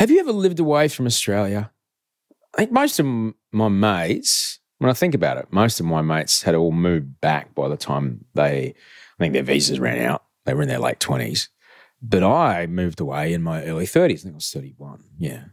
Have 0.00 0.10
you 0.10 0.18
ever 0.18 0.32
lived 0.32 0.60
away 0.60 0.88
from 0.88 1.04
Australia? 1.04 1.70
I 2.54 2.56
think 2.56 2.72
most 2.72 2.98
of 2.98 3.04
my 3.52 3.68
mates, 3.68 4.58
when 4.78 4.88
I 4.88 4.94
think 4.94 5.14
about 5.14 5.36
it, 5.36 5.52
most 5.52 5.78
of 5.78 5.84
my 5.84 6.00
mates 6.00 6.40
had 6.40 6.54
all 6.54 6.72
moved 6.72 7.20
back 7.20 7.54
by 7.54 7.68
the 7.68 7.76
time 7.76 8.24
they, 8.32 8.68
I 8.68 9.18
think 9.18 9.34
their 9.34 9.42
visas 9.42 9.78
ran 9.78 10.02
out. 10.02 10.24
They 10.46 10.54
were 10.54 10.62
in 10.62 10.68
their 10.68 10.78
late 10.78 11.00
20s. 11.00 11.48
But 12.00 12.22
I 12.22 12.66
moved 12.66 12.98
away 12.98 13.34
in 13.34 13.42
my 13.42 13.62
early 13.64 13.84
30s. 13.84 14.12
I 14.12 14.16
think 14.16 14.32
I 14.32 14.36
was 14.36 14.50
31. 14.50 15.04
Yeah. 15.18 15.44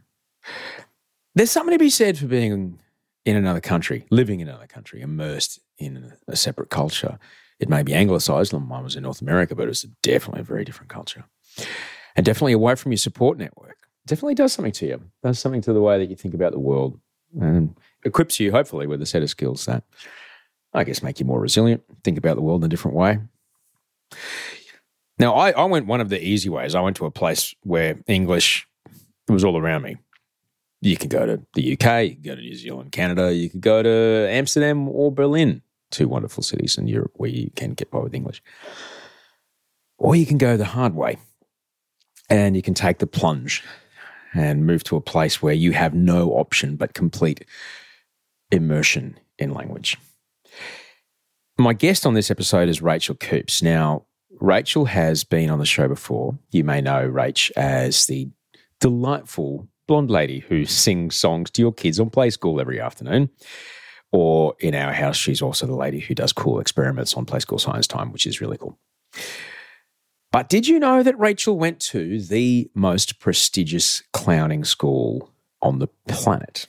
There's 1.34 1.50
something 1.50 1.74
to 1.74 1.78
be 1.78 1.90
said 1.90 2.16
for 2.16 2.24
being 2.24 2.78
in 3.26 3.36
another 3.36 3.60
country, 3.60 4.06
living 4.10 4.40
in 4.40 4.48
another 4.48 4.66
country, 4.66 5.02
immersed 5.02 5.60
in 5.76 6.14
a 6.26 6.36
separate 6.36 6.70
culture. 6.70 7.18
It 7.60 7.68
may 7.68 7.82
be 7.82 7.92
anglicized. 7.92 8.54
Mine 8.54 8.82
was 8.82 8.96
in 8.96 9.02
North 9.02 9.20
America, 9.20 9.54
but 9.54 9.64
it 9.64 9.68
was 9.68 9.82
definitely 10.02 10.40
a 10.40 10.44
very 10.44 10.64
different 10.64 10.88
culture. 10.88 11.26
And 12.16 12.24
definitely 12.24 12.54
away 12.54 12.76
from 12.76 12.92
your 12.92 12.96
support 12.96 13.36
network. 13.36 13.76
Definitely 14.08 14.36
does 14.36 14.54
something 14.54 14.72
to 14.72 14.86
you, 14.86 15.02
does 15.22 15.38
something 15.38 15.60
to 15.62 15.72
the 15.74 15.82
way 15.82 15.98
that 15.98 16.08
you 16.08 16.16
think 16.16 16.32
about 16.32 16.52
the 16.52 16.58
world 16.58 16.98
and 17.38 17.76
equips 18.04 18.40
you, 18.40 18.50
hopefully, 18.50 18.86
with 18.86 19.02
a 19.02 19.06
set 19.06 19.22
of 19.22 19.28
skills 19.28 19.66
that 19.66 19.84
I 20.72 20.84
guess 20.84 21.02
make 21.02 21.20
you 21.20 21.26
more 21.26 21.38
resilient, 21.38 21.82
think 22.04 22.16
about 22.16 22.36
the 22.36 22.40
world 22.40 22.62
in 22.62 22.66
a 22.66 22.70
different 22.70 22.96
way. 22.96 23.18
Now, 25.18 25.34
I, 25.34 25.50
I 25.50 25.64
went 25.64 25.86
one 25.86 26.00
of 26.00 26.08
the 26.08 26.22
easy 26.22 26.48
ways. 26.48 26.74
I 26.74 26.80
went 26.80 26.96
to 26.96 27.04
a 27.04 27.10
place 27.10 27.54
where 27.64 27.98
English 28.06 28.66
was 29.28 29.44
all 29.44 29.58
around 29.58 29.82
me. 29.82 29.98
You 30.80 30.96
can 30.96 31.10
go 31.10 31.26
to 31.26 31.42
the 31.52 31.72
UK, 31.72 32.04
you 32.04 32.14
can 32.14 32.22
go 32.22 32.34
to 32.36 32.40
New 32.40 32.54
Zealand, 32.54 32.92
Canada, 32.92 33.34
you 33.34 33.50
could 33.50 33.60
go 33.60 33.82
to 33.82 34.28
Amsterdam 34.30 34.88
or 34.88 35.12
Berlin, 35.12 35.60
two 35.90 36.08
wonderful 36.08 36.42
cities 36.42 36.78
in 36.78 36.86
Europe 36.86 37.12
where 37.16 37.28
you 37.28 37.50
can 37.56 37.74
get 37.74 37.90
by 37.90 37.98
with 37.98 38.14
English. 38.14 38.42
Or 39.98 40.16
you 40.16 40.24
can 40.24 40.38
go 40.38 40.56
the 40.56 40.64
hard 40.64 40.94
way 40.94 41.18
and 42.30 42.56
you 42.56 42.62
can 42.62 42.74
take 42.74 42.98
the 42.98 43.06
plunge 43.06 43.64
and 44.34 44.66
move 44.66 44.84
to 44.84 44.96
a 44.96 45.00
place 45.00 45.42
where 45.42 45.54
you 45.54 45.72
have 45.72 45.94
no 45.94 46.30
option 46.32 46.76
but 46.76 46.94
complete 46.94 47.44
immersion 48.50 49.18
in 49.38 49.52
language. 49.52 49.96
My 51.58 51.72
guest 51.72 52.06
on 52.06 52.14
this 52.14 52.30
episode 52.30 52.68
is 52.68 52.80
Rachael 52.80 53.16
Coopes. 53.16 53.62
Now, 53.62 54.06
Rachael 54.40 54.84
has 54.84 55.24
been 55.24 55.50
on 55.50 55.58
the 55.58 55.66
show 55.66 55.88
before. 55.88 56.38
You 56.50 56.64
may 56.64 56.80
know 56.80 57.08
Rach 57.08 57.50
as 57.56 58.06
the 58.06 58.30
delightful 58.80 59.68
blonde 59.86 60.10
lady 60.10 60.40
who 60.40 60.64
sings 60.64 61.16
songs 61.16 61.50
to 61.50 61.62
your 61.62 61.72
kids 61.72 61.98
on 61.98 62.10
Play 62.10 62.30
School 62.30 62.60
every 62.60 62.80
afternoon. 62.80 63.30
Or 64.12 64.54
in 64.60 64.74
our 64.74 64.92
house, 64.92 65.16
she's 65.16 65.42
also 65.42 65.66
the 65.66 65.74
lady 65.74 66.00
who 66.00 66.14
does 66.14 66.32
cool 66.32 66.60
experiments 66.60 67.14
on 67.14 67.26
Play 67.26 67.40
School 67.40 67.58
Science 67.58 67.86
Time, 67.86 68.12
which 68.12 68.26
is 68.26 68.40
really 68.40 68.56
cool. 68.56 68.78
But 70.30 70.48
did 70.48 70.68
you 70.68 70.78
know 70.78 71.02
that 71.02 71.18
Rachael 71.18 71.58
went 71.58 71.80
to 71.80 72.20
the 72.20 72.70
most 72.74 73.18
prestigious 73.18 74.02
clowning 74.12 74.64
school 74.64 75.30
on 75.62 75.78
the 75.78 75.88
planet? 76.06 76.66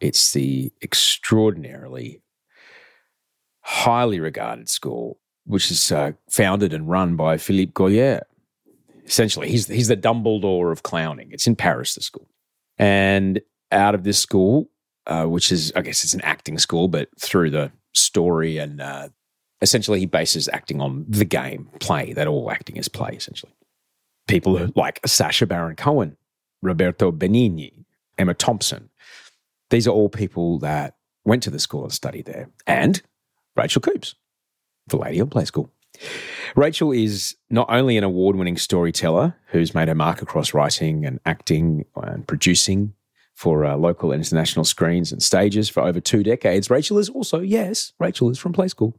It's 0.00 0.32
the 0.32 0.72
extraordinarily 0.82 2.20
highly 3.60 4.20
regarded 4.20 4.68
school, 4.68 5.18
which 5.44 5.70
is 5.70 5.92
uh, 5.92 6.12
founded 6.30 6.72
and 6.72 6.88
run 6.88 7.16
by 7.16 7.36
Philippe 7.36 7.72
Gaulier. 7.72 8.22
essentially. 9.04 9.48
He's 9.48 9.68
he's 9.68 9.88
the 9.88 9.96
Dumbledore 9.96 10.72
of 10.72 10.82
clowning. 10.82 11.30
It's 11.30 11.46
in 11.46 11.56
Paris, 11.56 11.94
the 11.94 12.02
school, 12.02 12.28
and 12.78 13.40
out 13.72 13.94
of 13.94 14.04
this 14.04 14.18
school, 14.18 14.68
uh, 15.06 15.24
which 15.24 15.50
is 15.52 15.72
I 15.76 15.82
guess 15.82 16.04
it's 16.04 16.14
an 16.14 16.20
acting 16.22 16.58
school, 16.58 16.88
but 16.88 17.08
through 17.18 17.50
the 17.50 17.70
story 17.94 18.58
and 18.58 18.80
uh, 18.80 19.08
essentially 19.60 20.00
he 20.00 20.06
bases 20.06 20.48
acting 20.52 20.80
on 20.80 21.04
the 21.08 21.24
game 21.24 21.68
play. 21.80 22.12
That 22.12 22.26
all 22.26 22.50
acting 22.50 22.76
is 22.76 22.88
play 22.88 23.14
essentially. 23.16 23.52
People 24.28 24.68
like 24.74 25.00
Sacha 25.06 25.46
Baron 25.46 25.76
Cohen, 25.76 26.16
Roberto 26.62 27.12
Benigni, 27.12 27.84
Emma 28.18 28.34
Thompson. 28.34 28.90
These 29.70 29.86
are 29.86 29.92
all 29.92 30.08
people 30.08 30.58
that 30.60 30.94
went 31.24 31.42
to 31.44 31.50
the 31.50 31.58
school 31.58 31.84
and 31.84 31.92
studied 31.92 32.26
there, 32.26 32.50
and 32.66 33.02
Rachael 33.56 33.82
Coopes, 33.82 34.14
the 34.86 34.96
lady 34.96 35.20
on 35.20 35.28
Play 35.28 35.44
School. 35.44 35.70
Rachael 36.54 36.92
is 36.92 37.36
not 37.50 37.66
only 37.70 37.96
an 37.96 38.04
award 38.04 38.36
winning 38.36 38.56
storyteller 38.56 39.34
who's 39.48 39.74
made 39.74 39.88
her 39.88 39.94
mark 39.94 40.22
across 40.22 40.54
writing 40.54 41.04
and 41.04 41.20
acting 41.24 41.84
and 41.96 42.26
producing 42.26 42.94
for 43.36 43.66
uh, 43.66 43.76
local 43.76 44.12
and 44.12 44.20
international 44.24 44.64
screens 44.64 45.12
and 45.12 45.22
stages 45.22 45.68
for 45.68 45.82
over 45.82 46.00
two 46.00 46.22
decades. 46.22 46.70
Rachael 46.70 46.98
is 46.98 47.10
also, 47.10 47.40
yes, 47.40 47.92
Rachael 48.00 48.30
is 48.30 48.38
from 48.38 48.54
Play 48.54 48.68
School. 48.68 48.98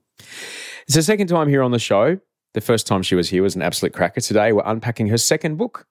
It's 0.85 0.95
her 0.95 1.01
second 1.01 1.27
time 1.27 1.49
here 1.49 1.63
on 1.63 1.71
the 1.71 1.79
show. 1.79 2.19
The 2.53 2.61
first 2.61 2.87
time 2.87 3.01
she 3.01 3.15
was 3.15 3.29
here 3.29 3.41
was 3.41 3.55
an 3.55 3.63
absolute 3.63 3.93
cracker. 3.93 4.21
Today, 4.21 4.53
we're 4.53 4.63
unpacking 4.63 5.07
her 5.07 5.17
second 5.17 5.57
book, 5.57 5.87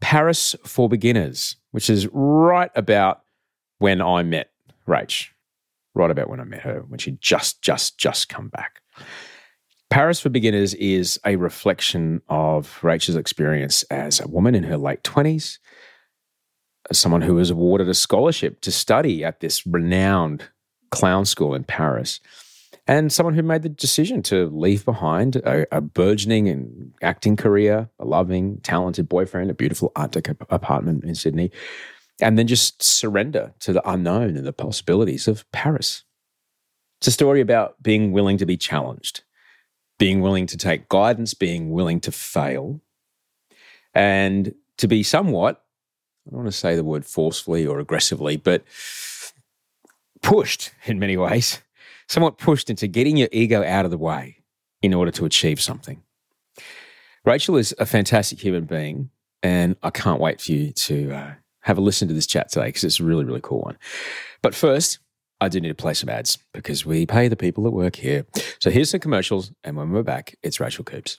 Paris 0.00 0.54
for 0.64 0.88
Beginners, 0.88 1.56
which 1.72 1.90
is 1.90 2.08
right 2.12 2.70
about 2.76 3.22
when 3.78 4.00
I 4.00 4.22
met 4.22 4.50
Rach, 4.88 5.28
right 5.94 6.10
about 6.10 6.28
when 6.30 6.40
I 6.40 6.44
met 6.44 6.60
her, 6.60 6.84
when 6.86 6.98
she 6.98 7.18
just, 7.20 7.60
just, 7.60 7.98
just 7.98 8.28
come 8.28 8.48
back. 8.48 8.80
Paris 9.90 10.20
for 10.20 10.28
Beginners 10.28 10.74
is 10.74 11.18
a 11.26 11.36
reflection 11.36 12.22
of 12.28 12.78
Rachael's 12.82 13.16
experience 13.16 13.82
as 13.84 14.20
a 14.20 14.28
woman 14.28 14.54
in 14.54 14.62
her 14.62 14.76
late 14.76 15.02
20s, 15.02 15.58
someone 16.92 17.22
who 17.22 17.34
was 17.34 17.50
awarded 17.50 17.88
a 17.88 17.94
scholarship 17.94 18.60
to 18.62 18.70
study 18.70 19.24
at 19.24 19.40
this 19.40 19.66
renowned 19.66 20.44
clown 20.90 21.24
school 21.24 21.54
in 21.54 21.64
Paris, 21.64 22.20
and 22.86 23.12
someone 23.12 23.34
who 23.34 23.42
made 23.42 23.62
the 23.62 23.68
decision 23.68 24.22
to 24.22 24.46
leave 24.46 24.84
behind 24.84 25.36
a, 25.36 25.66
a 25.76 25.80
burgeoning 25.80 26.48
and 26.48 26.92
acting 27.02 27.36
career, 27.36 27.88
a 27.98 28.04
loving, 28.04 28.58
talented 28.62 29.08
boyfriend, 29.08 29.50
a 29.50 29.54
beautiful 29.54 29.90
art 29.96 30.12
deco 30.12 30.36
apartment 30.50 31.04
in 31.04 31.14
Sydney, 31.14 31.50
and 32.20 32.38
then 32.38 32.46
just 32.46 32.82
surrender 32.82 33.54
to 33.60 33.72
the 33.72 33.88
unknown 33.88 34.36
and 34.36 34.46
the 34.46 34.52
possibilities 34.52 35.26
of 35.26 35.50
Paris. 35.52 36.04
It's 37.00 37.08
a 37.08 37.12
story 37.12 37.40
about 37.40 37.82
being 37.82 38.12
willing 38.12 38.38
to 38.38 38.46
be 38.46 38.56
challenged 38.56 39.22
being 39.98 40.20
willing 40.20 40.46
to 40.46 40.56
take 40.56 40.88
guidance, 40.88 41.34
being 41.34 41.70
willing 41.70 42.00
to 42.00 42.12
fail, 42.12 42.80
and 43.94 44.54
to 44.78 44.88
be 44.88 45.02
somewhat, 45.02 45.63
I 46.26 46.30
don't 46.30 46.40
want 46.40 46.52
to 46.52 46.52
say 46.52 46.74
the 46.74 46.84
word 46.84 47.04
forcefully 47.04 47.66
or 47.66 47.78
aggressively, 47.78 48.36
but 48.36 48.64
pushed 50.22 50.72
in 50.86 50.98
many 50.98 51.16
ways, 51.16 51.60
somewhat 52.08 52.38
pushed 52.38 52.70
into 52.70 52.86
getting 52.86 53.16
your 53.16 53.28
ego 53.30 53.62
out 53.62 53.84
of 53.84 53.90
the 53.90 53.98
way 53.98 54.38
in 54.82 54.94
order 54.94 55.10
to 55.10 55.24
achieve 55.24 55.60
something. 55.60 56.02
Rachael 57.24 57.56
is 57.56 57.74
a 57.78 57.86
fantastic 57.86 58.38
human 58.40 58.64
being, 58.64 59.10
and 59.42 59.76
I 59.82 59.90
can't 59.90 60.20
wait 60.20 60.40
for 60.40 60.52
you 60.52 60.72
to 60.72 61.12
uh, 61.12 61.34
have 61.60 61.78
a 61.78 61.80
listen 61.80 62.08
to 62.08 62.14
this 62.14 62.26
chat 62.26 62.50
today 62.50 62.66
because 62.66 62.84
it's 62.84 63.00
a 63.00 63.04
really, 63.04 63.24
really 63.24 63.40
cool 63.42 63.62
one. 63.62 63.78
But 64.42 64.54
first, 64.54 64.98
I 65.40 65.48
do 65.48 65.60
need 65.60 65.68
to 65.68 65.74
play 65.74 65.94
some 65.94 66.08
ads 66.08 66.38
because 66.52 66.86
we 66.86 67.06
pay 67.06 67.28
the 67.28 67.36
people 67.36 67.64
that 67.64 67.70
work 67.70 67.96
here. 67.96 68.26
So 68.60 68.70
here's 68.70 68.90
some 68.90 69.00
commercials, 69.00 69.52
and 69.62 69.76
when 69.76 69.90
we're 69.90 70.02
back, 70.02 70.36
it's 70.42 70.60
Rachael 70.60 70.84
Coopes. 70.84 71.18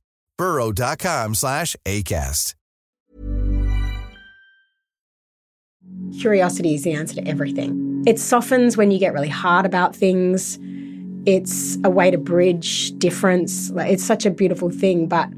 burrow.com 0.41 1.35
slash 1.35 1.75
ACAST. 1.85 2.55
Curiosity 6.19 6.73
is 6.73 6.83
the 6.83 6.93
answer 6.93 7.13
to 7.21 7.27
everything. 7.27 8.03
It 8.07 8.17
softens 8.17 8.75
when 8.75 8.89
you 8.89 8.97
get 8.97 9.13
really 9.13 9.29
hard 9.29 9.67
about 9.67 9.95
things. 9.95 10.57
It's 11.27 11.77
a 11.83 11.91
way 11.91 12.09
to 12.09 12.17
bridge 12.17 12.91
difference. 12.97 13.71
It's 13.75 14.03
such 14.03 14.25
a 14.25 14.31
beautiful 14.31 14.71
thing. 14.71 15.05
But 15.07 15.29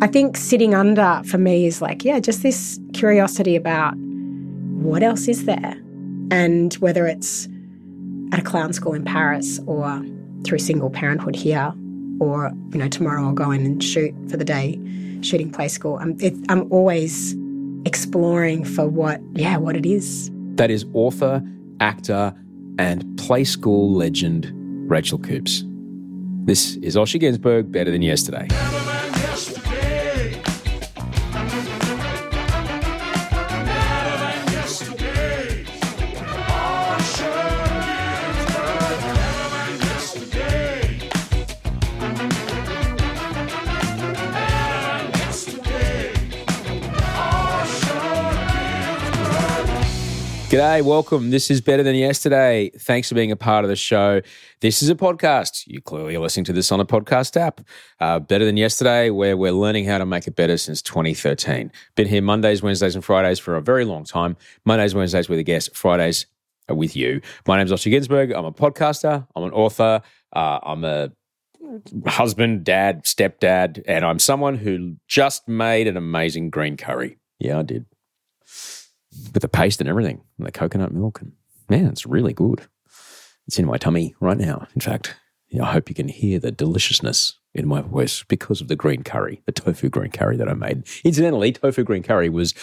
I 0.00 0.06
think 0.06 0.36
sitting 0.36 0.76
under 0.76 1.22
for 1.26 1.38
me 1.38 1.66
is 1.66 1.82
like, 1.82 2.04
yeah, 2.04 2.20
just 2.20 2.44
this 2.44 2.78
curiosity 2.92 3.56
about 3.56 3.94
what 3.96 5.02
else 5.02 5.26
is 5.26 5.46
there. 5.46 5.74
And 6.30 6.72
whether 6.74 7.04
it's 7.08 7.48
at 8.30 8.38
a 8.38 8.42
clown 8.42 8.72
school 8.72 8.92
in 8.92 9.04
Paris 9.04 9.58
or 9.66 10.04
through 10.44 10.60
single 10.60 10.90
parenthood 10.90 11.34
here, 11.34 11.74
or, 12.20 12.52
you 12.72 12.78
know, 12.78 12.88
tomorrow 12.88 13.24
I'll 13.24 13.32
go 13.32 13.50
in 13.50 13.64
and 13.64 13.82
shoot 13.82 14.14
for 14.30 14.36
the 14.36 14.44
day, 14.44 14.80
shooting 15.22 15.50
play 15.50 15.68
school. 15.68 15.98
I'm, 15.98 16.16
it, 16.20 16.34
I'm 16.48 16.70
always 16.72 17.34
exploring 17.84 18.64
for 18.64 18.88
what, 18.88 19.20
yeah, 19.34 19.56
what 19.56 19.76
it 19.76 19.86
is. 19.86 20.30
That 20.56 20.70
is 20.70 20.84
author, 20.94 21.42
actor, 21.80 22.34
and 22.78 23.18
play 23.18 23.44
school 23.44 23.92
legend 23.92 24.50
Rachael 24.90 25.18
Coopes. 25.18 25.64
This 26.44 26.76
is 26.76 26.96
Osher 26.96 27.20
Günsberg, 27.20 27.72
Better 27.72 27.90
Than 27.90 28.02
Yesterday. 28.02 28.48
G'day, 50.48 50.80
welcome. 50.82 51.30
This 51.30 51.50
is 51.50 51.60
Better 51.60 51.82
Than 51.82 51.96
Yesterday. 51.96 52.70
Thanks 52.78 53.08
for 53.08 53.16
being 53.16 53.32
a 53.32 53.36
part 53.36 53.64
of 53.64 53.68
the 53.68 53.74
show. 53.74 54.22
This 54.60 54.80
is 54.80 54.88
a 54.88 54.94
podcast. 54.94 55.66
You 55.66 55.80
clearly 55.80 56.14
are 56.14 56.20
listening 56.20 56.44
to 56.44 56.52
this 56.52 56.70
on 56.70 56.78
a 56.78 56.84
podcast 56.84 57.36
app. 57.36 57.62
Uh, 57.98 58.20
better 58.20 58.44
Than 58.44 58.56
Yesterday, 58.56 59.10
where 59.10 59.36
we're 59.36 59.50
learning 59.50 59.86
how 59.86 59.98
to 59.98 60.06
make 60.06 60.28
it 60.28 60.36
better 60.36 60.56
since 60.56 60.80
2013. 60.82 61.72
Been 61.96 62.06
here 62.06 62.22
Mondays, 62.22 62.62
Wednesdays, 62.62 62.94
and 62.94 63.04
Fridays 63.04 63.40
for 63.40 63.56
a 63.56 63.60
very 63.60 63.84
long 63.84 64.04
time. 64.04 64.36
Mondays, 64.64 64.94
Wednesdays 64.94 65.28
with 65.28 65.40
a 65.40 65.42
guest, 65.42 65.74
Fridays 65.74 66.26
with 66.68 66.94
you. 66.94 67.20
My 67.48 67.56
name's 67.56 67.72
Osher 67.72 67.92
Günsberg. 67.92 68.32
I'm 68.32 68.44
a 68.44 68.52
podcaster, 68.52 69.26
I'm 69.34 69.42
an 69.42 69.52
author, 69.52 70.00
uh, 70.32 70.60
I'm 70.62 70.84
a 70.84 71.10
husband, 72.06 72.62
dad, 72.62 73.02
stepdad, 73.02 73.82
and 73.88 74.04
I'm 74.04 74.20
someone 74.20 74.58
who 74.58 74.94
just 75.08 75.48
made 75.48 75.88
an 75.88 75.96
amazing 75.96 76.50
green 76.50 76.76
curry. 76.76 77.18
Yeah, 77.40 77.58
I 77.58 77.62
did 77.62 77.86
with 79.32 79.42
the 79.42 79.48
paste 79.48 79.80
and 79.80 79.88
everything, 79.88 80.20
and 80.38 80.46
the 80.46 80.52
coconut 80.52 80.92
milk, 80.92 81.20
and 81.20 81.32
man, 81.68 81.86
it's 81.86 82.06
really 82.06 82.32
good. 82.32 82.62
It's 83.46 83.58
in 83.58 83.66
my 83.66 83.78
tummy 83.78 84.14
right 84.20 84.38
now. 84.38 84.66
In 84.74 84.80
fact, 84.80 85.16
I 85.60 85.64
hope 85.64 85.88
you 85.88 85.94
can 85.94 86.08
hear 86.08 86.38
the 86.38 86.50
deliciousness 86.50 87.38
in 87.54 87.66
my 87.66 87.80
voice 87.80 88.24
because 88.24 88.60
of 88.60 88.68
the 88.68 88.76
green 88.76 89.02
curry, 89.02 89.42
the 89.46 89.52
tofu 89.52 89.88
green 89.88 90.10
curry 90.10 90.36
that 90.36 90.48
I 90.48 90.54
made. 90.54 90.86
Incidentally, 91.04 91.52
tofu 91.52 91.84
green 91.84 92.02
curry 92.02 92.28
was 92.28 92.54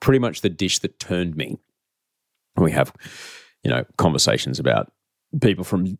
pretty 0.00 0.18
much 0.18 0.40
the 0.40 0.50
dish 0.50 0.80
that 0.80 0.98
turned 0.98 1.36
me. 1.36 1.58
We 2.56 2.72
have, 2.72 2.92
you 3.62 3.70
know, 3.70 3.84
conversations 3.96 4.58
about 4.58 4.92
people 5.40 5.64
from 5.64 5.98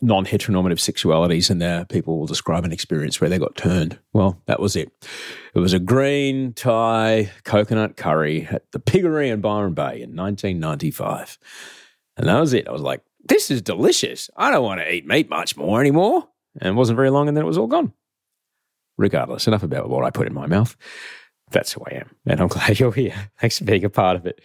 non 0.00 0.24
heteronormative 0.24 0.78
sexualities, 0.78 1.50
and 1.50 1.60
there 1.60 1.84
people 1.84 2.18
will 2.18 2.26
describe 2.26 2.64
an 2.64 2.72
experience 2.72 3.20
where 3.20 3.30
they 3.30 3.38
got 3.38 3.56
turned. 3.56 3.98
Well, 4.12 4.40
that 4.46 4.60
was 4.60 4.76
it. 4.76 4.92
It 5.54 5.58
was 5.58 5.72
a 5.72 5.78
green 5.78 6.52
Thai 6.52 7.30
coconut 7.44 7.96
curry 7.96 8.46
at 8.50 8.70
the 8.72 8.78
Piggery 8.78 9.30
in 9.30 9.40
Byron 9.40 9.74
Bay 9.74 10.02
in 10.02 10.14
1995. 10.16 11.38
And 12.16 12.28
that 12.28 12.40
was 12.40 12.52
it. 12.52 12.68
I 12.68 12.72
was 12.72 12.82
like, 12.82 13.02
this 13.28 13.50
is 13.50 13.62
delicious. 13.62 14.30
I 14.36 14.50
don't 14.50 14.64
want 14.64 14.80
to 14.80 14.92
eat 14.92 15.06
meat 15.06 15.28
much 15.28 15.56
more 15.56 15.80
anymore. 15.80 16.28
And 16.60 16.70
it 16.70 16.76
wasn't 16.76 16.96
very 16.96 17.10
long, 17.10 17.28
and 17.28 17.36
then 17.36 17.44
it 17.44 17.48
was 17.48 17.58
all 17.58 17.66
gone. 17.66 17.92
Regardless, 18.96 19.46
enough 19.46 19.62
about 19.62 19.88
what 19.88 20.04
I 20.04 20.10
put 20.10 20.26
in 20.26 20.34
my 20.34 20.46
mouth. 20.46 20.76
That's 21.50 21.72
who 21.72 21.82
I 21.90 21.94
am. 21.96 22.10
And 22.26 22.40
I'm 22.40 22.48
glad 22.48 22.80
you're 22.80 22.92
here. 22.92 23.30
Thanks 23.38 23.58
for 23.58 23.64
being 23.64 23.84
a 23.84 23.90
part 23.90 24.16
of 24.16 24.26
it. 24.26 24.40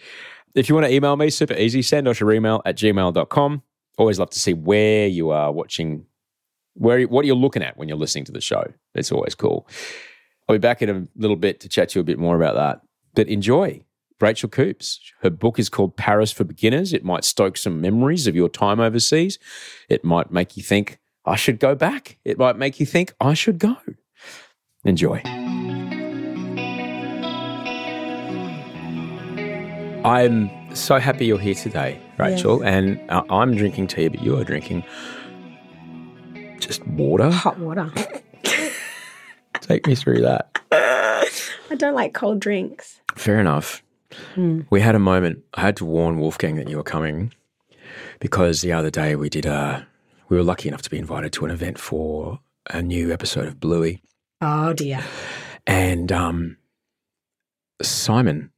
If 0.54 0.68
you 0.68 0.74
want 0.76 0.86
to 0.86 0.92
email 0.92 1.16
me, 1.16 1.30
super 1.30 1.54
easy. 1.54 1.82
Send 1.82 2.06
us 2.06 2.20
your 2.20 2.32
email 2.32 2.62
at 2.64 2.76
gmail.com 2.76 3.62
always 3.96 4.18
love 4.18 4.30
to 4.30 4.40
see 4.40 4.54
where 4.54 5.06
you 5.06 5.30
are 5.30 5.52
watching, 5.52 6.06
where 6.74 7.02
what 7.02 7.24
you're 7.24 7.36
looking 7.36 7.62
at 7.62 7.76
when 7.76 7.88
you're 7.88 7.98
listening 7.98 8.24
to 8.24 8.32
the 8.32 8.40
show. 8.40 8.64
It's 8.94 9.12
always 9.12 9.34
cool. 9.34 9.68
I'll 10.48 10.54
be 10.54 10.58
back 10.58 10.82
in 10.82 10.90
a 10.90 11.06
little 11.16 11.36
bit 11.36 11.60
to 11.60 11.68
chat 11.68 11.90
to 11.90 11.98
you 11.98 12.00
a 12.00 12.04
bit 12.04 12.18
more 12.18 12.36
about 12.36 12.54
that. 12.54 12.82
But 13.14 13.28
enjoy 13.28 13.82
Rachael 14.20 14.48
Coopes. 14.48 15.00
Her 15.20 15.30
book 15.30 15.58
is 15.58 15.68
called 15.68 15.96
Paris 15.96 16.32
for 16.32 16.44
Beginners. 16.44 16.92
It 16.92 17.04
might 17.04 17.24
stoke 17.24 17.56
some 17.56 17.80
memories 17.80 18.26
of 18.26 18.36
your 18.36 18.48
time 18.48 18.80
overseas. 18.80 19.38
It 19.88 20.04
might 20.04 20.30
make 20.30 20.56
you 20.56 20.62
think, 20.62 20.98
I 21.24 21.36
should 21.36 21.58
go 21.58 21.74
back. 21.74 22.18
It 22.24 22.38
might 22.38 22.56
make 22.56 22.80
you 22.80 22.86
think, 22.86 23.14
I 23.20 23.34
should 23.34 23.58
go. 23.58 23.76
Enjoy. 24.84 25.22
I'm 30.04 30.50
so 30.74 30.98
happy 30.98 31.26
you're 31.26 31.38
here 31.38 31.54
today, 31.54 32.00
Rachael. 32.18 32.62
Yes. 32.62 32.74
And 32.74 33.10
uh, 33.10 33.22
I'm 33.30 33.54
drinking 33.54 33.86
tea, 33.88 34.08
but 34.08 34.22
you 34.22 34.36
are 34.36 34.44
drinking 34.44 34.84
just 36.58 36.86
water. 36.86 37.30
Hot 37.30 37.58
water. 37.58 37.90
Take 39.60 39.86
me 39.86 39.94
through 39.94 40.20
that. 40.22 40.58
I 40.72 41.74
don't 41.76 41.94
like 41.94 42.12
cold 42.14 42.40
drinks. 42.40 43.00
Fair 43.16 43.40
enough. 43.40 43.82
We 44.70 44.80
had 44.80 44.94
a 44.94 44.98
moment. 45.00 45.42
I 45.54 45.62
had 45.62 45.76
to 45.78 45.84
warn 45.84 46.18
Wolfgang 46.20 46.54
that 46.56 46.68
you 46.68 46.76
were 46.76 46.82
coming 46.84 47.32
because 48.20 48.60
the 48.60 48.72
other 48.72 48.90
day 48.90 49.16
we 49.16 49.28
did 49.28 49.46
a. 49.46 49.86
We 50.28 50.36
were 50.36 50.42
lucky 50.44 50.68
enough 50.68 50.82
to 50.82 50.90
be 50.90 50.98
invited 50.98 51.32
to 51.34 51.44
an 51.44 51.50
event 51.50 51.78
for 51.78 52.40
a 52.70 52.80
new 52.80 53.12
episode 53.12 53.46
of 53.46 53.60
Bluey, 53.60 54.02
Oh 54.40 54.72
dear. 54.72 55.02
and 55.66 56.10
um, 56.10 56.56
Simon, 57.82 58.50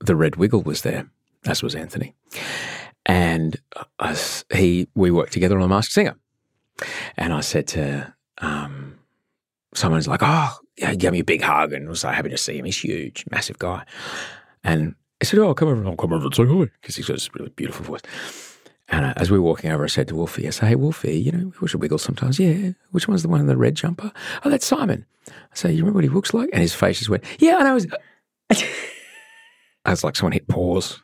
the 0.00 0.14
Red 0.14 0.36
Wiggle, 0.36 0.62
was 0.62 0.82
there, 0.82 1.08
as 1.48 1.62
was 1.62 1.74
Anthony, 1.74 2.14
and 3.04 3.56
us, 3.98 4.44
he 4.52 4.88
we 4.94 5.10
worked 5.10 5.32
together 5.32 5.56
on 5.56 5.62
a 5.62 5.68
Masked 5.68 5.92
Singer, 5.92 6.16
and 7.16 7.32
I 7.32 7.40
said 7.40 7.66
to 7.68 8.14
um, 8.38 8.98
someone's 9.74 10.08
like, 10.08 10.20
"Oh, 10.22 10.52
yeah, 10.76 10.90
he 10.90 10.96
gave 10.96 11.12
me 11.12 11.20
a 11.20 11.24
big 11.24 11.42
hug 11.42 11.72
and 11.72 11.88
was 11.88 12.00
so 12.00 12.08
happy 12.08 12.30
to 12.30 12.38
see 12.38 12.58
him. 12.58 12.64
He's 12.64 12.78
huge, 12.78 13.24
massive 13.30 13.58
guy." 13.58 13.84
And 14.64 14.94
I 15.20 15.24
said, 15.24 15.38
"Oh, 15.38 15.54
come 15.54 15.68
over, 15.68 15.86
I'll 15.86 15.96
come 15.96 16.12
over 16.12 16.26
and 16.26 16.34
say 16.34 16.44
hi," 16.46 16.70
because 16.80 16.96
he's 16.96 17.06
got 17.06 17.14
this 17.14 17.34
really 17.34 17.50
beautiful 17.50 17.84
voice. 17.84 18.02
And 18.88 19.04
uh, 19.04 19.14
as 19.16 19.30
we 19.30 19.38
were 19.38 19.44
walking 19.44 19.72
over, 19.72 19.84
I 19.84 19.88
said 19.88 20.08
to 20.08 20.14
Wolfie, 20.16 20.46
"I 20.46 20.50
say, 20.50 20.68
hey, 20.68 20.74
Wolfie, 20.76 21.18
you 21.18 21.32
know, 21.32 21.52
we 21.60 21.68
should 21.68 21.80
wiggle 21.80 21.98
sometimes. 21.98 22.38
Yeah, 22.38 22.72
which 22.90 23.08
one's 23.08 23.22
the 23.22 23.28
one 23.28 23.40
in 23.40 23.46
the 23.46 23.56
red 23.56 23.74
jumper? 23.74 24.12
Oh, 24.44 24.50
that's 24.50 24.66
Simon." 24.66 25.06
I 25.28 25.32
say, 25.54 25.72
"You 25.72 25.78
remember 25.78 25.98
what 25.98 26.04
he 26.04 26.10
looks 26.10 26.34
like?" 26.34 26.50
And 26.52 26.62
his 26.62 26.74
face 26.74 26.98
just 26.98 27.10
went, 27.10 27.24
"Yeah, 27.38 27.58
I 27.58 27.62
know." 27.62 27.78
I 29.86 29.90
was 29.90 30.02
like, 30.02 30.16
someone 30.16 30.32
hit 30.32 30.48
pause. 30.48 31.00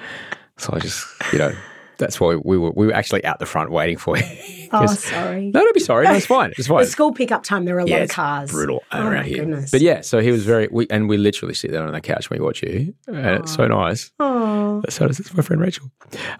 So 0.58 0.70
I 0.72 0.78
just, 0.78 1.06
you 1.34 1.38
know, 1.38 1.52
that's 1.98 2.18
why 2.18 2.36
we 2.36 2.56
were 2.56 2.70
we 2.70 2.86
were 2.86 2.94
actually 2.94 3.22
out 3.26 3.38
the 3.40 3.44
front 3.44 3.70
waiting 3.70 3.98
for 3.98 4.16
you. 4.16 4.24
oh, 4.72 4.86
sorry. 4.86 5.50
no, 5.50 5.60
don't 5.60 5.74
be 5.74 5.80
sorry. 5.80 6.06
No, 6.06 6.14
it's 6.14 6.24
fine. 6.24 6.52
It's 6.56 6.66
fine. 6.72 6.82
The 6.84 6.86
school 6.90 7.12
pickup 7.12 7.42
time, 7.42 7.66
there 7.66 7.76
are 7.76 7.80
a 7.80 7.86
yeah, 7.86 7.96
lot 7.96 8.00
of 8.00 8.04
it's 8.04 8.14
cars. 8.14 8.50
brutal 8.52 8.82
Oh, 8.90 9.06
around 9.06 9.26
here. 9.26 9.38
goodness. 9.40 9.70
But 9.70 9.82
yeah, 9.82 10.00
so 10.00 10.20
he 10.20 10.30
was 10.30 10.44
very, 10.46 10.66
we, 10.72 10.86
and 10.88 11.10
we 11.10 11.18
literally 11.18 11.52
sit 11.52 11.72
there 11.72 11.82
on 11.86 11.92
the 11.92 12.00
couch 12.00 12.30
when 12.30 12.40
we 12.40 12.44
watch 12.46 12.62
you, 12.62 12.94
and 13.06 13.18
it's 13.42 13.52
so 13.54 13.66
nice. 13.66 14.10
Oh, 14.18 14.82
So 14.88 15.06
does 15.06 15.34
my 15.34 15.42
friend 15.42 15.60
Rachel. 15.60 15.90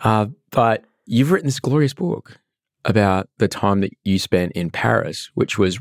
Uh, 0.03 0.27
but 0.51 0.85
you've 1.05 1.31
written 1.31 1.47
this 1.47 1.61
glorious 1.61 1.93
book 1.93 2.39
about 2.87 3.29
the 3.37 3.49
time 3.49 3.81
that 3.83 3.93
you 4.05 4.19
spent 4.19 4.53
in 4.53 4.71
Paris, 4.71 5.31
which 5.35 5.59
was 5.59 5.79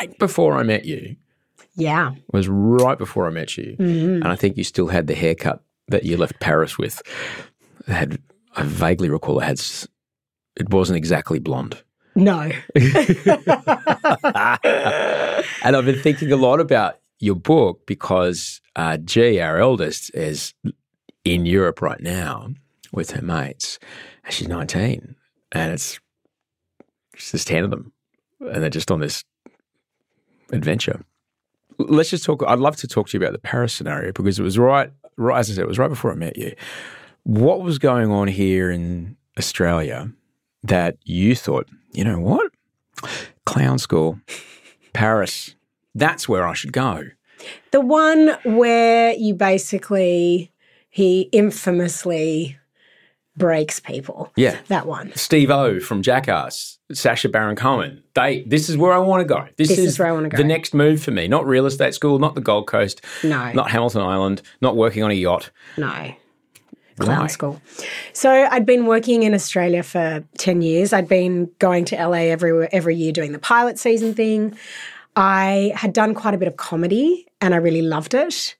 right 0.00 0.16
before 0.20 0.54
I 0.56 0.62
met 0.62 0.84
you. 0.84 1.16
yeah. 1.74 2.12
It 2.12 2.22
was 2.32 2.46
right 2.48 2.96
before 2.96 3.26
I 3.26 3.30
met 3.30 3.56
you, 3.56 3.76
Mhm. 3.76 4.14
and 4.16 4.28
I 4.28 4.36
think 4.36 4.56
you 4.56 4.62
still 4.62 4.86
had 4.86 5.08
the 5.08 5.14
haircut 5.16 5.62
that 5.90 6.04
you 6.04 6.16
left 6.16 6.40
Paris 6.40 6.78
with. 6.78 7.02
Had 7.86 8.18
I 8.56 8.62
vaguely 8.62 9.08
recall 9.08 9.40
it 9.40 9.44
had. 9.44 9.60
It 10.56 10.70
wasn't 10.70 10.96
exactly 10.96 11.38
blonde. 11.38 11.82
No. 12.16 12.40
and 12.74 12.90
I've 15.76 15.84
been 15.84 16.02
thinking 16.02 16.32
a 16.32 16.36
lot 16.36 16.60
about 16.60 16.98
your 17.20 17.36
book 17.36 17.86
because 17.86 18.60
uh, 18.76 18.96
G, 18.98 19.40
our 19.40 19.58
eldest, 19.58 20.14
is 20.14 20.52
in 21.24 21.46
Europe 21.46 21.80
right 21.80 22.00
now 22.00 22.48
with 22.92 23.12
her 23.12 23.22
mates. 23.22 23.78
And 24.24 24.34
she's 24.34 24.48
19. 24.48 25.14
And 25.52 25.72
it's, 25.72 26.00
it's 27.14 27.30
just 27.30 27.46
10 27.46 27.64
of 27.64 27.70
them. 27.70 27.92
And 28.40 28.62
they're 28.62 28.70
just 28.70 28.90
on 28.90 29.00
this 29.00 29.24
adventure. 30.52 31.04
Let's 31.78 32.10
just 32.10 32.24
talk. 32.24 32.42
I'd 32.46 32.58
love 32.58 32.76
to 32.76 32.88
talk 32.88 33.08
to 33.08 33.18
you 33.18 33.24
about 33.24 33.32
the 33.32 33.38
Paris 33.38 33.72
scenario 33.72 34.12
because 34.12 34.38
it 34.38 34.42
was 34.42 34.58
right, 34.58 34.90
right 35.16 35.38
as 35.38 35.50
I 35.50 35.54
said, 35.54 35.62
it 35.62 35.68
was 35.68 35.78
right 35.78 35.88
before 35.88 36.12
I 36.12 36.14
met 36.14 36.36
you. 36.36 36.54
What 37.24 37.62
was 37.62 37.78
going 37.78 38.10
on 38.10 38.28
here 38.28 38.70
in 38.70 39.16
Australia 39.38 40.10
that 40.62 40.96
you 41.04 41.34
thought, 41.34 41.68
you 41.92 42.04
know 42.04 42.18
what, 42.18 42.50
clown 43.46 43.78
school, 43.78 44.18
Paris, 44.92 45.54
that's 45.94 46.28
where 46.28 46.46
I 46.46 46.54
should 46.54 46.72
go. 46.72 47.04
The 47.70 47.80
one 47.80 48.36
where 48.44 49.12
you 49.12 49.34
basically, 49.34 50.52
he 50.88 51.22
infamously 51.32 52.58
breaks 53.40 53.80
people. 53.80 54.30
Yeah. 54.36 54.58
That 54.68 54.86
one. 54.86 55.12
Steve 55.16 55.50
O 55.50 55.80
from 55.80 56.02
Jackass, 56.02 56.78
Sacha 56.92 57.28
Baron 57.28 57.56
Cohen. 57.56 58.02
They 58.14 58.42
this 58.44 58.68
is 58.68 58.76
where 58.76 58.92
I 58.92 58.98
want 58.98 59.20
to 59.22 59.24
go. 59.24 59.46
This, 59.56 59.68
This 59.68 59.78
is 59.78 59.98
where 59.98 60.06
I 60.08 60.12
wanna 60.12 60.28
go. 60.28 60.36
The 60.36 60.44
next 60.44 60.72
move 60.74 61.02
for 61.02 61.10
me. 61.10 61.26
Not 61.26 61.46
real 61.46 61.66
estate 61.66 61.94
school, 61.94 62.18
not 62.20 62.34
the 62.36 62.40
Gold 62.40 62.66
Coast, 62.68 63.00
No. 63.24 63.50
not 63.52 63.70
Hamilton 63.70 64.02
Island, 64.02 64.42
not 64.60 64.76
working 64.76 65.02
on 65.02 65.10
a 65.10 65.14
yacht. 65.14 65.50
No. 65.76 66.12
Clown 66.98 67.20
Why? 67.20 67.26
school. 67.28 67.62
So 68.12 68.30
I'd 68.30 68.66
been 68.66 68.84
working 68.86 69.22
in 69.22 69.32
Australia 69.34 69.82
for 69.82 70.22
10 70.36 70.60
years. 70.60 70.92
I'd 70.92 71.08
been 71.08 71.50
going 71.58 71.86
to 71.86 71.96
LA 71.96 72.28
every, 72.28 72.68
every 72.72 72.94
year 72.94 73.10
doing 73.10 73.32
the 73.32 73.38
pilot 73.38 73.78
season 73.78 74.12
thing. 74.14 74.54
I 75.16 75.72
had 75.74 75.94
done 75.94 76.14
quite 76.14 76.34
a 76.34 76.38
bit 76.38 76.46
of 76.46 76.56
comedy 76.58 77.26
and 77.40 77.54
I 77.54 77.56
really 77.56 77.80
loved 77.80 78.12
it. 78.12 78.54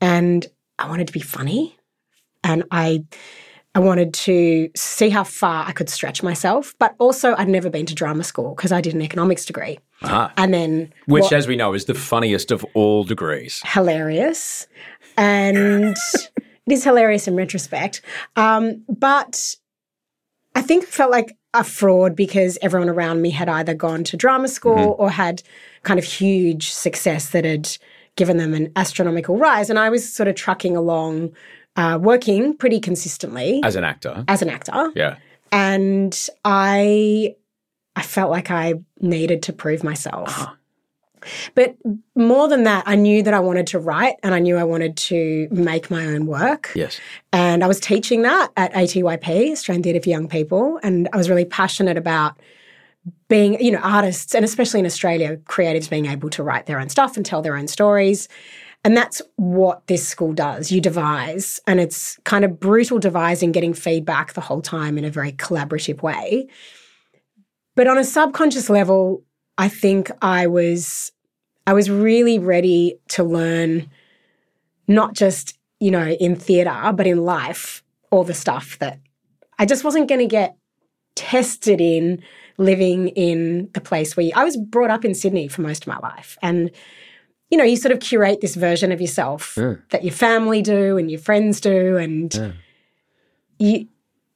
And 0.00 0.44
I 0.76 0.88
wanted 0.88 1.06
to 1.06 1.12
be 1.12 1.20
funny. 1.20 1.76
And 2.42 2.64
I 2.72 3.04
I 3.74 3.80
wanted 3.80 4.14
to 4.14 4.70
see 4.76 5.08
how 5.10 5.24
far 5.24 5.66
I 5.66 5.72
could 5.72 5.88
stretch 5.90 6.22
myself. 6.22 6.74
But 6.78 6.94
also 6.98 7.34
I'd 7.36 7.48
never 7.48 7.68
been 7.70 7.86
to 7.86 7.94
drama 7.94 8.22
school 8.24 8.54
because 8.54 8.70
I 8.72 8.80
did 8.80 8.94
an 8.94 9.02
economics 9.02 9.44
degree. 9.44 9.78
Aha. 10.02 10.32
And 10.36 10.54
then 10.54 10.92
Which, 11.06 11.22
what- 11.24 11.32
as 11.32 11.48
we 11.48 11.56
know, 11.56 11.74
is 11.74 11.86
the 11.86 11.94
funniest 11.94 12.50
of 12.52 12.64
all 12.74 13.04
degrees. 13.04 13.62
hilarious. 13.66 14.66
And 15.16 15.96
it 16.36 16.72
is 16.72 16.84
hilarious 16.84 17.26
in 17.28 17.34
retrospect. 17.36 18.00
Um, 18.36 18.84
but 18.88 19.56
I 20.54 20.62
think 20.62 20.84
it 20.84 20.88
felt 20.90 21.10
like 21.10 21.36
a 21.52 21.62
fraud 21.64 22.16
because 22.16 22.58
everyone 22.62 22.88
around 22.88 23.22
me 23.22 23.30
had 23.30 23.48
either 23.48 23.74
gone 23.74 24.02
to 24.04 24.16
drama 24.16 24.48
school 24.48 24.96
or 24.98 25.10
had 25.10 25.42
kind 25.84 25.98
of 25.98 26.04
huge 26.04 26.70
success 26.70 27.30
that 27.30 27.44
had 27.44 27.76
given 28.16 28.36
them 28.38 28.54
an 28.54 28.72
astronomical 28.76 29.36
rise. 29.36 29.70
And 29.70 29.78
I 29.78 29.88
was 29.88 30.10
sort 30.12 30.28
of 30.28 30.34
trucking 30.36 30.76
along, 30.76 31.32
uh, 31.76 31.98
working 32.00 32.56
pretty 32.56 32.80
consistently 32.80 33.60
As 33.64 33.76
an 33.76 33.84
actor. 33.84 34.24
as 34.28 34.42
an 34.42 34.48
actor. 34.50 34.92
Yeah. 34.94 35.16
And 35.52 36.28
I 36.44 37.34
I 37.96 38.02
felt 38.02 38.30
like 38.30 38.50
I 38.50 38.74
needed 39.00 39.42
to 39.44 39.52
prove 39.52 39.84
myself. 39.84 40.46
But 41.54 41.76
more 42.14 42.48
than 42.48 42.64
that, 42.64 42.84
I 42.86 42.96
knew 42.96 43.22
that 43.22 43.32
I 43.32 43.40
wanted 43.40 43.66
to 43.68 43.78
write 43.78 44.16
and 44.22 44.34
I 44.34 44.40
knew 44.40 44.56
I 44.58 44.64
wanted 44.64 44.96
to 45.08 45.48
make 45.50 45.90
my 45.90 46.04
own 46.06 46.26
work. 46.26 46.70
Yes. 46.74 47.00
And 47.32 47.64
I 47.64 47.66
was 47.66 47.80
teaching 47.80 48.22
that 48.22 48.50
at 48.58 48.72
ATYP, 48.74 49.52
Australian 49.52 49.82
Theatre 49.82 50.02
for 50.02 50.10
Young 50.10 50.28
People. 50.28 50.78
And 50.82 51.08
I 51.14 51.16
was 51.16 51.30
really 51.30 51.46
passionate 51.46 51.96
about 51.96 52.38
being, 53.28 53.58
you 53.62 53.70
know, 53.70 53.78
artists 53.78 54.34
and 54.34 54.44
especially 54.44 54.80
in 54.80 54.86
Australia, 54.86 55.36
creatives 55.48 55.88
being 55.88 56.06
able 56.06 56.28
to 56.30 56.42
write 56.42 56.66
their 56.66 56.78
own 56.78 56.88
stuff 56.90 57.16
and 57.16 57.24
tell 57.24 57.40
their 57.40 57.56
own 57.56 57.68
stories. 57.68 58.28
And 58.84 58.94
that's 58.94 59.22
what 59.36 59.86
this 59.86 60.06
school 60.06 60.34
does. 60.34 60.70
You 60.70 60.80
devise, 60.80 61.58
and 61.66 61.80
it's 61.80 62.18
kind 62.24 62.44
of 62.44 62.60
brutal 62.60 62.98
devising, 62.98 63.50
getting 63.50 63.72
feedback 63.72 64.34
the 64.34 64.42
whole 64.42 64.60
time 64.60 64.98
in 64.98 65.06
a 65.06 65.10
very 65.10 65.32
collaborative 65.32 66.02
way. 66.02 66.48
But 67.74 67.86
on 67.86 67.96
a 67.96 68.04
subconscious 68.04 68.68
level, 68.68 69.24
I 69.56 69.68
think 69.68 70.10
I 70.20 70.46
was 70.46 71.12
I 71.66 71.72
was 71.72 71.88
really 71.88 72.38
ready 72.38 72.98
to 73.08 73.24
learn 73.24 73.88
not 74.86 75.14
just, 75.14 75.58
you 75.80 75.90
know, 75.90 76.08
in 76.08 76.36
theatre, 76.36 76.92
but 76.94 77.06
in 77.06 77.24
life, 77.24 77.82
all 78.10 78.22
the 78.22 78.34
stuff 78.34 78.78
that 78.80 79.00
I 79.58 79.64
just 79.64 79.82
wasn't 79.82 80.10
going 80.10 80.20
to 80.20 80.26
get 80.26 80.56
tested 81.16 81.80
in 81.80 82.22
living 82.58 83.08
in 83.08 83.70
the 83.72 83.80
place 83.80 84.14
where 84.14 84.26
you, 84.26 84.32
I 84.36 84.44
was 84.44 84.58
brought 84.58 84.90
up 84.90 85.06
in 85.06 85.14
Sydney 85.14 85.48
for 85.48 85.62
most 85.62 85.84
of 85.84 85.86
my 85.86 85.98
life. 85.98 86.36
And, 86.42 86.70
you 87.50 87.58
know, 87.58 87.64
you 87.64 87.76
sort 87.76 87.92
of 87.92 88.00
curate 88.00 88.40
this 88.40 88.54
version 88.54 88.90
of 88.92 89.00
yourself 89.00 89.54
Yeah. 89.56 89.74
that 89.90 90.02
your 90.04 90.12
family 90.12 90.62
do 90.62 90.96
and 90.96 91.10
your 91.10 91.20
friends 91.20 91.60
do. 91.60 91.96
And 91.96 92.54
you, 93.58 93.86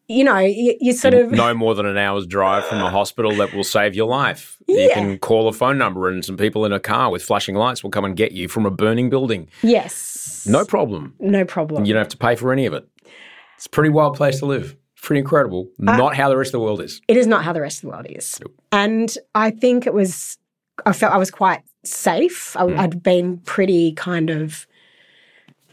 you 0.06 0.24
know, 0.24 0.38
you, 0.38 0.76
you 0.80 0.92
sort 0.92 1.14
of. 1.14 1.30
no 1.30 1.52
more 1.54 1.74
than 1.74 1.86
an 1.86 1.96
hour's 1.96 2.26
drive 2.26 2.64
from 2.66 2.78
a 2.78 2.90
hospital 2.90 3.34
that 3.36 3.52
will 3.54 3.64
save 3.64 3.94
your 3.94 4.06
life. 4.06 4.56
You 4.68 4.90
can 4.94 5.18
call 5.18 5.48
a 5.48 5.52
phone 5.52 5.78
number 5.78 6.08
and 6.08 6.24
some 6.24 6.36
people 6.36 6.64
in 6.64 6.72
a 6.72 6.80
car 6.80 7.10
with 7.10 7.22
flashing 7.22 7.54
lights 7.56 7.82
will 7.82 7.90
come 7.90 8.04
and 8.04 8.16
get 8.16 8.32
you 8.32 8.48
from 8.48 8.66
a 8.66 8.70
burning 8.70 9.10
building. 9.10 9.48
Yes. 9.62 10.46
No 10.48 10.64
problem. 10.64 11.14
No 11.18 11.44
problem. 11.44 11.84
You 11.84 11.94
don't 11.94 12.00
have 12.00 12.08
to 12.08 12.16
pay 12.18 12.36
for 12.36 12.52
any 12.52 12.66
of 12.66 12.72
it. 12.74 12.86
It's 13.56 13.66
a 13.66 13.70
pretty 13.70 13.90
wild 13.90 14.16
place 14.16 14.38
to 14.38 14.46
live. 14.46 14.76
It's 14.96 15.02
pretty 15.06 15.20
incredible. 15.20 15.68
Not 15.78 16.14
how 16.14 16.28
the 16.28 16.36
rest 16.36 16.48
of 16.48 16.52
the 16.52 16.60
world 16.60 16.80
is. 16.80 17.00
it 17.08 17.16
is 17.16 17.26
not 17.26 17.42
how 17.44 17.52
the 17.52 17.60
rest 17.60 17.78
of 17.78 17.82
the 17.82 17.88
world 17.88 18.06
is. 18.08 18.38
And 18.70 19.12
I 19.34 19.50
think 19.50 19.86
it 19.86 19.94
was, 19.94 20.38
I 20.86 20.92
felt 20.92 21.12
I 21.12 21.16
was 21.18 21.30
quite 21.30 21.62
safe. 21.84 22.56
I, 22.56 22.62
mm. 22.62 22.78
I'd 22.78 23.02
been 23.02 23.38
pretty 23.38 23.92
kind 23.92 24.30
of, 24.30 24.66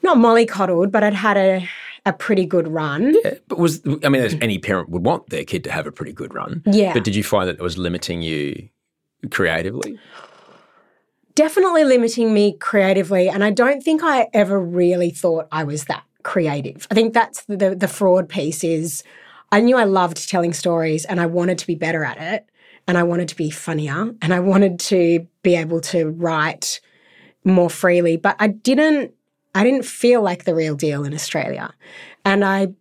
not 0.04 0.18
mollycoddled, 0.18 0.92
but 0.92 1.04
I'd 1.04 1.14
had 1.14 1.38
a, 1.38 1.68
a 2.06 2.14
pretty 2.14 2.46
good 2.46 2.68
run. 2.68 3.16
Yeah, 3.24 3.36
but 3.48 3.58
was 3.58 3.82
I 4.04 4.10
mean, 4.10 4.22
as 4.22 4.36
any 4.42 4.60
parent 4.60 4.90
would 4.90 5.04
want 5.04 5.30
their 5.30 5.44
kid 5.44 5.64
to 5.64 5.72
have 5.72 5.88
a 5.88 5.92
pretty 5.92 6.14
good 6.14 6.34
run. 6.34 6.62
Yeah. 6.66 6.94
But 6.94 7.04
did 7.04 7.16
you 7.16 7.24
find 7.24 7.50
that 7.50 7.56
it 7.56 7.62
was 7.62 7.78
limiting 7.78 8.22
you 8.22 8.70
creatively? 9.32 9.98
Definitely 11.34 11.84
limiting 11.84 12.34
me 12.34 12.54
creatively. 12.54 13.28
And 13.28 13.44
I 13.44 13.50
don't 13.50 13.82
think 13.82 14.02
I 14.04 14.28
ever 14.34 14.60
really 14.60 15.10
thought 15.10 15.48
I 15.52 15.64
was 15.64 15.86
that 15.86 16.04
creative. 16.24 16.88
I 16.92 16.94
think 16.94 17.14
that's 17.14 17.44
the, 17.46 17.58
the, 17.58 17.76
the 17.76 17.88
fraud 17.88 18.30
piece 18.30 18.64
is 18.64 19.04
I 19.52 19.60
knew 19.60 19.78
I 19.78 19.84
loved 19.84 20.30
telling 20.30 20.54
stories 20.54 21.06
and 21.06 21.20
I 21.20 21.26
wanted 21.26 21.58
to 21.58 21.68
be 21.68 21.76
better 21.76 22.04
at 22.06 22.18
it. 22.20 22.48
And 22.88 23.00
I 23.00 23.04
wanted 23.04 23.28
to 23.30 23.36
be 23.36 23.50
funnier 23.50 24.14
and 24.22 24.32
I 24.32 24.40
wanted 24.40 24.80
to 24.80 25.28
be 25.46 25.56
able 25.56 25.80
to 25.80 26.10
write 26.10 26.82
more 27.46 27.70
freely. 27.70 28.18
But 28.18 28.36
I 28.40 28.48
didn't 28.48 29.14
I 29.54 29.64
didn't 29.64 29.86
feel 29.86 30.22
like 30.22 30.44
the 30.44 30.54
real 30.54 30.75
deal 30.75 31.06
in 31.06 31.14
Australia. 31.14 31.74
And 32.25 32.44
I 32.44 32.74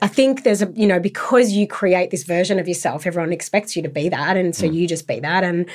I 0.00 0.08
think 0.08 0.42
there's 0.42 0.62
a, 0.62 0.72
you 0.74 0.86
know, 0.86 1.00
because 1.00 1.52
you 1.52 1.66
create 1.66 2.10
this 2.10 2.22
version 2.22 2.58
of 2.58 2.66
yourself, 2.66 3.06
everyone 3.06 3.32
expects 3.32 3.76
you 3.76 3.82
to 3.82 3.88
be 3.88 4.08
that. 4.08 4.36
And 4.36 4.54
so 4.56 4.66
mm. 4.66 4.74
you 4.74 4.86
just 4.86 5.06
be 5.06 5.20
that. 5.20 5.44
And 5.44 5.68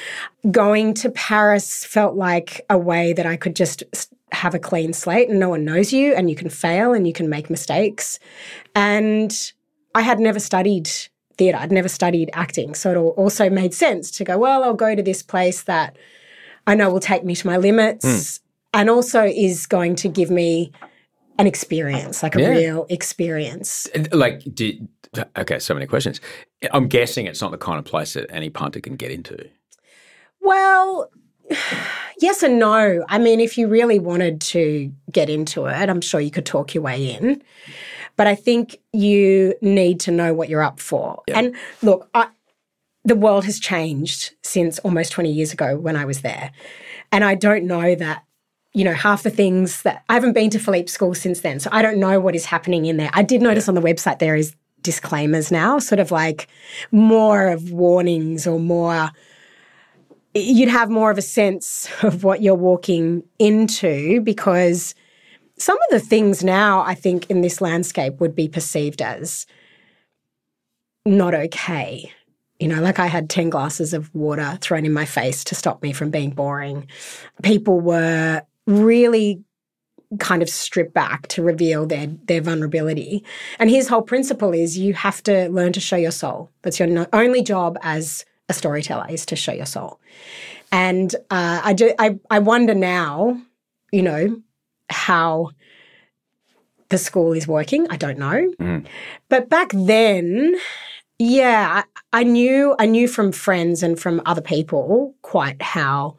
going 0.50 0.94
to 0.96 1.10
Paris 1.12 1.86
felt 1.86 2.16
like 2.16 2.66
a 2.70 2.78
way 2.78 3.14
that 3.14 3.26
I 3.26 3.36
could 3.36 3.56
just 3.56 3.84
have 4.32 4.56
a 4.56 4.60
clean 4.60 4.94
slate 4.94 5.30
and 5.30 5.40
no 5.40 5.50
one 5.50 5.64
knows 5.66 5.94
you 5.94 6.14
and 6.14 6.30
you 6.30 6.36
can 6.36 6.50
fail 6.50 6.94
and 6.94 7.06
you 7.06 7.14
can 7.14 7.30
make 7.30 7.50
mistakes. 7.50 8.20
And 8.74 9.52
I 9.94 10.02
had 10.02 10.20
never 10.20 10.40
studied 10.40 10.90
theatre, 11.38 11.58
I'd 11.60 11.72
never 11.72 11.90
studied 11.90 12.32
acting. 12.34 12.74
So 12.74 12.92
it 12.92 12.98
also 12.98 13.50
made 13.50 13.74
sense 13.74 14.10
to 14.12 14.24
go, 14.24 14.38
well, 14.38 14.64
I'll 14.64 14.74
go 14.74 14.96
to 14.96 15.04
this 15.04 15.22
place 15.22 15.64
that 15.64 15.96
I 16.68 16.76
know 16.76 16.92
will 16.92 17.00
take 17.00 17.24
me 17.24 17.36
to 17.36 17.48
my 17.48 17.58
limits 17.58 18.38
hmm. 18.38 18.80
and 18.80 18.90
also 18.90 19.24
is 19.24 19.66
going 19.66 19.96
to 19.96 20.10
give 20.10 20.30
me 20.30 20.72
an 21.40 21.48
experience, 21.48 22.22
like 22.22 22.36
a 22.36 22.42
Yeah. 22.42 22.50
real 22.50 22.86
experience. 22.90 23.88
Like, 24.12 24.44
did, 24.54 24.88
okay, 25.38 25.60
so 25.60 25.74
many 25.74 25.86
questions. 25.86 26.20
I'm 26.72 26.88
guessing 26.88 27.26
it's 27.26 27.42
not 27.42 27.52
the 27.52 27.58
kind 27.58 27.80
of 27.80 27.86
place 27.86 28.14
that 28.14 28.26
any 28.30 28.50
punter 28.50 28.80
can 28.80 28.96
get 28.96 29.12
into. 29.12 29.48
Well, 30.42 31.10
yes 32.20 32.44
and 32.44 32.60
no. 32.60 33.06
I 33.08 33.18
mean, 33.18 33.40
if 33.40 33.58
you 33.58 33.68
really 33.68 34.00
wanted 34.00 34.42
to 34.42 34.92
get 35.12 35.30
into 35.30 35.66
it, 35.66 35.90
I'm 35.90 36.02
sure 36.02 36.20
you 36.20 36.32
could 36.32 36.46
talk 36.46 36.74
your 36.74 36.84
way 36.84 37.12
in. 37.14 37.42
But 38.16 38.26
I 38.26 38.34
think 38.34 38.78
you 38.94 39.54
need 39.62 40.00
to 40.02 40.12
know 40.12 40.34
what 40.34 40.50
you're 40.50 40.64
up 40.64 40.80
for. 40.80 41.22
And 41.28 41.56
look, 41.84 42.10
I, 42.16 42.28
the 43.08 43.16
world 43.16 43.46
has 43.46 43.60
changed 43.60 44.34
since 44.44 44.80
almost 44.80 45.14
20 45.14 45.32
years 45.32 45.54
ago 45.54 45.78
when 45.78 45.96
I 45.96 46.04
was 46.04 46.22
there. 46.22 46.52
And 47.12 47.24
I 47.24 47.36
don't 47.36 47.66
know 47.66 47.96
that, 47.96 48.24
you 48.74 48.84
know, 48.84 48.94
half 48.94 49.24
the 49.24 49.30
things 49.30 49.84
that 49.84 50.04
I 50.10 50.14
haven't 50.14 50.34
been 50.34 50.50
to 50.50 50.60
Philippe 50.60 50.88
School 50.88 51.14
since 51.14 51.40
then. 51.40 51.62
So 51.62 51.70
I 51.72 51.82
don't 51.82 52.00
know 52.00 52.20
what 52.20 52.36
is 52.36 52.46
happening 52.46 52.86
in 52.86 52.98
there. 52.98 53.10
I 53.14 53.24
did 53.24 53.42
notice 53.42 53.70
on 53.70 53.76
the 53.76 53.82
website 53.82 54.20
there 54.20 54.36
is 54.36 54.54
disclaimers 54.82 55.52
now, 55.52 55.80
sort 55.80 56.00
of 56.00 56.12
like 56.12 56.50
more 56.92 57.48
of 57.48 57.72
warnings 57.72 58.46
or 58.46 58.60
more 58.60 59.12
you'd 60.34 60.70
have 60.70 60.90
more 60.90 61.10
of 61.10 61.18
a 61.18 61.22
sense 61.22 61.90
of 62.04 62.24
what 62.24 62.42
you're 62.42 62.54
walking 62.54 63.24
into 63.40 64.22
because 64.22 64.94
some 65.58 65.78
of 65.78 65.90
the 65.90 66.00
things 66.00 66.44
now 66.44 66.82
I 66.82 66.94
think 66.94 67.28
in 67.30 67.42
this 67.42 67.62
landscape 67.62 68.20
would 68.20 68.36
be 68.36 68.48
perceived 68.48 69.02
as 69.02 69.48
not 71.06 71.34
okay. 71.34 72.12
You 72.60 72.68
know, 72.68 72.82
like 72.82 73.00
I 73.00 73.08
had 73.08 73.30
10 73.30 73.50
glasses 73.50 73.94
of 73.94 74.14
water 74.16 74.58
thrown 74.62 74.86
in 74.86 74.94
my 74.94 75.06
face 75.06 75.44
to 75.46 75.56
stop 75.56 75.84
me 75.84 75.94
from 75.94 76.10
being 76.10 76.32
boring. 76.32 76.88
People 77.44 77.80
were 77.80 78.42
really 78.66 79.44
kind 80.20 80.42
of 80.42 80.50
stripped 80.50 80.94
back 80.94 81.28
to 81.28 81.44
reveal 81.44 81.86
their 81.86 82.08
their 82.08 82.42
vulnerability. 82.42 83.24
And 83.60 83.70
his 83.70 83.90
whole 83.90 84.02
principle 84.02 84.54
is 84.54 84.78
you 84.78 84.94
have 84.94 85.22
to 85.24 85.50
learn 85.50 85.74
to 85.74 85.80
show 85.80 85.98
your 85.98 86.12
soul. 86.12 86.50
That's 86.62 86.80
your 86.80 86.88
no- 86.88 87.08
only 87.14 87.44
job 87.44 87.78
as 87.82 88.26
a 88.50 88.54
storyteller 88.54 89.08
is 89.10 89.26
to 89.28 89.36
show 89.36 89.52
your 89.52 89.66
soul. 89.66 90.00
And 90.72 91.14
uh, 91.30 91.62
I, 91.64 91.74
do, 91.74 91.94
I, 91.98 92.20
I 92.30 92.40
wonder 92.40 92.74
now, 92.74 93.42
you 93.92 94.02
know, 94.02 94.42
how 94.90 95.52
the 96.90 96.98
school 96.98 97.34
is 97.34 97.48
working. 97.48 97.88
I 97.90 97.98
don't 97.98 98.18
know. 98.18 98.54
Mm. 98.60 98.86
But 99.30 99.50
back 99.50 99.72
then, 99.74 100.56
yeah, 101.20 101.84
I, 102.14 102.20
I 102.20 102.24
knew 102.24 102.76
I 102.80 102.86
knew 102.86 103.08
from 103.08 103.32
friends 103.32 103.84
and 103.84 104.00
from 104.00 104.22
other 104.26 104.42
people 104.42 105.16
quite 105.22 105.62
how 105.62 106.18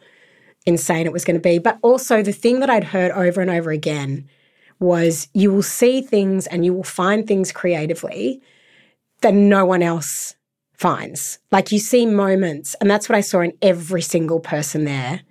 insane 0.67 1.07
it 1.07 1.13
was 1.13 1.25
going 1.25 1.37
to 1.37 1.41
be. 1.41 1.59
But 1.59 1.79
also 1.83 2.23
the 2.23 2.33
thing 2.33 2.61
that 2.61 2.71
I'd 2.71 2.85
heard 2.85 3.13
over 3.13 3.41
and 3.41 3.51
over 3.51 3.71
again 3.71 4.29
was 4.81 5.29
you 5.35 5.53
will 5.53 5.63
see 5.63 6.01
things 6.01 6.47
and 6.47 6.65
you 6.65 6.73
will 6.73 6.85
find 6.85 7.27
things 7.27 7.53
creatively 7.53 8.41
that 9.23 9.35
no 9.35 9.65
one 9.65 9.83
else 9.83 10.37
finds. 10.73 11.39
Like 11.51 11.73
you 11.73 11.79
see 11.79 12.07
moments, 12.07 12.75
and 12.81 12.91
that's 12.91 13.09
what 13.09 13.17
I 13.17 13.21
saw 13.21 13.41
in 13.41 13.53
every 13.63 14.03
single 14.03 14.41
person 14.41 14.85
there 14.85 15.23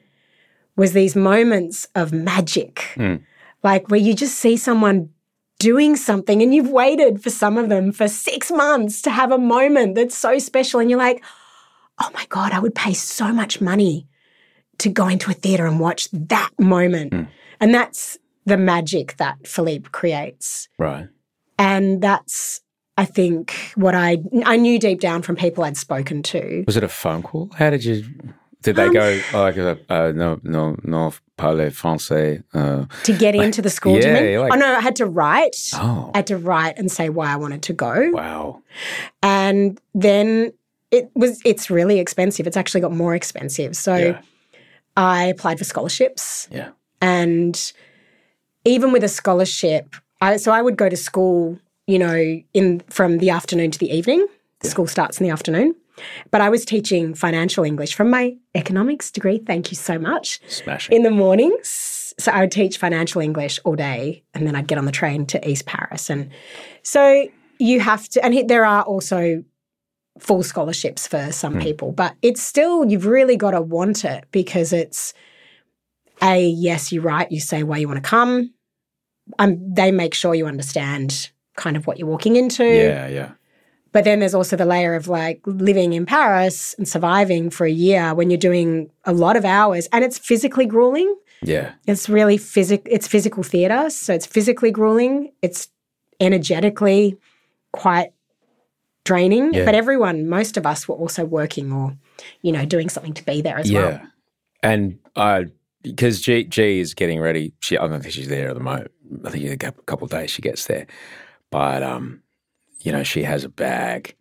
was 0.75 0.93
these 0.93 1.15
moments 1.15 1.87
of 1.95 2.13
magic. 2.13 2.91
Mm. 2.95 3.23
Like 3.63 3.89
where 3.89 3.99
you 3.99 4.13
just 4.13 4.35
see 4.35 4.57
someone 4.57 5.09
doing 5.59 5.95
something 5.95 6.41
and 6.41 6.53
you've 6.53 6.69
waited 6.69 7.21
for 7.21 7.29
some 7.29 7.57
of 7.57 7.69
them 7.69 7.91
for 7.91 8.07
6 8.07 8.51
months 8.51 9.01
to 9.01 9.09
have 9.09 9.31
a 9.31 9.37
moment 9.37 9.95
that's 9.95 10.17
so 10.17 10.37
special 10.39 10.79
and 10.79 10.89
you're 10.89 10.99
like, 10.99 11.23
"Oh 11.99 12.09
my 12.13 12.25
god, 12.29 12.51
I 12.51 12.59
would 12.59 12.75
pay 12.75 12.93
so 12.93 13.33
much 13.33 13.59
money 13.59 14.07
to 14.77 14.89
go 14.89 15.07
into 15.07 15.31
a 15.31 15.33
theater 15.33 15.65
and 15.65 15.79
watch 15.79 16.09
that 16.11 16.51
moment." 16.59 17.13
Mm. 17.13 17.27
And 17.59 17.73
that's 17.73 18.17
the 18.45 18.57
magic 18.57 19.17
that 19.17 19.47
Philippe 19.47 19.89
creates. 19.91 20.69
Right. 20.77 21.07
And 21.57 22.01
that's 22.01 22.61
I 22.97 23.05
think 23.05 23.53
what 23.75 23.93
I 23.93 24.17
I 24.45 24.57
knew 24.57 24.79
deep 24.79 24.99
down 24.99 25.21
from 25.21 25.35
people 25.35 25.63
I'd 25.63 25.77
spoken 25.77 26.23
to. 26.23 26.63
Was 26.65 26.77
it 26.77 26.83
a 26.83 26.87
phone 26.87 27.21
call? 27.21 27.51
How 27.55 27.69
did 27.69 27.85
you? 27.85 28.03
Did 28.63 28.75
they 28.75 28.85
Um, 28.87 28.93
go 28.93 29.19
oh, 29.33 29.41
like 29.41 29.57
uh, 29.57 29.75
uh, 29.89 30.11
no 30.15 30.39
no 30.43 30.75
no 30.83 31.13
parle 31.37 31.69
français? 31.69 32.43
Uh, 32.53 32.85
To 33.03 33.13
get 33.13 33.35
into 33.35 33.61
the 33.61 33.69
school, 33.69 33.99
Yeah, 33.99 34.39
like- 34.41 34.53
oh 34.53 34.57
no, 34.57 34.75
I 34.75 34.79
had 34.81 34.95
to 34.97 35.05
write. 35.05 35.55
oh 35.75 36.11
I 36.13 36.17
had 36.19 36.27
to 36.27 36.37
write 36.37 36.77
and 36.79 36.91
say 36.91 37.09
why 37.09 37.31
I 37.31 37.35
wanted 37.37 37.61
to 37.63 37.73
go. 37.73 38.09
wow. 38.11 38.61
And 39.21 39.79
then 39.93 40.51
it 40.91 41.09
was 41.15 41.39
it's 41.45 41.69
really 41.69 41.99
expensive. 41.99 42.47
It's 42.47 42.57
actually 42.57 42.81
got 42.81 42.91
more 42.91 43.13
expensive. 43.15 43.75
So 43.75 43.95
Yeah. 43.95 44.21
I 44.95 45.25
applied 45.25 45.57
for 45.59 45.63
scholarships 45.65 46.47
Yeah. 46.51 46.69
and 47.01 47.55
even 48.65 48.91
with 48.91 49.03
a 49.03 49.07
scholarship, 49.09 49.95
I 50.19 50.37
so 50.37 50.51
I 50.51 50.61
would 50.61 50.77
go 50.77 50.89
to 50.89 50.97
school, 50.97 51.59
you 51.85 51.99
know, 51.99 52.41
in 52.53 52.81
from 52.89 53.19
the 53.19 53.29
afternoon 53.29 53.71
to 53.71 53.79
the 53.79 53.91
evening. 53.91 54.25
The 54.61 54.69
School 54.69 54.87
starts 54.87 55.19
in 55.19 55.23
the 55.27 55.31
afternoon. 55.31 55.75
But 56.31 56.41
I 56.41 56.49
was 56.49 56.65
teaching 56.65 57.13
financial 57.13 57.63
English 57.63 57.95
from 57.95 58.09
my 58.09 58.35
economics 58.55 59.11
degree. 59.11 59.39
Thank 59.39 59.71
you 59.71 59.75
so 59.75 59.97
much. 59.97 60.39
Smashing. 60.47 60.95
in 60.95 61.03
the 61.03 61.11
mornings. 61.11 62.13
So 62.19 62.31
I 62.31 62.41
would 62.41 62.51
teach 62.51 62.77
financial 62.77 63.21
English 63.21 63.59
all 63.63 63.75
day, 63.75 64.23
and 64.33 64.47
then 64.47 64.55
I'd 64.55 64.67
get 64.67 64.77
on 64.77 64.85
the 64.85 64.91
train 64.91 65.25
to 65.27 65.49
East 65.49 65.65
Paris. 65.65 66.09
And 66.09 66.29
so 66.81 67.27
you 67.59 67.79
have 67.79 68.07
to, 68.09 68.23
and 68.25 68.49
there 68.49 68.65
are 68.65 68.83
also 68.83 69.43
full 70.19 70.43
scholarships 70.43 71.07
for 71.07 71.31
some 71.31 71.59
people, 71.59 71.91
but 71.91 72.15
it's 72.21 72.41
still, 72.41 72.85
you've 72.85 73.05
really 73.05 73.37
got 73.37 73.51
to 73.51 73.61
want 73.61 74.03
it 74.03 74.25
because 74.31 74.73
it's 74.73 75.13
a 76.23 76.43
yes, 76.47 76.91
you 76.91 77.01
write, 77.01 77.31
you 77.31 77.39
say 77.39 77.63
why 77.63 77.77
you 77.77 77.87
want 77.87 78.03
to 78.03 78.09
come. 78.09 78.51
Um, 79.39 79.73
they 79.73 79.91
make 79.91 80.13
sure 80.13 80.33
you 80.33 80.47
understand 80.47 81.29
kind 81.55 81.77
of 81.77 81.85
what 81.85 81.99
you're 81.99 82.07
walking 82.07 82.35
into. 82.35 82.63
yeah, 82.63 83.07
yeah. 83.07 83.31
But 83.97 84.03
then 84.03 84.19
there's 84.19 84.35
also 84.35 84.55
the 84.55 84.63
layer 84.63 84.93
of 84.93 85.07
like 85.07 85.41
living 85.47 85.93
in 85.93 86.05
Paris 86.05 86.75
and 86.77 86.87
surviving 86.87 87.49
for 87.49 87.65
a 87.65 87.71
year 87.71 88.13
when 88.13 88.29
you're 88.29 88.37
doing 88.37 88.91
a 89.05 89.11
lot 89.11 89.35
of 89.35 89.43
hours 89.43 89.87
and 89.91 90.05
it's 90.05 90.19
physically 90.19 90.67
grueling. 90.67 91.15
Yeah. 91.41 91.71
It's 91.87 92.07
really 92.07 92.37
physic 92.37 92.83
it's 92.85 93.07
physical 93.07 93.41
theater, 93.41 93.89
so 93.89 94.13
it's 94.13 94.27
physically 94.27 94.69
grueling. 94.69 95.31
It's 95.41 95.69
energetically 96.19 97.17
quite 97.71 98.11
draining. 99.03 99.55
Yeah. 99.55 99.65
But 99.65 99.73
everyone, 99.73 100.29
most 100.29 100.57
of 100.57 100.67
us 100.67 100.87
were 100.87 100.93
also 100.93 101.25
working 101.25 101.73
or, 101.73 101.97
you 102.43 102.51
know, 102.51 102.67
doing 102.67 102.89
something 102.89 103.15
to 103.15 103.25
be 103.25 103.41
there 103.41 103.57
as 103.57 103.71
yeah. 103.71 103.79
well. 103.79 104.01
And 104.61 104.99
uh, 105.15 105.45
because 105.81 106.21
G, 106.21 106.43
G 106.43 106.81
is 106.81 106.93
getting 106.93 107.19
ready. 107.19 107.51
She, 107.61 107.79
I 107.79 107.87
don't 107.87 108.01
think 108.01 108.13
she's 108.13 108.27
there 108.27 108.49
at 108.49 108.53
the 108.53 108.61
moment. 108.61 108.91
I 109.25 109.31
think 109.31 109.43
in 109.43 109.53
a 109.53 109.71
couple 109.87 110.05
of 110.05 110.11
days 110.11 110.29
she 110.29 110.43
gets 110.43 110.67
there. 110.67 110.85
But 111.49 111.81
um, 111.81 112.21
you 112.87 112.93
know, 112.93 113.03
she 113.03 113.23
has 113.23 113.43
a 113.43 113.49
bag 113.49 114.15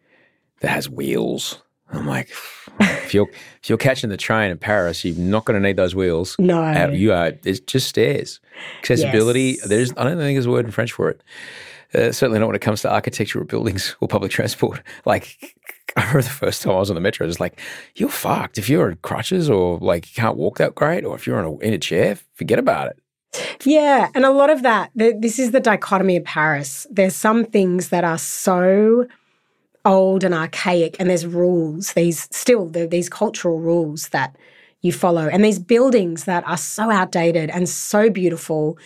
that 0.59 0.71
has 0.71 0.91
wheels. 0.91 1.63
I'm 1.93 2.05
like, 2.05 2.31
if 2.81 3.15
you're 3.15 3.29
if 3.63 3.69
you're 3.69 3.79
catching 3.79 4.11
the 4.11 4.17
train 4.17 4.51
in 4.51 4.59
Paris, 4.59 5.05
you're 5.05 5.17
not 5.17 5.45
going 5.45 5.55
to 5.55 5.65
need 5.65 5.77
those 5.77 5.95
wheels. 5.95 6.35
No. 6.41 6.91
You 6.91 7.13
are. 7.13 7.31
It's 7.45 7.61
just 7.61 7.87
stairs. 7.87 8.41
Accessibility. 8.81 9.59
Yes. 9.61 9.69
There's. 9.69 9.93
I 9.93 10.03
don't 10.03 10.19
think 10.19 10.35
there's 10.35 10.47
a 10.47 10.51
word 10.51 10.65
in 10.65 10.73
French 10.73 10.91
for 10.91 11.11
it. 11.11 11.23
Uh, 11.95 12.11
certainly 12.11 12.41
not 12.41 12.47
when 12.47 12.57
it 12.57 12.61
comes 12.61 12.83
to 12.83 12.91
architecture 12.91 13.41
or 13.41 13.45
buildings 13.45 13.95
or 14.01 14.09
public 14.09 14.33
transport. 14.33 14.83
Like, 15.05 15.55
I 15.97 16.01
remember 16.01 16.23
the 16.23 16.31
first 16.31 16.63
time 16.63 16.73
I 16.75 16.81
was 16.81 16.91
on 16.91 16.97
the 16.97 17.01
metro, 17.01 17.25
it 17.25 17.29
was 17.29 17.39
like, 17.39 17.61
you're 17.95 18.09
fucked. 18.09 18.59
If 18.59 18.69
you're 18.69 18.91
on 18.91 18.99
crutches 19.03 19.49
or 19.49 19.79
like 19.79 20.09
you 20.09 20.21
can't 20.21 20.37
walk 20.37 20.59
that 20.59 20.75
great, 20.75 21.05
or 21.05 21.15
if 21.15 21.25
you're 21.25 21.39
on 21.39 21.45
a, 21.45 21.57
in 21.59 21.73
a 21.73 21.79
chair, 21.79 22.19
forget 22.35 22.59
about 22.59 22.89
it. 22.89 22.99
Yeah, 23.65 24.09
and 24.15 24.25
a 24.25 24.31
lot 24.31 24.51
of 24.51 24.63
that, 24.63 24.91
th- 24.99 25.17
this 25.19 25.39
is 25.39 25.51
the 25.51 25.61
dichotomy 25.61 26.17
of 26.17 26.25
Paris. 26.25 26.87
There's 26.91 27.17
some 27.17 27.45
things 27.45 27.89
that 27.91 28.05
are 28.05 28.19
so 28.19 29.07
old 29.85 30.25
and 30.25 30.35
archaic, 30.35 30.97
and 30.99 31.09
there's 31.09 31.27
rules, 31.27 31.93
these 31.93 32.29
still, 32.33 32.67
the, 32.67 32.87
these 32.87 33.09
cultural 33.09 33.61
rules 33.61 34.09
that 34.09 34.37
you 34.83 34.93
follow, 34.93 35.29
and 35.29 35.45
these 35.45 35.59
buildings 35.59 36.25
that 36.25 36.47
are 36.47 36.57
so 36.57 36.91
outdated 36.91 37.51
and 37.51 37.69
so 37.69 38.11
beautiful, 38.11 38.79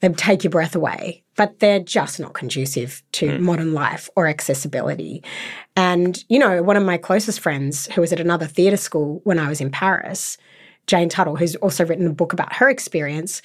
they 0.00 0.08
take 0.10 0.44
your 0.44 0.50
breath 0.50 0.76
away, 0.76 1.22
but 1.36 1.58
they're 1.58 1.80
just 1.80 2.20
not 2.20 2.34
conducive 2.34 3.02
to 3.12 3.36
hmm. 3.36 3.42
modern 3.42 3.72
life 3.72 4.08
or 4.14 4.26
accessibility. 4.26 5.22
And, 5.74 6.22
you 6.28 6.38
know, 6.38 6.62
one 6.62 6.76
of 6.76 6.84
my 6.84 6.98
closest 6.98 7.40
friends 7.40 7.86
who 7.88 8.00
was 8.02 8.12
at 8.12 8.20
another 8.20 8.46
theatre 8.46 8.76
school 8.76 9.20
when 9.24 9.38
I 9.38 9.48
was 9.48 9.60
in 9.60 9.70
Paris, 9.70 10.36
Jane 10.86 11.08
Tuttle, 11.08 11.36
who's 11.36 11.56
also 11.56 11.84
written 11.84 12.06
a 12.06 12.12
book 12.12 12.32
about 12.32 12.54
her 12.56 12.68
experience, 12.68 13.42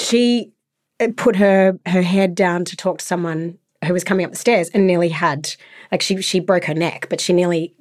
she 0.00 0.52
uh, 1.00 1.08
put 1.16 1.36
her 1.36 1.78
her 1.86 2.02
head 2.02 2.34
down 2.34 2.64
to 2.66 2.76
talk 2.76 2.98
to 2.98 3.04
someone 3.04 3.58
who 3.84 3.92
was 3.92 4.04
coming 4.04 4.24
up 4.26 4.32
the 4.32 4.36
stairs 4.38 4.68
and 4.70 4.86
nearly 4.86 5.08
had 5.08 5.50
like 5.92 6.02
she 6.02 6.20
she 6.22 6.40
broke 6.40 6.64
her 6.64 6.74
neck, 6.74 7.06
but 7.10 7.20
she 7.20 7.32
nearly 7.32 7.74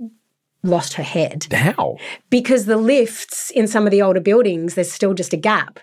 lost 0.62 0.94
her 0.96 1.04
head 1.04 1.48
How? 1.54 1.96
because 2.30 2.66
the 2.66 2.76
lifts 2.76 3.50
in 3.52 3.66
some 3.66 3.86
of 3.88 3.92
the 3.92 4.02
older 4.02 4.20
buildings 4.20 4.76
there's 4.76 4.92
still 4.92 5.14
just 5.14 5.32
a 5.32 5.38
gap 5.38 5.80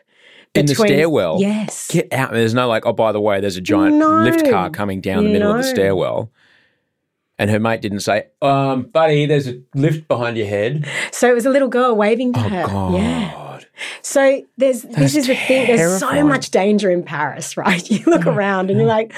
In 0.55 0.67
the 0.67 0.75
stairwell. 0.75 1.39
Yes. 1.41 1.89
Get 1.91 2.13
out. 2.13 2.33
There's 2.33 2.53
no 2.53 2.69
like, 2.69 2.85
oh, 2.85 2.93
by 2.93 3.13
the 3.13 3.21
way, 3.21 3.41
there's 3.41 3.57
a 3.57 3.63
giant 3.63 3.97
No. 3.97 4.23
lift 4.23 4.49
car 4.51 4.69
coming 4.71 5.01
down 5.01 5.25
the 5.25 5.31
middle 5.31 5.51
of 5.51 5.57
the 5.59 5.65
stairwell. 5.65 6.31
And 7.39 7.51
her 7.51 7.59
mate 7.61 7.83
didn't 7.83 8.01
say, 8.01 8.29
um, 8.41 8.85
buddy, 8.85 9.27
there's 9.27 9.47
a 9.49 9.61
lift 9.75 10.09
behind 10.09 10.37
your 10.39 10.47
head. 10.47 10.87
So 11.11 11.31
it 11.31 11.35
was 11.35 11.45
a 11.47 11.51
little 11.51 11.69
girl 11.69 11.95
waving 11.95 12.33
to 12.35 12.41
Oh, 12.41 12.49
her. 12.49 12.67
God. 12.67 12.95
Yeah. 12.95 13.46
So 14.03 14.43
there's 14.57 14.83
That's 14.83 14.97
this 14.97 15.17
is 15.17 15.27
the 15.27 15.37
thing. 15.37 15.67
There's 15.67 15.99
so 15.99 16.25
much 16.25 16.51
danger 16.51 16.91
in 16.91 17.03
Paris, 17.03 17.57
right? 17.57 17.89
You 17.91 18.05
look 18.07 18.23
mm-hmm. 18.23 18.31
around 18.31 18.71
and 18.71 18.79
you're 18.81 18.89
mm-hmm. 18.89 19.11
like, 19.11 19.15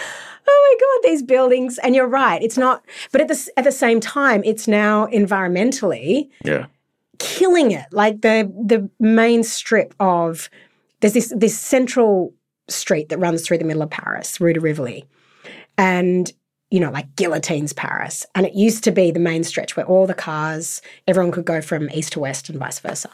oh 0.48 0.78
my 0.78 0.80
god, 0.80 1.10
these 1.10 1.22
buildings. 1.22 1.78
And 1.78 1.94
you're 1.94 2.08
right. 2.08 2.42
It's 2.42 2.58
not. 2.58 2.84
But 3.12 3.20
at 3.20 3.28
the 3.28 3.50
at 3.56 3.64
the 3.64 3.72
same 3.72 4.00
time, 4.00 4.42
it's 4.44 4.68
now 4.68 5.06
environmentally 5.06 6.28
Yeah. 6.44 6.66
killing 7.18 7.70
it. 7.70 7.86
Like 7.92 8.22
the 8.22 8.52
the 8.64 8.88
main 8.98 9.42
strip 9.42 9.94
of 10.00 10.50
there's 11.00 11.14
this 11.14 11.32
this 11.36 11.58
central 11.58 12.32
street 12.68 13.08
that 13.08 13.18
runs 13.18 13.46
through 13.46 13.58
the 13.58 13.64
middle 13.64 13.82
of 13.82 13.90
Paris, 13.90 14.40
Rue 14.40 14.52
de 14.52 14.60
Rivoli, 14.60 15.06
and 15.76 16.32
you 16.70 16.80
know, 16.80 16.90
like 16.90 17.16
guillotines 17.16 17.72
Paris. 17.72 18.26
And 18.34 18.44
it 18.44 18.54
used 18.54 18.84
to 18.84 18.90
be 18.90 19.10
the 19.10 19.20
main 19.20 19.42
stretch 19.44 19.76
where 19.76 19.86
all 19.86 20.06
the 20.06 20.14
cars, 20.14 20.82
everyone 21.06 21.32
could 21.32 21.46
go 21.46 21.62
from 21.62 21.88
east 21.90 22.12
to 22.12 22.20
west 22.20 22.50
and 22.50 22.58
vice 22.58 22.78
versa. 22.78 23.08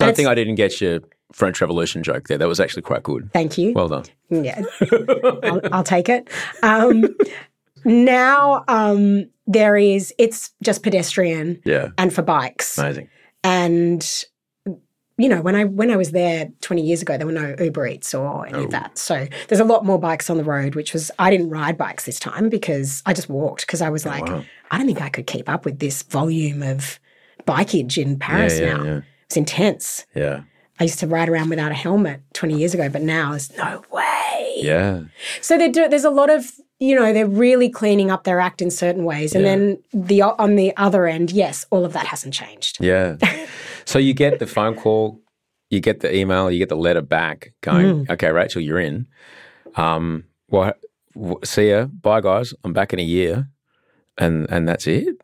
I 0.00 0.12
think 0.12 0.28
I 0.28 0.34
didn't 0.34 0.54
get 0.56 0.80
your 0.80 1.00
French 1.32 1.60
Revolution 1.60 2.02
joke 2.02 2.28
there. 2.28 2.38
That 2.38 2.48
was 2.48 2.60
actually 2.60 2.82
quite 2.82 3.02
good. 3.02 3.30
Thank 3.32 3.58
you. 3.58 3.72
Well 3.72 3.88
done. 3.88 4.04
Yeah, 4.30 4.62
I'll, 5.42 5.60
I'll 5.72 5.84
take 5.84 6.08
it. 6.08 6.28
Um, 6.62 7.04
now 7.84 8.64
um, 8.68 9.28
there 9.46 9.76
is, 9.76 10.14
it's 10.18 10.52
just 10.62 10.82
pedestrian 10.82 11.60
Yeah. 11.64 11.88
and 11.98 12.12
for 12.12 12.22
bikes. 12.22 12.78
Amazing. 12.78 13.08
And 13.42 14.24
you 15.20 15.28
know, 15.28 15.42
when 15.42 15.54
I 15.54 15.64
when 15.64 15.90
I 15.90 15.96
was 15.96 16.12
there 16.12 16.50
20 16.62 16.80
years 16.80 17.02
ago, 17.02 17.18
there 17.18 17.26
were 17.26 17.32
no 17.32 17.54
Uber 17.58 17.86
Eats 17.86 18.14
or 18.14 18.46
any 18.46 18.64
of 18.64 18.70
that. 18.70 18.96
So 18.96 19.26
there's 19.48 19.60
a 19.60 19.64
lot 19.64 19.84
more 19.84 19.98
bikes 19.98 20.30
on 20.30 20.38
the 20.38 20.44
road, 20.44 20.74
which 20.74 20.94
was 20.94 21.10
I 21.18 21.30
didn't 21.30 21.50
ride 21.50 21.76
bikes 21.76 22.06
this 22.06 22.18
time 22.18 22.48
because 22.48 23.02
I 23.04 23.12
just 23.12 23.28
walked 23.28 23.66
because 23.66 23.82
I 23.82 23.90
was 23.90 24.06
like, 24.06 24.26
wow. 24.26 24.42
I 24.70 24.78
don't 24.78 24.86
think 24.86 25.02
I 25.02 25.10
could 25.10 25.26
keep 25.26 25.46
up 25.46 25.66
with 25.66 25.78
this 25.78 26.02
volume 26.04 26.62
of 26.62 26.98
bikeage 27.46 28.02
in 28.02 28.18
Paris 28.18 28.58
yeah, 28.58 28.76
now. 28.76 28.84
yeah. 28.84 29.00
It's 29.30 29.36
intense. 29.36 30.06
Yeah. 30.12 30.40
I 30.80 30.84
used 30.84 30.98
to 30.98 31.06
ride 31.06 31.28
around 31.28 31.50
without 31.50 31.70
a 31.70 31.74
helmet 31.76 32.20
20 32.32 32.58
years 32.58 32.74
ago, 32.74 32.88
but 32.88 33.00
now 33.02 33.30
there's 33.30 33.56
no 33.56 33.84
way. 33.92 34.54
Yeah. 34.56 35.02
So 35.40 35.56
they 35.56 35.68
do, 35.68 35.86
there's 35.88 36.02
a 36.04 36.10
lot 36.10 36.30
of 36.30 36.50
you 36.80 36.96
know, 36.96 37.12
they're 37.12 37.28
really 37.28 37.68
cleaning 37.68 38.10
up 38.10 38.24
their 38.24 38.40
act 38.40 38.60
in 38.60 38.70
certain 38.72 39.04
ways. 39.04 39.34
And 39.36 39.44
Yeah. 39.44 39.50
then 39.50 39.82
the 39.92 40.22
on 40.22 40.56
the 40.56 40.76
other 40.76 41.06
end, 41.06 41.30
yes, 41.30 41.64
all 41.70 41.84
of 41.84 41.92
that 41.92 42.06
hasn't 42.06 42.34
changed. 42.34 42.78
Yeah. 42.80 43.18
so 43.84 44.00
you 44.00 44.14
get 44.14 44.40
the 44.40 44.46
phone 44.48 44.74
call, 44.74 45.20
you 45.68 45.78
get 45.80 46.00
the 46.00 46.12
email, 46.12 46.50
you 46.50 46.58
get 46.58 46.70
the 46.70 46.76
letter 46.76 47.02
back 47.02 47.52
going, 47.60 48.06
Mm. 48.06 48.10
okay, 48.10 48.32
Rachael, 48.32 48.62
you're 48.62 48.80
in. 48.80 49.06
Um, 49.76 50.24
well, 50.48 50.72
see 51.44 51.68
ya. 51.70 51.84
Bye, 51.86 52.20
guys. 52.22 52.52
I'm 52.64 52.72
back 52.72 52.92
in 52.92 52.98
a 52.98 53.04
year. 53.04 53.48
And, 54.18 54.50
and 54.50 54.66
that's 54.66 54.86
it. 54.88 55.16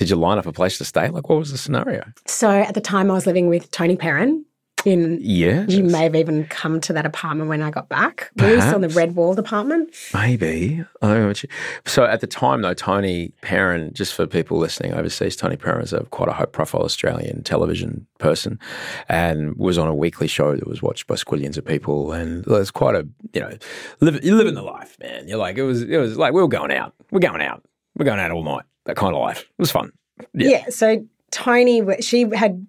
Did 0.00 0.08
you 0.08 0.16
line 0.16 0.38
up 0.38 0.46
a 0.46 0.52
place 0.52 0.78
to 0.78 0.84
stay? 0.86 1.10
Like, 1.10 1.28
what 1.28 1.38
was 1.38 1.52
the 1.52 1.58
scenario? 1.58 2.02
So 2.26 2.48
at 2.48 2.72
the 2.72 2.80
time 2.80 3.10
I 3.10 3.14
was 3.14 3.26
living 3.26 3.48
with 3.48 3.70
Toni 3.70 3.98
Pearen 3.98 4.44
in 4.86 5.18
Yeah. 5.20 5.66
you 5.68 5.84
may 5.84 6.04
have 6.04 6.14
even 6.14 6.46
come 6.46 6.80
to 6.80 6.94
that 6.94 7.04
apartment 7.04 7.50
when 7.50 7.60
I 7.60 7.70
got 7.70 7.90
back. 7.90 8.30
We 8.36 8.46
used 8.48 8.72
on 8.72 8.80
the 8.80 8.88
red 8.88 9.14
walled 9.14 9.38
apartment. 9.38 9.94
Maybe. 10.14 10.82
I 11.02 11.06
don't 11.06 11.20
know 11.20 11.26
what 11.26 11.42
you, 11.42 11.50
so 11.84 12.06
at 12.06 12.22
the 12.22 12.26
time, 12.26 12.62
though, 12.62 12.72
Toni 12.72 13.34
Pearen, 13.42 13.92
just 13.92 14.14
for 14.14 14.26
people 14.26 14.56
listening 14.56 14.94
overseas, 14.94 15.36
Toni 15.36 15.58
Pearen 15.58 15.82
is 15.82 15.92
a 15.92 16.04
quite 16.04 16.30
a 16.30 16.32
high 16.32 16.46
profile 16.46 16.80
Australian 16.80 17.42
television 17.42 18.06
person 18.18 18.58
and 19.10 19.54
was 19.58 19.76
on 19.76 19.86
a 19.86 19.94
weekly 19.94 20.28
show 20.28 20.56
that 20.56 20.66
was 20.66 20.80
watched 20.80 21.06
by 21.06 21.14
squillions 21.16 21.58
of 21.58 21.66
people. 21.66 22.12
And 22.12 22.46
it 22.46 22.50
was 22.50 22.70
quite 22.70 22.94
a, 22.94 23.06
you 23.34 23.42
know, 23.42 23.52
live, 24.00 24.24
you're 24.24 24.34
living 24.36 24.54
the 24.54 24.62
life, 24.62 24.96
man. 24.98 25.28
You're 25.28 25.36
like, 25.36 25.58
it 25.58 25.64
was, 25.64 25.82
it 25.82 25.98
was 25.98 26.16
like, 26.16 26.32
we 26.32 26.40
were 26.40 26.48
going 26.48 26.72
out. 26.72 26.94
We're 27.10 27.20
going 27.20 27.42
out. 27.42 27.62
We're 27.98 28.06
going 28.06 28.18
out 28.20 28.30
all 28.30 28.42
night. 28.44 28.64
That 28.90 28.96
kind 28.96 29.14
of 29.14 29.20
life. 29.20 29.40
It 29.40 29.58
was 29.58 29.70
fun. 29.70 29.92
Yeah. 30.34 30.48
Yeah. 30.50 30.64
So 30.70 31.04
Toni, 31.30 31.82
she 32.00 32.28
had 32.34 32.66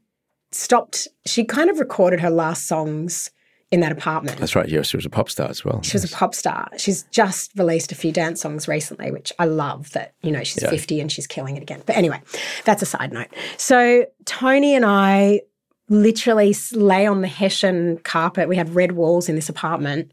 stopped, 0.52 1.08
she 1.26 1.44
kind 1.44 1.70
of 1.70 1.80
recorded 1.80 2.20
her 2.20 2.30
last 2.30 2.68
songs 2.68 3.32
in 3.72 3.80
that 3.80 3.92
apartment. 3.92 4.38
That's 4.38 4.56
right. 4.56 4.68
Yes, 4.68 4.88
she 4.88 4.98
was 4.98 5.06
a 5.06 5.10
pop 5.10 5.30
star 5.30 5.50
as 5.50 5.64
well. 5.64 5.82
She 5.82 5.96
was 5.96 6.04
a 6.04 6.14
pop 6.14 6.36
star. 6.36 6.70
She's 6.78 7.04
just 7.04 7.52
released 7.58 7.92
a 7.92 7.96
few 7.96 8.12
dance 8.12 8.42
songs 8.42 8.68
recently, 8.68 9.12
which 9.12 9.32
I 9.40 9.46
love 9.46 9.92
that, 9.92 10.14
you 10.22 10.32
know, 10.32 10.44
she's 10.44 10.62
Yeah. 10.62 10.70
50 10.70 11.00
and 11.00 11.12
she's 11.12 11.26
killing 11.26 11.56
it 11.56 11.64
again. 11.64 11.82
But 11.86 11.96
anyway, 11.96 12.22
that's 12.66 12.82
a 12.82 12.86
side 12.86 13.14
note. 13.14 13.30
So 13.58 14.06
Toni 14.26 14.76
and 14.76 14.86
I 14.86 15.42
literally 15.88 16.54
lay 16.74 17.06
on 17.06 17.22
the 17.22 17.28
Hessian 17.30 17.98
carpet. 18.00 18.50
We 18.50 18.58
had 18.58 18.76
red 18.76 18.94
walls 18.94 19.30
in 19.30 19.36
this 19.36 19.50
apartment. 19.50 20.12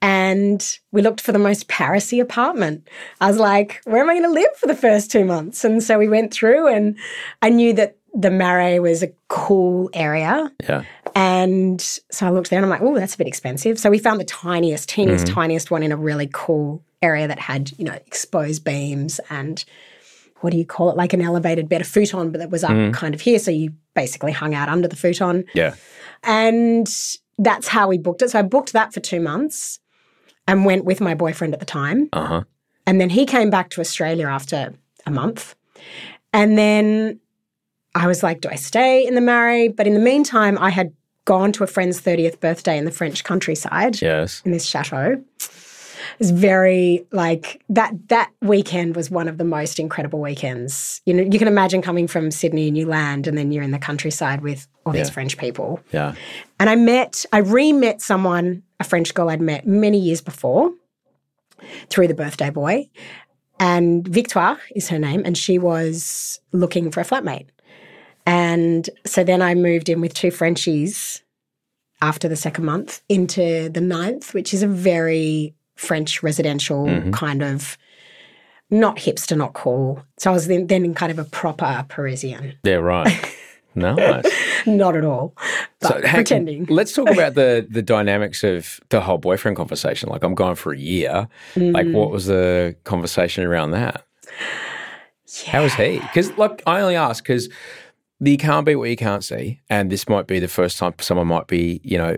And 0.00 0.78
we 0.92 1.02
looked 1.02 1.20
for 1.20 1.32
the 1.32 1.38
most 1.38 1.68
Parisy 1.68 2.20
apartment. 2.20 2.86
I 3.20 3.26
was 3.26 3.38
like, 3.38 3.80
where 3.84 4.00
am 4.02 4.08
I 4.10 4.14
going 4.14 4.24
to 4.24 4.30
live 4.30 4.56
for 4.56 4.66
the 4.66 4.76
first 4.76 5.10
two 5.10 5.24
months? 5.24 5.64
And 5.64 5.82
so 5.82 5.98
we 5.98 6.08
went 6.08 6.32
through, 6.32 6.68
and 6.68 6.96
I 7.42 7.48
knew 7.50 7.72
that 7.74 7.96
the 8.14 8.30
Marais 8.30 8.78
was 8.78 9.02
a 9.02 9.12
cool 9.28 9.90
area. 9.92 10.52
Yeah. 10.68 10.84
And 11.14 11.80
so 11.80 12.26
I 12.26 12.30
looked 12.30 12.50
there 12.50 12.58
and 12.58 12.64
I'm 12.64 12.70
like, 12.70 12.80
oh, 12.82 12.94
that's 12.98 13.14
a 13.14 13.18
bit 13.18 13.26
expensive. 13.26 13.78
So 13.78 13.90
we 13.90 13.98
found 13.98 14.20
the 14.20 14.24
tiniest, 14.24 14.88
teeniest, 14.88 15.26
Mm-hmm. 15.26 15.34
tiniest 15.34 15.70
one 15.70 15.82
in 15.82 15.92
a 15.92 15.96
really 15.96 16.28
cool 16.32 16.82
area 17.02 17.26
that 17.28 17.38
had, 17.38 17.72
you 17.78 17.84
know, 17.84 17.92
exposed 17.92 18.64
beams 18.64 19.20
and 19.30 19.64
what 20.40 20.50
do 20.50 20.56
you 20.56 20.64
call 20.64 20.90
it? 20.90 20.96
Like 20.96 21.12
an 21.12 21.20
elevated 21.20 21.68
bed, 21.68 21.80
a 21.80 21.84
futon, 21.84 22.30
but 22.30 22.38
that 22.38 22.50
was 22.50 22.62
up 22.64 22.70
Mm-hmm. 22.70 22.92
kind 22.92 23.14
of 23.14 23.20
here. 23.20 23.38
So 23.40 23.50
you 23.50 23.72
basically 23.94 24.32
hung 24.32 24.54
out 24.54 24.68
under 24.68 24.86
the 24.88 24.96
futon. 24.96 25.44
Yeah. 25.54 25.74
And 26.22 26.88
that's 27.38 27.68
how 27.68 27.88
we 27.88 27.98
booked 27.98 28.22
it. 28.22 28.30
So 28.30 28.38
I 28.38 28.42
booked 28.42 28.72
that 28.72 28.92
for 28.94 29.00
two 29.00 29.20
months 29.20 29.80
and 30.48 30.64
went 30.64 30.84
with 30.84 31.00
my 31.00 31.14
boyfriend 31.14 31.54
at 31.54 31.60
the 31.60 31.66
time. 31.66 32.08
Uh 32.12 32.24
huh. 32.26 32.42
And 32.86 33.00
then 33.00 33.10
he 33.10 33.24
came 33.26 33.50
back 33.50 33.70
to 33.70 33.80
Australia 33.80 34.26
after 34.26 34.74
a 35.06 35.10
month. 35.10 35.54
And 36.32 36.58
then 36.58 37.20
I 37.94 38.06
was 38.06 38.22
like, 38.22 38.40
do 38.40 38.48
I 38.50 38.56
stay 38.56 39.06
in 39.06 39.14
the 39.14 39.20
Marais? 39.20 39.68
But 39.68 39.86
in 39.86 39.94
the 39.94 40.00
meantime, 40.00 40.58
I 40.58 40.70
had 40.70 40.92
gone 41.24 41.52
to 41.52 41.62
a 41.64 41.66
friend's 41.66 42.00
30th 42.00 42.40
birthday 42.40 42.78
in 42.78 42.84
the 42.86 42.90
French 42.90 43.22
countryside 43.24 44.00
Yes. 44.00 44.40
in 44.44 44.50
this 44.52 44.64
chateau. 44.64 45.22
It 45.38 46.18
was 46.18 46.30
very 46.30 47.06
like 47.12 47.62
that 47.68 47.92
that 48.08 48.30
weekend 48.40 48.96
was 48.96 49.10
one 49.10 49.28
of 49.28 49.36
the 49.36 49.44
most 49.44 49.78
incredible 49.78 50.20
weekends. 50.20 51.02
You 51.04 51.14
know, 51.14 51.22
you 51.22 51.38
can 51.38 51.48
imagine 51.48 51.82
coming 51.82 52.08
from 52.08 52.30
Sydney 52.30 52.66
and 52.68 52.76
you 52.78 52.86
land 52.86 53.26
and 53.26 53.36
then 53.36 53.52
you're 53.52 53.62
in 53.62 53.70
the 53.72 53.78
countryside 53.78 54.40
with 54.40 54.66
all 54.86 54.92
these 54.92 55.10
French 55.10 55.36
people. 55.36 55.80
Yeah. 55.92 56.14
And 56.58 56.70
I 56.70 56.76
met, 56.76 57.24
I 57.32 57.38
re 57.38 57.72
met 57.72 58.00
someone, 58.00 58.62
a 58.80 58.84
French 58.84 59.14
girl 59.14 59.30
I'd 59.30 59.40
met 59.40 59.66
many 59.66 59.98
years 59.98 60.20
before 60.20 60.72
through 61.88 62.08
the 62.08 62.14
birthday 62.14 62.50
boy. 62.50 62.88
And 63.60 64.06
Victoire 64.06 64.60
is 64.74 64.88
her 64.88 64.98
name, 64.98 65.22
and 65.24 65.36
she 65.36 65.58
was 65.58 66.40
looking 66.52 66.90
for 66.90 67.00
a 67.00 67.04
flatmate. 67.04 67.48
And 68.24 68.88
so 69.04 69.24
then 69.24 69.42
I 69.42 69.54
moved 69.54 69.88
in 69.88 70.00
with 70.00 70.14
two 70.14 70.30
Frenchies 70.30 71.22
after 72.00 72.28
the 72.28 72.36
second 72.36 72.64
month 72.64 73.02
into 73.08 73.68
the 73.68 73.80
ninth, 73.80 74.34
which 74.34 74.54
is 74.54 74.62
a 74.62 74.68
very 74.68 75.54
French 75.76 76.22
residential 76.22 76.86
mm-hmm. 76.86 77.10
kind 77.10 77.42
of 77.42 77.76
not 78.70 78.98
hipster, 78.98 79.36
not 79.36 79.54
cool. 79.54 80.04
So 80.18 80.30
I 80.30 80.34
was 80.34 80.46
then, 80.46 80.66
then 80.66 80.84
in 80.84 80.94
kind 80.94 81.10
of 81.10 81.18
a 81.18 81.24
proper 81.24 81.84
Parisian. 81.88 82.54
Yeah. 82.64 82.74
Right. 82.74 83.08
nice. 83.74 84.24
Not 84.66 84.96
at 84.96 85.04
all, 85.04 85.34
but 85.80 86.04
hang- 86.04 86.14
pretending. 86.16 86.64
Let's 86.66 86.92
talk 86.92 87.08
about 87.10 87.34
the 87.34 87.66
the 87.70 87.82
dynamics 87.82 88.42
of 88.44 88.80
the 88.88 89.00
whole 89.00 89.18
boyfriend 89.18 89.56
conversation. 89.56 90.08
Like 90.08 90.22
I'm 90.24 90.34
going 90.34 90.56
for 90.56 90.72
a 90.72 90.78
year. 90.78 91.28
Like 91.56 91.86
Mm. 91.86 91.92
what 91.94 92.10
was 92.10 92.26
the 92.26 92.76
conversation 92.84 93.44
around 93.44 93.70
that? 93.72 94.04
How 95.46 95.62
was 95.62 95.74
he? 95.74 95.98
Because 96.00 96.36
look, 96.38 96.62
I 96.66 96.80
only 96.80 96.96
ask 96.96 97.22
because 97.22 97.48
you 98.20 98.36
can't 98.36 98.66
be 98.66 98.74
what 98.74 98.88
you 98.90 98.96
can't 98.96 99.22
see, 99.22 99.60
and 99.70 99.90
this 99.92 100.08
might 100.08 100.26
be 100.26 100.38
the 100.40 100.48
first 100.48 100.78
time 100.78 100.94
someone 101.00 101.26
might 101.28 101.46
be, 101.46 101.80
you 101.84 101.98
know. 101.98 102.16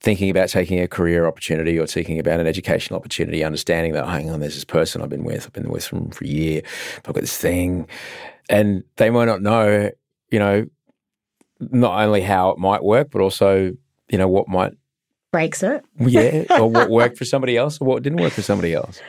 Thinking 0.00 0.30
about 0.30 0.48
taking 0.48 0.78
a 0.78 0.86
career 0.86 1.26
opportunity 1.26 1.76
or 1.76 1.84
thinking 1.84 2.20
about 2.20 2.38
an 2.38 2.46
educational 2.46 3.00
opportunity, 3.00 3.42
understanding 3.42 3.94
that, 3.94 4.06
hang 4.06 4.30
on, 4.30 4.38
there's 4.38 4.54
this 4.54 4.64
person 4.64 5.02
I've 5.02 5.08
been 5.08 5.24
with, 5.24 5.44
I've 5.46 5.52
been 5.52 5.68
with 5.70 5.90
them 5.90 6.10
for 6.10 6.22
a 6.22 6.28
year, 6.28 6.62
I've 6.98 7.14
got 7.14 7.16
this 7.16 7.36
thing. 7.36 7.88
And 8.48 8.84
they 8.94 9.10
might 9.10 9.24
not 9.24 9.42
know, 9.42 9.90
you 10.30 10.38
know, 10.38 10.66
not 11.60 12.00
only 12.00 12.20
how 12.20 12.50
it 12.50 12.58
might 12.58 12.82
work, 12.82 13.10
but 13.10 13.20
also, 13.20 13.72
you 14.08 14.18
know, 14.18 14.28
what 14.28 14.48
might, 14.48 14.72
Breaks 15.30 15.62
it. 15.62 15.84
yeah, 15.98 16.44
or 16.50 16.70
what 16.70 16.88
worked 17.00 17.18
for 17.18 17.24
somebody 17.24 17.56
else 17.56 17.80
or 17.80 17.84
what 17.86 18.02
didn't 18.02 18.20
work 18.20 18.32
for 18.32 18.42
somebody 18.42 18.72
else. 18.72 19.00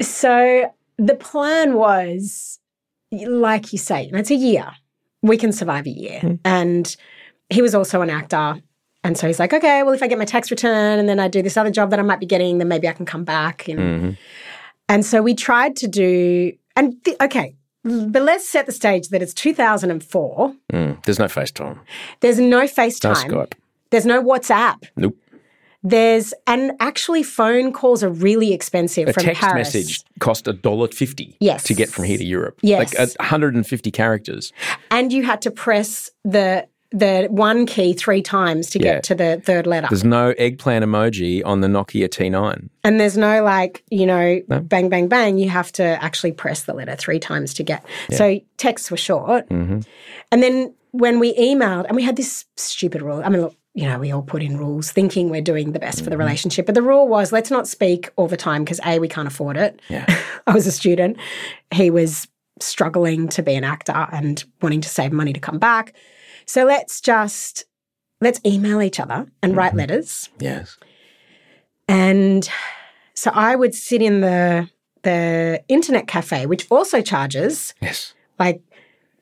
So 0.00 0.72
the 0.96 1.14
plan 1.14 1.74
was, 1.74 2.58
like 3.12 3.72
you 3.72 3.78
say, 3.78 4.04
you 4.04 4.12
know, 4.12 4.18
it's 4.18 4.30
a 4.30 4.34
year. 4.36 4.68
We 5.22 5.36
can 5.36 5.52
survive 5.52 5.86
a 5.86 5.90
year. 5.90 6.38
And 6.44 6.96
he 7.50 7.62
was 7.62 7.74
also 7.74 8.00
an 8.02 8.10
actor. 8.10 8.60
And 9.04 9.16
so 9.16 9.26
he's 9.26 9.38
like, 9.38 9.52
okay, 9.52 9.82
well, 9.82 9.94
if 9.94 10.02
I 10.02 10.08
get 10.08 10.18
my 10.18 10.24
tax 10.24 10.50
return 10.50 10.98
and 10.98 11.08
then 11.08 11.20
I 11.20 11.28
do 11.28 11.42
this 11.42 11.56
other 11.56 11.70
job 11.70 11.90
that 11.90 11.98
I 11.98 12.02
might 12.02 12.20
be 12.20 12.26
getting, 12.26 12.58
then 12.58 12.68
maybe 12.68 12.88
I 12.88 12.92
can 12.92 13.06
come 13.06 13.24
back. 13.24 13.68
You 13.68 13.76
know? 13.76 13.82
Mm-hmm. 13.82 14.10
And 14.88 15.06
so 15.06 15.22
we 15.22 15.34
tried 15.34 15.76
to 15.76 15.88
do, 15.88 16.52
and 16.74 17.02
th- 17.04 17.16
okay, 17.20 17.54
but 17.82 18.22
let's 18.22 18.48
set 18.48 18.66
the 18.66 18.72
stage 18.72 19.08
that 19.08 19.22
it's 19.22 19.34
2004. 19.34 20.54
Mm, 20.72 21.04
there's 21.04 21.18
no 21.18 21.26
FaceTime, 21.26 21.78
There's 22.20 22.38
no 22.38 22.60
no 22.60 22.66
FaceTime. 22.66 23.14
Skype. 23.28 23.52
There's 23.90 24.06
no 24.06 24.22
WhatsApp. 24.22 24.88
Nope. 24.96 25.16
There's, 25.82 26.34
and 26.46 26.72
actually, 26.78 27.22
phone 27.22 27.72
calls 27.72 28.04
are 28.04 28.10
really 28.10 28.52
expensive 28.52 29.08
A 29.08 29.12
from 29.14 29.22
text 29.24 29.40
Paris. 29.40 29.74
message 29.74 30.04
cost 30.18 30.46
a 30.46 30.52
dollar 30.52 30.88
fifty 30.88 31.36
Yes. 31.40 31.64
to 31.64 31.74
get 31.74 31.88
from 31.88 32.04
here 32.04 32.18
to 32.18 32.24
Europe. 32.24 32.58
Yes. 32.62 32.92
Like 32.94 33.08
a 33.08 33.10
150 33.18 33.90
characters. 33.90 34.52
and 34.90 35.10
you 35.10 35.22
had 35.24 35.40
to 35.42 35.50
press 35.50 36.10
the 36.22 36.66
the 36.92 37.28
one 37.30 37.66
key 37.66 37.92
three 37.92 38.20
times 38.22 38.68
to 38.70 38.78
get 38.78 38.94
Yeah. 38.96 39.00
to 39.02 39.14
the 39.14 39.42
third 39.44 39.66
letter. 39.66 39.86
There's 39.90 40.02
no 40.04 40.30
eggplant 40.38 40.84
emoji 40.84 41.40
on 41.44 41.60
the 41.60 41.68
Nokia 41.68 42.08
T9. 42.08 42.68
and 42.82 42.98
there's 43.00 43.16
no 43.16 43.44
like, 43.44 43.84
you 43.90 44.06
know, 44.06 44.40
bang, 44.48 44.88
bang, 44.88 45.06
bang. 45.06 45.38
You 45.38 45.48
have 45.50 45.70
to 45.72 45.84
actually 46.02 46.32
press 46.32 46.64
the 46.64 46.74
letter 46.74 46.96
three 46.96 47.20
times 47.20 47.54
to 47.54 47.62
get. 47.62 47.84
So 48.10 48.40
texts 48.56 48.90
were 48.90 48.96
short. 48.96 49.48
Mm-hmm. 49.50 49.80
And 50.32 50.42
then 50.42 50.74
when 50.92 51.20
we 51.20 51.34
emailed, 51.36 51.84
and 51.86 51.94
we 51.94 52.02
had 52.02 52.16
this 52.16 52.44
stupid 52.56 53.02
rule. 53.02 53.22
I 53.24 53.28
mean, 53.28 53.42
look, 53.42 53.56
you 53.74 53.86
know, 53.86 54.00
we 54.00 54.10
all 54.10 54.22
put 54.22 54.42
in 54.42 54.56
rules 54.58 54.90
thinking 54.90 55.30
we're 55.30 55.40
doing 55.40 55.70
the 55.70 55.78
best 55.78 55.98
Mm-hmm. 55.98 56.04
for 56.04 56.10
the 56.10 56.16
relationship. 56.18 56.66
But 56.66 56.74
the 56.74 56.82
rule 56.82 57.06
was 57.06 57.30
let's 57.30 57.52
not 57.52 57.68
speak 57.68 58.10
all 58.16 58.26
the 58.26 58.36
time 58.36 58.64
because 58.64 58.80
A, 58.84 58.98
we 58.98 59.06
can't 59.06 59.28
afford 59.28 59.56
it. 59.56 59.80
Yeah. 59.88 60.06
I 60.48 60.52
was 60.52 60.66
a 60.66 60.72
student. 60.72 61.18
He 61.72 61.88
was 61.90 62.26
struggling 62.58 63.28
to 63.28 63.42
be 63.44 63.54
an 63.54 63.62
actor 63.64 64.08
and 64.12 64.42
wanting 64.60 64.80
to 64.80 64.88
save 64.88 65.12
money 65.12 65.32
to 65.32 65.40
come 65.40 65.58
back. 65.60 65.94
So 66.50 66.64
let's 66.64 67.00
just 67.00 67.64
let's 68.20 68.40
email 68.44 68.82
each 68.82 68.98
other 68.98 69.30
and 69.40 69.56
write 69.56 69.72
letters. 69.72 70.30
Yes. 70.40 70.78
And 71.86 72.50
so 73.14 73.30
I 73.32 73.54
would 73.54 73.72
sit 73.72 74.02
in 74.02 74.20
the 74.20 74.68
the 75.02 75.62
internet 75.68 76.08
cafe, 76.08 76.46
which 76.46 76.66
also 76.68 77.02
charges 77.02 77.72
Yes. 77.80 78.14
like 78.40 78.62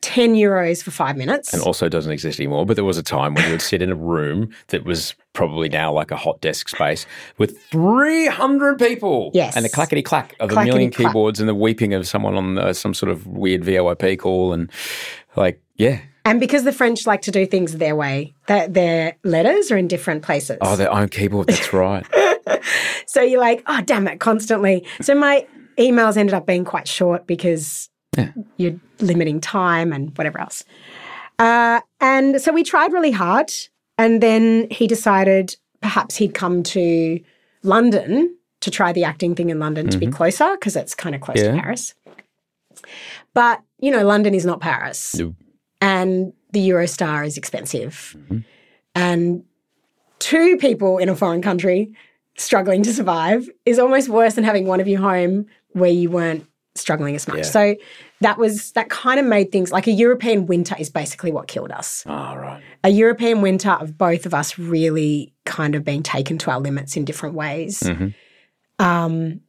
10 0.00 0.36
euros 0.36 0.82
for 0.82 0.90
five 0.90 1.18
minutes. 1.18 1.52
And 1.52 1.60
also 1.60 1.86
doesn't 1.90 2.10
exist 2.10 2.40
anymore. 2.40 2.64
But 2.64 2.76
there 2.76 2.84
was 2.86 2.96
a 2.96 3.02
time 3.02 3.34
when 3.34 3.44
you 3.44 3.50
would 3.50 3.60
sit 3.60 3.82
in 3.82 3.90
a 3.90 3.94
room 3.94 4.48
that 4.68 4.84
was 4.86 5.14
probably 5.34 5.68
now 5.68 5.92
like 5.92 6.10
a 6.10 6.16
hot 6.16 6.40
desk 6.40 6.70
space 6.70 7.04
with 7.36 7.60
300 7.64 8.78
people. 8.78 9.32
Yes. 9.34 9.54
And 9.54 9.66
the 9.66 9.68
clackety 9.68 10.00
clack 10.02 10.34
of 10.40 10.50
a 10.50 10.64
million 10.64 10.90
keyboards 10.90 11.40
and 11.40 11.48
the 11.48 11.54
weeping 11.54 11.92
of 11.92 12.08
someone 12.08 12.36
on 12.36 12.58
uh, 12.58 12.72
some 12.72 12.94
sort 12.94 13.12
of 13.12 13.26
weird 13.26 13.64
VoIP 13.64 14.18
call. 14.18 14.54
And 14.54 14.70
like, 15.36 15.60
yeah. 15.76 16.00
And 16.28 16.40
because 16.40 16.64
the 16.64 16.72
French 16.72 17.06
like 17.06 17.22
to 17.22 17.30
do 17.30 17.46
things 17.46 17.76
their 17.76 17.96
way, 17.96 18.34
that 18.46 18.74
their 18.74 19.16
letters 19.24 19.70
are 19.70 19.76
in 19.76 19.88
different 19.88 20.22
places. 20.22 20.58
Oh, 20.60 20.76
their 20.76 20.92
own 20.92 21.08
keyboard. 21.08 21.48
That's 21.48 21.72
right. 21.72 22.06
so 23.06 23.22
you're 23.22 23.40
like, 23.40 23.62
oh, 23.66 23.80
damn 23.84 24.06
it, 24.08 24.20
constantly. 24.20 24.86
So 25.00 25.14
my 25.14 25.46
emails 25.78 26.16
ended 26.16 26.34
up 26.34 26.46
being 26.46 26.64
quite 26.64 26.86
short 26.88 27.26
because 27.26 27.88
Yeah. 28.16 28.32
you're 28.56 28.78
limiting 29.00 29.40
time 29.40 29.92
and 29.92 30.16
whatever 30.18 30.40
else. 30.40 30.64
Uh, 31.38 31.80
and 32.00 32.40
so 32.40 32.52
we 32.52 32.62
tried 32.64 32.92
really 32.92 33.12
hard. 33.12 33.50
And 33.96 34.22
then 34.22 34.68
he 34.70 34.86
decided 34.86 35.56
perhaps 35.80 36.16
he'd 36.16 36.34
come 36.34 36.62
to 36.64 37.20
London 37.62 38.36
to 38.60 38.70
try 38.70 38.92
the 38.92 39.04
acting 39.04 39.34
thing 39.34 39.50
in 39.50 39.58
London 39.60 39.88
to 39.88 39.98
be 39.98 40.06
closer 40.08 40.52
because 40.56 40.74
it's 40.76 40.94
kind 40.94 41.14
of 41.14 41.20
close 41.20 41.38
Yeah. 41.40 41.52
to 41.52 41.60
Paris. 41.62 41.94
But, 43.34 43.60
you 43.78 43.90
know, 43.90 44.04
London 44.04 44.34
is 44.34 44.44
not 44.44 44.60
Paris. 44.60 45.14
No. 45.16 45.34
And 45.80 46.32
the 46.52 46.68
Eurostar 46.70 47.26
is 47.26 47.36
expensive. 47.36 48.16
And 48.94 49.44
two 50.18 50.56
people 50.56 50.98
in 50.98 51.08
a 51.08 51.16
foreign 51.16 51.42
country 51.42 51.92
struggling 52.36 52.82
to 52.84 52.92
survive 52.92 53.48
is 53.64 53.78
almost 53.78 54.08
worse 54.08 54.34
than 54.34 54.44
having 54.44 54.66
one 54.66 54.80
of 54.80 54.88
you 54.88 54.98
home 54.98 55.46
where 55.72 55.90
you 55.90 56.10
weren't 56.10 56.46
struggling 56.74 57.14
as 57.14 57.28
much. 57.28 57.38
Yeah. 57.38 57.44
So 57.44 57.76
that 58.20 58.38
was 58.38 58.72
that 58.72 58.88
kind 58.88 59.20
of 59.20 59.26
made 59.26 59.52
things 59.52 59.70
like 59.72 59.86
a 59.86 59.90
European 59.92 60.46
winter 60.46 60.76
is 60.78 60.90
basically 60.90 61.32
what 61.32 61.48
killed 61.48 61.72
us. 61.72 62.04
Oh, 62.06 62.36
right. 62.36 62.62
A 62.84 62.88
European 62.88 63.42
winter 63.42 63.70
of 63.70 63.98
both 63.98 64.26
of 64.26 64.34
us 64.34 64.58
really 64.58 65.34
kind 65.44 65.74
of 65.74 65.84
being 65.84 66.02
taken 66.02 66.38
to 66.38 66.50
our 66.50 66.60
limits 66.60 66.96
in 66.96 67.04
different 67.04 67.34
ways. 67.34 67.80
Mhm. 67.80 68.14
Um, 68.78 69.40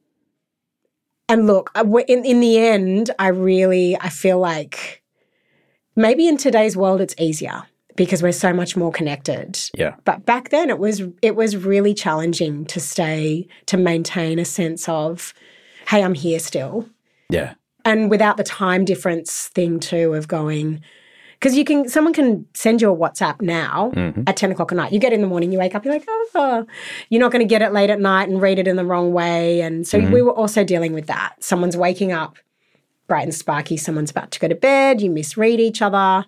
and 1.27 1.45
look, 1.45 1.71
in 2.07 2.25
in 2.25 2.39
the 2.39 2.57
end, 2.57 3.11
I 3.19 3.27
really 3.27 3.95
I 3.99 4.09
feel 4.09 4.39
like 4.39 5.03
maybe 5.99 6.27
in 6.27 6.37
today's 6.37 6.75
world 6.75 7.01
it's 7.01 7.15
easier 7.19 7.63
because 7.95 8.23
we're 8.23 8.31
so 8.31 8.53
much 8.53 8.75
more 8.77 8.91
connected. 8.91 9.59
Yeah. 9.77 9.95
But 10.05 10.25
back 10.25 10.49
then 10.49 10.69
it 10.69 10.79
was 10.79 11.01
it 11.21 11.35
was 11.35 11.57
really 11.57 11.93
challenging 11.93 12.65
to 12.67 12.79
stay 12.79 13.47
to 13.67 13.77
maintain 13.77 14.39
a 14.39 14.45
sense 14.45 14.87
of 14.89 15.33
hey, 15.87 16.03
I'm 16.03 16.13
here 16.13 16.39
still. 16.39 16.87
Yeah. 17.29 17.53
And 17.85 18.09
without 18.09 18.37
the 18.37 18.43
time 18.43 18.85
difference 18.85 19.47
thing 19.49 19.79
too 19.79 20.13
of 20.13 20.27
going 20.27 20.81
because 21.39 21.55
you 21.57 21.63
can 21.63 21.87
someone 21.89 22.13
can 22.13 22.45
send 22.53 22.81
you 22.81 22.91
a 22.91 22.95
WhatsApp 22.95 23.41
now 23.41 23.91
Mm-hmm. 23.95 24.23
at 24.27 24.35
10 24.37 24.51
o'clock 24.51 24.71
at 24.71 24.75
night. 24.77 24.91
You 24.93 24.99
get 24.99 25.13
in 25.13 25.21
the 25.21 25.27
morning, 25.27 25.51
you 25.51 25.59
wake 25.59 25.73
up, 25.75 25.83
you're 25.85 25.93
like, 25.93 26.05
oh, 26.35 26.65
you're 27.09 27.21
not 27.21 27.31
going 27.31 27.45
to 27.45 27.47
get 27.49 27.61
it 27.61 27.71
late 27.73 27.89
at 27.89 27.99
night 27.99 28.27
and 28.29 28.41
read 28.41 28.59
it 28.59 28.67
in 28.67 28.75
the 28.75 28.85
wrong 28.85 29.13
way. 29.13 29.61
And 29.61 29.87
so 29.87 29.97
Mm-hmm. 29.99 30.13
we 30.13 30.21
were 30.21 30.33
also 30.33 30.63
dealing 30.63 30.93
with 30.93 31.07
that. 31.07 31.35
Someone's 31.41 31.75
waking 31.77 32.11
up 32.11 32.37
bright 33.09 33.23
and 33.23 33.35
sparky, 33.35 33.75
someone's 33.75 34.11
about 34.11 34.31
to 34.31 34.39
go 34.39 34.47
to 34.47 34.55
bed, 34.55 35.01
you 35.01 35.09
misread 35.09 35.59
each 35.59 35.81
other. 35.81 36.25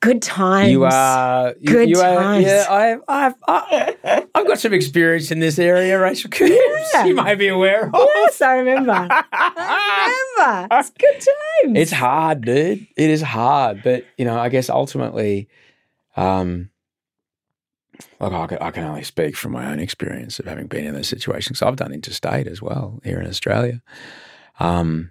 Good 0.00 0.22
times. 0.22 0.70
You 0.70 0.84
are 0.84 1.54
you, 1.60 1.72
Good 1.72 1.90
you 1.90 2.00
are, 2.00 2.14
times. 2.14 2.46
Yeah, 2.46 2.66
I've, 2.70 3.02
I've 3.06 3.34
I, 3.46 4.26
I've 4.34 4.46
got 4.46 4.58
some 4.58 4.72
experience 4.72 5.30
in 5.30 5.40
this 5.40 5.58
area, 5.58 5.98
Rachael 5.98 6.30
Coopes. 6.30 6.90
Yeah. 6.94 7.04
You 7.04 7.14
may 7.14 7.34
be 7.34 7.48
aware 7.48 7.86
of. 7.86 7.94
Yes, 7.94 8.40
I 8.40 8.56
remember. 8.56 9.08
I 9.10 10.34
remember. 10.38 10.74
It's 10.74 10.90
good 10.98 11.12
times. 11.12 11.78
It's 11.78 11.92
hard, 11.92 12.42
dude. 12.46 12.86
It 12.96 13.10
is 13.10 13.20
hard, 13.20 13.82
but 13.82 14.06
you 14.16 14.24
know, 14.24 14.38
I 14.38 14.48
guess 14.48 14.70
ultimately, 14.70 15.50
um, 16.16 16.70
look, 18.20 18.32
I 18.32 18.46
can, 18.46 18.58
I 18.58 18.70
can 18.70 18.84
only 18.84 19.02
speak 19.02 19.36
from 19.36 19.52
my 19.52 19.70
own 19.70 19.80
experience 19.80 20.38
of 20.38 20.46
having 20.46 20.66
been 20.66 20.86
in 20.86 20.94
those 20.94 21.08
situations. 21.08 21.60
I've 21.60 21.76
done 21.76 21.92
interstate 21.92 22.46
as 22.46 22.62
well 22.62 23.00
here 23.04 23.20
in 23.20 23.26
Australia. 23.26 23.82
Um, 24.58 25.10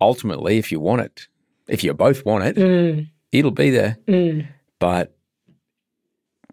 ultimately, 0.00 0.58
if 0.58 0.70
you 0.72 0.80
want 0.80 1.02
it, 1.02 1.28
if 1.68 1.82
you 1.84 1.92
both 1.94 2.24
want 2.24 2.44
it, 2.44 2.56
Mm, 2.56 3.08
it'll 3.30 3.50
be 3.50 3.70
there. 3.70 3.98
mm, 4.08 4.46
But 4.78 5.14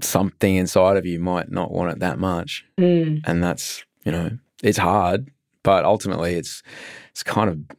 something 0.01 0.55
inside 0.55 0.97
of 0.97 1.05
you 1.05 1.19
might 1.19 1.51
not 1.51 1.71
want 1.71 1.91
it 1.91 1.99
that 1.99 2.19
much, 2.19 2.65
mm. 2.79 3.21
and 3.25 3.43
that's 3.43 3.83
you 4.05 4.11
know, 4.11 4.37
it's 4.63 4.77
hard. 4.77 5.29
But 5.63 5.83
ultimately, 5.85 6.35
it's 6.35 6.63
it's 7.11 7.23
kind 7.23 7.49
of 7.49 7.77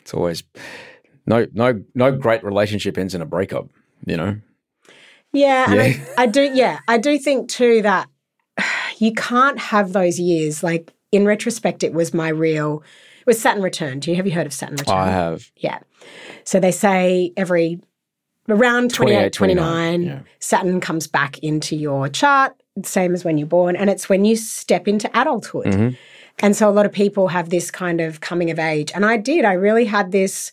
it's 0.00 0.12
always 0.12 0.42
no 1.26 1.46
no 1.52 1.82
no 1.94 2.12
great 2.12 2.44
relationship 2.44 2.98
ends 2.98 3.14
in 3.14 3.22
a 3.22 3.26
breakup. 3.26 3.68
You 4.06 4.16
know, 4.16 4.36
Yeah, 5.32 5.70
and 5.70 5.76
Yeah. 5.80 6.04
I, 6.18 6.22
I 6.22 6.26
do. 6.26 6.42
Yeah, 6.42 6.80
I 6.86 6.98
do 6.98 7.18
think 7.18 7.48
too 7.48 7.82
that 7.82 8.08
you 8.98 9.12
can't 9.12 9.58
have 9.58 9.92
those 9.92 10.18
years. 10.20 10.62
Like 10.62 10.92
in 11.12 11.24
retrospect, 11.24 11.82
it 11.82 11.92
was 11.94 12.12
my 12.12 12.28
real. 12.28 12.82
Was 13.28 13.38
Saturn 13.38 13.62
return. 13.62 14.00
Do 14.00 14.10
you 14.10 14.16
have 14.16 14.26
you 14.26 14.32
heard 14.32 14.46
of 14.46 14.54
Saturn 14.54 14.76
return? 14.76 14.96
I 14.96 15.10
have 15.10 15.52
Yeah. 15.56 15.80
So 16.44 16.58
they 16.58 16.72
say 16.72 17.34
every 17.36 17.78
around 18.48 18.90
28, 18.90 19.32
28, 19.32 19.32
29, 19.34 19.64
29, 19.64 20.02
yeah. 20.02 20.20
Saturn 20.38 20.80
comes 20.80 21.06
back 21.06 21.38
into 21.40 21.76
your 21.76 22.08
chart, 22.08 22.54
same 22.82 23.12
as 23.12 23.26
when 23.26 23.36
you're 23.36 23.46
born, 23.46 23.76
and 23.76 23.90
it's 23.90 24.08
when 24.08 24.24
you 24.24 24.34
step 24.34 24.88
into 24.88 25.10
adulthood. 25.12 25.66
Mm-hmm. 25.66 25.94
And 26.38 26.56
so 26.56 26.70
a 26.70 26.72
lot 26.72 26.86
of 26.86 26.92
people 26.92 27.28
have 27.28 27.50
this 27.50 27.70
kind 27.70 28.00
of 28.00 28.20
coming 28.22 28.50
of 28.50 28.58
age. 28.58 28.92
And 28.94 29.04
I 29.04 29.18
did. 29.18 29.44
I 29.44 29.52
really 29.52 29.84
had 29.84 30.10
this 30.10 30.50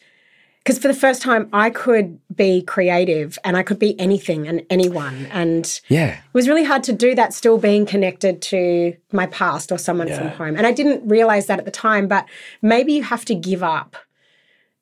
because 0.65 0.79
for 0.79 0.87
the 0.87 0.95
first 0.95 1.21
time 1.21 1.47
I 1.53 1.69
could 1.69 2.19
be 2.35 2.63
creative 2.63 3.37
and 3.43 3.55
I 3.55 3.61
could 3.61 3.77
be 3.77 3.97
anything 3.99 4.47
and 4.47 4.65
anyone. 4.69 5.27
And 5.27 5.79
yeah 5.87 6.15
it 6.15 6.33
was 6.33 6.47
really 6.47 6.63
hard 6.63 6.83
to 6.85 6.93
do 6.93 7.13
that 7.15 7.33
still 7.33 7.59
being 7.59 7.85
connected 7.85 8.41
to 8.43 8.97
my 9.11 9.27
past 9.27 9.71
or 9.71 9.77
someone 9.77 10.11
from 10.11 10.29
home. 10.29 10.57
And 10.57 10.65
I 10.65 10.71
didn't 10.71 11.07
realize 11.07 11.45
that 11.45 11.59
at 11.59 11.65
the 11.65 11.71
time, 11.71 12.07
but 12.07 12.25
maybe 12.61 12.93
you 12.93 13.03
have 13.03 13.25
to 13.25 13.35
give 13.35 13.61
up 13.61 13.95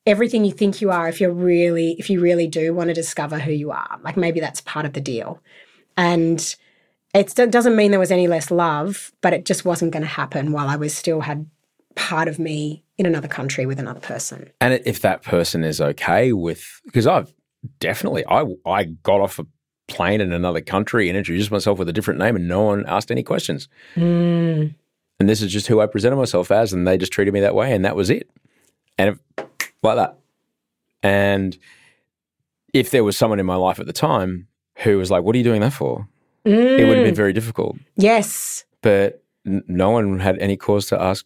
everything 0.06 0.46
you 0.46 0.52
think 0.52 0.82
you 0.82 0.90
are 0.90 1.08
if 1.08 1.20
you're 1.20 1.32
really 1.32 1.96
if 2.00 2.10
you 2.10 2.22
really 2.22 2.48
do 2.48 2.74
want 2.74 2.88
to 2.88 2.94
discover 2.94 3.40
who 3.40 3.52
you 3.52 3.72
are. 3.72 4.00
Like 4.04 4.16
maybe 4.16 4.40
that's 4.40 4.62
part 4.62 4.86
of 4.86 4.94
the 4.94 5.02
deal. 5.02 5.42
And 5.98 6.56
it 7.14 7.36
doesn't 7.36 7.76
mean 7.76 7.92
there 7.92 8.00
was 8.00 8.12
any 8.12 8.28
less 8.28 8.50
love, 8.50 9.12
but 9.22 9.34
it 9.34 9.46
just 9.46 9.66
wasn't 9.66 9.92
going 9.92 10.02
to 10.02 10.10
happen 10.10 10.52
while 10.52 10.68
I 10.68 10.78
was 10.78 10.96
still 10.96 11.22
had 11.22 11.46
part 11.96 12.28
of 12.28 12.40
me 12.40 12.84
in 12.98 13.06
another 13.06 13.28
country 13.28 13.66
with 13.66 13.80
another 13.80 14.00
person. 14.00 14.50
and 14.62 14.82
if 14.86 15.02
that 15.02 15.24
person 15.24 15.64
is 15.64 15.80
okay 15.82 16.34
with 16.34 16.82
because 16.86 17.08
I've 17.08 17.34
definitely 17.80 18.24
I 18.28 18.46
I 18.66 18.84
got 18.84 19.22
off 19.22 19.40
a 19.40 19.46
plane 19.88 20.22
in 20.22 20.32
another 20.32 20.62
country 20.62 21.10
and 21.10 21.18
introduced 21.18 21.52
myself 21.52 21.78
with 21.78 21.90
a 21.90 21.94
different 21.94 22.20
name 22.20 22.36
and 22.36 22.48
no 22.48 22.62
one 22.62 22.86
asked 22.88 23.12
any 23.12 23.24
questions. 23.24 23.68
Mm. 23.96 24.74
and 25.20 25.30
this 25.30 25.42
is 25.42 25.52
just 25.52 25.68
who 25.68 25.80
I 25.82 25.86
presented 25.88 26.16
myself 26.18 26.52
as, 26.52 26.74
and 26.74 26.88
they 26.88 26.98
just 26.98 27.12
treated 27.12 27.34
me 27.34 27.42
that 27.42 27.56
way, 27.56 27.74
and 27.74 27.84
that 27.86 27.96
was 27.96 28.10
it, 28.10 28.30
and 28.98 29.10
it, 29.38 29.48
like 29.84 29.96
that. 29.98 30.18
And 31.02 31.58
if 32.74 32.90
there 32.92 33.04
was 33.04 33.18
someone 33.18 33.40
in 33.40 33.46
my 33.46 33.56
life 33.56 33.80
at 33.80 33.86
the 33.86 33.94
time 33.94 34.48
who 34.80 34.98
was 34.98 35.12
like, 35.12 35.24
"What 35.24 35.36
are 35.36 35.38
you 35.38 35.44
doing 35.44 35.62
that 35.62 35.74
for?" 35.74 36.08
It 36.46 36.86
would 36.88 36.98
have 36.98 37.06
been 37.06 37.16
very 37.16 37.32
difficult. 37.34 37.78
Yes. 37.96 38.66
But 38.82 39.24
n- 39.46 39.64
no 39.68 39.92
one 39.92 40.20
had 40.20 40.38
any 40.40 40.58
cause 40.58 40.88
to 40.88 41.02
ask. 41.02 41.26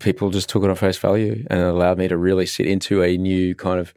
People 0.00 0.30
just 0.30 0.48
took 0.48 0.62
it 0.64 0.70
on 0.70 0.76
face 0.76 0.98
value, 0.98 1.46
and 1.50 1.60
it 1.60 1.66
allowed 1.66 1.98
me 1.98 2.08
to 2.08 2.16
really 2.16 2.44
sit 2.46 2.66
into 2.66 3.02
a 3.02 3.16
new 3.16 3.54
kind 3.54 3.80
of 3.80 3.94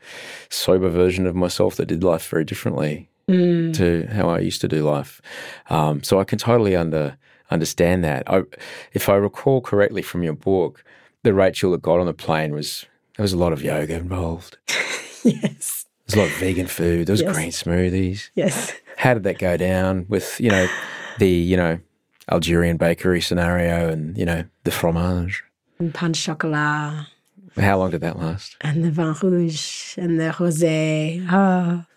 sober 0.49 0.89
version 0.89 1.27
of 1.27 1.35
myself 1.35 1.75
that 1.75 1.87
did 1.87 2.03
life 2.03 2.27
very 2.29 2.45
differently 2.45 3.07
Mm. 3.27 3.73
to 3.75 4.07
how 4.13 4.29
I 4.29 4.39
used 4.39 4.61
to 4.61 4.67
do 4.67 4.83
life. 4.83 5.21
Um, 5.69 6.01
so 6.03 6.19
I 6.19 6.23
can 6.23 6.37
totally 6.39 6.75
under 6.75 7.17
understand 7.49 8.03
that. 8.03 8.23
I, 8.27 8.43
if 8.93 9.07
I 9.09 9.15
recall 9.15 9.61
correctly 9.61 10.01
from 10.01 10.23
your 10.23 10.33
book, 10.33 10.83
the 11.23 11.33
Rachael 11.33 11.71
that 11.71 11.81
got 11.81 11.99
on 11.99 12.07
the 12.07 12.13
plane 12.13 12.51
was 12.53 12.85
there 13.17 13.23
was 13.23 13.33
a 13.33 13.37
lot 13.37 13.53
of 13.53 13.61
yoga 13.61 13.95
involved. 13.95 14.57
Yes. 15.23 15.85
There's 16.07 16.15
a 16.15 16.19
lot 16.23 16.31
of 16.31 16.37
vegan 16.39 16.65
food. 16.67 17.05
There 17.05 17.13
was 17.13 17.21
Yes. 17.21 17.35
green 17.35 17.51
smoothies. 17.51 18.31
Yes. 18.33 18.73
How 18.97 19.13
did 19.13 19.23
that 19.23 19.37
go 19.37 19.55
down 19.55 20.07
with 20.09 20.41
you 20.41 20.49
know 20.49 20.67
the 21.19 21.29
you 21.29 21.55
know 21.55 21.79
Algerian 22.31 22.77
bakery 22.77 23.21
scenario 23.21 23.87
and 23.89 24.17
you 24.17 24.25
know 24.25 24.45
the 24.63 24.71
fromage? 24.71 25.43
And 25.81 25.91
pain 25.95 26.13
chocolat. 26.13 27.07
How 27.57 27.79
long 27.79 27.89
did 27.89 28.01
that 28.01 28.19
last? 28.19 28.55
and 28.61 28.83
the 28.83 28.91
vin 28.91 29.13
rouge 29.13 29.97
and 29.97 30.19
the 30.19 30.25
rosé. 30.25 31.25
Ah. 31.27 31.87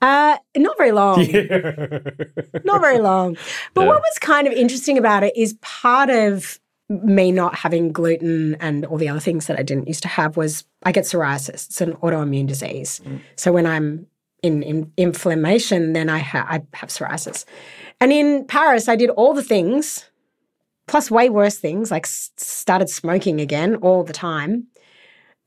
Uh, 0.00 0.36
not 0.56 0.78
very 0.78 0.92
long. 0.92 1.18
not 2.64 2.80
very 2.80 3.00
long. 3.00 3.36
But 3.74 3.88
what 3.88 3.98
was 3.98 4.18
kind 4.20 4.46
of 4.46 4.52
interesting 4.52 4.96
about 4.96 5.24
it 5.24 5.36
is 5.36 5.54
part 5.60 6.08
of 6.08 6.60
me 6.88 7.32
not 7.32 7.56
having 7.56 7.90
gluten 7.90 8.54
and 8.60 8.86
all 8.86 8.96
the 8.96 9.08
other 9.08 9.18
things 9.18 9.48
that 9.48 9.58
I 9.58 9.64
didn't 9.64 9.88
used 9.88 10.02
to 10.02 10.08
have 10.08 10.36
was 10.36 10.62
I 10.84 10.92
get 10.92 11.02
psoriasis. 11.02 11.66
It's 11.66 11.80
an 11.80 11.94
autoimmune 11.94 12.46
disease. 12.46 13.00
So 13.34 13.50
when 13.50 13.66
I'm 13.66 14.06
in, 14.44 14.62
in 14.62 14.92
inflammation, 14.96 15.94
then 15.94 16.08
I, 16.08 16.18
ha- 16.20 16.46
I 16.48 16.62
have 16.74 16.90
psoriasis. 16.90 17.44
And 18.00 18.12
in 18.12 18.44
Paris, 18.46 18.88
I 18.88 18.94
did 18.94 19.10
all 19.10 19.34
the 19.34 19.42
things, 19.42 20.04
plus 20.86 21.10
way 21.10 21.28
worse 21.30 21.58
things, 21.58 21.90
like 21.90 22.06
s- 22.06 22.30
started 22.36 22.88
smoking 22.88 23.40
again 23.40 23.76
all 23.76 24.04
the 24.04 24.12
time 24.12 24.66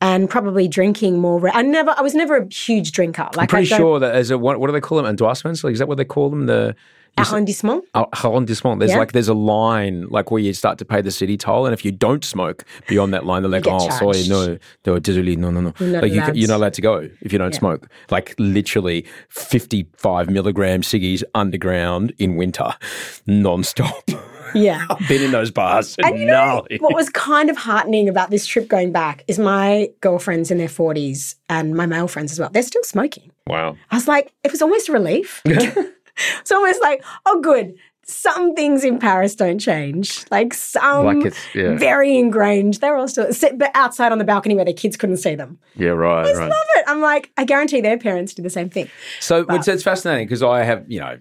and 0.01 0.29
probably 0.29 0.67
drinking 0.67 1.19
more. 1.19 1.39
Re- 1.39 1.51
I 1.53 1.61
never, 1.61 1.93
I 1.97 2.01
was 2.01 2.15
never 2.15 2.37
a 2.37 2.47
huge 2.53 2.91
drinker. 2.91 3.23
Like 3.35 3.39
I'm 3.43 3.47
pretty 3.47 3.65
sure 3.67 3.99
that 3.99 4.15
as 4.15 4.31
a 4.31 4.37
what, 4.37 4.59
what 4.59 4.67
do 4.67 4.73
they 4.73 4.81
call 4.81 4.97
them? 4.97 5.05
Endorsements? 5.05 5.63
Like, 5.63 5.73
is 5.73 5.79
that 5.79 5.87
what 5.87 5.97
they 5.97 6.05
call 6.05 6.29
them? 6.29 6.45
The 6.45 6.75
arrondissement. 7.17 7.83
Oh, 7.95 8.05
arrondissement. 8.23 8.79
There's 8.79 8.91
Yeah. 8.91 8.99
like 8.99 9.11
there's 9.11 9.27
a 9.27 9.33
line 9.33 10.07
like 10.09 10.31
where 10.31 10.41
you 10.41 10.53
start 10.53 10.77
to 10.77 10.85
pay 10.85 11.01
the 11.01 11.11
city 11.11 11.35
toll, 11.35 11.65
and 11.65 11.73
if 11.73 11.83
you 11.83 11.91
don't 11.91 12.23
smoke 12.23 12.63
beyond 12.87 13.13
that 13.13 13.25
line, 13.25 13.41
they're 13.41 13.51
like, 13.51 13.67
"Oh, 13.67 13.79
sorry, 13.89 14.23
charged. 14.23 14.29
no, 14.29 14.57
no, 14.85 14.99
désolé, 15.01 15.35
no, 15.37 15.51
no, 15.51 15.59
no." 15.59 15.73
You're 15.79 15.89
not 15.89 16.03
like 16.03 16.13
you, 16.13 16.23
you're 16.33 16.47
not 16.47 16.57
allowed 16.57 16.73
to 16.75 16.81
go 16.81 17.09
if 17.21 17.33
you 17.33 17.39
don't 17.39 17.53
smoke. 17.55 17.89
Like 18.09 18.35
literally 18.37 19.05
55 19.29 20.29
milligram 20.29 20.81
ciggies 20.81 21.23
underground 21.35 22.13
in 22.19 22.37
winter, 22.37 22.73
non-stop. 23.27 24.09
Yeah. 24.53 24.85
I've 24.89 24.99
been 25.07 25.21
in 25.21 25.31
those 25.31 25.51
bars. 25.51 25.95
And 26.03 26.17
you 26.17 26.25
know 26.25 26.65
what 26.79 26.95
was 26.95 27.09
kind 27.09 27.49
of 27.49 27.57
heartening 27.57 28.09
about 28.09 28.29
this 28.29 28.45
trip 28.45 28.67
going 28.67 28.91
back 28.91 29.23
is 29.27 29.39
my 29.39 29.89
girlfriends 30.01 30.51
in 30.51 30.57
their 30.57 30.67
40s 30.67 31.35
and 31.49 31.75
my 31.75 31.85
male 31.85 32.07
friends 32.07 32.31
as 32.31 32.39
well. 32.39 32.49
They're 32.49 32.63
still 32.63 32.83
smoking. 32.83 33.31
wow. 33.47 33.75
I 33.91 33.95
was 33.95 34.07
like, 34.07 34.33
it 34.43 34.51
was 34.51 34.61
almost 34.61 34.89
a 34.89 34.91
relief. 34.91 35.41
it's 36.39 36.51
almost 36.51 36.81
like, 36.81 37.03
oh, 37.25 37.41
good. 37.41 37.75
Some 38.09 38.55
things 38.55 38.83
in 38.83 38.97
Paris 38.97 39.35
don't 39.35 39.59
change. 39.59 40.25
Like 40.31 40.53
some 40.53 41.05
Like 41.05 41.33
yeah. 41.53 41.75
very 41.75 42.17
ingrained. 42.17 42.75
They're 42.75 42.97
all 42.97 43.07
still, 43.07 43.31
sit- 43.31 43.57
but 43.57 43.71
outside 43.75 44.11
on 44.11 44.17
the 44.17 44.23
balcony 44.23 44.55
where 44.55 44.65
their 44.65 44.73
kids 44.73 44.97
couldn't 44.97 45.17
see 45.17 45.35
them. 45.35 45.59
Yeah, 45.75 45.89
right, 45.89 46.25
I 46.25 46.33
right. 46.33 46.49
love 46.49 46.67
it. 46.75 46.85
I'm 46.87 47.01
like, 47.01 47.31
I 47.37 47.45
guarantee 47.45 47.81
their 47.81 47.97
parents 47.99 48.33
do 48.33 48.41
the 48.41 48.49
same 48.49 48.69
thing. 48.69 48.89
So 49.19 49.45
it's, 49.49 49.67
it's 49.67 49.83
fascinating 49.83 50.25
because 50.27 50.41
I 50.41 50.63
have, 50.63 50.85
you 50.87 50.99
know, 50.99 51.17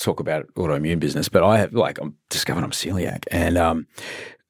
talk 0.00 0.20
about 0.20 0.46
autoimmune 0.54 1.00
business, 1.00 1.28
but 1.28 1.42
I 1.42 1.58
have 1.58 1.74
like 1.74 1.98
I'm 2.00 2.14
discovered 2.30 2.62
I'm 2.62 2.70
celiac, 2.70 3.24
and 3.30 3.58
um, 3.58 3.86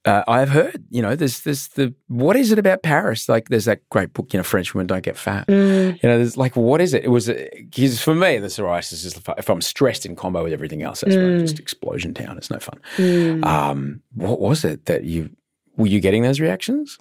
uh, 0.05 0.23
I 0.29 0.41
have 0.41 0.49
heard, 0.51 0.85
you 0.91 1.03
know, 1.03 1.15
there's 1.17 1.41
this 1.41 1.69
the 1.69 1.95
what 2.07 2.37
is 2.37 2.53
it 2.53 2.59
about 2.59 2.83
Paris? 2.83 3.29
Like, 3.29 3.49
there's 3.49 3.65
that 3.67 3.87
great 3.91 4.13
book, 4.13 4.33
you 4.33 4.39
know, 4.39 4.45
French 4.45 4.73
women 4.75 4.87
don't 4.87 5.03
get 5.03 5.17
fat. 5.17 5.47
Mm. 5.49 6.03
You 6.03 6.09
know, 6.09 6.17
there's 6.19 6.37
like, 6.37 6.57
what 6.57 6.81
is 6.81 6.95
it? 6.95 7.05
It 7.05 7.09
was 7.09 7.27
because 7.29 8.01
for 8.01 8.15
me, 8.15 8.39
the 8.39 8.47
psoriasis 8.47 9.05
is 9.05 9.21
if 9.37 9.51
I'm 9.51 9.61
stressed 9.61 10.07
in 10.07 10.17
combo 10.17 10.43
with 10.45 10.53
everything 10.53 10.83
else, 10.83 11.01
that's 11.01 11.15
Mm. 11.17 11.41
Just 11.41 11.59
explosion 11.59 12.15
town. 12.15 12.39
It's 12.39 12.51
no 12.51 12.59
fun. 12.59 13.45
Um, 13.45 14.01
what 14.15 14.41
was 14.41 14.65
it 14.65 14.87
that 14.87 15.05
you 15.05 15.31
were 15.77 15.87
you 15.89 16.01
getting 16.01 16.23
those 16.23 16.41
reactions? 16.41 16.97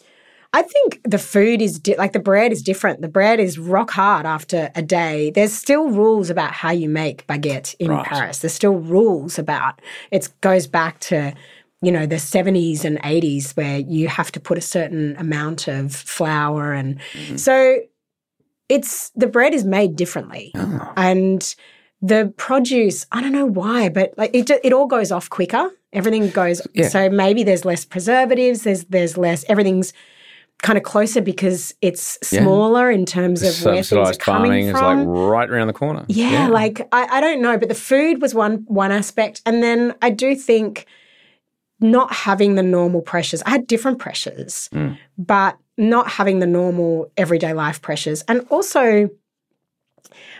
I 0.53 0.62
think 0.62 1.01
the 1.03 1.17
food 1.17 1.62
is 1.62 1.77
di- 1.77 1.97
like 1.97 2.13
the 2.13 2.19
bread 2.19 2.51
is 2.53 2.62
different. 2.63 3.01
The 3.01 3.10
bread 3.10 3.39
is 3.39 3.60
rock 3.60 3.91
hard 3.91 4.25
after 4.25 4.71
a 4.75 4.81
day. 4.81 5.29
There's 5.29 5.51
still 5.53 5.89
rules 5.89 6.29
about 6.29 6.53
how 6.53 6.71
you 6.71 6.88
make 6.89 7.27
baguette 7.27 7.75
in 7.79 7.91
Right. 7.91 8.05
Paris. 8.05 8.39
There's 8.39 8.53
still 8.53 8.77
rules 8.77 9.38
about 9.38 9.81
it 10.10 10.29
goes 10.41 10.65
back 10.65 10.99
to 11.01 11.33
you 11.81 11.91
know 11.91 12.05
the 12.05 12.15
70s 12.15 12.83
and 12.83 12.99
80s 13.01 13.55
where 13.55 13.79
you 13.79 14.07
have 14.07 14.31
to 14.31 14.39
put 14.39 14.57
a 14.57 14.61
certain 14.61 15.15
amount 15.17 15.67
of 15.67 15.95
flour 15.95 16.73
and 16.73 16.99
mm-hmm. 17.13 17.37
so 17.37 17.77
it's 18.69 19.09
the 19.11 19.27
bread 19.27 19.53
is 19.53 19.63
made 19.63 19.95
differently 19.95 20.51
Oh. 20.55 20.93
and 20.97 21.55
the 22.01 22.33
produce 22.37 23.05
i 23.11 23.21
don't 23.21 23.31
know 23.31 23.45
why 23.45 23.89
but 23.89 24.13
like 24.17 24.31
it, 24.33 24.49
it 24.49 24.73
all 24.73 24.87
goes 24.87 25.11
off 25.11 25.29
quicker 25.29 25.69
everything 25.93 26.29
goes 26.29 26.61
Yeah. 26.73 26.89
so 26.89 27.09
maybe 27.09 27.43
there's 27.43 27.65
less 27.65 27.85
preservatives 27.85 28.63
there's 28.63 28.85
there's 28.85 29.17
less 29.17 29.45
everything's 29.47 29.93
kind 30.63 30.77
of 30.77 30.83
closer 30.83 31.21
because 31.21 31.73
it's 31.81 32.17
Yeah. 32.31 32.41
smaller 32.41 32.89
in 32.89 33.05
terms 33.05 33.43
of 33.43 33.63
where 33.65 33.75
things 33.83 33.93
are 33.93 34.13
coming 34.13 34.17
farming 34.19 34.65
is 34.67 34.71
from 34.71 35.05
like 35.07 35.31
right 35.31 35.49
around 35.49 35.67
the 35.67 35.73
corner. 35.73 36.03
yeah, 36.07 36.47
like 36.47 36.81
I, 36.91 37.17
I 37.17 37.21
don't 37.21 37.41
know, 37.43 37.59
but 37.59 37.69
the 37.69 37.75
food 37.75 38.21
was 38.23 38.33
one 38.33 38.65
one 38.67 38.91
aspect, 38.91 39.41
and 39.45 39.61
then 39.61 39.93
I 40.01 40.09
do 40.09 40.35
think 40.35 40.87
not 41.79 42.11
having 42.11 42.55
the 42.55 42.63
normal 42.63 43.01
pressures. 43.01 43.41
I 43.43 43.51
had 43.51 43.67
different 43.67 43.99
pressures, 43.99 44.69
Mm. 44.73 44.97
but 45.17 45.57
not 45.77 46.09
having 46.09 46.39
the 46.39 46.47
normal 46.47 47.11
everyday 47.17 47.53
life 47.53 47.81
pressures, 47.81 48.23
and 48.27 48.45
also. 48.49 49.09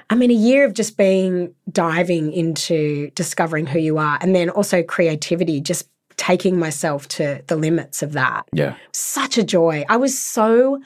I 0.10 0.16
mean, 0.16 0.32
a 0.32 0.34
year 0.34 0.64
of 0.64 0.74
just 0.74 0.96
being 0.96 1.54
diving 1.70 2.32
into 2.32 3.12
discovering 3.14 3.66
who 3.68 3.80
you 3.80 3.98
are 3.98 4.18
and 4.22 4.34
then 4.34 4.50
also 4.50 4.82
creativity, 4.82 5.60
just 5.60 5.90
taking 6.16 6.58
myself 6.58 7.08
to 7.10 7.44
the 7.48 7.58
limits 7.58 8.02
of 8.02 8.14
that 8.14 8.48
yeah. 8.54 8.76
such 8.94 9.38
a 9.38 9.44
joy. 9.44 9.84
I 9.90 9.98
was 9.98 10.18
so 10.18 10.80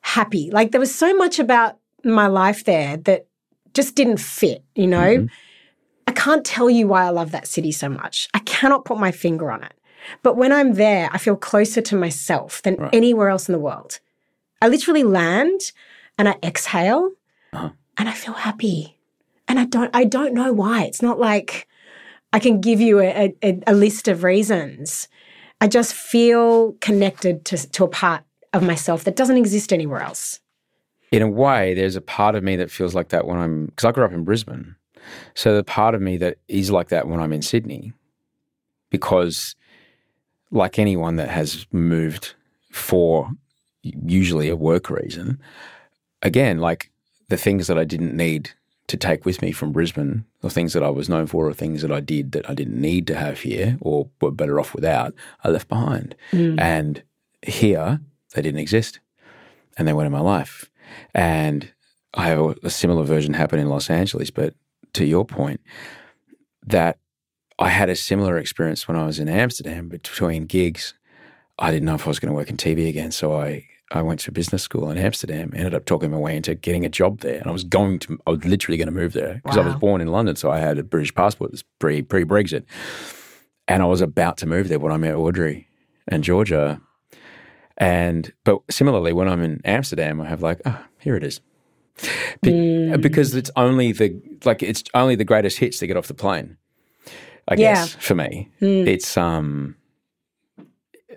happy. 0.00 0.50
Like 0.52 0.70
there 0.70 0.80
was 0.80 0.94
so 0.94 1.12
much 1.14 1.40
about 1.40 1.78
my 2.04 2.28
life 2.28 2.64
there 2.64 2.96
that 2.98 3.26
just 3.74 3.96
didn't 3.96 4.18
fit, 4.18 4.64
you 4.76 4.86
know? 4.86 5.16
Mm-hmm. 5.18 5.26
I 6.06 6.12
can't 6.12 6.44
tell 6.44 6.70
you 6.70 6.86
why 6.86 7.04
I 7.04 7.10
love 7.10 7.32
that 7.32 7.46
city 7.46 7.72
so 7.72 7.88
much. 7.88 8.28
I 8.34 8.38
cannot 8.40 8.84
put 8.84 8.98
my 8.98 9.10
finger 9.10 9.50
on 9.50 9.62
it. 9.64 9.72
But 10.22 10.36
when 10.36 10.52
I'm 10.52 10.74
there, 10.74 11.08
I 11.12 11.18
feel 11.18 11.36
closer 11.36 11.80
to 11.82 11.96
myself 11.96 12.62
than 12.62 12.76
Right. 12.76 12.94
anywhere 12.94 13.28
else 13.28 13.48
in 13.48 13.52
the 13.52 13.58
world. 13.58 14.00
I 14.60 14.68
literally 14.68 15.02
land 15.04 15.72
and 16.18 16.28
I 16.28 16.36
exhale 16.42 17.10
Uh-huh. 17.52 17.70
and 17.98 18.08
I 18.08 18.12
feel 18.12 18.34
happy. 18.34 18.98
And 19.48 19.58
I 19.58 19.64
don't 19.64 19.90
I 19.94 20.04
don't 20.04 20.34
know 20.34 20.52
why. 20.52 20.84
It's 20.84 21.02
not 21.02 21.18
like 21.18 21.66
I 22.32 22.38
can 22.38 22.60
give 22.60 22.80
you 22.80 23.00
a, 23.00 23.34
a, 23.42 23.60
a 23.66 23.74
list 23.74 24.08
of 24.08 24.22
reasons. 24.22 25.08
I 25.60 25.68
just 25.68 25.92
feel 25.94 26.72
connected 26.80 27.44
to, 27.46 27.56
to 27.70 27.84
a 27.84 27.88
part 27.88 28.22
of 28.52 28.62
myself 28.62 29.04
that 29.04 29.16
doesn't 29.16 29.36
exist 29.36 29.72
anywhere 29.72 30.00
else. 30.00 30.40
in 31.10 31.22
a 31.22 31.28
way, 31.28 31.74
there's 31.74 31.96
a 31.96 32.00
part 32.00 32.34
of 32.34 32.42
me 32.42 32.56
that 32.56 32.70
feels 32.70 32.94
like 32.94 33.08
that 33.10 33.26
when 33.26 33.38
I'm 33.38 33.66
because 33.66 33.84
I 33.84 33.92
grew 33.92 34.04
up 34.04 34.12
in 34.12 34.24
Brisbane. 34.24 34.76
So 35.34 35.54
the 35.56 35.64
part 35.64 35.94
of 35.94 36.00
me 36.00 36.16
that 36.18 36.38
is 36.48 36.70
like 36.70 36.88
that 36.88 37.06
when 37.08 37.20
I'm 37.20 37.32
in 37.32 37.42
Sydney, 37.42 37.92
because 38.90 39.54
like 40.52 40.78
anyone 40.78 41.16
that 41.16 41.28
has 41.28 41.66
moved 41.72 42.34
for 42.70 43.30
usually 43.82 44.48
a 44.48 44.56
work 44.56 44.88
reason, 44.88 45.40
again, 46.22 46.58
like 46.58 46.90
the 47.28 47.36
things 47.36 47.66
that 47.66 47.78
I 47.78 47.84
didn't 47.84 48.16
need 48.16 48.50
to 48.86 48.96
take 48.96 49.24
with 49.24 49.42
me 49.42 49.52
from 49.52 49.72
Brisbane, 49.72 50.24
or 50.42 50.50
things 50.50 50.72
that 50.74 50.82
I 50.82 50.90
was 50.90 51.08
known 51.08 51.26
for, 51.26 51.48
or 51.48 51.54
things 51.54 51.82
that 51.82 51.90
I 51.90 52.00
did 52.00 52.32
that 52.32 52.48
I 52.48 52.54
didn't 52.54 52.80
need 52.80 53.06
to 53.08 53.16
have 53.16 53.40
here, 53.40 53.78
or 53.80 54.08
were 54.20 54.30
better 54.30 54.60
off 54.60 54.74
without, 54.74 55.14
I 55.42 55.48
left 55.48 55.68
behind. 55.68 56.14
Mm. 56.32 56.60
And 56.60 57.02
here, 57.42 58.00
they 58.34 58.42
didn't 58.42 58.60
exist 58.60 59.00
and 59.76 59.86
they 59.86 59.92
went 59.92 60.06
in 60.06 60.12
my 60.12 60.20
life. 60.20 60.70
And 61.14 61.72
I 62.14 62.26
have 62.26 62.38
a, 62.38 62.54
a 62.64 62.70
similar 62.70 63.04
version 63.04 63.34
happen 63.34 63.58
in 63.58 63.68
Los 63.68 63.90
Angeles. 63.90 64.30
But 64.30 64.54
to 64.94 65.04
your 65.04 65.24
point, 65.24 65.60
that 66.66 66.98
I 67.58 67.68
had 67.68 67.90
a 67.90 67.96
similar 67.96 68.38
experience 68.38 68.88
when 68.88 68.96
I 68.96 69.06
was 69.06 69.18
in 69.18 69.28
Amsterdam 69.28 69.88
between 69.88 70.46
gigs. 70.46 70.94
I 71.58 71.70
didn't 71.70 71.86
know 71.86 71.94
if 71.94 72.06
I 72.06 72.10
was 72.10 72.18
going 72.18 72.30
to 72.30 72.34
work 72.34 72.50
in 72.50 72.56
TV 72.56 72.88
again. 72.88 73.12
So 73.12 73.36
I, 73.38 73.66
I 73.90 74.02
went 74.02 74.20
to 74.20 74.32
business 74.32 74.62
school 74.62 74.90
in 74.90 74.98
Amsterdam, 74.98 75.52
ended 75.54 75.74
up 75.74 75.84
talking 75.84 76.10
my 76.10 76.16
way 76.16 76.36
into 76.36 76.54
getting 76.54 76.84
a 76.84 76.88
job 76.88 77.20
there. 77.20 77.38
And 77.38 77.46
I 77.46 77.52
was 77.52 77.64
going 77.64 77.98
to, 78.00 78.18
I 78.26 78.30
was 78.30 78.44
literally 78.44 78.78
going 78.78 78.88
to 78.88 78.92
move 78.92 79.12
there 79.12 79.40
because 79.44 79.58
I 79.58 79.66
was 79.66 79.74
born 79.76 80.00
in 80.00 80.08
London. 80.08 80.34
So 80.36 80.50
I 80.50 80.58
had 80.58 80.78
a 80.78 80.82
British 80.82 81.14
passport, 81.14 81.50
it 81.50 81.52
was 81.52 81.64
pre, 81.78 82.02
pre 82.02 82.24
Brexit. 82.24 82.64
And 83.68 83.82
I 83.82 83.86
was 83.86 84.00
about 84.00 84.38
to 84.38 84.46
move 84.46 84.68
there 84.68 84.78
when 84.78 84.92
I 84.92 84.96
met 84.96 85.14
Audrey 85.14 85.68
and 86.08 86.24
Georgia. 86.24 86.80
And 87.78 88.32
but 88.44 88.60
similarly, 88.70 89.12
when 89.12 89.28
I'm 89.28 89.42
in 89.42 89.60
Amsterdam, 89.64 90.20
I 90.20 90.26
have 90.26 90.42
like, 90.42 90.60
oh, 90.66 90.84
here 90.98 91.16
it 91.16 91.24
is, 91.24 91.40
Be- 92.42 92.50
mm. 92.50 93.00
because 93.00 93.34
it's 93.34 93.50
only 93.56 93.92
the 93.92 94.20
like 94.44 94.62
it's 94.62 94.84
only 94.94 95.14
the 95.14 95.24
greatest 95.24 95.58
hits 95.58 95.80
that 95.80 95.86
get 95.86 95.96
off 95.96 96.06
the 96.06 96.14
plane. 96.14 96.58
I 97.48 97.54
Yeah. 97.54 97.72
guess 97.74 97.94
for 97.94 98.14
me, 98.14 98.50
it's 98.60 99.16
um, 99.16 99.76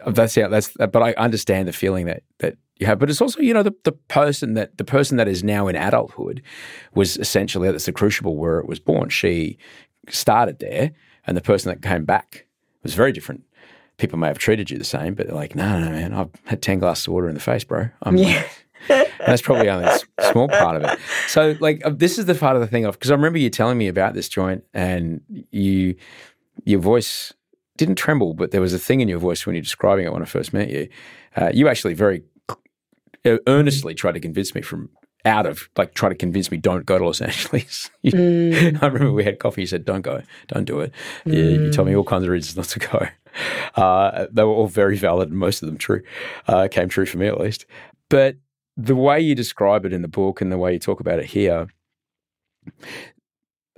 that's 0.08 0.36
yeah, 0.36 0.48
that's 0.48 0.70
but 0.78 1.02
I 1.02 1.14
understand 1.14 1.68
the 1.68 1.74
feeling 1.74 2.06
that 2.08 2.24
that 2.40 2.58
you 2.78 2.88
have, 2.88 3.00
but 3.00 3.10
it's 3.10 3.22
also 3.22 3.40
you 3.40 3.54
know 3.54 3.64
the 3.64 3.74
the 3.84 3.92
person 3.94 4.54
that 4.56 4.78
the 4.78 4.84
person 4.84 5.18
that 5.18 5.28
is 5.28 5.44
now 5.44 5.68
in 5.68 5.76
adulthood 5.76 6.42
was 6.94 7.18
essentially 7.18 7.72
that's 7.72 7.86
the 7.86 7.92
crucible 7.94 8.36
where 8.36 8.60
it 8.60 8.68
was 8.68 8.80
born. 8.80 9.10
She 9.10 9.58
started 10.10 10.60
there, 10.60 10.92
and 11.26 11.36
the 11.38 11.42
person 11.42 11.70
that 11.70 11.82
came 11.82 12.06
back 12.06 12.46
was 12.84 12.94
very 12.94 13.12
different. 13.12 13.44
People 13.98 14.20
may 14.20 14.28
have 14.28 14.38
treated 14.38 14.70
you 14.70 14.78
the 14.78 14.84
same, 14.84 15.14
but 15.14 15.26
they're 15.28 15.36
like, 15.36 15.56
no, 15.56 15.80
no, 15.80 15.90
man, 15.90 16.14
I've 16.14 16.30
had 16.44 16.62
10 16.62 16.80
glasses 16.80 17.08
of 17.08 17.14
water 17.14 17.30
in 17.30 17.34
the 17.34 17.40
face, 17.40 17.64
bro. 17.64 17.88
I'm, 18.04 18.18
Yeah. 18.18 18.44
That's 18.88 19.42
probably 19.42 19.70
only 19.70 19.86
a 19.86 20.00
small 20.32 20.48
part 20.48 20.78
of 20.78 20.84
it. 20.84 21.00
So, 21.28 21.56
like, 21.60 21.82
uh, 21.86 21.90
this 21.90 22.18
is 22.18 22.26
the 22.26 22.36
part 22.36 22.56
of 22.56 22.62
the 22.62 22.68
thing 22.68 22.86
of, 22.86 22.94
because 22.96 23.12
I 23.12 23.16
remember 23.16 23.38
you 23.40 23.50
telling 23.50 23.78
me 23.78 23.88
about 23.88 24.14
this 24.14 24.30
joint 24.30 24.64
and 24.74 25.22
you, 25.52 25.96
your 26.66 26.80
voice 26.80 27.34
didn't 27.78 27.96
tremble, 27.96 28.34
but 28.34 28.52
there 28.52 28.62
was 28.62 28.74
a 28.74 28.80
thing 28.80 29.02
in 29.02 29.08
your 29.08 29.20
voice 29.20 29.46
when 29.46 29.56
you're 29.56 29.62
describing 29.64 30.06
it 30.06 30.14
when 30.14 30.22
I 30.22 30.26
first 30.26 30.54
met 30.54 30.70
you. 30.70 30.88
Uh, 31.36 31.52
you 31.54 31.68
actually 31.68 31.94
very 31.94 32.24
earnestly 33.48 33.94
tried 33.96 34.14
to 34.14 34.20
convince 34.20 34.54
me 34.54 34.62
from 34.62 34.90
out 35.26 35.48
of 35.48 35.68
like 35.76 35.96
try 35.96 36.08
to 36.08 36.14
convince 36.16 36.52
me 36.52 36.58
don't 36.58 36.86
go 36.86 37.00
to 37.00 37.06
Los 37.06 37.20
Angeles. 37.30 37.90
You- 38.04 38.78
I 38.82 38.86
remember 38.86 39.12
we 39.12 39.24
had 39.24 39.40
coffee. 39.40 39.62
You 39.62 39.68
said 39.68 39.84
don't 39.86 40.02
go, 40.02 40.22
don't 40.48 40.66
do 40.66 40.80
it. 40.82 40.92
You, 41.26 41.34
you 41.44 41.72
told 41.72 41.88
me 41.88 41.96
all 41.96 42.04
kinds 42.04 42.24
of 42.24 42.30
reasons 42.30 42.56
not 42.56 42.66
to 42.68 42.80
go. 42.80 43.08
Uh, 43.82 44.28
they 44.32 44.44
were 44.44 44.52
all 44.54 44.68
very 44.68 44.96
valid 44.96 45.30
and 45.30 45.38
most 45.40 45.62
of 45.64 45.68
them 45.68 45.78
true. 45.78 46.02
Uh, 46.48 46.68
came 46.70 46.88
true 46.88 47.06
for 47.06 47.18
me 47.18 47.28
at 47.28 47.40
least. 47.40 47.66
But 48.10 48.36
the 48.78 48.96
way 48.96 49.20
you 49.20 49.36
describe 49.36 49.86
it 49.86 49.94
in 49.94 50.02
the 50.02 50.08
book 50.08 50.42
and 50.42 50.52
the 50.52 50.58
way 50.58 50.74
you 50.74 50.80
talk 50.80 51.00
about 51.00 51.20
it 51.20 51.26
here, 51.26 51.68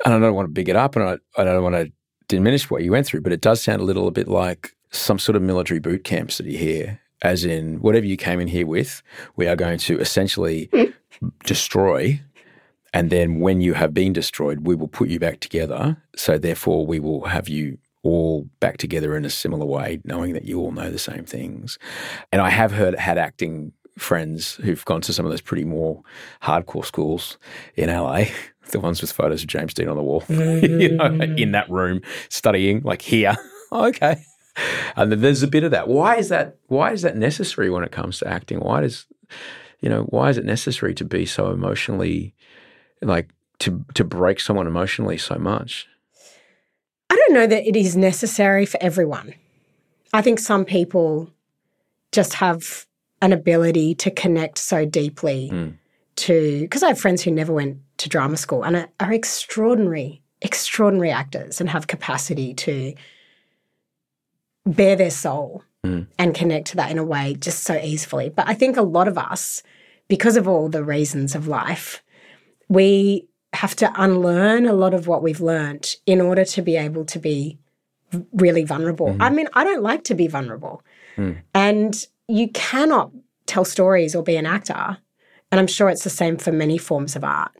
and 0.05 0.13
I 0.13 0.19
don't 0.19 0.35
want 0.35 0.47
to 0.47 0.53
big 0.53 0.69
it 0.69 0.75
up 0.75 0.95
and 0.95 1.05
I, 1.05 1.41
I 1.41 1.43
don't 1.43 1.63
want 1.63 1.75
to 1.75 1.91
diminish 2.27 2.69
what 2.69 2.83
you 2.83 2.91
went 2.91 3.05
through, 3.05 3.21
but 3.21 3.33
it 3.33 3.41
does 3.41 3.61
sound 3.61 3.81
a 3.81 3.85
little 3.85 4.07
a 4.07 4.11
bit 4.11 4.27
like 4.27 4.75
some 4.91 5.19
sort 5.19 5.35
of 5.35 5.41
military 5.41 5.79
boot 5.79 6.03
camps 6.03 6.37
that 6.37 6.47
you 6.47 6.57
hear, 6.57 6.99
as 7.21 7.45
in 7.45 7.79
whatever 7.81 8.05
you 8.05 8.17
came 8.17 8.39
in 8.39 8.47
here 8.47 8.67
with, 8.67 9.01
we 9.35 9.47
are 9.47 9.55
going 9.55 9.77
to 9.79 9.99
essentially 9.99 10.69
destroy. 11.45 12.21
And 12.93 13.09
then 13.09 13.39
when 13.39 13.61
you 13.61 13.73
have 13.73 13.93
been 13.93 14.13
destroyed, 14.13 14.65
we 14.65 14.75
will 14.75 14.87
put 14.87 15.09
you 15.09 15.19
back 15.19 15.39
together. 15.39 15.97
So 16.15 16.37
therefore, 16.37 16.85
we 16.85 16.99
will 16.99 17.25
have 17.25 17.49
you 17.49 17.77
all 18.03 18.47
back 18.59 18.77
together 18.77 19.17
in 19.17 19.25
a 19.25 19.29
similar 19.29 19.65
way, 19.65 19.99
knowing 20.05 20.33
that 20.33 20.45
you 20.45 20.59
all 20.59 20.71
know 20.71 20.89
the 20.89 20.99
same 20.99 21.25
things. 21.25 21.77
And 22.31 22.41
I 22.41 22.49
have 22.49 22.71
heard 22.71 22.95
had 22.95 23.17
acting 23.17 23.73
friends 23.97 24.55
who've 24.55 24.83
gone 24.85 25.01
to 25.01 25.13
some 25.13 25.25
of 25.25 25.31
those 25.31 25.41
pretty 25.41 25.65
more 25.65 26.01
hardcore 26.41 26.85
schools 26.85 27.37
in 27.75 27.89
LA, 27.89 28.25
the 28.71 28.79
ones 28.79 29.01
with 29.01 29.11
photos 29.11 29.41
of 29.41 29.47
James 29.47 29.73
Dean 29.73 29.89
on 29.89 29.97
the 29.97 30.03
wall, 30.03 30.23
you 30.29 30.95
know, 30.95 31.09
mm. 31.09 31.39
in 31.39 31.51
that 31.51 31.69
room 31.69 32.01
studying, 32.29 32.81
like 32.81 33.01
here. 33.01 33.35
Oh, 33.69 33.87
okay. 33.87 34.23
and 34.95 35.11
then 35.11 35.19
there's 35.19 35.43
a 35.43 35.47
bit 35.47 35.65
of 35.65 35.71
that. 35.71 35.89
Why 35.89 36.15
is 36.15 36.29
that? 36.29 36.55
Why 36.67 36.93
is 36.93 37.01
that 37.01 37.17
necessary 37.17 37.69
when 37.69 37.83
it 37.83 37.91
comes 37.91 38.19
to 38.19 38.27
acting? 38.29 38.61
Why 38.61 38.79
does 38.79 39.05
you 39.81 39.89
know 39.89 40.03
why 40.03 40.29
is 40.29 40.37
it 40.37 40.45
necessary 40.45 40.93
to 40.93 41.03
be 41.03 41.25
so 41.25 41.51
emotionally 41.51 42.33
like 43.01 43.27
to 43.59 43.83
to 43.95 44.05
break 44.05 44.39
someone 44.39 44.67
emotionally 44.67 45.17
so 45.17 45.35
much? 45.35 45.85
I 47.09 47.15
don't 47.15 47.33
know 47.33 47.45
that 47.45 47.67
it 47.67 47.75
is 47.75 47.97
necessary 47.97 48.65
for 48.65 48.81
everyone. 48.81 49.33
I 50.13 50.21
think 50.21 50.39
some 50.39 50.63
people 50.63 51.29
just 52.13 52.35
have 52.35 52.87
an 53.21 53.33
ability 53.33 53.95
to 53.95 54.11
connect 54.11 54.57
so 54.57 54.85
deeply 54.85 55.49
Mm. 55.51 55.73
to 56.17 56.61
because 56.61 56.83
I 56.83 56.89
have 56.89 56.99
friends 56.99 57.21
who 57.23 57.31
never 57.31 57.53
went 57.53 57.77
to 57.97 58.09
drama 58.09 58.37
school 58.37 58.63
and 58.63 58.75
are, 58.75 58.89
are 58.99 59.13
extraordinary, 59.13 60.21
extraordinary 60.41 61.11
actors 61.11 61.59
and 61.59 61.69
have 61.69 61.87
capacity 61.87 62.53
to 62.55 62.93
bear 64.65 64.95
their 64.95 65.11
soul 65.11 65.63
Mm. 65.85 66.07
and 66.17 66.33
connect 66.35 66.67
to 66.67 66.75
that 66.77 66.91
in 66.91 66.97
a 66.97 67.03
way 67.03 67.35
just 67.39 67.63
so 67.63 67.75
easily. 67.77 68.29
But 68.29 68.47
I 68.49 68.53
think 68.55 68.77
a 68.77 68.81
lot 68.81 69.07
of 69.07 69.17
us, 69.17 69.61
because 70.07 70.35
of 70.35 70.47
all 70.47 70.69
the 70.69 70.83
reasons 70.83 71.35
of 71.35 71.47
life, 71.47 72.03
we 72.67 73.27
have 73.53 73.75
to 73.77 73.91
unlearn 73.95 74.65
a 74.65 74.73
lot 74.73 74.93
of 74.93 75.07
what 75.07 75.23
we've 75.23 75.39
learned 75.39 75.95
in 76.05 76.19
order 76.19 76.43
to 76.45 76.61
be 76.61 76.75
able 76.75 77.05
to 77.05 77.19
be 77.19 77.57
really 78.33 78.63
vulnerable. 78.63 79.15
I 79.19 79.29
mean, 79.29 79.47
I 79.53 79.63
don't 79.63 79.83
like 79.83 80.03
to 80.05 80.15
be 80.15 80.27
vulnerable. 80.27 80.81
And 81.53 82.05
you 82.27 82.49
cannot 82.49 83.11
tell 83.45 83.65
stories 83.65 84.15
or 84.15 84.23
be 84.23 84.35
an 84.35 84.45
actor. 84.45 84.97
And 85.51 85.59
I'm 85.59 85.67
sure 85.67 85.89
it's 85.89 86.03
the 86.03 86.09
same 86.09 86.37
for 86.37 86.51
many 86.51 86.77
forms 86.77 87.15
of 87.15 87.23
art. 87.23 87.51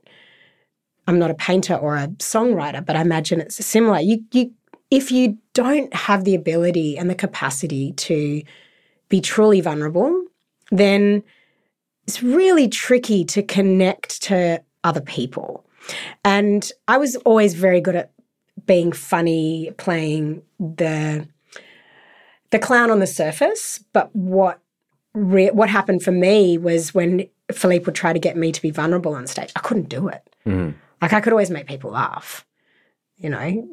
I'm 1.08 1.20
not 1.20 1.32
a 1.32 1.36
painter 1.36 1.76
or 1.76 1.96
a 1.96 2.08
songwriter, 2.08 2.86
but 2.86 2.98
I 2.98 3.02
imagine 3.02 3.40
it's 3.40 3.66
similar. 3.66 4.00
You, 4.00 4.24
you, 4.34 4.52
if 4.92 5.10
you 5.12 5.38
don't 5.54 5.94
have 5.94 6.26
the 6.26 6.36
ability 6.36 6.98
and 6.98 7.10
the 7.10 7.16
capacity 7.16 7.94
to 7.94 8.44
be 9.08 9.22
truly 9.22 9.62
vulnerable, 9.62 10.22
then 10.70 11.24
it's 12.06 12.22
really 12.22 12.68
tricky 12.68 13.24
to 13.26 13.42
connect 13.42 14.22
to 14.24 14.62
other 14.84 15.02
people. 15.02 15.66
And 16.26 16.70
I 16.90 16.98
was 16.98 17.16
always 17.18 17.54
very 17.54 17.80
good 17.80 17.96
at 17.96 18.12
being 18.66 18.92
funny, 18.92 19.72
playing 19.78 20.42
the 20.60 21.28
the 22.52 22.60
clown 22.60 22.92
on 22.92 23.00
the 23.00 23.08
surface. 23.08 23.84
But 23.94 24.16
what 24.16 24.60
re- 25.14 25.52
what 25.52 25.70
happened 25.70 26.04
for 26.04 26.12
me 26.12 26.58
was 26.58 26.94
when 26.94 27.28
Philippe 27.52 27.86
would 27.86 27.96
try 27.96 28.14
to 28.14 28.20
get 28.20 28.38
me 28.38 28.52
to 28.52 28.62
be 28.62 28.72
vulnerable 28.72 29.14
on 29.14 29.28
stage, 29.28 29.52
I 29.56 29.60
couldn't 29.60 29.90
do 29.90 30.08
it. 30.08 30.22
Mm. 30.46 30.76
Like 31.02 31.14
I 31.14 31.22
could 31.22 31.34
always 31.34 31.50
make 31.50 31.68
people 31.68 31.92
laugh, 31.92 32.46
you 33.18 33.30
know. 33.30 33.68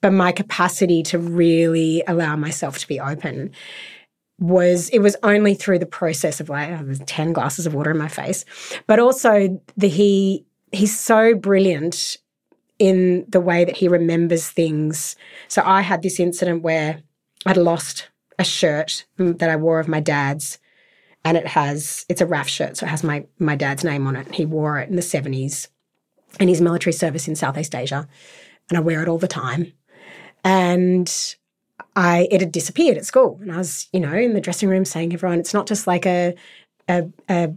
But 0.00 0.12
my 0.12 0.32
capacity 0.32 1.02
to 1.04 1.18
really 1.18 2.02
allow 2.08 2.34
myself 2.36 2.78
to 2.78 2.88
be 2.88 2.98
open 2.98 3.52
was 4.38 4.88
it 4.88 4.98
was 4.98 5.16
only 5.22 5.54
through 5.54 5.78
the 5.78 5.86
process 5.86 6.40
of 6.40 6.48
like 6.48 6.70
oh, 6.70 6.82
there's 6.82 6.98
10 7.00 7.32
glasses 7.32 7.66
of 7.66 7.74
water 7.74 7.92
in 7.92 7.98
my 7.98 8.08
face 8.08 8.44
but 8.88 8.98
also 8.98 9.60
the 9.76 9.88
he 9.88 10.44
he's 10.72 10.98
so 10.98 11.34
brilliant 11.34 12.16
in 12.80 13.24
the 13.28 13.40
way 13.40 13.64
that 13.64 13.76
he 13.76 13.86
remembers 13.86 14.48
things 14.48 15.14
so 15.46 15.62
i 15.64 15.80
had 15.80 16.02
this 16.02 16.18
incident 16.18 16.62
where 16.62 17.02
i'd 17.46 17.56
lost 17.56 18.08
a 18.38 18.44
shirt 18.44 19.04
that 19.16 19.50
i 19.50 19.56
wore 19.56 19.80
of 19.80 19.88
my 19.88 20.00
dad's 20.00 20.58
and 21.24 21.36
it 21.36 21.46
has 21.46 22.04
it's 22.08 22.20
a 22.20 22.26
RAF 22.26 22.48
shirt 22.48 22.76
so 22.76 22.86
it 22.86 22.88
has 22.88 23.04
my 23.04 23.24
my 23.38 23.56
dad's 23.56 23.84
name 23.84 24.06
on 24.06 24.16
it 24.16 24.34
he 24.34 24.46
wore 24.46 24.78
it 24.78 24.88
in 24.88 24.96
the 24.96 25.02
70s 25.02 25.68
in 26.40 26.48
his 26.48 26.60
military 26.60 26.92
service 26.92 27.28
in 27.28 27.36
southeast 27.36 27.74
asia 27.74 28.08
and 28.68 28.78
i 28.78 28.80
wear 28.80 29.02
it 29.02 29.08
all 29.08 29.18
the 29.18 29.28
time 29.28 29.72
and 30.44 31.36
I 31.94 32.26
it 32.30 32.40
had 32.40 32.52
disappeared 32.52 32.96
at 32.96 33.04
school, 33.04 33.38
and 33.42 33.52
I 33.52 33.58
was, 33.58 33.88
you 33.92 34.00
know, 34.00 34.12
in 34.14 34.32
the 34.32 34.40
dressing 34.40 34.68
room 34.68 34.84
saying, 34.84 35.12
"Everyone, 35.12 35.38
it's 35.38 35.52
not 35.52 35.66
just 35.66 35.86
like 35.86 36.06
a, 36.06 36.34
a, 36.88 37.08
a 37.28 37.52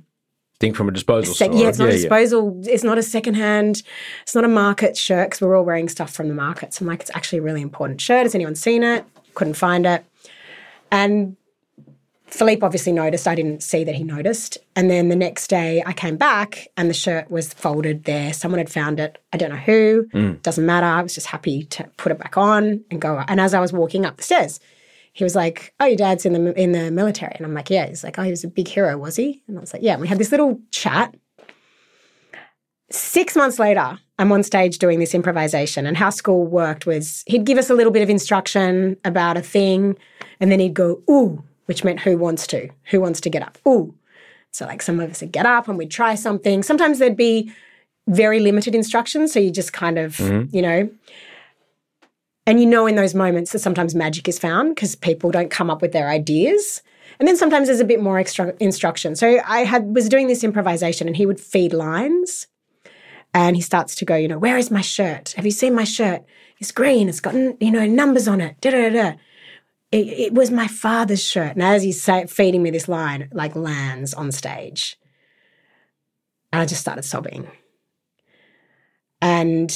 Think 0.60 0.76
from 0.76 0.88
a 0.88 0.92
disposal 0.92 1.34
sec- 1.34 1.52
store. 1.52 1.62
yeah, 1.62 1.68
it's 1.68 1.80
not 1.80 1.90
a 1.90 1.92
disposal, 1.92 2.62
it's 2.66 2.84
not 2.84 2.98
a 2.98 3.04
secondhand, 3.04 3.84
it's 4.24 4.36
not 4.36 4.46
a 4.46 4.50
market 4.50 4.96
shirt 4.96 5.30
because 5.30 5.42
we're 5.42 5.56
all 5.56 5.66
wearing 5.66 5.90
stuff 5.90 6.14
from 6.14 6.30
the 6.30 6.34
markets. 6.34 6.80
I'm 6.80 6.88
like, 6.88 7.02
it's 7.02 7.12
actually 7.14 7.40
a 7.40 7.42
really 7.42 7.62
important 7.62 8.00
shirt. 8.00 8.24
Has 8.24 8.36
anyone 8.36 8.56
seen 8.56 8.82
it? 8.82 9.06
Couldn't 9.36 9.54
find 9.56 9.86
it, 9.86 10.06
and 10.92 11.38
Philippe 12.28 12.66
obviously 12.66 12.92
noticed. 12.92 13.28
I 13.28 13.36
didn't 13.36 13.64
see 13.64 13.84
that 13.84 13.96
he 13.96 14.04
noticed. 14.04 14.58
And 14.76 14.90
then 14.90 15.10
the 15.10 15.16
next 15.16 15.48
day 15.48 15.82
I 15.86 15.94
came 15.94 16.18
back 16.18 16.68
and 16.76 16.90
the 16.90 16.94
shirt 16.94 17.32
was 17.32 17.54
folded 17.54 18.04
there. 18.04 18.34
Someone 18.34 18.58
had 18.58 18.70
found 18.70 19.00
it. 19.00 19.24
I 19.32 19.38
don't 19.38 19.52
know 19.52 19.56
who. 19.56 20.08
Mm. 20.14 20.42
Doesn't 20.42 20.66
matter. 20.66 20.86
I 20.86 21.02
was 21.02 21.14
just 21.14 21.28
happy 21.28 21.64
to 21.66 21.86
put 21.98 22.12
it 22.12 22.18
back 22.18 22.36
on 22.36 22.84
and 22.92 23.00
go. 23.00 23.24
And 23.28 23.40
as 23.40 23.54
I 23.54 23.60
was 23.60 23.72
walking 23.72 24.06
up 24.06 24.18
the 24.18 24.24
stairs, 24.24 24.60
he 25.14 25.24
was 25.24 25.34
like, 25.34 25.74
"Oh, 25.80 25.86
your 25.86 25.96
dad's 25.96 26.26
in 26.26 26.34
the 26.34 26.54
in 26.60 26.74
the 26.74 26.92
military." 26.92 27.34
And 27.36 27.46
I'm 27.46 27.54
like, 27.54 27.70
"Yeah." 27.70 27.88
He's 27.88 28.04
like, 28.04 28.20
"Oh, 28.20 28.24
he 28.24 28.32
was 28.32 28.44
a 28.44 28.50
big 28.50 28.68
hero, 28.68 28.98
was 28.98 29.16
he?" 29.16 29.42
And 29.48 29.58
I 29.58 29.62
was 29.62 29.72
like, 29.72 29.82
"Yeah." 29.82 29.94
And 29.94 30.02
we 30.02 30.10
had 30.10 30.18
this 30.18 30.32
little 30.32 30.60
chat. 30.72 31.16
Six 32.92 33.36
months 33.36 33.60
later, 33.60 33.98
I'm 34.18 34.32
on 34.32 34.44
stage 34.44 34.78
doing 34.78 35.00
this 35.00 35.14
improvisation, 35.14 35.86
and 35.86 35.98
how 35.98 36.10
school 36.10 36.46
worked 36.46 36.86
was 36.86 37.24
he'd 37.28 37.46
give 37.46 37.58
us 37.58 37.70
a 37.70 37.74
little 37.74 37.92
bit 37.92 38.02
of 38.02 38.10
instruction 38.10 38.98
about 39.04 39.38
a 39.38 39.42
thing, 39.42 39.98
and 40.40 40.52
then 40.52 40.60
he'd 40.60 40.74
go, 40.74 41.02
"Ooh," 41.10 41.44
which 41.66 41.84
meant 41.84 42.00
who 42.00 42.18
wants 42.18 42.48
to, 42.48 42.70
who 42.86 43.02
wants 43.02 43.20
to 43.22 43.30
get 43.30 43.44
up, 43.44 43.58
"Ooh." 43.68 43.94
So 44.52 44.66
like 44.66 44.82
some 44.82 45.00
of 45.00 45.12
us 45.12 45.22
would 45.22 45.34
get 45.34 45.46
up 45.46 45.68
and 45.68 45.78
we'd 45.78 45.92
try 45.92 46.16
something. 46.16 46.64
Sometimes 46.64 47.00
there'd 47.00 47.18
be 47.18 47.52
very 48.08 48.40
limited 48.40 48.74
instructions, 48.74 49.34
so 49.34 49.40
you 49.40 49.52
just 49.52 49.74
kind 49.74 49.98
of, 49.98 50.16
mm-hmm. 50.18 50.56
you 50.56 50.62
know, 50.62 50.90
and 52.48 52.60
you 52.60 52.66
know 52.66 52.88
in 52.88 52.96
those 52.96 53.14
moments 53.14 53.52
that 53.52 53.60
sometimes 53.60 53.96
magic 53.96 54.30
is 54.30 54.40
found 54.40 54.76
because 54.76 54.96
people 54.96 55.32
don't 55.32 55.52
come 55.52 55.70
up 55.70 55.82
with 55.82 55.92
their 55.92 56.10
ideas. 56.10 56.82
And 57.20 57.28
then 57.28 57.38
sometimes 57.38 57.68
there's 57.68 57.80
a 57.80 57.86
bit 57.86 58.02
more 58.02 58.18
extra 58.18 58.54
instruction. 58.60 59.16
So 59.16 59.40
I 59.46 59.64
had 59.64 59.96
was 59.96 60.08
doing 60.08 60.28
this 60.28 60.44
improvisation 60.44 61.08
and 61.08 61.16
he 61.16 61.26
would 61.26 61.40
feed 61.40 61.74
lines 61.74 62.48
and 63.36 63.58
he 63.58 63.62
starts 63.62 63.96
to 63.96 64.06
go, 64.06 64.16
you 64.16 64.30
know, 64.30 64.40
where 64.40 64.58
is 64.58 64.72
my 64.72 64.80
shirt? 64.80 65.34
Have 65.34 65.44
you 65.44 65.52
seen 65.52 65.76
my 65.76 65.84
shirt? 65.84 66.24
It's 66.60 66.72
green. 66.72 67.10
It's 67.10 67.20
got, 67.20 67.36
you 67.36 67.70
know, 67.70 67.86
numbers 67.86 68.30
on 68.30 68.40
it. 68.40 68.56
Da, 68.62 68.72
da, 68.72 68.90
da. 68.90 69.18
It, 69.92 70.08
it 70.08 70.34
was 70.34 70.52
my 70.52 70.68
father's 70.68 71.22
shirt. 71.22 71.52
And 71.52 71.62
as 71.62 71.84
he's 71.84 72.02
say, 72.02 72.28
feeding 72.28 72.64
me 72.64 72.70
this 72.70 72.88
line, 72.88 73.28
like 73.34 73.54
lands 73.54 74.14
on 74.14 74.32
stage. 74.32 74.98
And 76.54 76.62
I 76.62 76.66
just 76.66 76.80
started 76.80 77.04
sobbing. 77.04 77.50
And 79.22 79.70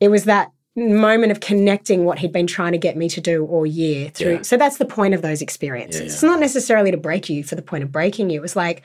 it 0.00 0.08
was 0.08 0.24
that 0.24 0.50
moment 0.74 1.32
of 1.32 1.40
connecting 1.40 2.06
what 2.06 2.18
he'd 2.18 2.32
been 2.32 2.46
trying 2.46 2.72
to 2.72 2.78
get 2.78 2.96
me 2.96 3.10
to 3.10 3.20
do 3.20 3.44
all 3.44 3.66
year 3.66 4.08
through. 4.08 4.36
Yeah. 4.36 4.42
So 4.42 4.56
that's 4.56 4.78
the 4.78 4.86
point 4.86 5.12
of 5.12 5.20
those 5.20 5.42
experiences. 5.42 6.00
Yeah, 6.00 6.06
yeah. 6.06 6.12
It's 6.12 6.22
not 6.22 6.40
necessarily 6.40 6.90
to 6.92 6.96
break 6.96 7.28
you 7.28 7.44
for 7.44 7.56
the 7.56 7.62
point 7.62 7.84
of 7.84 7.92
breaking 7.92 8.30
you. 8.30 8.38
It 8.38 8.42
was 8.42 8.56
like, 8.56 8.82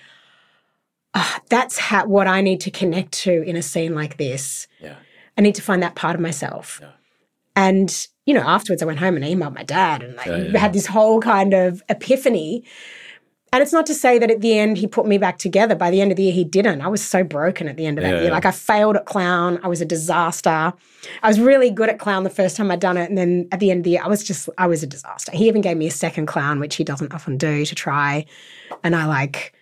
ah, 1.13 1.41
that's 1.49 1.77
how, 1.77 2.05
what 2.05 2.27
I 2.27 2.41
need 2.41 2.61
to 2.61 2.71
connect 2.71 3.11
to 3.23 3.43
in 3.43 3.55
a 3.55 3.61
scene 3.61 3.95
like 3.95 4.17
this. 4.17 4.67
Yeah. 4.79 4.95
I 5.37 5.41
need 5.41 5.55
to 5.55 5.61
find 5.61 5.81
that 5.83 5.95
part 5.95 6.15
of 6.15 6.21
myself. 6.21 6.79
Yeah. 6.81 6.91
And, 7.55 8.07
you 8.25 8.33
know, 8.33 8.41
afterwards 8.41 8.81
I 8.81 8.85
went 8.85 8.99
home 8.99 9.15
and 9.15 9.25
emailed 9.25 9.55
my 9.55 9.63
dad 9.63 10.03
and 10.03 10.15
like 10.15 10.27
Yeah, 10.27 10.37
yeah. 10.37 10.57
had 10.59 10.73
this 10.73 10.85
whole 10.85 11.19
kind 11.19 11.53
of 11.53 11.81
epiphany. 11.89 12.63
And 13.51 13.63
it's 13.63 13.73
not 13.73 13.87
to 13.87 13.95
say 13.95 14.19
that 14.19 14.29
at 14.29 14.41
the 14.41 14.59
end 14.59 14.77
he 14.77 14.85
put 14.85 15.07
me 15.07 15.17
back 15.17 15.39
together. 15.39 15.73
By 15.73 15.89
the 15.89 16.01
end 16.01 16.11
of 16.11 16.17
the 16.17 16.23
year, 16.23 16.33
he 16.33 16.43
didn't. 16.43 16.81
I 16.81 16.87
was 16.87 17.03
so 17.03 17.23
broken 17.23 17.67
at 17.67 17.77
the 17.77 17.85
end 17.87 17.97
of 17.97 18.03
that 18.03 18.17
Yeah, 18.17 18.21
year. 18.21 18.31
Like 18.31 18.45
I 18.45 18.51
failed 18.51 18.95
at 18.95 19.05
clown. 19.05 19.59
I 19.63 19.67
was 19.67 19.81
a 19.81 19.85
disaster. 19.85 20.71
I 21.23 21.27
was 21.27 21.39
really 21.39 21.71
good 21.71 21.89
at 21.89 21.97
clown 21.97 22.23
the 22.23 22.29
first 22.29 22.55
time 22.55 22.69
I'd 22.69 22.79
done 22.79 22.95
it. 22.95 23.09
And 23.09 23.17
then 23.17 23.47
at 23.51 23.59
the 23.59 23.71
end 23.71 23.79
of 23.79 23.83
the 23.85 23.89
year, 23.91 24.01
I 24.03 24.07
was 24.07 24.23
just, 24.23 24.49
I 24.59 24.67
was 24.67 24.83
a 24.83 24.87
disaster. 24.87 25.31
He 25.33 25.47
even 25.47 25.61
gave 25.61 25.77
me 25.77 25.87
a 25.87 25.91
second 25.91 26.27
clown, 26.27 26.59
which 26.59 26.75
he 26.75 26.83
doesn't 26.83 27.11
often 27.11 27.37
do 27.37 27.65
to 27.65 27.73
try. 27.73 28.25
And 28.83 28.95
I 28.95 29.05
like 29.07 29.53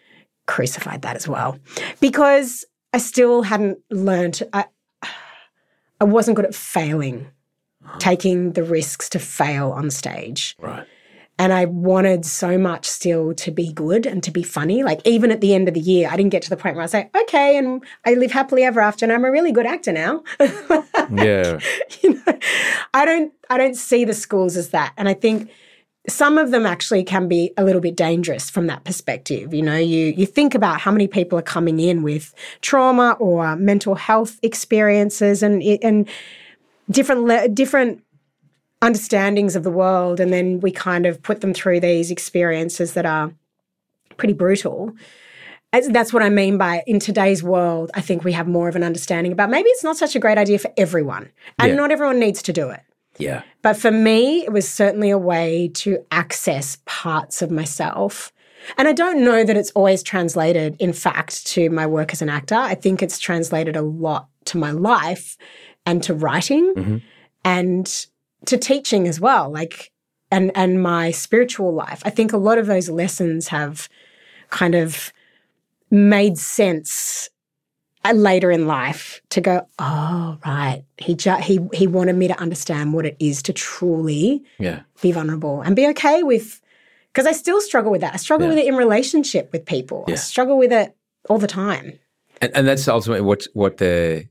crucified 0.47 1.03
that 1.03 1.15
as 1.15 1.27
well 1.27 1.59
because 1.99 2.65
I 2.93 2.97
still 2.97 3.43
hadn't 3.43 3.79
learned. 3.91 4.41
I, 4.53 4.65
I 6.01 6.03
wasn't 6.03 6.35
good 6.35 6.45
at 6.45 6.55
failing, 6.55 7.27
uh-huh. 7.85 7.99
taking 7.99 8.53
the 8.53 8.63
risks 8.63 9.09
to 9.09 9.19
fail 9.19 9.71
on 9.71 9.91
stage. 9.91 10.55
Right. 10.59 10.87
And 11.39 11.53
I 11.53 11.65
wanted 11.65 12.25
so 12.25 12.57
much 12.57 12.87
still 12.87 13.35
to 13.35 13.51
be 13.51 13.71
good 13.71 14.07
and 14.07 14.23
to 14.23 14.31
be 14.31 14.41
funny. 14.41 14.81
Like 14.81 15.01
even 15.05 15.29
at 15.29 15.39
the 15.39 15.53
end 15.53 15.67
of 15.67 15.75
the 15.75 15.79
year, 15.79 16.09
I 16.09 16.17
didn't 16.17 16.31
get 16.31 16.41
to 16.43 16.49
the 16.49 16.57
point 16.57 16.75
where 16.75 16.83
I 16.83 16.87
say, 16.87 17.11
okay, 17.15 17.57
and 17.57 17.83
I 18.05 18.15
live 18.15 18.31
happily 18.31 18.63
ever 18.63 18.79
after, 18.79 19.05
and 19.05 19.13
I'm 19.13 19.23
a 19.23 19.31
really 19.31 19.51
good 19.51 19.67
actor 19.67 19.91
now. 19.91 20.23
Yeah. 21.09 21.59
you 22.01 22.15
know, 22.15 22.39
I 22.93 23.05
don't 23.05 23.31
I 23.49 23.57
don't 23.57 23.75
see 23.75 24.03
the 24.03 24.13
schools 24.13 24.57
as 24.57 24.69
that. 24.69 24.93
And 24.97 25.07
I 25.07 25.13
think 25.13 25.49
some 26.09 26.37
of 26.37 26.51
them 26.51 26.65
actually 26.65 27.03
can 27.03 27.27
be 27.27 27.51
a 27.57 27.63
little 27.63 27.81
bit 27.81 27.95
dangerous 27.95 28.49
from 28.49 28.67
that 28.67 28.83
perspective. 28.85 29.53
You 29.53 29.61
know, 29.61 29.75
you 29.77 30.13
you 30.17 30.25
think 30.25 30.55
about 30.55 30.79
how 30.81 30.91
many 30.91 31.07
people 31.07 31.37
are 31.37 31.41
coming 31.43 31.79
in 31.79 32.01
with 32.01 32.33
trauma 32.61 33.17
or 33.19 33.55
mental 33.57 33.95
health 33.95 34.39
experiences 34.41 35.43
and 35.43 35.61
and 35.83 36.07
different 36.89 37.23
le- 37.25 37.49
different 37.49 38.03
understandings 38.81 39.55
of 39.55 39.63
the 39.63 39.71
world 39.71 40.19
and 40.19 40.31
then 40.31 40.59
we 40.59 40.71
kind 40.71 41.05
of 41.07 41.21
put 41.23 41.41
them 41.41 41.51
through 41.53 41.79
these 41.79 42.11
experiences 42.11 42.93
that 42.93 43.05
are 43.05 43.33
pretty 44.17 44.33
brutal. 44.33 44.93
As- 45.73 45.87
That's 45.89 46.13
what 46.13 46.21
I 46.23 46.29
mean 46.29 46.57
by 46.57 46.83
in 46.87 46.99
today's 46.99 47.41
world, 47.43 47.89
I 47.95 48.01
think 48.01 48.23
we 48.23 48.31
have 48.33 48.47
more 48.47 48.69
of 48.69 48.75
an 48.75 48.83
understanding 48.83 49.31
about 49.31 49.49
maybe 49.49 49.67
it's 49.69 49.83
not 49.83 49.97
such 49.97 50.15
a 50.15 50.19
great 50.19 50.37
idea 50.37 50.59
for 50.59 50.71
everyone. 50.77 51.29
And 51.59 51.69
Yeah. 51.69 51.75
not 51.75 51.91
everyone 51.91 52.19
needs 52.19 52.41
to 52.43 52.53
do 52.53 52.69
it. 52.69 52.81
Yeah. 53.17 53.43
But 53.61 53.77
for 53.77 53.91
me, 53.91 54.43
it 54.43 54.51
was 54.51 54.69
certainly 54.69 55.09
a 55.09 55.17
way 55.17 55.69
to 55.75 56.05
access 56.11 56.77
parts 56.85 57.41
of 57.41 57.51
myself. 57.51 58.31
And 58.77 58.87
I 58.87 58.93
don't 58.93 59.23
know 59.23 59.43
that 59.43 59.55
it's 59.55 59.71
always 59.71 60.03
translated, 60.03 60.75
in 60.79 60.93
fact, 60.93 61.45
to 61.47 61.69
my 61.69 61.85
work 61.85 62.11
as 62.11 62.21
an 62.21 62.29
actor. 62.29 62.55
I 62.55 62.75
think 62.75 63.01
it's 63.01 63.19
translated 63.19 63.75
a 63.75 63.81
lot 63.81 64.27
to 64.45 64.57
my 64.57 64.71
life 64.71 65.37
and 65.85 66.03
to 66.03 66.13
writing 66.13 66.73
mm-hmm. 66.75 66.97
and 67.45 68.07
to 68.45 68.57
teaching 68.57 69.07
as 69.07 69.19
well, 69.19 69.49
like 69.49 69.91
and 70.31 70.51
and 70.55 70.81
my 70.81 71.11
spiritual 71.11 71.73
life. 71.73 72.01
I 72.05 72.09
think 72.09 72.33
a 72.33 72.37
lot 72.37 72.57
of 72.57 72.67
those 72.67 72.89
lessons 72.89 73.47
have 73.49 73.87
kind 74.49 74.75
of 74.75 75.13
made 75.89 76.37
sense 76.37 77.29
later 78.15 78.51
in 78.51 78.67
life 78.67 79.21
to 79.29 79.41
go, 79.41 79.67
oh 79.79 80.37
right, 80.45 80.83
he 80.97 81.15
ju- 81.15 81.35
he 81.41 81.59
he 81.73 81.87
wanted 81.87 82.15
me 82.15 82.27
to 82.27 82.39
understand 82.39 82.93
what 82.93 83.05
it 83.05 83.15
is 83.19 83.41
to 83.43 83.53
truly 83.53 84.43
Yeah. 84.59 84.81
be 85.01 85.11
vulnerable 85.11 85.61
and 85.61 85.75
be 85.75 85.87
okay 85.89 86.23
with 86.23 86.61
because 87.13 87.25
I 87.27 87.31
still 87.31 87.61
struggle 87.61 87.91
with 87.91 88.01
that. 88.01 88.13
I 88.13 88.17
struggle 88.17 88.47
Yeah. 88.47 88.53
with 88.55 88.63
it 88.63 88.67
in 88.67 88.75
relationship 88.75 89.51
with 89.51 89.65
people. 89.65 90.05
I 90.07 90.15
struggle 90.15 90.57
with 90.57 90.71
it 90.71 90.95
all 91.29 91.37
the 91.39 91.47
time. 91.47 91.93
And, 92.41 92.51
and 92.55 92.67
that's 92.67 92.87
ultimately 92.87 93.21
what 93.25 93.47
what 93.53 93.77
they're, 93.77 94.25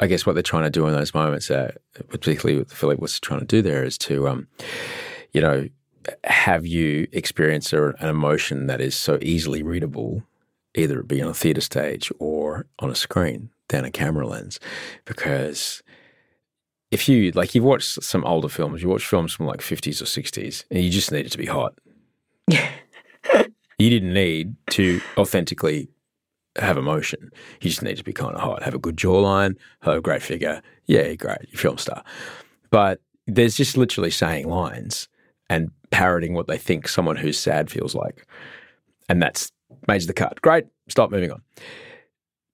I 0.00 0.06
guess, 0.06 0.24
what 0.24 0.34
they're 0.34 0.42
trying 0.42 0.64
to 0.64 0.70
do 0.70 0.86
in 0.86 0.92
those 0.94 1.12
moments. 1.14 1.50
Uh, 1.50 1.72
particularly 2.08 2.58
what 2.60 2.70
Philip 2.70 3.00
was 3.00 3.18
trying 3.18 3.40
to 3.40 3.46
do 3.46 3.62
there 3.62 3.82
is 3.84 3.98
to, 3.98 4.28
um, 4.28 4.46
you 5.32 5.40
know, 5.40 5.68
have 6.24 6.66
you 6.66 7.06
experience 7.12 7.72
a, 7.72 7.88
an 7.98 8.08
emotion 8.08 8.66
that 8.68 8.80
is 8.80 8.94
so 8.94 9.18
easily 9.20 9.62
readable, 9.62 10.22
either 10.78 11.00
it 11.00 11.08
be 11.08 11.20
on 11.20 11.30
a 11.30 11.34
theatre 11.34 11.60
stage 11.60 12.10
or 12.18 12.66
on 12.78 12.90
a 12.90 12.94
screen 12.94 13.50
down 13.68 13.84
a 13.84 13.90
camera 13.90 14.26
lens, 14.26 14.58
because 15.04 15.82
if 16.90 17.08
you 17.08 17.32
like, 17.32 17.54
you've 17.54 17.64
watched 17.64 18.02
some 18.02 18.24
older 18.24 18.48
films, 18.48 18.82
you 18.82 18.88
watch 18.88 19.04
films 19.04 19.32
from 19.32 19.46
like 19.46 19.60
fifties 19.60 20.00
or 20.00 20.06
sixties, 20.06 20.64
and 20.70 20.82
you 20.82 20.90
just 20.90 21.12
need 21.12 21.26
it 21.26 21.32
to 21.32 21.38
be 21.38 21.46
hot. 21.46 21.74
you 22.48 23.90
didn't 23.90 24.14
need 24.14 24.54
to 24.70 25.00
authentically 25.16 25.88
have 26.56 26.78
emotion. 26.78 27.30
You 27.60 27.70
just 27.70 27.82
need 27.82 27.98
to 27.98 28.04
be 28.04 28.12
kind 28.12 28.34
of 28.34 28.40
hot, 28.40 28.62
have 28.62 28.74
a 28.74 28.78
good 28.78 28.96
jawline, 28.96 29.56
have 29.82 29.96
a 29.96 30.00
great 30.00 30.22
figure. 30.22 30.62
Yeah, 30.86 31.14
great, 31.14 31.38
you're 31.48 31.60
film 31.60 31.78
star. 31.78 32.02
But 32.70 33.00
there's 33.26 33.54
just 33.54 33.76
literally 33.76 34.10
saying 34.10 34.48
lines 34.48 35.08
and 35.50 35.70
parroting 35.90 36.34
what 36.34 36.46
they 36.46 36.58
think 36.58 36.88
someone 36.88 37.16
who's 37.16 37.38
sad 37.38 37.70
feels 37.70 37.94
like. 37.94 38.26
And 39.08 39.22
that's 39.22 39.52
major 39.88 40.06
the 40.06 40.12
cut. 40.12 40.40
Great, 40.42 40.66
stop 40.88 41.10
moving 41.10 41.32
on. 41.32 41.42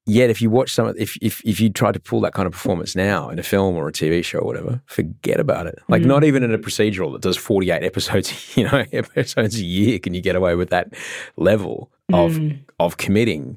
Yet 0.06 0.28
if 0.28 0.42
you 0.42 0.50
watch 0.50 0.72
some 0.72 0.86
of 0.86 0.96
if 0.98 1.16
if 1.22 1.40
if 1.44 1.60
you 1.60 1.70
try 1.70 1.90
to 1.90 1.98
pull 1.98 2.20
that 2.22 2.34
kind 2.34 2.46
of 2.46 2.52
performance 2.52 2.94
now 2.94 3.30
in 3.30 3.38
a 3.38 3.42
film 3.42 3.74
or 3.74 3.88
a 3.88 3.92
TV 3.92 4.22
show 4.22 4.40
or 4.40 4.46
whatever, 4.46 4.82
forget 4.84 5.40
about 5.40 5.66
it. 5.66 5.78
Like 5.88 6.02
hmm. 6.02 6.08
not 6.08 6.24
even 6.24 6.42
in 6.42 6.52
a 6.52 6.58
procedural 6.58 7.12
that 7.12 7.22
does 7.22 7.38
48 7.38 7.82
episodes, 7.82 8.56
you 8.56 8.64
know, 8.64 8.84
episodes 8.92 9.58
a 9.58 9.64
year 9.64 9.98
can 9.98 10.12
you 10.12 10.20
get 10.20 10.36
away 10.36 10.54
with 10.54 10.68
that 10.70 10.92
level 11.36 11.90
of 12.12 12.36
hmm. 12.36 12.50
of 12.78 12.98
committing 12.98 13.56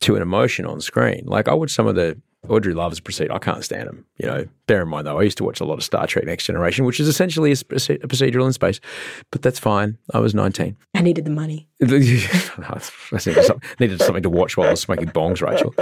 to 0.00 0.16
an 0.16 0.22
emotion 0.22 0.66
on 0.66 0.80
screen. 0.80 1.22
Like 1.26 1.46
I 1.46 1.54
watch 1.54 1.70
some 1.70 1.86
of 1.86 1.94
the 1.94 2.20
Audrey 2.48 2.74
Love's 2.74 2.98
a 2.98 3.02
proceed. 3.02 3.30
I 3.30 3.38
can't 3.38 3.62
stand 3.62 3.88
them. 3.88 4.04
You 4.18 4.26
know, 4.26 4.48
bear 4.66 4.82
in 4.82 4.88
mind 4.88 5.06
though, 5.06 5.18
I 5.18 5.22
used 5.22 5.38
to 5.38 5.44
watch 5.44 5.60
a 5.60 5.64
lot 5.64 5.74
of 5.74 5.84
Star 5.84 6.08
Trek 6.08 6.24
Next 6.24 6.44
Generation, 6.44 6.84
which 6.84 6.98
is 6.98 7.06
essentially 7.06 7.52
a, 7.52 7.54
procedural 7.54 8.46
in 8.46 8.52
space. 8.52 8.80
But 9.30 9.42
that's 9.42 9.60
fine. 9.60 9.96
I 10.12 10.18
was 10.18 10.34
19. 10.34 10.76
I 10.94 11.02
needed 11.02 11.24
the 11.24 11.30
money. 11.30 11.68
I 11.80 11.86
needed, 11.86 13.44
some, 13.44 13.60
needed 13.78 14.02
something 14.02 14.24
to 14.24 14.30
watch 14.30 14.56
while 14.56 14.66
I 14.66 14.72
was 14.72 14.80
smoking 14.80 15.08
bongs, 15.08 15.40
Rachael. 15.40 15.72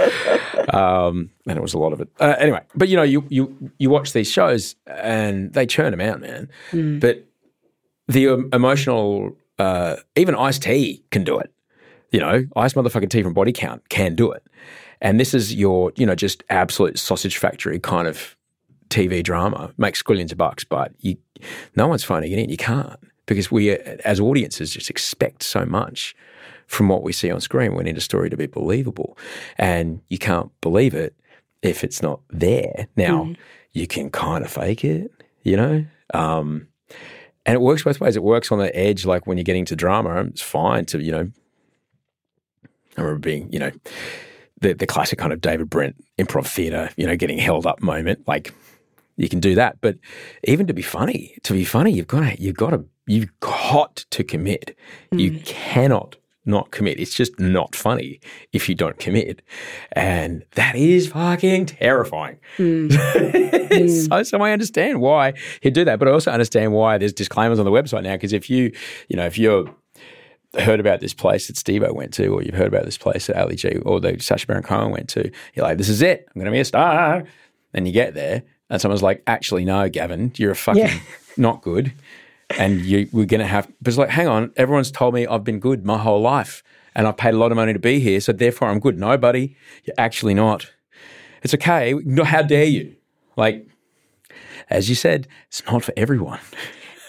Um, 0.71 1.31
and 1.47 1.57
it 1.57 1.61
was 1.61 1.73
a 1.73 1.79
lot 1.79 1.93
of 1.93 2.01
it. 2.01 2.09
Uh, 2.19 2.35
anyway, 2.37 2.61
but 2.75 2.89
you 2.89 2.95
know, 2.95 3.03
you 3.03 3.25
you 3.29 3.71
you 3.79 3.89
watch 3.89 4.13
these 4.13 4.29
shows 4.29 4.75
and 4.85 5.53
they 5.53 5.65
churn 5.65 5.91
them 5.91 6.01
out, 6.01 6.21
man. 6.21 6.47
But 6.99 7.25
the 8.07 8.29
um, 8.29 8.49
emotional, 8.53 9.35
uh, 9.57 9.95
even 10.15 10.35
Ice 10.35 10.59
T 10.59 11.03
can 11.09 11.23
do 11.23 11.39
it. 11.39 11.51
You 12.11 12.19
know, 12.19 12.45
Ice 12.55 12.73
motherfucking 12.73 13.09
T 13.09 13.23
from 13.23 13.33
Body 13.33 13.51
Count 13.51 13.89
can 13.89 14.15
do 14.15 14.31
it. 14.31 14.43
And 15.01 15.19
this 15.19 15.33
is 15.33 15.53
your, 15.53 15.91
you 15.95 16.05
know, 16.05 16.15
just 16.15 16.43
absolute 16.49 16.99
sausage 16.99 17.37
factory 17.37 17.79
kind 17.79 18.07
of 18.07 18.35
TV 18.89 19.23
drama. 19.23 19.73
Makes 19.77 20.03
squillions 20.03 20.31
of 20.31 20.37
bucks, 20.37 20.63
but 20.63 20.93
you, 20.99 21.17
no 21.75 21.87
one's 21.87 22.03
finding 22.03 22.31
it 22.31 22.39
in. 22.39 22.49
You 22.49 22.57
can't 22.57 22.99
because 23.25 23.51
we, 23.51 23.71
as 23.71 24.19
audiences, 24.19 24.71
just 24.71 24.89
expect 24.89 25.43
so 25.43 25.65
much 25.65 26.15
from 26.67 26.87
what 26.87 27.03
we 27.03 27.13
see 27.13 27.31
on 27.31 27.41
screen. 27.41 27.75
We 27.75 27.83
need 27.83 27.97
a 27.97 28.01
story 28.01 28.29
to 28.29 28.37
be 28.37 28.45
believable, 28.45 29.17
and 29.57 30.01
you 30.09 30.17
can't 30.17 30.51
believe 30.61 30.93
it 30.93 31.15
if 31.61 31.83
it's 31.83 32.01
not 32.01 32.21
there. 32.29 32.87
Now, 32.95 33.33
you 33.73 33.87
can 33.87 34.09
kind 34.09 34.43
of 34.43 34.51
fake 34.51 34.83
it, 34.83 35.11
you 35.43 35.57
know. 35.57 35.85
Um, 36.13 36.67
and 37.45 37.55
it 37.55 37.61
works 37.61 37.83
both 37.83 37.99
ways. 37.99 38.15
It 38.15 38.23
works 38.23 38.51
on 38.51 38.59
the 38.59 38.75
edge, 38.75 39.05
like 39.05 39.25
when 39.25 39.37
you're 39.37 39.43
getting 39.43 39.65
to 39.65 39.75
drama, 39.75 40.25
it's 40.25 40.41
fine 40.41 40.85
to, 40.85 41.01
you 41.01 41.11
know, 41.11 41.31
I 42.97 43.01
remember 43.01 43.19
being, 43.19 43.51
you 43.51 43.59
know, 43.59 43.71
the, 44.61 44.73
the 44.73 44.87
classic 44.87 45.19
kind 45.19 45.33
of 45.33 45.41
David 45.41 45.69
Brent 45.69 45.95
improv 46.17 46.47
theatre, 46.47 46.89
you 46.95 47.05
know, 47.05 47.15
getting 47.15 47.37
held 47.37 47.65
up 47.65 47.81
moment. 47.81 48.27
Like 48.27 48.53
you 49.17 49.29
can 49.29 49.39
do 49.39 49.55
that, 49.55 49.79
but 49.81 49.97
even 50.45 50.67
to 50.67 50.73
be 50.73 50.81
funny, 50.81 51.35
to 51.43 51.53
be 51.53 51.65
funny, 51.65 51.91
you've 51.91 52.07
got 52.07 52.21
to, 52.21 52.41
you've 52.41 52.57
got 52.57 52.71
to, 52.71 52.85
you've 53.07 53.39
got 53.39 54.05
to 54.11 54.23
commit. 54.23 54.77
You 55.11 55.31
mm. 55.31 55.45
cannot 55.45 56.15
not 56.45 56.71
commit. 56.71 56.99
It's 56.99 57.13
just 57.13 57.39
not 57.39 57.75
funny 57.75 58.19
if 58.51 58.67
you 58.67 58.75
don't 58.75 58.97
commit, 58.97 59.41
and 59.91 60.43
that 60.55 60.75
is 60.75 61.07
fucking 61.07 61.67
terrifying. 61.67 62.37
Mm. 62.57 62.91
Mm. 63.71 64.09
so, 64.09 64.23
so 64.23 64.41
I 64.41 64.51
understand 64.51 64.99
why 64.99 65.33
he'd 65.61 65.73
do 65.73 65.85
that, 65.85 65.97
but 65.97 66.09
I 66.09 66.11
also 66.11 66.29
understand 66.29 66.73
why 66.73 66.97
there's 66.97 67.13
disclaimers 67.13 67.57
on 67.57 67.63
the 67.63 67.71
website 67.71 68.03
now. 68.03 68.15
Because 68.15 68.33
if 68.33 68.49
you, 68.49 68.69
you 69.07 69.15
know, 69.15 69.25
if 69.25 69.37
you're 69.37 69.73
heard 70.57 70.79
about 70.79 70.99
this 70.99 71.13
place 71.13 71.47
that 71.47 71.57
Steve 71.57 71.83
went 71.91 72.13
to, 72.15 72.27
or 72.27 72.43
you've 72.43 72.55
heard 72.55 72.67
about 72.67 72.85
this 72.85 72.97
place 72.97 73.27
that 73.27 73.37
Ali 73.41 73.55
G 73.55 73.77
or 73.85 73.99
that 74.01 74.21
Sacha 74.21 74.45
Baron 74.47 74.63
Cohen 74.63 74.91
went 74.91 75.07
to, 75.09 75.31
you're 75.53 75.65
like, 75.65 75.77
this 75.77 75.89
is 75.89 76.01
it. 76.01 76.25
I'm 76.27 76.39
going 76.39 76.45
to 76.45 76.51
be 76.51 76.59
a 76.59 76.65
star. 76.65 77.23
And 77.73 77.87
you 77.87 77.93
get 77.93 78.13
there, 78.13 78.43
and 78.69 78.81
someone's 78.81 79.01
like, 79.03 79.23
actually, 79.27 79.63
no, 79.63 79.87
Gavin, 79.87 80.33
you're 80.35 80.51
a 80.51 80.55
fucking 80.55 80.81
Yeah. 80.85 80.99
not 81.37 81.61
good. 81.61 81.93
And 82.59 82.81
you, 82.81 83.07
we're 83.13 83.25
going 83.25 83.39
to 83.39 83.47
have, 83.47 83.67
but 83.81 83.87
it's 83.87 83.97
like, 83.97 84.09
hang 84.09 84.27
on, 84.27 84.51
everyone's 84.57 84.91
told 84.91 85.13
me 85.13 85.25
I've 85.25 85.45
been 85.45 85.59
good 85.61 85.85
my 85.85 85.97
whole 85.97 86.19
life 86.19 86.63
and 86.93 87.07
I've 87.07 87.15
paid 87.15 87.33
a 87.33 87.37
lot 87.37 87.53
of 87.53 87.55
money 87.55 87.71
to 87.71 87.79
be 87.79 88.01
here. 88.01 88.19
So 88.19 88.33
therefore 88.33 88.67
I'm 88.67 88.81
good. 88.81 88.99
No, 88.99 89.17
buddy, 89.17 89.55
you're 89.85 89.95
actually 89.97 90.33
not. 90.33 90.69
It's 91.43 91.53
okay. 91.53 91.93
No, 92.03 92.25
How 92.25 92.41
dare 92.41 92.65
you? 92.65 92.93
Like, 93.37 93.65
as 94.69 94.89
you 94.89 94.95
said, 94.95 95.29
it's 95.47 95.63
not 95.65 95.81
for 95.85 95.93
everyone. 95.95 96.39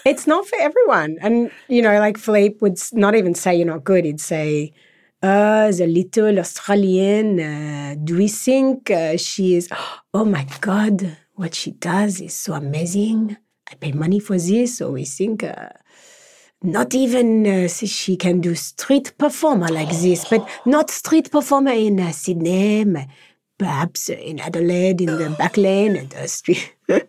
It's 0.05 0.27
not 0.27 0.45
for 0.47 0.57
everyone. 0.59 1.17
And, 1.21 1.49
you 1.69 1.81
know, 1.81 1.97
like 1.99 2.17
Philippe 2.17 2.57
would 2.59 2.77
not 2.91 3.15
even 3.15 3.33
say 3.35 3.55
you're 3.55 3.67
not 3.67 3.83
good. 3.83 4.03
He'd 4.03 4.19
say, 4.19 4.73
uh, 5.21 5.71
the 5.71 5.87
little 5.87 6.39
Australian, 6.39 7.39
uh, 7.39 7.95
do 8.03 8.17
we 8.17 8.27
think 8.27 8.91
uh, 8.91 9.15
she 9.15 9.55
is, 9.55 9.69
oh 10.13 10.25
my 10.25 10.45
God, 10.59 11.17
what 11.35 11.55
she 11.55 11.71
does 11.71 12.19
is 12.19 12.33
so 12.33 12.53
amazing. 12.53 13.37
I 13.71 13.75
pay 13.75 13.93
money 13.93 14.19
for 14.19 14.37
this. 14.37 14.77
So 14.77 14.91
we 14.91 15.05
think, 15.05 15.43
uh, 15.43 15.69
not 16.61 16.93
even 16.93 17.45
uh, 17.45 17.67
she 17.67 18.15
can 18.15 18.39
do 18.41 18.55
street 18.55 19.13
performer 19.17 19.67
like 19.67 19.89
this, 19.89 20.25
but 20.25 20.47
not 20.65 20.89
street 20.89 21.29
performer 21.29 21.71
in 21.71 21.99
uh, 21.99 22.11
Sydney, 22.11 22.85
perhaps 23.57 24.09
uh, 24.09 24.13
in 24.13 24.39
Adelaide 24.39 25.01
in 25.01 25.17
the 25.17 25.29
back 25.37 25.57
lane 25.57 25.95
and 25.95 26.09
the 26.09 26.27
street. 26.27 26.73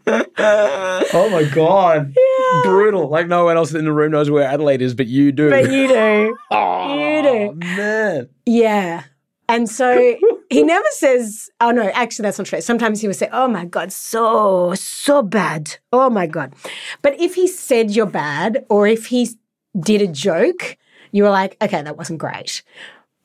Oh 1.16 1.28
my 1.30 1.44
God. 1.44 2.14
Brutal. 2.62 3.08
Like 3.08 3.28
no 3.28 3.44
one 3.44 3.56
else 3.56 3.72
in 3.74 3.84
the 3.84 3.92
room 3.92 4.12
knows 4.12 4.30
where 4.30 4.44
Adelaide 4.44 4.82
is, 4.82 4.94
but 4.94 5.06
you 5.06 5.32
do. 5.32 5.50
but 5.50 5.70
you 5.70 5.88
do. 5.88 6.36
oh, 6.50 6.98
you 6.98 7.22
do. 7.22 7.54
man. 7.54 8.28
Yeah. 8.46 9.04
And 9.48 9.68
so 9.68 10.16
he 10.50 10.62
never 10.64 10.86
says, 10.90 11.50
oh 11.60 11.70
no, 11.70 11.88
actually, 11.90 12.24
that's 12.24 12.38
not 12.38 12.46
true. 12.46 12.60
Sometimes 12.60 13.00
he 13.00 13.06
would 13.06 13.16
say, 13.16 13.28
oh 13.32 13.48
my 13.48 13.64
God, 13.64 13.92
so, 13.92 14.74
so 14.74 15.22
bad. 15.22 15.76
Oh 15.92 16.08
my 16.08 16.26
God. 16.26 16.54
But 17.02 17.18
if 17.20 17.34
he 17.34 17.46
said 17.46 17.90
you're 17.90 18.06
bad 18.06 18.64
or 18.68 18.86
if 18.86 19.06
he 19.06 19.30
did 19.78 20.02
a 20.02 20.06
joke, 20.06 20.76
you 21.12 21.22
were 21.22 21.30
like, 21.30 21.56
okay, 21.62 21.82
that 21.82 21.96
wasn't 21.96 22.18
great. 22.18 22.62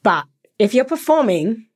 But 0.04 0.26
if 0.58 0.74
you're 0.74 0.86
performing 0.86 1.68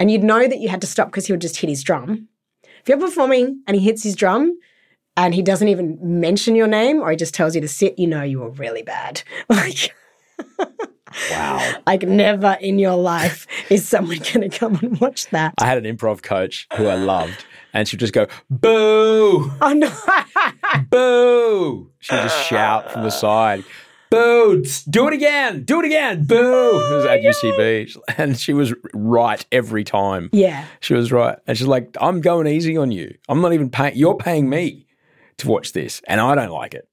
and 0.00 0.10
you'd 0.10 0.24
know 0.24 0.48
that 0.48 0.58
you 0.58 0.68
had 0.68 0.80
to 0.80 0.86
stop 0.88 1.08
because 1.08 1.26
he 1.26 1.32
would 1.32 1.40
just 1.40 1.56
hit 1.58 1.68
his 1.70 1.84
drum, 1.84 2.26
if 2.64 2.88
you're 2.88 2.98
performing 2.98 3.62
and 3.68 3.76
he 3.76 3.82
hits 3.84 4.02
his 4.02 4.16
drum 4.16 4.58
and 5.16 5.34
he 5.34 5.42
doesn't 5.42 5.68
even 5.68 5.98
mention 6.02 6.56
your 6.56 6.66
name 6.66 7.00
or 7.00 7.10
he 7.10 7.16
just 7.16 7.34
tells 7.34 7.54
you 7.54 7.60
to 7.60 7.68
sit, 7.68 7.98
you 7.98 8.06
know 8.08 8.22
you 8.22 8.40
were 8.40 8.50
really 8.50 8.82
bad. 8.82 9.22
Like, 9.48 9.94
Wow. 11.30 11.74
like 11.88 12.02
never 12.04 12.56
in 12.60 12.78
your 12.78 12.94
life 12.96 13.46
is 13.68 13.86
someone 13.86 14.18
going 14.18 14.48
to 14.48 14.58
come 14.58 14.76
and 14.80 14.98
watch 15.00 15.26
that. 15.30 15.54
I 15.58 15.66
had 15.66 15.84
an 15.84 15.96
improv 15.96 16.22
coach 16.22 16.68
who 16.76 16.86
I 16.86 16.94
loved, 16.94 17.44
and 17.74 17.86
she'd 17.88 17.98
just 18.00 18.12
go, 18.12 18.26
boo, 18.48 19.50
Oh 19.60 19.72
no! 19.72 19.92
boo. 20.90 21.90
She'd 21.98 22.14
just 22.22 22.46
shout 22.46 22.92
from 22.92 23.02
the 23.02 23.10
side, 23.10 23.64
boo, 24.10 24.62
do 24.88 25.06
it 25.08 25.14
again, 25.14 25.62
do 25.64 25.78
it 25.80 25.86
again, 25.86 26.24
boo. 26.24 26.36
it 26.36 26.94
was 26.96 27.04
at 27.06 27.20
UCB. 27.22 27.96
And 28.18 28.38
she 28.38 28.52
was 28.52 28.74
right 28.92 29.44
every 29.52 29.84
time. 29.84 30.28
yeah, 30.32 30.66
She 30.80 30.94
was 30.94 31.10
right. 31.12 31.38
And 31.46 31.56
she's 31.56 31.66
like, 31.66 31.96
I'm 32.00 32.20
going 32.20 32.46
easy 32.46 32.76
on 32.76 32.90
you. 32.90 33.14
I'm 33.28 33.40
not 33.40 33.52
even 33.52 33.70
paying, 33.70 33.96
you're 33.96 34.16
paying 34.16 34.48
me 34.50 34.86
to 35.38 35.48
watch 35.48 35.72
this, 35.72 36.02
and 36.06 36.20
I 36.20 36.34
don't 36.34 36.50
like 36.50 36.74
it. 36.74 36.86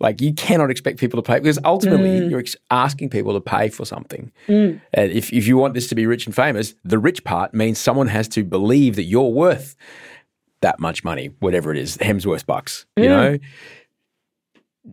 Like 0.00 0.20
you 0.20 0.34
cannot 0.34 0.70
expect 0.72 0.98
people 0.98 1.22
to 1.22 1.26
pay 1.26 1.38
because 1.38 1.60
ultimately 1.64 2.08
Mm. 2.22 2.30
you're 2.30 2.40
ex- 2.40 2.56
asking 2.72 3.10
people 3.10 3.34
to 3.34 3.40
pay 3.40 3.68
for 3.68 3.84
something. 3.84 4.32
And 4.48 4.80
if 4.92 5.32
if 5.32 5.46
you 5.46 5.56
want 5.56 5.74
this 5.74 5.86
to 5.88 5.94
be 5.94 6.06
rich 6.06 6.26
and 6.26 6.34
famous, 6.34 6.74
the 6.82 6.98
rich 6.98 7.22
part 7.22 7.54
means 7.54 7.78
someone 7.78 8.08
has 8.08 8.26
to 8.30 8.42
believe 8.42 8.96
that 8.96 9.04
you're 9.04 9.28
worth 9.30 9.76
that 10.62 10.80
much 10.80 11.04
money, 11.04 11.30
whatever 11.38 11.70
it 11.70 11.78
is, 11.78 11.98
Hemsworth 11.98 12.46
bucks. 12.46 12.84
Mm. 12.98 13.02
You 13.04 13.08
know, 13.08 13.38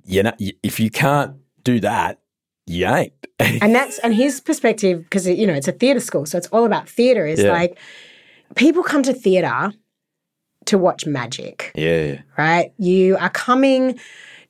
you 0.06 0.24
know, 0.24 0.34
y- 0.40 0.54
if 0.62 0.80
you 0.80 0.92
can't 0.92 1.34
do 1.64 1.80
that, 1.82 2.20
you 2.66 2.86
ain't. 2.95 3.14
and 3.39 3.74
that's 3.74 3.99
and 3.99 4.14
his 4.14 4.39
perspective 4.41 5.03
because 5.03 5.28
you 5.28 5.47
know 5.47 5.53
it's 5.53 5.68
a 5.68 5.72
theatre 5.72 5.99
school 5.99 6.26
so 6.26 6.38
it's 6.38 6.47
all 6.47 6.66
about 6.66 6.89
theatre 6.89 7.26
is 7.26 7.41
Yeah. 7.41 7.51
like 7.51 7.80
people 8.55 8.84
come 8.84 9.03
to 9.03 9.14
theatre 9.14 9.72
to 10.66 10.78
watch 10.78 11.05
magic. 11.05 11.72
Yeah, 11.74 12.22
right? 12.38 12.74
You 12.78 13.18
are 13.18 13.30
coming 13.30 13.99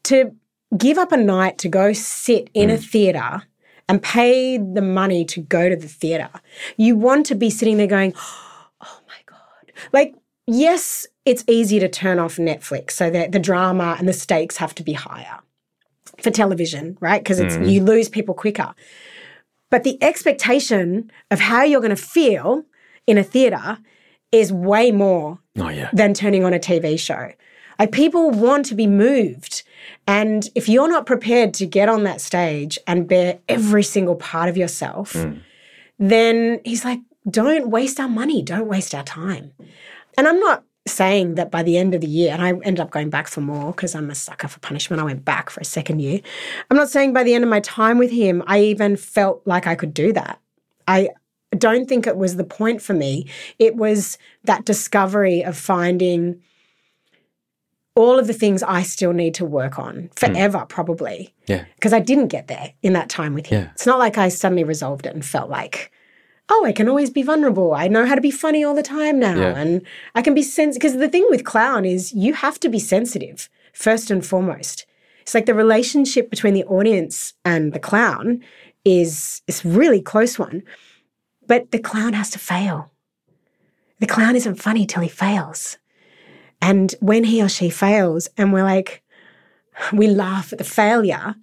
to 0.04 0.36
give 0.78 0.98
up 0.98 1.12
a 1.12 1.18
night 1.18 1.58
to 1.60 1.70
go 1.70 1.94
sit 1.94 2.50
in 2.54 2.70
a 2.70 2.78
mm. 2.78 2.84
theatre 2.84 3.44
and 3.88 4.02
pay 4.02 4.58
the 4.58 4.82
money 4.82 5.26
to 5.26 5.42
go 5.42 5.70
to 5.70 5.76
the 5.76 5.88
theatre. 5.88 6.30
You 6.78 6.96
want 6.96 7.26
to 7.28 7.36
be 7.36 7.50
sitting 7.50 7.78
there 7.78 7.88
going 7.88 8.14
oh 8.82 9.00
my 9.08 9.22
god. 9.26 9.72
Like 9.94 10.16
yes 10.50 11.06
it's 11.26 11.44
easy 11.48 11.80
to 11.80 11.88
turn 11.88 12.18
off 12.18 12.38
netflix 12.38 12.92
so 12.92 13.10
that 13.12 13.32
the 13.32 13.40
drama 13.40 13.96
and 14.00 14.08
the 14.08 14.14
stakes 14.14 14.58
have 14.58 14.74
to 14.74 14.84
be 14.84 14.94
higher 14.94 15.38
for 16.22 16.32
television, 16.32 16.98
right? 17.00 17.22
Because 17.22 17.40
it's 17.40 17.56
you 17.56 17.82
mm. 17.82 17.88
lose 17.88 18.10
people 18.10 18.34
quicker. 18.34 18.74
But 19.70 19.84
the 19.84 20.02
expectation 20.02 21.12
of 21.30 21.40
how 21.40 21.64
you're 21.64 21.82
going 21.82 21.96
to 21.96 21.96
feel 21.96 22.64
in 23.06 23.18
a 23.18 23.24
theater 23.24 23.78
is 24.32 24.52
way 24.52 24.92
more 24.92 25.40
oh 25.58 25.70
yeah, 25.70 25.90
than 25.94 26.14
turning 26.14 26.44
on 26.44 26.54
a 26.54 26.60
TV 26.60 27.00
show. 27.00 27.32
Like 27.78 27.92
people 27.92 28.30
want 28.32 28.66
to 28.68 28.76
be 28.76 28.88
moved. 28.88 29.64
And 30.06 30.48
if 30.54 30.68
you're 30.68 30.90
not 30.90 31.06
prepared 31.06 31.54
to 31.56 31.66
get 31.66 31.88
on 31.88 32.04
that 32.04 32.20
stage 32.20 32.78
and 32.86 33.08
bear 33.08 33.40
every 33.48 33.84
single 33.84 34.16
part 34.16 34.50
of 34.50 34.58
yourself, 34.58 35.14
mm. 35.14 35.42
then 35.98 36.60
he's 36.66 36.84
like, 36.84 37.00
don't 37.30 37.70
waste 37.70 38.00
our 38.00 38.10
money, 38.10 38.42
don't 38.42 38.68
waste 38.68 38.94
our 38.94 39.04
time. 39.04 39.54
And 40.18 40.28
I'm 40.28 40.40
not 40.40 40.64
saying 40.88 41.36
that 41.36 41.52
by 41.52 41.64
the 41.64 41.78
end 41.78 41.94
of 41.94 42.02
the 42.02 42.08
year, 42.08 42.32
and 42.32 42.42
I 42.42 42.50
ended 42.50 42.80
up 42.80 42.92
going 42.92 43.10
back 43.10 43.28
for 43.28 43.42
more 43.42 43.72
because 43.72 43.96
I'm 43.96 44.10
a 44.10 44.16
sucker 44.16 44.48
for 44.48 44.60
punishment. 44.60 45.02
I 45.02 45.06
went 45.06 45.26
back 45.26 45.50
for 45.50 45.60
a 45.60 45.66
second 45.66 46.00
year. 46.00 46.22
I'm 46.70 46.78
not 46.78 46.90
saying 46.90 47.14
by 47.14 47.24
the 47.24 47.34
end 47.34 47.44
of 47.44 47.50
my 47.50 47.60
time 47.60 47.98
with 47.98 48.12
him, 48.12 48.44
I 48.48 48.62
even 48.62 48.96
felt 48.96 49.42
like 49.46 49.68
I 49.68 49.76
could 49.76 49.94
do 49.94 50.14
that. 50.14 50.40
I 50.88 51.10
don't 51.58 51.88
think 51.88 52.08
it 52.08 52.18
was 52.18 52.36
the 52.36 52.44
point 52.44 52.82
for 52.82 52.94
me. 52.94 53.28
It 53.60 53.76
was 53.76 54.18
that 54.44 54.66
discovery 54.66 55.44
of 55.44 55.58
finding 55.58 56.42
all 57.96 58.18
of 58.18 58.28
the 58.28 58.34
things 58.34 58.64
I 58.64 58.84
still 58.84 59.14
need 59.14 59.34
to 59.36 59.46
work 59.46 59.78
on 59.78 60.10
forever, 60.16 60.60
hmm. 60.60 60.68
probably, 60.68 61.34
yeah, 61.48 61.66
because 61.76 61.92
I 61.92 62.00
didn't 62.00 62.28
get 62.28 62.48
there 62.48 62.74
in 62.82 62.94
that 62.94 63.10
time 63.10 63.34
with 63.34 63.48
him. 63.48 63.64
Yeah. 63.64 63.72
It's 63.74 63.86
not 63.86 64.00
like 64.00 64.18
I 64.18 64.30
suddenly 64.30 64.64
resolved 64.64 65.06
it 65.06 65.14
and 65.14 65.26
felt 65.26 65.50
like, 65.50 65.92
oh, 66.50 66.66
I 66.66 66.72
can 66.72 66.90
always 66.90 67.10
be 67.10 67.24
vulnerable. 67.24 67.74
I 67.74 67.88
know 67.88 68.06
how 68.06 68.16
to 68.16 68.22
be 68.22 68.32
funny 68.32 68.64
all 68.64 68.74
the 68.74 68.84
time 68.84 69.20
now. 69.20 69.36
Yeah. 69.36 69.56
And 69.56 69.82
I 70.16 70.22
can 70.22 70.34
be 70.34 70.42
sensitive. 70.42 70.82
Because 70.82 70.98
the 71.00 71.10
thing 71.10 71.26
with 71.30 71.46
clown 71.46 71.86
is 71.86 72.14
you 72.14 72.34
have 72.34 72.60
to 72.62 72.70
be 72.70 72.80
sensitive 72.80 73.50
first 73.74 74.10
and 74.12 74.26
foremost. 74.26 74.86
It's 75.22 75.36
like 75.36 75.46
the 75.46 75.54
relationship 75.54 76.30
between 76.30 76.56
the 76.56 76.66
audience 76.66 77.34
and 77.46 77.74
the 77.74 77.80
clown 77.80 78.44
is 78.84 79.42
is 79.48 79.64
a 79.64 79.68
really 79.68 80.02
close 80.02 80.40
one. 80.40 80.64
But 81.46 81.72
the 81.72 81.80
clown 81.80 82.14
has 82.14 82.30
to 82.32 82.40
fail. 82.40 82.92
The 84.00 84.08
clown 84.08 84.36
isn't 84.36 84.56
funny 84.56 84.86
till 84.86 85.04
he 85.04 85.10
fails. 85.10 85.78
And 86.62 86.94
when 87.00 87.26
he 87.26 87.42
or 87.42 87.50
she 87.50 87.70
fails, 87.70 88.28
and 88.38 88.52
we're 88.52 88.64
like, 88.64 89.04
we 89.94 90.08
laugh 90.08 90.52
at 90.52 90.58
the 90.58 90.66
failure, 90.66 91.36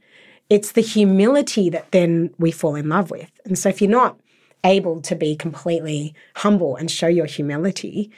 it's 0.50 0.72
the 0.72 0.82
humility 0.82 1.70
that 1.70 1.90
then 1.90 2.34
we 2.38 2.50
fall 2.50 2.74
in 2.74 2.88
love 2.88 3.10
with. 3.10 3.30
And 3.44 3.58
so 3.58 3.68
if 3.68 3.80
you're 3.80 3.90
not 3.90 4.18
able 4.64 5.00
to 5.02 5.14
be 5.14 5.36
completely 5.36 6.14
humble 6.36 6.76
and 6.76 6.90
show 6.90 7.06
your 7.06 7.26
humility, 7.26 8.10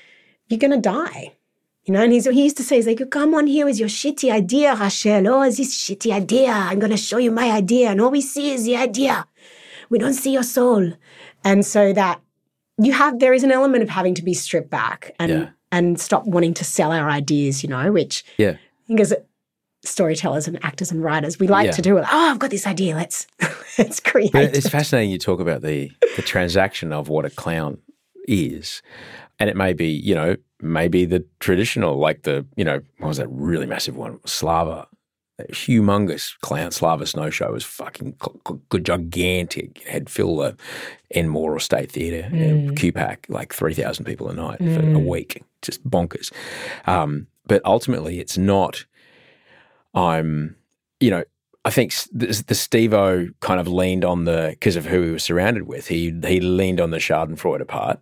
you're 0.48 0.58
going 0.58 0.70
to 0.72 0.80
die. 0.80 1.32
You 1.84 1.94
know, 1.94 2.02
and 2.02 2.12
he's, 2.12 2.26
he 2.26 2.42
used 2.44 2.58
to 2.58 2.62
say, 2.62 2.76
he's 2.76 2.86
like, 2.86 3.10
come 3.10 3.34
on 3.34 3.46
here 3.46 3.64
with 3.64 3.78
your 3.78 3.88
shitty 3.88 4.30
idea, 4.30 4.74
Rachael. 4.74 5.26
Oh, 5.26 5.42
is 5.42 5.56
this 5.56 5.74
shitty 5.74 6.12
idea? 6.12 6.50
I'm 6.50 6.78
going 6.78 6.90
to 6.90 6.98
show 6.98 7.16
you 7.16 7.30
my 7.30 7.50
idea. 7.50 7.88
And 7.90 8.00
all 8.00 8.10
we 8.10 8.20
see 8.20 8.50
is 8.50 8.64
the 8.64 8.76
idea. 8.76 9.26
We 9.88 9.98
don't 9.98 10.12
see 10.12 10.32
your 10.32 10.42
soul. 10.42 10.92
And 11.44 11.64
so 11.64 11.94
that 11.94 12.20
you 12.76 12.92
have, 12.92 13.20
there 13.20 13.32
is 13.32 13.42
an 13.42 13.52
element 13.52 13.82
of 13.82 13.88
having 13.88 14.14
to 14.16 14.22
be 14.22 14.34
stripped 14.34 14.68
back 14.68 15.14
and, 15.18 15.30
Yeah. 15.30 15.48
and 15.72 15.98
stop 15.98 16.26
wanting 16.26 16.52
to 16.54 16.64
sell 16.64 16.92
our 16.92 17.08
ideas, 17.08 17.62
you 17.62 17.70
know, 17.70 17.90
which 17.90 18.22
yeah. 18.36 18.50
I 18.50 18.86
think 18.86 19.00
as 19.00 19.14
storytellers 19.84 20.48
and 20.48 20.62
actors 20.64 20.90
and 20.90 21.02
writers, 21.02 21.38
we 21.38 21.46
like 21.46 21.66
Yeah. 21.66 21.72
to 21.72 21.82
do 21.82 21.98
it. 21.98 22.04
Oh, 22.10 22.30
I've 22.30 22.38
got 22.38 22.50
this 22.50 22.66
idea. 22.66 22.94
Let's 22.94 23.26
let's 23.78 24.00
create. 24.00 24.32
But 24.32 24.44
it. 24.44 24.56
it's 24.56 24.68
fascinating 24.68 25.10
you 25.10 25.18
talk 25.18 25.40
about 25.40 25.62
the 25.62 25.90
the 26.16 26.22
transaction 26.22 26.92
of 26.92 27.08
what 27.08 27.24
a 27.24 27.30
clown 27.30 27.78
is. 28.26 28.82
And 29.40 29.48
it 29.48 29.56
may 29.56 29.72
be, 29.72 29.88
you 29.88 30.14
know, 30.14 30.36
maybe 30.60 31.04
the 31.04 31.24
traditional, 31.40 31.96
like 31.96 32.22
the, 32.22 32.44
you 32.56 32.64
know, 32.64 32.80
what 32.98 33.08
was 33.08 33.16
that 33.18 33.28
really 33.28 33.66
massive 33.66 33.96
one? 33.96 34.20
Slava. 34.26 34.86
That 35.38 35.52
humongous 35.52 36.36
clown 36.40 36.72
Slava 36.72 37.06
snow 37.06 37.30
show 37.30 37.52
was 37.52 37.62
fucking 37.62 38.16
cl- 38.20 38.60
gigantic. 38.82 39.82
It 39.82 39.88
had 39.88 40.10
filled 40.10 40.40
the 40.40 40.56
Enmore 41.14 41.54
or 41.54 41.60
State 41.60 41.92
Theatre 41.92 42.28
in 42.34 42.74
QPAC, 42.74 43.28
like 43.28 43.54
3,000 43.54 44.04
people 44.04 44.28
a 44.28 44.34
night 44.34 44.58
for 44.58 44.64
a 44.64 44.82
mm. 44.82 45.06
week. 45.06 45.44
Just 45.62 45.88
bonkers. 45.88 46.32
Um, 46.88 47.28
but 47.46 47.62
ultimately, 47.64 48.18
it's 48.18 48.36
not, 48.36 48.84
I'm, 49.98 50.56
you 51.00 51.10
know, 51.10 51.24
I 51.64 51.70
think 51.70 51.92
the, 52.12 52.42
the 52.46 52.54
Steve-O 52.54 53.28
kind 53.40 53.60
of 53.60 53.68
leaned 53.68 54.04
on 54.04 54.24
the 54.24 54.48
because 54.50 54.76
of 54.76 54.86
who 54.86 55.02
he 55.02 55.10
was 55.10 55.24
surrounded 55.24 55.64
with. 55.66 55.88
He 55.88 56.14
he 56.24 56.40
leaned 56.40 56.80
on 56.80 56.90
the 56.90 56.98
Schadenfreude 56.98 57.66
part, 57.66 58.00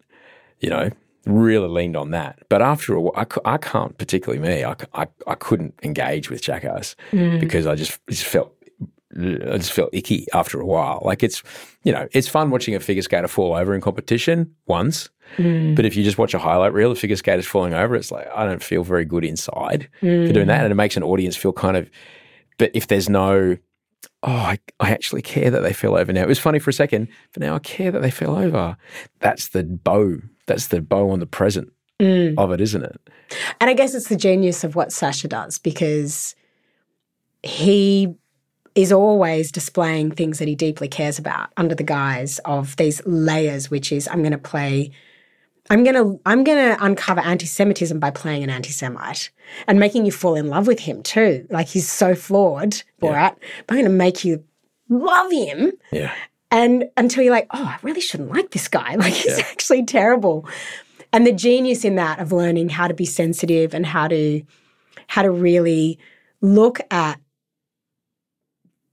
you 0.61 0.71
know, 0.71 0.91
really 1.27 1.69
leaned 1.69 1.97
on 1.97 2.11
that. 2.11 2.39
But 2.49 2.63
after 2.63 2.95
a 2.95 3.01
while, 3.01 3.15
I, 3.17 3.55
I 3.55 3.57
can't, 3.57 3.97
particularly 3.99 4.47
me, 4.47 4.63
I, 4.63 4.77
I, 4.95 5.09
I 5.27 5.35
couldn't 5.35 5.75
engage 5.83 6.31
with 6.31 6.43
Jackass 6.43 6.95
mm. 7.11 7.41
because 7.41 7.67
I 7.67 7.75
just 7.75 7.99
just 8.09 8.25
felt 8.25 8.56
I 9.17 9.57
just 9.57 9.73
felt 9.73 9.91
icky 9.93 10.27
after 10.33 10.61
a 10.61 10.67
while. 10.67 11.01
Like 11.05 11.23
it's 11.23 11.43
you 11.85 11.93
know 11.93 12.09
it's 12.13 12.29
fun 12.29 12.51
watching 12.51 12.75
a 12.75 12.81
figure 12.81 13.03
skater 13.03 13.29
fall 13.29 13.55
over 13.55 13.75
in 13.75 13.81
competition 13.81 14.55
once. 14.67 15.09
Mm. 15.39 15.75
But 15.75 15.85
if 15.85 15.97
you 15.97 16.05
just 16.05 16.19
watch 16.19 16.35
a 16.35 16.39
highlight 16.39 16.73
reel 16.73 16.93
of 16.93 16.99
figure 16.99 17.17
skaters 17.17 17.47
falling 17.47 17.75
over, 17.75 17.97
it's 17.97 18.13
like 18.13 18.29
I 18.35 18.45
don't 18.45 18.63
feel 18.63 18.85
very 18.85 19.05
good 19.05 19.25
inside 19.25 19.89
for 20.01 20.33
doing 20.33 20.47
that, 20.47 20.63
and 20.63 20.71
it 20.71 20.77
makes 20.77 20.97
an 20.97 21.03
audience 21.03 21.37
feel 21.37 21.53
kind 21.53 21.77
of. 21.77 21.91
But 22.59 22.71
if 22.75 22.87
there's 22.87 23.09
no, 23.09 23.59
oh, 24.23 24.31
I, 24.31 24.59
I 24.81 24.91
actually 24.91 25.23
care 25.23 25.51
that 25.51 25.61
they 25.61 25.73
fell 25.73 25.97
over 25.97 26.13
now. 26.13 26.23
It 26.23 26.29
was 26.29 26.39
funny 26.39 26.59
for 26.59 26.71
a 26.71 26.73
second, 26.73 27.09
but 27.33 27.43
now 27.43 27.55
I 27.55 27.59
care 27.59 27.91
that 27.91 28.01
they 28.01 28.11
fell 28.11 28.37
over. 28.37 28.77
That's 29.21 29.49
the 29.49 29.65
bow. 29.65 30.19
That's 30.47 30.69
the 30.69 30.81
bow 30.81 31.11
on 31.11 31.21
the 31.21 31.27
present 31.27 31.71
mm. 32.01 32.35
of 32.39 32.51
it, 32.53 32.61
isn't 32.61 32.83
it? 32.83 33.01
And 33.61 33.69
I 33.69 33.75
guess 33.75 33.95
it's 33.95 34.09
the 34.09 34.17
genius 34.17 34.65
of 34.65 34.75
what 34.75 34.93
Sacha 34.93 35.29
does 35.29 35.59
because 35.59 36.35
he 37.43 38.15
is 38.77 38.93
always 38.93 39.51
displaying 39.51 40.13
things 40.13 40.39
that 40.39 40.47
he 40.47 40.55
deeply 40.55 40.87
cares 40.87 41.19
about 41.19 41.49
under 41.57 41.75
the 41.75 41.83
guise 41.83 42.39
of 42.45 42.77
these 42.77 43.01
layers, 43.07 43.71
which 43.71 43.91
is 43.91 44.07
I'm 44.07 44.21
going 44.21 44.31
to 44.33 44.39
play. 44.39 44.93
I'm 45.69 45.83
gonna 45.83 46.15
I'm 46.25 46.45
gonna 46.45 46.77
uncover 46.79 47.21
anti-Semitism 47.21 47.99
by 47.99 48.13
playing 48.13 48.45
an 48.45 48.51
anti-Semite 48.51 49.31
and 49.67 49.81
making 49.81 50.07
you 50.07 50.13
fall 50.13 50.37
in 50.37 50.47
love 50.47 50.69
with 50.69 50.79
him 50.79 51.03
too. 51.03 51.45
Like 51.51 51.67
he's 51.67 51.91
so 51.91 52.15
flawed, 52.15 52.81
Borat, 53.03 53.35
but 53.67 53.75
I'm 53.75 53.83
gonna 53.83 53.89
make 53.89 54.25
you 54.25 54.45
love 54.89 55.33
him 55.33 55.73
Yeah. 55.91 56.15
and 56.53 56.85
until 56.97 57.25
you're 57.25 57.33
like, 57.33 57.49
oh, 57.51 57.65
I 57.65 57.79
really 57.83 58.01
shouldn't 58.01 58.31
like 58.31 58.53
this 58.53 58.69
guy. 58.69 58.95
Like 59.01 59.13
he's 59.15 59.41
actually 59.41 59.85
terrible. 59.85 60.49
And 61.13 61.27
the 61.27 61.33
genius 61.33 61.85
in 61.85 61.97
that 61.97 62.21
of 62.21 62.31
learning 62.31 62.69
how 62.69 62.87
to 62.87 62.95
be 62.95 63.05
sensitive 63.05 63.75
and 63.75 63.85
how 63.85 64.07
to 64.07 64.43
how 65.09 65.23
to 65.23 65.33
really 65.33 65.99
look 66.43 66.79
at 66.93 67.19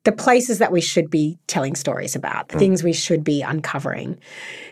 the 0.04 0.12
places 0.12 0.60
that 0.60 0.72
we 0.72 0.82
should 0.82 1.10
be 1.10 1.38
telling 1.48 1.76
stories 1.76 2.16
about, 2.16 2.50
the 2.50 2.56
mm. 2.56 2.60
things 2.60 2.84
we 2.84 2.94
should 2.94 3.24
be 3.24 3.42
uncovering 3.42 4.20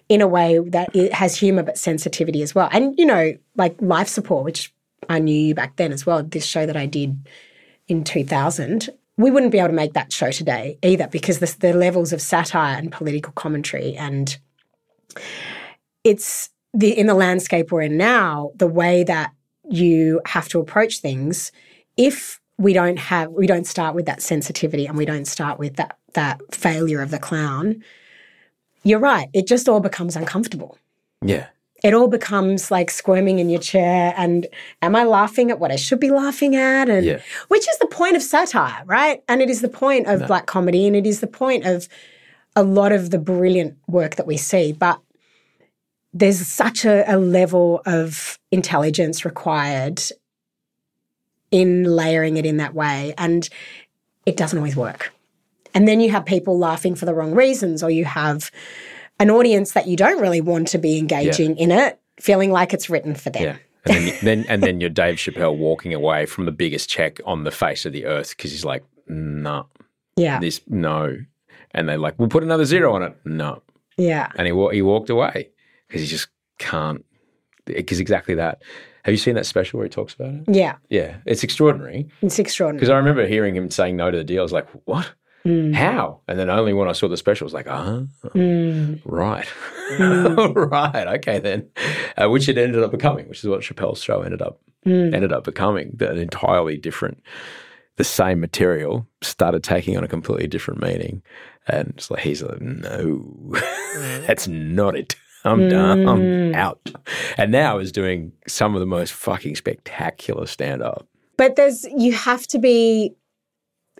in 0.09 0.21
a 0.21 0.27
way 0.27 0.59
that 0.59 0.93
it 0.95 1.13
has 1.13 1.36
humor 1.38 1.63
but 1.63 1.77
sensitivity 1.77 2.41
as 2.41 2.53
well. 2.53 2.69
And 2.71 2.97
you 2.97 3.05
know, 3.05 3.34
like 3.55 3.75
life 3.82 4.07
support, 4.07 4.43
which 4.43 4.73
I 5.09 5.19
knew 5.19 5.36
you 5.36 5.55
back 5.55 5.77
then 5.77 5.91
as 5.91 6.05
well, 6.05 6.21
this 6.23 6.45
show 6.45 6.65
that 6.65 6.77
I 6.77 6.86
did 6.86 7.27
in 7.88 8.03
2000, 8.03 8.89
we 9.17 9.32
wouldn't 9.32 9.51
be 9.51 9.59
able 9.59 9.69
to 9.69 9.73
make 9.73 9.93
that 9.93 10.11
show 10.11 10.32
today 10.32 10.77
either 10.84 11.07
because 11.07 11.39
the, 11.39 11.55
the 11.59 11.73
levels 11.73 12.11
of 12.11 12.21
satire 12.21 12.77
and 12.77 12.91
political 12.91 13.34
commentary 13.34 13.95
and 13.95 14.38
it's 16.03 16.49
the 16.73 16.97
in 16.97 17.07
the 17.07 17.13
landscape 17.13 17.71
we're 17.71 17.82
in 17.82 17.97
now, 17.97 18.51
the 18.55 18.67
way 18.67 19.03
that 19.03 19.32
you 19.69 20.21
have 20.25 20.49
to 20.49 20.59
approach 20.59 20.99
things, 20.99 21.51
if 21.97 22.41
we 22.62 22.74
don't 22.74 22.97
have 22.97 23.32
we 23.32 23.47
don't 23.47 23.66
start 23.66 23.95
with 23.95 24.05
that 24.05 24.22
sensitivity 24.22 24.86
and 24.86 24.97
we 24.97 25.05
don't 25.05 25.26
start 25.26 25.59
with 25.59 25.76
that 25.78 25.97
that 26.14 26.39
failure 26.53 27.01
of 27.01 27.09
the 27.12 27.20
clown, 27.20 27.84
you're 28.84 28.99
right. 28.99 29.30
It 29.34 29.47
just 29.47 29.68
all 29.70 29.80
becomes 29.80 30.16
uncomfortable. 30.16 30.78
Yeah. 31.24 31.47
it 31.84 31.93
all 31.95 32.07
becomes 32.07 32.70
like 32.70 32.91
squirming 32.91 33.39
in 33.39 33.49
your 33.49 33.59
chair 33.59 34.14
and 34.16 34.45
am 34.84 34.95
I 34.95 35.03
laughing 35.03 35.49
at 35.49 35.59
what 35.59 35.72
I 35.72 35.76
should 35.78 35.99
be 35.99 36.12
laughing 36.12 36.55
at? 36.55 36.89
And 36.89 37.05
Yeah. 37.05 37.20
which 37.47 37.68
is 37.68 37.78
the 37.80 37.88
point 37.88 38.16
of 38.16 38.22
satire, 38.22 38.84
right? 38.86 39.24
And 39.28 39.41
it 39.41 39.49
is 39.49 39.62
the 39.62 39.70
point 39.70 40.05
of 40.07 40.28
black 40.28 40.45
comedy 40.45 40.86
and 40.88 40.95
it 40.95 41.07
is 41.07 41.20
the 41.22 41.28
point 41.28 41.66
of 41.66 41.88
a 42.55 42.64
lot 42.64 42.91
of 42.91 43.09
the 43.09 43.18
brilliant 43.18 43.78
work 43.88 44.16
that 44.18 44.28
we 44.28 44.38
see. 44.38 44.74
But 44.74 44.99
there's 46.14 46.45
such 46.45 46.86
a, 46.86 47.03
a 47.12 47.18
level 47.18 47.82
of 47.86 48.38
intelligence 48.51 49.24
required 49.26 50.01
in 51.52 51.84
layering 51.84 52.38
it 52.38 52.45
in 52.45 52.58
that 52.58 52.74
way. 52.74 53.14
And 53.18 53.47
it 54.26 54.38
doesn't 54.38 54.58
always 54.58 54.76
work. 54.76 55.14
And 55.74 55.88
then 55.88 55.99
you 56.02 56.10
have 56.12 56.26
people 56.26 56.58
laughing 56.58 56.95
for 56.95 57.06
the 57.06 57.14
wrong 57.14 57.34
reasons, 57.34 57.82
or 57.84 57.89
you 57.89 58.06
have 58.06 58.52
an 59.20 59.30
audience 59.30 59.72
that 59.74 59.88
you 59.88 59.95
don't 59.95 60.20
really 60.22 60.41
want 60.41 60.68
to 60.70 60.78
be 60.78 60.97
engaging 60.97 61.56
in 61.58 61.72
it, 61.72 61.99
feeling 62.20 62.52
like 62.52 62.74
it's 62.74 62.89
written 62.89 63.16
for 63.16 63.30
them. 63.30 63.43
Yeah. 63.43 63.58
And 63.86 64.08
then, 64.08 64.18
then 64.24 64.45
and 64.49 64.64
then 64.64 64.82
you're 64.82 64.89
Dave 64.89 65.16
Chappelle 65.16 65.56
walking 65.58 65.93
away 65.93 66.26
from 66.26 66.45
the 66.45 66.52
biggest 66.52 66.89
check 66.89 67.20
on 67.26 67.43
the 67.43 67.52
face 67.52 67.86
of 67.86 67.93
the 67.93 68.06
earth 68.06 68.36
because 68.36 68.52
he's 68.52 68.66
like, 68.66 68.84
no, 69.08 69.68
Yeah. 70.18 70.39
this 70.39 70.62
no, 70.68 71.18
and 71.72 71.88
they're 71.88 71.97
like, 71.97 72.20
we'll 72.20 72.28
put 72.30 72.43
another 72.43 72.66
zero 72.66 72.93
on 72.93 73.04
it. 73.04 73.16
No, 73.26 73.62
Yeah. 73.97 74.28
and 74.36 74.47
he 74.47 74.54
he 74.74 74.82
walked 74.82 75.10
away 75.10 75.49
because 75.88 76.02
he 76.02 76.08
just 76.08 76.28
can't. 76.60 77.06
Because 77.66 77.99
exactly 77.99 78.36
that. 78.36 78.62
Have 79.04 79.14
you 79.14 79.18
seen 79.18 79.36
that 79.36 79.45
special 79.45 79.78
where 79.78 79.86
he 79.86 79.89
talks 79.89 80.14
about 80.14 80.34
it? 80.34 80.41
Yeah. 80.47 80.76
Yeah, 80.89 81.18
it's 81.26 81.43
extraordinary. 81.43 82.08
It's 82.22 82.38
extraordinary. 82.39 82.80
Because 82.80 82.89
I 82.91 82.97
remember 82.97 83.26
hearing 83.26 83.56
him 83.56 83.70
saying 83.72 83.95
no 83.97 84.12
to 84.12 84.18
the 84.18 84.24
deal. 84.24 84.41
I 84.41 84.43
was 84.43 84.52
like, 84.52 84.68
what? 84.86 85.12
Mm. 85.45 85.74
How? 85.74 86.20
And 86.28 86.38
then 86.38 86.52
only 86.52 86.72
when 86.74 86.88
I 86.88 86.91
saw 86.91 87.08
the 87.08 87.18
special, 87.18 87.45
I 87.45 87.47
was 87.47 87.54
like, 87.54 87.68
ah, 87.68 88.04
Mm. 88.36 89.02
right. 89.06 89.47
Mm. 89.97 90.56
right. 90.72 91.08
Okay, 91.18 91.39
then. 91.39 91.68
Uh, 92.16 92.30
which 92.30 92.47
it 92.47 92.58
ended 92.60 92.84
up 92.84 92.91
becoming, 92.91 93.28
which 93.28 93.39
is 93.43 93.49
what 93.49 93.62
Chappelle's 93.62 94.02
show 94.04 94.22
ended 94.22 94.41
up 94.41 94.60
Mm. 94.86 95.14
ended 95.14 95.32
up 95.32 95.43
becoming. 95.43 95.95
An 95.99 96.18
entirely 96.18 96.76
different, 96.78 97.22
the 97.97 98.04
same 98.04 98.39
material 98.39 99.08
started 99.22 99.64
taking 99.64 99.95
on 99.95 100.04
a 100.04 100.08
completely 100.08 100.47
different 100.47 100.82
meaning. 100.82 101.22
And 101.68 101.89
it's 101.97 102.10
like, 102.10 102.22
he's 102.22 102.41
like, 102.41 102.60
no, 102.62 103.24
that's 104.26 104.47
not 104.47 104.95
it. 104.95 105.16
I'm 105.44 105.70
done. 105.70 106.04
Mm. 106.04 106.10
I'm 106.10 106.56
out. 106.56 106.92
And 107.38 107.52
now 107.52 107.80
is 107.80 107.92
doing 107.92 108.32
some 108.48 108.76
of 108.76 108.80
the 108.80 108.86
most 108.86 109.14
fucking 109.14 109.56
spectacular 109.56 110.46
stand 110.46 110.82
up. 110.82 111.08
But 111.38 111.56
there's 111.56 111.86
you 111.98 112.14
have 112.14 112.46
to 112.48 112.60
be 112.60 113.16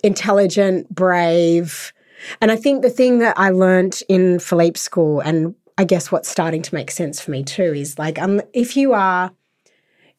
intelligent, 0.04 0.94
brave. 0.94 1.94
And 2.40 2.52
I 2.52 2.56
think 2.56 2.84
the 2.84 2.90
thing 2.90 3.20
that 3.20 3.38
I 3.38 3.50
learned 3.50 4.02
in 4.08 4.40
Philippe's 4.40 4.82
school, 4.82 5.22
and 5.22 5.56
I 5.78 5.86
guess 5.86 6.12
what's 6.12 6.30
starting 6.30 6.62
to 6.62 6.76
make 6.76 6.92
sense 6.92 7.20
for 7.20 7.32
me 7.32 7.44
too, 7.44 7.74
is 7.74 7.98
like 7.98 8.22
um, 8.22 8.42
if 8.54 8.78
you 8.78 8.94
are 8.94 9.32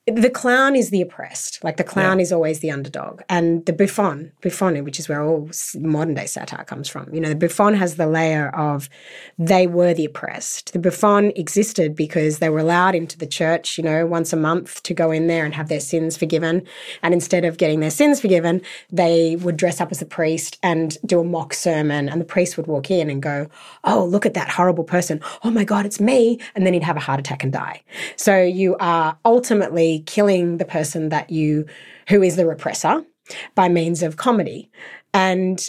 the 0.07 0.31
clown 0.31 0.75
is 0.75 0.91
the 0.91 1.01
oppressed. 1.01 1.63
Like 1.63 1.77
the 1.77 1.85
clown 1.85 2.19
is 2.19 2.33
always 2.33 2.59
the 2.59 2.73
underdog, 2.73 3.23
and 3.29 3.65
the 3.67 3.73
Bouffon, 3.73 4.33
Bouffon, 4.41 4.83
which 4.83 4.99
is 4.99 5.09
where 5.09 5.23
all 5.23 5.49
modern 5.79 6.15
day 6.15 6.27
satire 6.27 6.65
comes 6.65 6.89
from. 6.89 7.15
You 7.15 7.21
know, 7.21 7.29
the 7.29 7.37
Bouffon 7.37 7.75
has 7.75 7.95
the 7.95 8.09
layer 8.09 8.49
of 8.49 8.89
they 9.39 9.69
were 9.69 9.95
the 9.95 10.07
oppressed. 10.07 10.73
The 10.73 10.81
Bouffon 10.81 11.33
existed 11.37 11.95
because 11.95 12.41
they 12.41 12.49
were 12.49 12.59
allowed 12.59 12.97
into 12.97 13.17
the 13.17 13.29
church, 13.29 13.79
you 13.79 13.85
know, 13.85 14.05
once 14.05 14.33
a 14.33 14.37
month 14.37 14.83
to 14.83 14.95
go 14.95 15.13
in 15.13 15.29
there 15.29 15.45
and 15.45 15.55
have 15.55 15.69
their 15.69 15.79
sins 15.79 16.17
forgiven. 16.17 16.67
And 17.05 17.15
instead 17.15 17.45
of 17.45 17.57
getting 17.57 17.79
their 17.79 17.91
sins 17.91 18.21
forgiven, 18.21 18.61
they 18.91 19.37
would 19.37 19.57
dress 19.57 19.81
up 19.81 19.93
as 19.93 20.03
a 20.03 20.07
priest 20.07 20.59
and 20.65 20.99
do 21.07 21.21
a 21.21 21.25
mock 21.25 21.55
sermon, 21.55 22.09
and 22.09 22.21
the 22.21 22.25
priest 22.25 22.57
would 22.57 22.67
walk 22.67 22.91
in 22.91 23.09
and 23.09 23.23
go, 23.23 23.47
"Oh, 23.85 24.05
look 24.05 24.27
at 24.27 24.35
that 24.35 24.49
horrible 24.49 24.85
person! 24.85 25.21
Oh 25.45 25.51
my 25.51 25.63
God, 25.63 25.87
it's 25.87 26.01
me!" 26.01 26.41
And 26.57 26.67
then 26.67 26.73
he'd 26.73 26.83
have 26.83 26.97
a 26.97 27.01
heart 27.01 27.21
attack 27.21 27.45
and 27.45 27.53
die. 27.53 27.83
So 28.17 28.43
you 28.43 28.77
are 28.81 29.17
ultimately 29.25 29.92
killing 30.01 30.59
the 30.59 30.65
person 30.65 31.09
that 31.11 31.31
you, 31.31 31.67
who 32.09 32.23
is 32.23 32.37
the 32.37 32.45
repressor, 32.45 33.05
by 33.55 33.69
means 33.69 34.03
of 34.03 34.17
comedy, 34.17 34.71
and 35.15 35.69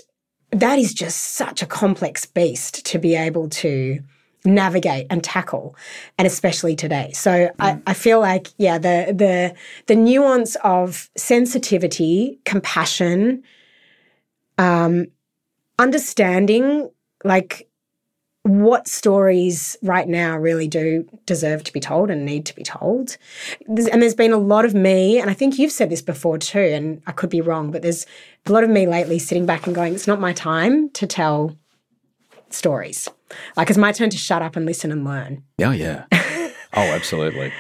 that 0.51 0.78
is 0.80 0.93
just 0.93 1.36
such 1.36 1.61
a 1.61 1.65
complex 1.65 2.26
beast 2.26 2.86
to 2.86 2.99
be 2.99 3.15
able 3.15 3.49
to 3.49 3.99
navigate 4.45 5.07
and 5.09 5.24
tackle 5.24 5.76
and 6.17 6.26
especially 6.26 6.76
today. 6.76 7.11
So 7.13 7.49
I, 7.59 7.80
I 7.88 7.93
feel 7.93 8.19
like 8.19 8.49
yeah 8.57 8.78
the 8.78 9.13
the 9.15 9.55
the 9.88 9.95
nuance 9.95 10.55
of 10.63 11.09
sensitivity 11.15 12.39
compassion 12.45 13.43
um 14.57 15.07
understanding 15.80 16.89
like 17.24 17.69
what 18.43 18.87
stories 18.89 19.77
right 19.81 20.07
now 20.07 20.37
really 20.37 20.67
do 20.67 21.05
deserve 21.25 21.63
to 21.63 21.71
be 21.73 21.79
told 21.79 22.09
and 22.11 22.25
need 22.25 22.45
to 22.45 22.53
be 22.55 22.63
told. 22.63 23.15
There's- 23.67 23.89
And 23.89 24.01
there's 24.01 24.13
been 24.15 24.33
a 24.33 24.37
lot 24.37 24.65
of 24.65 24.73
me, 24.73 25.17
and 25.19 25.29
I 25.29 25.33
think 25.33 25.57
you've 25.57 25.71
said 25.71 25.89
this 25.89 26.01
before 26.01 26.37
too, 26.37 26.59
and 26.59 27.01
I 27.07 27.13
could 27.13 27.29
be 27.29 27.39
wrong, 27.41 27.71
but 27.71 27.81
there's 27.81 28.05
a 28.45 28.51
lot 28.51 28.63
of 28.65 28.69
me 28.69 28.85
lately 28.85 29.17
sitting 29.17 29.45
back 29.45 29.65
and 29.65 29.73
going, 29.73 29.93
it's 29.95 30.07
not 30.07 30.19
my 30.19 30.33
time 30.33 30.89
to 30.91 31.07
tell 31.07 31.57
stories. 32.49 33.07
Like 33.55 33.69
it's 33.69 33.79
my 33.79 33.91
turn 33.91 34.09
to 34.09 34.17
shut 34.17 34.41
up 34.41 34.55
and 34.55 34.65
listen 34.65 34.91
and 34.91 35.05
learn. 35.05 35.43
Oh, 35.61 35.71
yeah. 35.71 36.03
oh, 36.11 36.51
absolutely. 36.75 37.51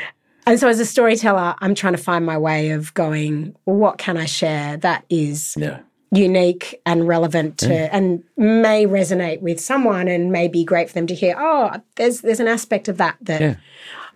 And 0.45 0.59
so 0.59 0.67
as 0.67 0.81
a 0.81 0.85
storyteller, 0.85 1.55
I'm 1.59 1.73
trying 1.73 1.93
to 1.93 2.01
find 2.01 2.25
my 2.25 2.37
way 2.37 2.71
of 2.71 2.93
going, 2.93 3.55
well, 3.65 3.77
what 3.77 3.97
can 3.97 4.17
I 4.17 4.25
share 4.25 4.75
that 4.77 5.05
is 5.09 5.55
Yeah. 5.57 5.79
Unique 6.13 6.79
and 6.85 7.07
relevant 7.07 7.57
to 7.57 7.73
and 7.93 8.23
may 8.37 8.85
resonate 8.85 9.41
with 9.41 9.59
someone 9.59 10.07
and 10.07 10.31
may 10.31 10.47
be 10.47 10.63
great 10.63 10.87
for 10.87 10.93
them 10.93 11.07
to 11.07 11.15
hear 11.15 11.35
oh 11.37 11.71
there's 11.95 12.21
there's 12.21 12.39
an 12.39 12.47
aspect 12.47 12.87
of 12.87 12.97
that 12.97 13.17
that 13.21 13.41
Yeah. 13.41 13.55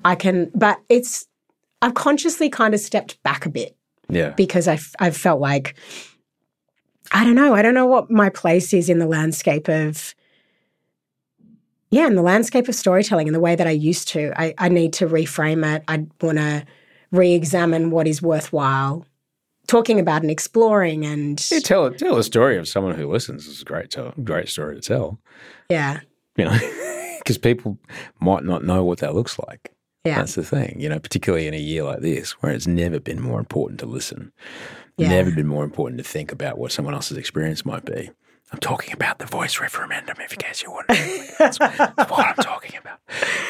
i 0.05 0.13
can 0.13 0.51
but 0.53 0.79
it's 0.89 1.25
i've 1.81 1.95
consciously 1.95 2.49
kind 2.49 2.75
of 2.75 2.79
stepped 2.79 3.21
back 3.23 3.45
a 3.47 3.49
bit 3.49 3.75
Yeah. 4.09 4.29
because 4.31 4.67
i've 4.67 4.93
i've 4.99 5.17
felt 5.17 5.39
like 5.41 5.73
i 7.11 7.23
don't 7.23 7.35
know 7.35 7.55
i 7.55 7.63
don't 7.63 7.73
know 7.73 7.87
what 7.87 8.11
my 8.11 8.29
place 8.29 8.73
is 8.75 8.89
in 8.89 8.99
the 8.99 9.07
landscape 9.07 9.67
of 9.67 10.13
yeah 11.89 12.05
in 12.05 12.15
the 12.15 12.21
landscape 12.21 12.67
of 12.67 12.75
storytelling 12.75 13.25
in 13.27 13.33
the 13.33 13.39
way 13.39 13.55
that 13.55 13.65
i 13.65 13.71
used 13.71 14.07
to 14.09 14.31
i, 14.39 14.53
I 14.59 14.69
need 14.69 14.93
to 14.93 15.07
reframe 15.07 15.65
it 15.75 15.83
i 15.87 16.05
want 16.21 16.37
to 16.37 16.63
re-examine 17.11 17.89
what 17.89 18.07
is 18.07 18.21
worthwhile 18.21 19.05
talking 19.67 19.99
about 19.99 20.21
and 20.21 20.31
exploring 20.31 21.05
and 21.05 21.45
Yeah, 21.51 21.59
tell 21.59 21.91
tell 21.91 22.17
a 22.17 22.23
story 22.23 22.57
of 22.57 22.67
someone 22.67 22.95
who 22.95 23.07
listens. 23.11 23.47
is 23.47 23.61
a 23.61 23.65
great 23.65 23.89
tell, 23.91 24.13
great 24.23 24.49
story 24.49 24.75
to 24.75 24.81
tell. 24.81 25.19
yeah 25.69 25.99
You 26.37 26.45
know, 26.45 26.57
because 27.19 27.37
people 27.37 27.77
might 28.19 28.43
not 28.43 28.63
know 28.63 28.83
what 28.83 28.99
that 28.99 29.13
looks 29.15 29.37
like. 29.47 29.71
yeah 30.05 30.15
That's 30.19 30.35
the 30.35 30.43
thing. 30.43 30.79
You 30.79 30.89
know, 30.89 30.99
particularly 30.99 31.47
in 31.47 31.53
a 31.53 31.59
year 31.59 31.83
like 31.83 31.99
this, 32.01 32.31
where 32.41 32.51
it's 32.53 32.67
never 32.67 32.99
been 32.99 33.19
more 33.21 33.39
important 33.39 33.79
to 33.81 33.85
listen. 33.85 34.31
Yeah. 34.97 35.09
Never 35.09 35.31
been 35.31 35.47
more 35.47 35.63
important 35.63 35.99
to 35.99 36.03
think 36.03 36.31
about 36.31 36.57
what 36.57 36.71
someone 36.71 36.93
else's 36.95 37.17
experience 37.17 37.65
might 37.65 37.85
be. 37.85 38.09
I'm 38.51 38.59
talking 38.59 38.93
about 38.93 39.19
the 39.19 39.25
voice 39.25 39.59
referendum, 39.59 40.15
if 40.21 40.31
in 40.31 40.39
case 40.39 40.63
you 40.63 40.71
want. 40.71 40.87
That's, 40.87 41.57
that's 41.57 42.11
what 42.11 42.27
I'm 42.27 42.35
talking 42.35 42.77
about. 42.79 42.99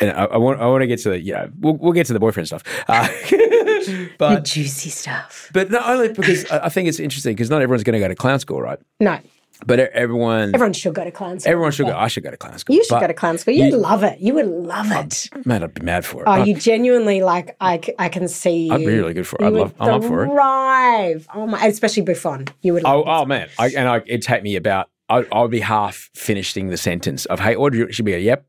And 0.01 0.11
I, 0.11 0.25
I 0.25 0.37
want 0.37 0.59
I 0.59 0.65
want 0.67 0.81
to 0.81 0.87
get 0.87 0.99
to 1.01 1.09
the 1.09 1.19
yeah. 1.19 1.47
We'll, 1.59 1.75
we'll 1.75 1.93
get 1.93 2.07
to 2.07 2.13
the 2.13 2.19
boyfriend 2.19 2.47
stuff. 2.47 2.63
Uh, 2.87 3.07
the 3.07 4.09
but 4.17 4.43
juicy 4.43 4.89
stuff. 4.89 5.49
but 5.53 5.69
not 5.69 5.87
only 5.87 6.09
because 6.13 6.49
I 6.51 6.65
I 6.65 6.69
think 6.69 6.89
it's 6.89 6.99
interesting 6.99 7.35
because 7.35 7.49
not 7.49 7.61
everyone's 7.61 7.83
going 7.83 7.93
to 7.93 7.99
go 7.99 8.07
to 8.07 8.15
clown 8.15 8.39
school, 8.39 8.61
right? 8.61 8.79
No, 8.99 9.19
But 9.65 9.79
everyone, 9.79 10.53
everyone 10.53 10.73
should 10.73 10.93
go 10.93 11.03
to 11.03 11.11
clown 11.11 11.39
school. 11.39 11.51
everyone 11.51 11.71
should 11.71 11.87
go. 11.87 11.97
I 11.97 12.07
should 12.07 12.23
go 12.23 12.31
to 12.31 12.37
clown 12.37 12.57
school. 12.59 12.75
You 12.75 12.83
should 12.83 12.99
go 12.99 13.07
to 13.07 13.13
clown 13.13 13.37
school. 13.37 13.53
You'd 13.53 13.73
you- 13.73 13.77
love 13.77 14.03
it. 14.03 14.19
You 14.19 14.35
would 14.35 14.45
love 14.47 14.91
it. 14.91 15.29
Man, 15.45 15.63
I'd 15.63 15.73
be 15.73 15.81
mad 15.81 16.05
for 16.05 16.21
it. 16.21 16.25
Oh, 16.27 16.31
I'd, 16.31 16.47
you 16.47 16.55
genuinely 16.55 17.21
like. 17.21 17.55
I, 17.59 17.81
I 17.97 18.09
can 18.09 18.27
see 18.27 18.67
you. 18.67 18.73
I'd 18.73 18.79
be 18.79 18.85
really 18.87 19.13
good 19.13 19.25
for 19.27 19.37
it. 19.37 19.41
You 19.41 19.47
I'd 19.47 19.53
love, 19.53 19.73
I'm 19.79 19.89
up 19.95 20.03
for 20.03 20.25
it. 20.25 20.29
thrive. 20.29 21.27
Oh 21.33 21.47
my! 21.47 21.65
Especially 21.65 22.03
Bouffon. 22.03 22.47
You 22.61 22.73
would. 22.73 22.85
Oh, 22.85 23.03
oh 23.05 23.25
man, 23.25 23.49
I, 23.57 23.69
and 23.69 23.87
I, 23.87 23.97
it'd 24.05 24.21
take 24.21 24.43
me 24.43 24.55
about. 24.55 24.89
I, 25.09 25.25
I 25.31 25.41
would 25.41 25.51
be 25.51 25.61
half 25.61 26.09
finishing 26.15 26.69
the 26.69 26.77
sentence 26.77 27.25
of 27.25 27.39
"Hey, 27.39 27.55
or 27.55 27.71
should 27.91 28.05
be 28.05 28.13
a 28.13 28.19
yep." 28.19 28.45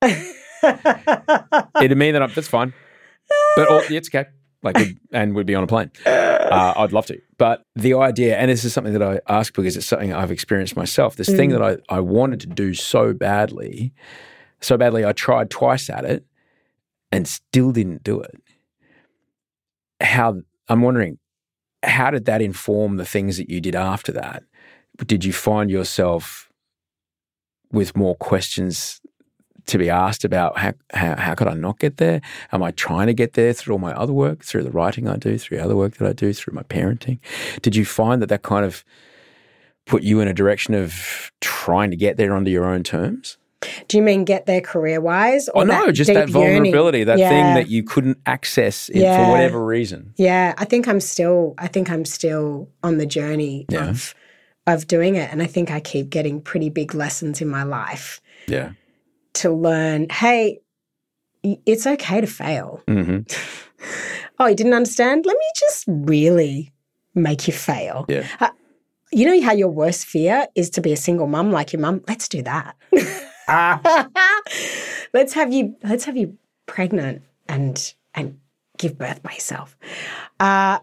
It'd 0.02 1.96
mean 1.96 2.12
that 2.12 2.22
I'm, 2.22 2.32
that's 2.32 2.48
fine, 2.48 2.72
but 3.56 3.66
oh, 3.70 3.82
yeah, 3.88 3.98
it's 3.98 4.08
okay. 4.08 4.28
Like, 4.62 4.76
and 5.12 5.34
we'd 5.34 5.46
be 5.46 5.54
on 5.54 5.64
a 5.64 5.66
plane. 5.66 5.90
Uh, 6.50 6.74
I'd 6.76 6.92
love 6.92 7.06
to, 7.06 7.20
but 7.36 7.62
the 7.74 7.94
idea, 7.94 8.36
and 8.36 8.50
this 8.50 8.64
is 8.64 8.72
something 8.72 8.92
that 8.94 9.02
I 9.02 9.20
ask 9.28 9.54
because 9.54 9.76
it's 9.76 9.86
something 9.86 10.12
I've 10.12 10.30
experienced 10.30 10.76
myself. 10.76 11.16
This 11.16 11.28
thing 11.28 11.50
that 11.50 11.62
I, 11.62 11.76
I 11.88 12.00
wanted 12.00 12.40
to 12.40 12.46
do 12.46 12.74
so 12.74 13.12
badly, 13.12 13.92
so 14.60 14.76
badly, 14.76 15.04
I 15.04 15.12
tried 15.12 15.50
twice 15.50 15.90
at 15.90 16.04
it, 16.04 16.24
and 17.12 17.28
still 17.28 17.72
didn't 17.72 18.02
do 18.02 18.20
it. 18.20 18.40
How 20.00 20.40
I'm 20.68 20.82
wondering, 20.82 21.18
how 21.82 22.10
did 22.10 22.24
that 22.26 22.42
inform 22.42 22.96
the 22.96 23.06
things 23.06 23.36
that 23.36 23.50
you 23.50 23.60
did 23.60 23.74
after 23.74 24.12
that? 24.12 24.42
Did 25.06 25.24
you 25.24 25.32
find 25.32 25.70
yourself 25.70 26.50
with 27.72 27.96
more 27.96 28.16
questions 28.16 29.00
to 29.68 29.78
be 29.78 29.88
asked 29.88 30.24
about 30.24 30.58
how, 30.58 30.72
how, 30.92 31.16
how 31.16 31.34
could 31.34 31.46
I 31.48 31.54
not 31.54 31.78
get 31.78 31.98
there? 31.98 32.20
Am 32.52 32.62
I 32.62 32.72
trying 32.72 33.06
to 33.06 33.14
get 33.14 33.34
there 33.34 33.52
through 33.52 33.74
all 33.74 33.78
my 33.78 33.92
other 33.92 34.12
work, 34.12 34.44
through 34.44 34.64
the 34.64 34.70
writing 34.70 35.06
I 35.08 35.16
do, 35.16 35.38
through 35.38 35.58
other 35.58 35.76
work 35.76 35.96
that 35.98 36.08
I 36.08 36.12
do, 36.12 36.32
through 36.32 36.54
my 36.54 36.62
parenting? 36.64 37.18
Did 37.62 37.76
you 37.76 37.84
find 37.84 38.20
that 38.20 38.28
that 38.28 38.42
kind 38.42 38.64
of 38.64 38.84
put 39.86 40.02
you 40.02 40.20
in 40.20 40.28
a 40.28 40.34
direction 40.34 40.74
of 40.74 41.30
trying 41.40 41.90
to 41.90 41.96
get 41.96 42.16
there 42.16 42.34
under 42.34 42.50
your 42.50 42.64
own 42.66 42.82
terms? 42.82 43.38
Do 43.88 43.96
you 43.96 44.02
mean 44.04 44.24
get 44.24 44.46
there 44.46 44.60
career 44.60 45.00
wise? 45.00 45.48
Oh 45.52 45.64
no, 45.64 45.90
just 45.90 46.12
that 46.12 46.28
vulnerability, 46.28 47.02
that 47.04 47.18
yeah. 47.18 47.28
thing 47.28 47.54
that 47.54 47.68
you 47.68 47.82
couldn't 47.82 48.18
access 48.24 48.88
Yeah. 48.94 49.24
for 49.24 49.32
whatever 49.32 49.64
reason. 49.64 50.14
Yeah, 50.16 50.54
I 50.58 50.64
think 50.64 50.86
I'm 50.86 51.00
still. 51.00 51.54
I 51.58 51.66
think 51.66 51.90
I'm 51.90 52.04
still 52.04 52.68
on 52.84 52.98
the 52.98 53.06
journey 53.06 53.66
Yeah. 53.68 53.88
of 53.90 54.14
of 54.68 54.86
doing 54.86 55.16
it, 55.16 55.32
and 55.32 55.42
I 55.42 55.46
think 55.46 55.72
I 55.72 55.80
keep 55.80 56.08
getting 56.08 56.40
pretty 56.40 56.68
big 56.70 56.94
lessons 56.94 57.40
in 57.40 57.48
my 57.48 57.64
life 57.64 58.20
Yeah. 58.46 58.72
To 59.38 59.50
learn. 59.50 60.08
Hey, 60.10 60.60
it's 61.42 61.86
okay 61.86 62.20
to 62.20 62.26
fail. 62.26 62.82
hmm 62.88 63.18
Oh, 64.40 64.46
you 64.46 64.54
didn't 64.54 64.74
understand? 64.74 65.26
Let 65.26 65.36
me 65.36 65.46
just 65.56 65.84
really 65.88 66.72
make 67.14 67.48
you 67.48 67.52
fail. 67.52 68.04
Yeah. 68.08 68.24
Uh, 68.38 68.50
you 69.10 69.26
know 69.26 69.44
how 69.44 69.52
your 69.52 69.68
worst 69.68 70.06
fear 70.06 70.46
is 70.54 70.70
to 70.70 70.80
be 70.80 70.92
a 70.92 70.96
single 70.96 71.26
mum 71.26 71.50
like 71.50 71.72
your 71.72 71.80
mum? 71.80 72.04
Let's 72.06 72.28
do 72.28 72.42
that. 72.42 72.76
let's 75.12 75.32
have 75.32 75.52
you 75.52 75.76
let's 75.82 76.04
have 76.04 76.16
you 76.16 76.38
pregnant 76.66 77.22
and 77.48 77.94
and 78.14 78.38
give 78.76 78.96
birth 78.96 79.22
by 79.22 79.32
yourself. 79.32 79.76
Uh, 80.38 80.78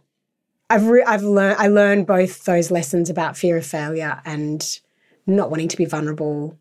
I've 0.70 0.88
re- 0.88 1.04
I've 1.04 1.24
learned 1.24 1.58
I 1.60 1.68
learned 1.68 2.08
both 2.08 2.44
those 2.44 2.72
lessons 2.72 3.10
about 3.10 3.38
fear 3.38 3.56
of 3.56 3.66
failure 3.66 4.22
and 4.26 4.80
not 5.28 5.50
wanting 5.50 5.70
to 5.70 5.78
be 5.78 5.86
vulnerable 5.86 6.58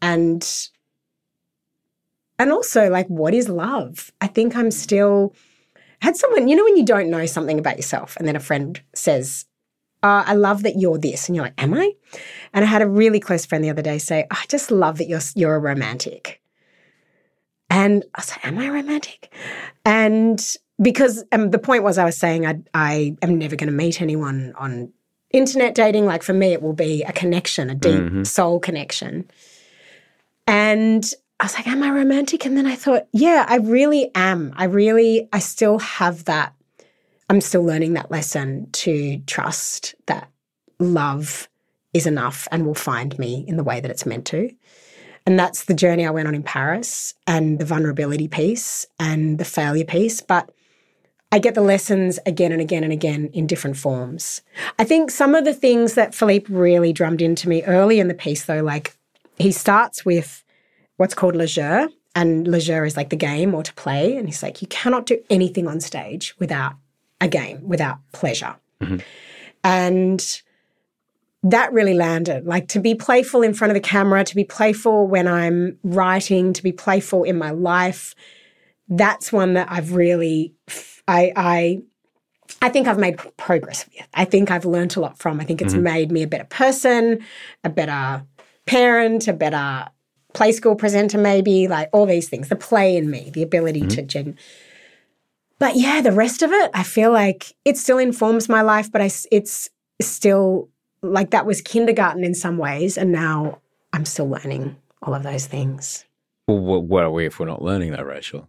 and 0.00 0.68
and 2.38 2.52
also 2.52 2.88
like 2.88 3.06
what 3.08 3.34
is 3.34 3.48
love? 3.48 4.12
I 4.20 4.26
think 4.26 4.56
I'm 4.56 4.70
still 4.70 5.34
had 6.02 6.16
someone, 6.16 6.48
you 6.48 6.56
know, 6.56 6.64
when 6.64 6.76
you 6.76 6.84
don't 6.84 7.10
know 7.10 7.26
something 7.26 7.58
about 7.58 7.76
yourself, 7.76 8.16
and 8.16 8.28
then 8.28 8.36
a 8.36 8.40
friend 8.40 8.80
says, 8.94 9.46
uh, 10.02 10.24
I 10.26 10.34
love 10.34 10.62
that 10.62 10.76
you're 10.76 10.98
this. 10.98 11.28
And 11.28 11.36
you're 11.36 11.44
like, 11.44 11.60
Am 11.60 11.74
I? 11.74 11.92
And 12.52 12.64
I 12.64 12.68
had 12.68 12.82
a 12.82 12.88
really 12.88 13.20
close 13.20 13.44
friend 13.44 13.64
the 13.64 13.70
other 13.70 13.82
day 13.82 13.98
say, 13.98 14.26
I 14.30 14.44
just 14.48 14.70
love 14.70 14.98
that 14.98 15.08
you're, 15.08 15.20
you're 15.34 15.56
a 15.56 15.58
romantic. 15.60 16.40
And 17.70 18.04
I 18.14 18.20
was 18.20 18.30
like, 18.30 18.46
Am 18.46 18.58
I 18.58 18.68
romantic? 18.68 19.32
And 19.84 20.40
because 20.80 21.24
um, 21.32 21.50
the 21.50 21.58
point 21.58 21.82
was, 21.82 21.98
I 21.98 22.04
was 22.04 22.16
saying, 22.16 22.46
I, 22.46 22.60
I 22.74 23.16
am 23.22 23.38
never 23.38 23.56
going 23.56 23.70
to 23.70 23.76
meet 23.76 24.00
anyone 24.00 24.54
on 24.58 24.92
internet 25.30 25.74
dating. 25.74 26.04
Like 26.04 26.22
for 26.22 26.34
me, 26.34 26.52
it 26.52 26.62
will 26.62 26.74
be 26.74 27.02
a 27.02 27.12
connection, 27.12 27.70
a 27.70 27.74
deep 27.74 28.26
soul 28.26 28.60
connection. 28.60 29.28
And 30.46 31.10
I 31.38 31.44
was 31.44 31.54
like, 31.54 31.66
Am 31.66 31.82
I 31.82 31.90
romantic? 31.90 32.46
And 32.46 32.56
then 32.56 32.66
I 32.66 32.76
thought, 32.76 33.06
Yeah, 33.12 33.44
I 33.48 33.56
really 33.56 34.10
am. 34.14 34.52
I 34.56 34.64
really, 34.64 35.28
I 35.32 35.38
still 35.38 35.78
have 35.78 36.24
that. 36.24 36.54
I'm 37.28 37.40
still 37.40 37.64
learning 37.64 37.94
that 37.94 38.10
lesson 38.10 38.70
to 38.72 39.18
trust 39.26 39.94
that 40.06 40.30
love 40.78 41.48
is 41.92 42.06
enough 42.06 42.46
and 42.50 42.66
will 42.66 42.74
find 42.74 43.18
me 43.18 43.44
in 43.48 43.56
the 43.56 43.64
way 43.64 43.80
that 43.80 43.90
it's 43.90 44.06
meant 44.06 44.26
to. 44.26 44.50
And 45.26 45.38
that's 45.38 45.64
the 45.64 45.74
journey 45.74 46.06
I 46.06 46.10
went 46.10 46.28
on 46.28 46.34
in 46.36 46.44
Paris 46.44 47.14
and 47.26 47.58
the 47.58 47.64
vulnerability 47.64 48.28
piece 48.28 48.86
and 49.00 49.38
the 49.38 49.44
failure 49.44 49.84
piece. 49.84 50.20
But 50.20 50.50
I 51.32 51.40
get 51.40 51.56
the 51.56 51.62
lessons 51.62 52.20
again 52.24 52.52
and 52.52 52.60
again 52.60 52.84
and 52.84 52.92
again 52.92 53.30
in 53.32 53.48
different 53.48 53.76
forms. 53.76 54.42
I 54.78 54.84
think 54.84 55.10
some 55.10 55.34
of 55.34 55.44
the 55.44 55.54
things 55.54 55.94
that 55.94 56.14
Philippe 56.14 56.52
really 56.52 56.92
drummed 56.92 57.20
into 57.20 57.48
me 57.48 57.64
early 57.64 57.98
in 57.98 58.06
the 58.06 58.14
piece, 58.14 58.44
though, 58.44 58.62
like 58.62 58.96
he 59.36 59.50
starts 59.50 60.04
with 60.04 60.44
what's 60.96 61.14
called 61.14 61.36
le 61.36 61.46
jeu, 61.46 61.88
and 62.14 62.48
le 62.48 62.60
jeu 62.60 62.84
is 62.84 62.96
like 62.96 63.10
the 63.10 63.16
game 63.16 63.54
or 63.54 63.62
to 63.62 63.74
play. 63.74 64.16
And 64.16 64.26
he's 64.26 64.42
like, 64.42 64.62
you 64.62 64.68
cannot 64.68 65.06
do 65.06 65.22
anything 65.30 65.68
on 65.68 65.80
stage 65.80 66.34
without 66.38 66.74
a 67.20 67.28
game, 67.28 67.66
without 67.66 67.98
pleasure. 68.12 68.56
Mm-hmm. 68.80 68.98
And 69.64 70.42
that 71.42 71.72
really 71.72 71.94
landed. 71.94 72.46
Like 72.46 72.68
to 72.68 72.80
be 72.80 72.94
playful 72.94 73.42
in 73.42 73.54
front 73.54 73.70
of 73.70 73.74
the 73.74 73.80
camera, 73.80 74.24
to 74.24 74.34
be 74.34 74.44
playful 74.44 75.06
when 75.06 75.28
I'm 75.28 75.78
writing, 75.84 76.52
to 76.52 76.62
be 76.62 76.72
playful 76.72 77.24
in 77.24 77.38
my 77.38 77.50
life. 77.50 78.14
That's 78.88 79.32
one 79.32 79.54
that 79.54 79.68
I've 79.70 79.92
really, 79.92 80.54
I, 81.06 81.32
I, 81.36 81.82
I 82.62 82.68
think 82.68 82.86
I've 82.86 82.98
made 82.98 83.18
progress 83.36 83.86
with. 83.86 84.06
I 84.14 84.24
think 84.24 84.50
I've 84.50 84.64
learned 84.64 84.96
a 84.96 85.00
lot 85.00 85.18
from. 85.18 85.40
I 85.40 85.44
think 85.44 85.60
it's 85.60 85.74
mm-hmm. 85.74 85.82
made 85.82 86.12
me 86.12 86.22
a 86.22 86.26
better 86.26 86.44
person, 86.44 87.24
a 87.64 87.68
better 87.68 88.24
parent, 88.66 89.28
a 89.28 89.32
better 89.32 89.88
play 90.36 90.52
school 90.52 90.76
presenter, 90.76 91.18
maybe 91.18 91.66
like 91.66 91.88
all 91.92 92.06
these 92.06 92.28
things. 92.28 92.48
The 92.48 92.56
play 92.56 92.96
in 92.96 93.10
me, 93.10 93.30
the 93.30 93.42
ability 93.42 93.80
to 93.80 93.86
mm-hmm. 94.02 94.06
gen. 94.06 94.38
But 95.58 95.76
yeah, 95.76 96.02
the 96.02 96.12
rest 96.12 96.42
of 96.42 96.52
it, 96.52 96.70
I 96.74 96.82
feel 96.82 97.10
like 97.10 97.54
it 97.64 97.78
still 97.78 97.98
informs 97.98 98.48
my 98.48 98.60
life, 98.60 98.92
but 98.92 99.00
I, 99.00 99.10
it's 99.32 99.70
still 100.00 100.68
like 101.02 101.30
that 101.30 101.46
was 101.46 101.62
kindergarten 101.62 102.22
in 102.22 102.34
some 102.34 102.58
ways, 102.58 102.98
and 102.98 103.10
now 103.10 103.60
I'm 103.92 104.04
still 104.04 104.28
learning 104.28 104.76
all 105.02 105.14
of 105.14 105.22
those 105.22 105.46
things. 105.46 106.04
Well, 106.46 106.82
what, 106.82 107.04
are 107.04 107.10
we 107.10 107.26
if 107.26 107.40
we're 107.40 107.46
not 107.46 107.62
learning 107.62 107.92
that, 107.92 108.04
Rachael? 108.04 108.48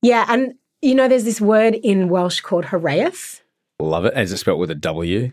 Yeah, 0.00 0.24
and 0.28 0.54
you 0.80 0.94
know, 0.94 1.08
there's 1.08 1.24
this 1.24 1.40
word 1.40 1.74
in 1.74 2.08
Welsh 2.08 2.40
called 2.40 2.66
Hiraeth, 2.66 3.42
Love 3.82 4.04
it. 4.04 4.12
And 4.12 4.20
it. 4.20 4.24
Is 4.24 4.32
it 4.32 4.38
spelled 4.38 4.60
with 4.60 4.70
a 4.70 4.76
W? 4.76 5.32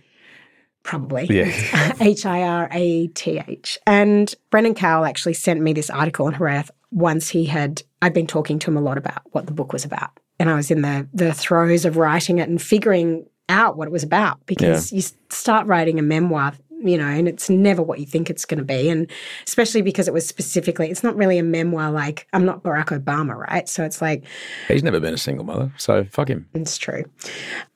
Probably. 0.83 1.25
Yeah. 1.29 1.93
H 1.99 2.25
I 2.25 2.41
R 2.43 2.69
A 2.71 3.07
T 3.07 3.41
H. 3.47 3.77
And 3.85 4.33
Brendan 4.49 4.75
Cowell 4.75 5.05
actually 5.05 5.33
sent 5.33 5.61
me 5.61 5.73
this 5.73 5.89
article 5.89 6.25
on 6.27 6.33
Hiraeth 6.35 6.69
once 6.91 7.29
he 7.29 7.45
had, 7.45 7.83
I'd 8.01 8.13
been 8.13 8.27
talking 8.27 8.57
to 8.59 8.71
him 8.71 8.77
a 8.77 8.81
lot 8.81 8.97
about 8.97 9.21
what 9.31 9.45
the 9.45 9.51
book 9.51 9.73
was 9.73 9.85
about. 9.85 10.09
And 10.39 10.49
I 10.49 10.55
was 10.55 10.71
in 10.71 10.81
the, 10.81 11.07
the 11.13 11.33
throes 11.33 11.85
of 11.85 11.97
writing 11.97 12.39
it 12.39 12.49
and 12.49 12.61
figuring 12.61 13.25
out 13.49 13.77
what 13.77 13.87
it 13.87 13.91
was 13.91 14.03
about 14.03 14.45
because 14.45 14.91
you 14.93 15.01
start 15.29 15.67
writing 15.67 15.99
a 15.99 16.01
memoir, 16.01 16.53
you 16.81 16.97
know, 16.97 17.07
and 17.07 17.27
it's 17.27 17.49
never 17.49 17.81
what 17.81 17.99
you 17.99 18.05
think 18.05 18.29
it's 18.29 18.45
going 18.45 18.59
to 18.59 18.63
be. 18.63 18.89
And 18.89 19.09
especially 19.45 19.81
because 19.81 20.07
it 20.07 20.13
was 20.13 20.25
specifically, 20.25 20.89
it's 20.89 21.03
not 21.03 21.15
really 21.15 21.37
a 21.39 21.43
memoir 21.43 21.91
like, 21.91 22.25
I'm 22.31 22.45
not 22.45 22.63
Barack 22.63 22.97
Obama, 22.97 23.35
right? 23.35 23.67
So 23.67 23.83
it's 23.83 24.01
like, 24.01 24.23
He's 24.67 24.83
never 24.83 24.99
been 24.99 25.13
a 25.13 25.17
single 25.17 25.45
mother, 25.45 25.71
so 25.77 26.05
fuck 26.05 26.29
him. 26.29 26.47
it's 26.53 26.77
true. 26.77 27.03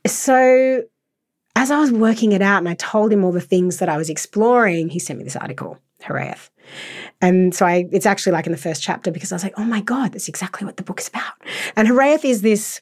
So, 0.06 0.84
as 1.56 1.72
I 1.72 1.80
was 1.80 1.92
working 1.92 2.32
it 2.32 2.42
out 2.42 2.60
and 2.60 2.70
I 2.70 2.76
told 2.76 3.12
him 3.12 3.24
all 3.24 3.32
the 3.32 3.42
things 3.42 3.78
that 3.78 3.90
I 3.90 3.98
was 3.98 4.10
exploring, 4.10 4.90
he 4.90 5.00
sent 5.00 5.20
me 5.20 5.24
this 5.24 5.36
article, 5.36 5.78
Hiraeth. 6.02 6.50
And 7.22 7.54
so 7.54 7.66
I 7.66 7.88
it's 7.92 8.06
actually 8.06 8.34
like 8.34 8.46
in 8.46 8.52
the 8.52 8.58
first 8.58 8.82
chapter 8.82 9.12
because 9.12 9.32
I 9.32 9.36
was 9.36 9.44
like, 9.44 9.54
oh 9.58 9.64
my 9.64 9.82
God, 9.82 10.14
that's 10.14 10.28
exactly 10.28 10.66
what 10.66 10.78
the 10.78 10.84
book 10.84 11.00
is 11.00 11.08
about. 11.08 11.34
And 11.76 11.88
Hiraeth 11.88 12.26
is 12.26 12.42
this 12.42 12.82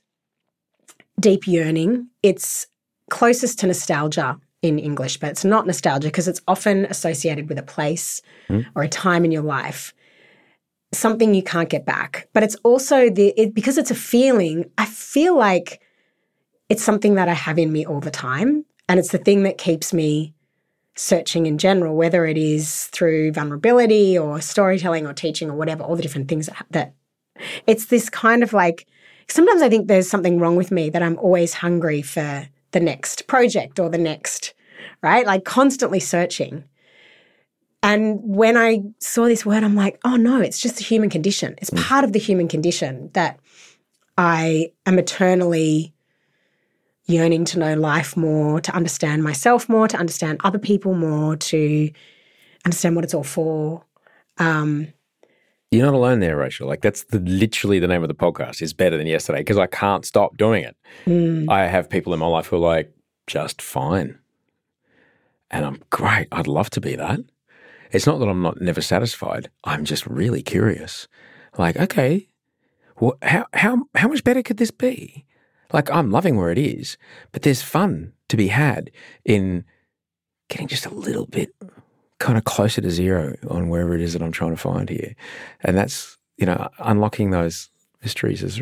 deep 1.19 1.47
yearning. 1.47 2.07
It's 2.23 2.67
closest 3.09 3.59
to 3.59 3.67
nostalgia 3.67 4.39
in 4.61 4.79
English, 4.79 5.17
but 5.17 5.29
it's 5.29 5.45
not 5.45 5.67
nostalgia 5.67 6.07
because 6.07 6.27
it's 6.27 6.41
often 6.47 6.85
associated 6.85 7.49
with 7.49 7.57
a 7.57 7.63
place 7.63 8.21
hmm. 8.47 8.61
or 8.75 8.83
a 8.83 8.87
time 8.87 9.25
in 9.25 9.31
your 9.31 9.43
life 9.43 9.93
something 10.93 11.33
you 11.33 11.43
can't 11.43 11.69
get 11.69 11.85
back. 11.85 12.27
But 12.33 12.43
it's 12.43 12.55
also 12.63 13.09
the 13.09 13.33
it, 13.37 13.53
because 13.53 13.77
it's 13.77 13.91
a 13.91 13.95
feeling. 13.95 14.69
I 14.77 14.85
feel 14.85 15.37
like 15.37 15.81
it's 16.71 16.83
something 16.83 17.15
that 17.15 17.27
I 17.27 17.33
have 17.33 17.59
in 17.59 17.73
me 17.73 17.85
all 17.85 17.99
the 17.99 18.09
time, 18.09 18.63
and 18.87 18.97
it's 18.97 19.11
the 19.11 19.17
thing 19.17 19.43
that 19.43 19.57
keeps 19.57 19.91
me 19.93 20.33
searching 20.95 21.45
in 21.45 21.57
general, 21.57 21.97
whether 21.97 22.25
it 22.25 22.37
is 22.37 22.85
through 22.87 23.33
vulnerability 23.33 24.17
or 24.17 24.39
storytelling 24.39 25.05
or 25.05 25.13
teaching 25.13 25.49
or 25.49 25.55
whatever. 25.55 25.83
All 25.83 25.97
the 25.97 26.01
different 26.01 26.29
things 26.29 26.45
that, 26.47 26.65
that 26.71 26.93
it's 27.67 27.87
this 27.87 28.09
kind 28.09 28.41
of 28.41 28.53
like. 28.53 28.87
Sometimes 29.27 29.61
I 29.61 29.67
think 29.67 29.87
there's 29.87 30.09
something 30.09 30.39
wrong 30.39 30.55
with 30.55 30.71
me 30.71 30.89
that 30.89 31.03
I'm 31.03 31.17
always 31.19 31.53
hungry 31.53 32.01
for 32.01 32.47
the 32.71 32.79
next 32.79 33.27
project 33.27 33.77
or 33.77 33.89
the 33.89 33.97
next, 33.97 34.53
right? 35.03 35.25
Like 35.25 35.43
constantly 35.43 35.99
searching. 35.99 36.63
And 37.83 38.19
when 38.23 38.55
I 38.55 38.83
saw 38.99 39.25
this 39.25 39.45
word, 39.45 39.63
I'm 39.63 39.75
like, 39.75 39.99
oh 40.05 40.15
no, 40.15 40.39
it's 40.39 40.59
just 40.59 40.77
the 40.77 40.83
human 40.83 41.09
condition. 41.09 41.55
It's 41.57 41.69
mm. 41.69 41.81
part 41.81 42.05
of 42.05 42.13
the 42.13 42.19
human 42.19 42.47
condition 42.47 43.09
that 43.13 43.39
I 44.17 44.71
am 44.85 44.99
eternally 44.99 45.93
yearning 47.11 47.45
to 47.45 47.59
know 47.59 47.75
life 47.75 48.15
more, 48.15 48.61
to 48.61 48.75
understand 48.75 49.23
myself 49.23 49.67
more, 49.69 49.87
to 49.87 49.97
understand 49.97 50.39
other 50.43 50.59
people 50.59 50.93
more, 50.93 51.35
to 51.35 51.91
understand 52.65 52.95
what 52.95 53.03
it's 53.03 53.13
all 53.13 53.23
for. 53.23 53.83
Um, 54.37 54.87
You're 55.71 55.85
not 55.85 55.93
alone 55.93 56.19
there, 56.19 56.37
Rachael. 56.37 56.67
Like 56.67 56.81
that's 56.81 57.03
the, 57.05 57.19
literally 57.19 57.79
the 57.79 57.87
name 57.87 58.01
of 58.01 58.07
the 58.07 58.15
podcast. 58.15 58.61
Is 58.61 58.73
better 58.73 58.97
than 58.97 59.07
yesterday 59.07 59.39
because 59.39 59.57
I 59.57 59.67
can't 59.67 60.05
stop 60.05 60.37
doing 60.37 60.63
it. 60.63 60.75
mm, 61.05 61.49
I 61.49 61.67
have 61.67 61.89
people 61.89 62.13
in 62.13 62.19
my 62.19 62.27
life 62.27 62.47
who 62.47 62.57
are 62.57 62.59
like 62.59 62.93
just 63.27 63.61
fine, 63.61 64.17
and 65.49 65.65
I'm 65.65 65.81
great. 65.89 66.27
I'd 66.31 66.47
love 66.47 66.69
to 66.71 66.81
be 66.81 66.95
that. 66.95 67.19
It's 67.91 68.07
not 68.07 68.19
that 68.19 68.29
I'm 68.29 68.41
not 68.41 68.61
never 68.61 68.81
satisfied. 68.81 69.49
I'm 69.63 69.83
just 69.85 70.07
really 70.07 70.41
curious. 70.41 71.07
Like, 71.57 71.75
okay, 71.77 72.29
well, 72.99 73.17
how 73.21 73.45
how 73.53 73.83
how 73.95 74.07
much 74.07 74.23
better 74.23 74.41
could 74.43 74.57
this 74.57 74.71
be? 74.71 75.25
Like, 75.73 75.89
I'm 75.91 76.11
loving 76.11 76.37
where 76.37 76.51
it 76.51 76.57
is, 76.57 76.97
but 77.31 77.43
there's 77.43 77.61
fun 77.61 78.13
to 78.29 78.37
be 78.37 78.47
had 78.47 78.91
in 79.25 79.63
getting 80.49 80.67
just 80.67 80.85
a 80.85 80.93
little 80.93 81.27
bit 81.27 81.53
kind 82.19 82.37
of 82.37 82.43
closer 82.43 82.81
to 82.81 82.91
zero 82.91 83.35
on 83.49 83.69
wherever 83.69 83.95
it 83.95 84.01
is 84.01 84.13
that 84.13 84.21
I'm 84.21 84.31
trying 84.31 84.51
to 84.51 84.57
find 84.57 84.89
here, 84.89 85.15
and 85.61 85.77
that's 85.77 86.17
you 86.37 86.45
know 86.45 86.69
unlocking 86.79 87.31
those 87.31 87.69
mysteries 88.01 88.43
is 88.43 88.61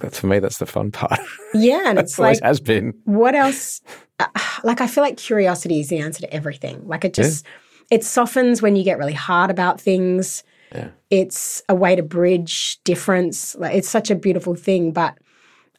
that's 0.00 0.18
for 0.18 0.26
me 0.26 0.38
that's 0.38 0.58
the 0.58 0.66
fun 0.66 0.90
part. 0.90 1.20
yeah, 1.54 1.88
and 1.88 1.98
it's 1.98 2.18
like, 2.18 2.40
has 2.42 2.60
been. 2.60 2.94
what 3.04 3.34
else? 3.34 3.80
Uh, 4.18 4.26
like, 4.64 4.80
I 4.80 4.86
feel 4.86 5.02
like 5.02 5.16
curiosity 5.16 5.80
is 5.80 5.88
the 5.88 5.98
answer 5.98 6.20
to 6.22 6.32
everything. 6.32 6.86
Like, 6.86 7.04
it 7.04 7.14
just, 7.14 7.46
it 7.90 8.04
softens 8.04 8.60
when 8.60 8.76
you 8.76 8.84
get 8.84 8.98
really 8.98 9.14
hard 9.14 9.50
about 9.50 9.80
things. 9.80 10.44
Yeah. 10.74 10.90
It's 11.10 11.62
a 11.68 11.74
way 11.74 11.96
to 11.96 12.02
bridge 12.02 12.78
difference. 12.84 13.54
Like, 13.56 13.74
it's 13.74 13.88
such 13.88 14.10
a 14.10 14.14
beautiful 14.14 14.54
thing. 14.54 14.92
But 14.92 15.18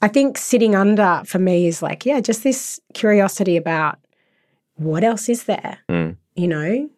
I 0.01 0.07
think 0.07 0.37
sitting 0.37 0.75
under 0.75 1.21
for 1.25 1.39
me 1.39 1.67
is 1.67 1.81
like, 1.81 2.05
yeah, 2.05 2.19
just 2.21 2.43
this 2.43 2.79
curiosity 2.93 3.55
about 3.57 3.99
what 4.75 5.03
else 5.03 5.29
is 5.29 5.43
there, 5.43 5.79
Mm. 5.89 6.17
you 6.35 6.47
know? 6.47 6.89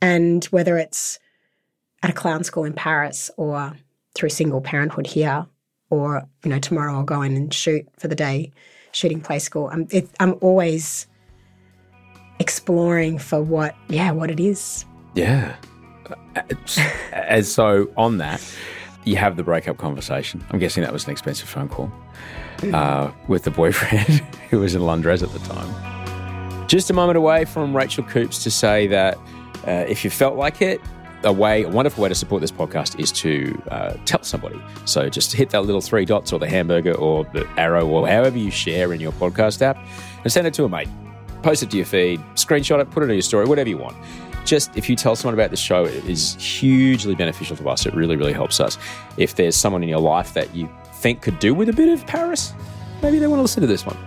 And 0.00 0.44
whether 0.46 0.78
it's 0.78 1.18
at 2.02 2.10
a 2.10 2.12
clown 2.12 2.44
school 2.44 2.64
in 2.64 2.72
Paris 2.72 3.30
or 3.36 3.74
through 4.14 4.28
single 4.28 4.60
parenthood 4.60 5.06
here, 5.06 5.46
or, 5.90 6.22
you 6.44 6.50
know, 6.50 6.58
tomorrow 6.58 6.94
I'll 6.94 7.02
go 7.02 7.22
in 7.22 7.36
and 7.36 7.52
shoot 7.52 7.86
for 7.98 8.06
the 8.08 8.14
day, 8.14 8.52
shooting 8.92 9.20
play 9.20 9.38
school. 9.38 9.68
I'm, 9.72 9.86
it, 9.90 10.08
I'm 10.20 10.36
always 10.40 11.06
exploring 12.38 13.18
for 13.18 13.42
what, 13.42 13.74
yeah, 13.88 14.10
what 14.12 14.30
it 14.30 14.38
is. 14.40 14.84
Yeah. 15.14 15.56
As 17.12 17.50
so 17.50 17.90
on 17.96 18.18
that, 18.18 18.40
you 19.06 19.16
have 19.16 19.36
the 19.36 19.42
breakup 19.42 19.78
conversation. 19.78 20.44
I'm 20.50 20.58
guessing 20.58 20.82
that 20.82 20.92
was 20.92 21.04
an 21.04 21.12
expensive 21.12 21.48
phone 21.48 21.68
call 21.68 21.90
uh, 22.74 23.10
with 23.28 23.44
the 23.44 23.50
boyfriend 23.50 24.06
who 24.50 24.60
was 24.60 24.74
in 24.74 24.82
Londres 24.82 25.22
at 25.22 25.30
the 25.30 25.38
time. 25.38 26.66
Just 26.68 26.90
a 26.90 26.92
moment 26.92 27.16
away 27.16 27.44
from 27.44 27.74
Rachael 27.74 28.04
Coopes 28.04 28.42
to 28.42 28.50
say 28.50 28.88
that 28.88 29.16
uh, 29.66 29.86
if 29.88 30.04
you 30.04 30.10
felt 30.10 30.36
like 30.36 30.60
it, 30.60 30.80
a 31.22 31.32
way, 31.32 31.62
a 31.62 31.68
wonderful 31.68 32.02
way 32.02 32.08
to 32.08 32.14
support 32.14 32.40
this 32.40 32.50
podcast 32.50 32.98
is 32.98 33.10
to 33.10 33.60
uh, 33.70 33.94
tell 34.04 34.22
somebody. 34.22 34.60
So 34.84 35.08
just 35.08 35.32
hit 35.32 35.50
that 35.50 35.62
little 35.62 35.80
three 35.80 36.04
dots 36.04 36.32
or 36.32 36.38
the 36.38 36.48
hamburger 36.48 36.94
or 36.94 37.24
the 37.32 37.48
arrow 37.56 37.86
or 37.86 38.06
however 38.08 38.36
you 38.36 38.50
share 38.50 38.92
in 38.92 39.00
your 39.00 39.12
podcast 39.12 39.62
app 39.62 39.78
and 40.22 40.32
send 40.32 40.46
it 40.46 40.54
to 40.54 40.64
a 40.64 40.68
mate. 40.68 40.88
Post 41.42 41.62
it 41.62 41.70
to 41.70 41.76
your 41.76 41.86
feed, 41.86 42.20
screenshot 42.34 42.80
it, 42.80 42.90
put 42.90 43.04
it 43.04 43.06
in 43.06 43.12
your 43.12 43.22
story, 43.22 43.46
whatever 43.46 43.68
you 43.68 43.78
want. 43.78 43.96
Just 44.46 44.74
if 44.76 44.88
you 44.88 44.96
tell 44.96 45.16
someone 45.16 45.34
about 45.34 45.50
this 45.50 45.60
show, 45.60 45.84
it 45.84 46.04
is 46.04 46.34
hugely 46.36 47.14
beneficial 47.14 47.56
to 47.56 47.68
us. 47.68 47.84
It 47.84 47.94
really, 47.94 48.16
really 48.16 48.32
helps 48.32 48.60
us. 48.60 48.78
If 49.16 49.34
there's 49.34 49.56
someone 49.56 49.82
in 49.82 49.88
your 49.88 50.00
life 50.00 50.34
that 50.34 50.54
you 50.54 50.70
think 50.94 51.20
could 51.20 51.38
do 51.38 51.52
with 51.52 51.68
a 51.68 51.72
bit 51.72 51.88
of 51.88 52.06
Paris, 52.06 52.54
maybe 53.02 53.18
they 53.18 53.26
want 53.26 53.38
to 53.38 53.42
listen 53.42 53.60
to 53.60 53.66
this 53.66 53.84
one. 53.84 53.98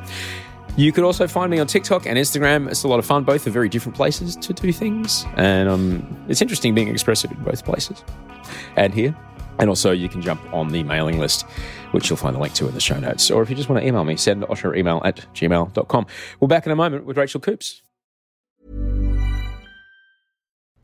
You 0.77 0.93
could 0.93 1.03
also 1.03 1.27
find 1.27 1.51
me 1.51 1.59
on 1.59 1.67
TikTok 1.67 2.05
and 2.05 2.17
Instagram. 2.17 2.69
It's 2.69 2.83
a 2.83 2.87
lot 2.87 2.99
of 2.99 3.05
fun. 3.05 3.25
Both 3.25 3.45
are 3.45 3.49
very 3.49 3.67
different 3.67 3.97
places 3.97 4.37
to 4.37 4.53
do 4.53 4.71
things. 4.71 5.25
And 5.35 5.67
um, 5.67 6.25
it's 6.29 6.41
interesting 6.41 6.73
being 6.73 6.87
expressive 6.87 7.31
in 7.31 7.43
both 7.43 7.65
places 7.65 8.01
and 8.77 8.93
here. 8.93 9.13
And 9.59 9.67
also, 9.67 9.91
you 9.91 10.07
can 10.07 10.21
jump 10.21 10.41
on 10.53 10.69
the 10.69 10.83
mailing 10.83 11.19
list, 11.19 11.41
which 11.91 12.09
you'll 12.09 12.15
find 12.15 12.33
the 12.33 12.39
link 12.39 12.53
to 12.53 12.67
in 12.69 12.73
the 12.73 12.79
show 12.79 12.97
notes. 12.97 13.29
Or 13.29 13.41
if 13.41 13.49
you 13.49 13.57
just 13.57 13.67
want 13.67 13.81
to 13.81 13.87
email 13.87 14.05
me, 14.05 14.15
send 14.15 14.43
Osher 14.43 14.77
email 14.77 15.01
at 15.03 15.17
gmail.com. 15.33 16.05
We're 16.39 16.47
back 16.47 16.65
in 16.65 16.71
a 16.71 16.77
moment 16.77 17.03
with 17.03 17.17
Rachael 17.17 17.41
Coopes. 17.41 17.81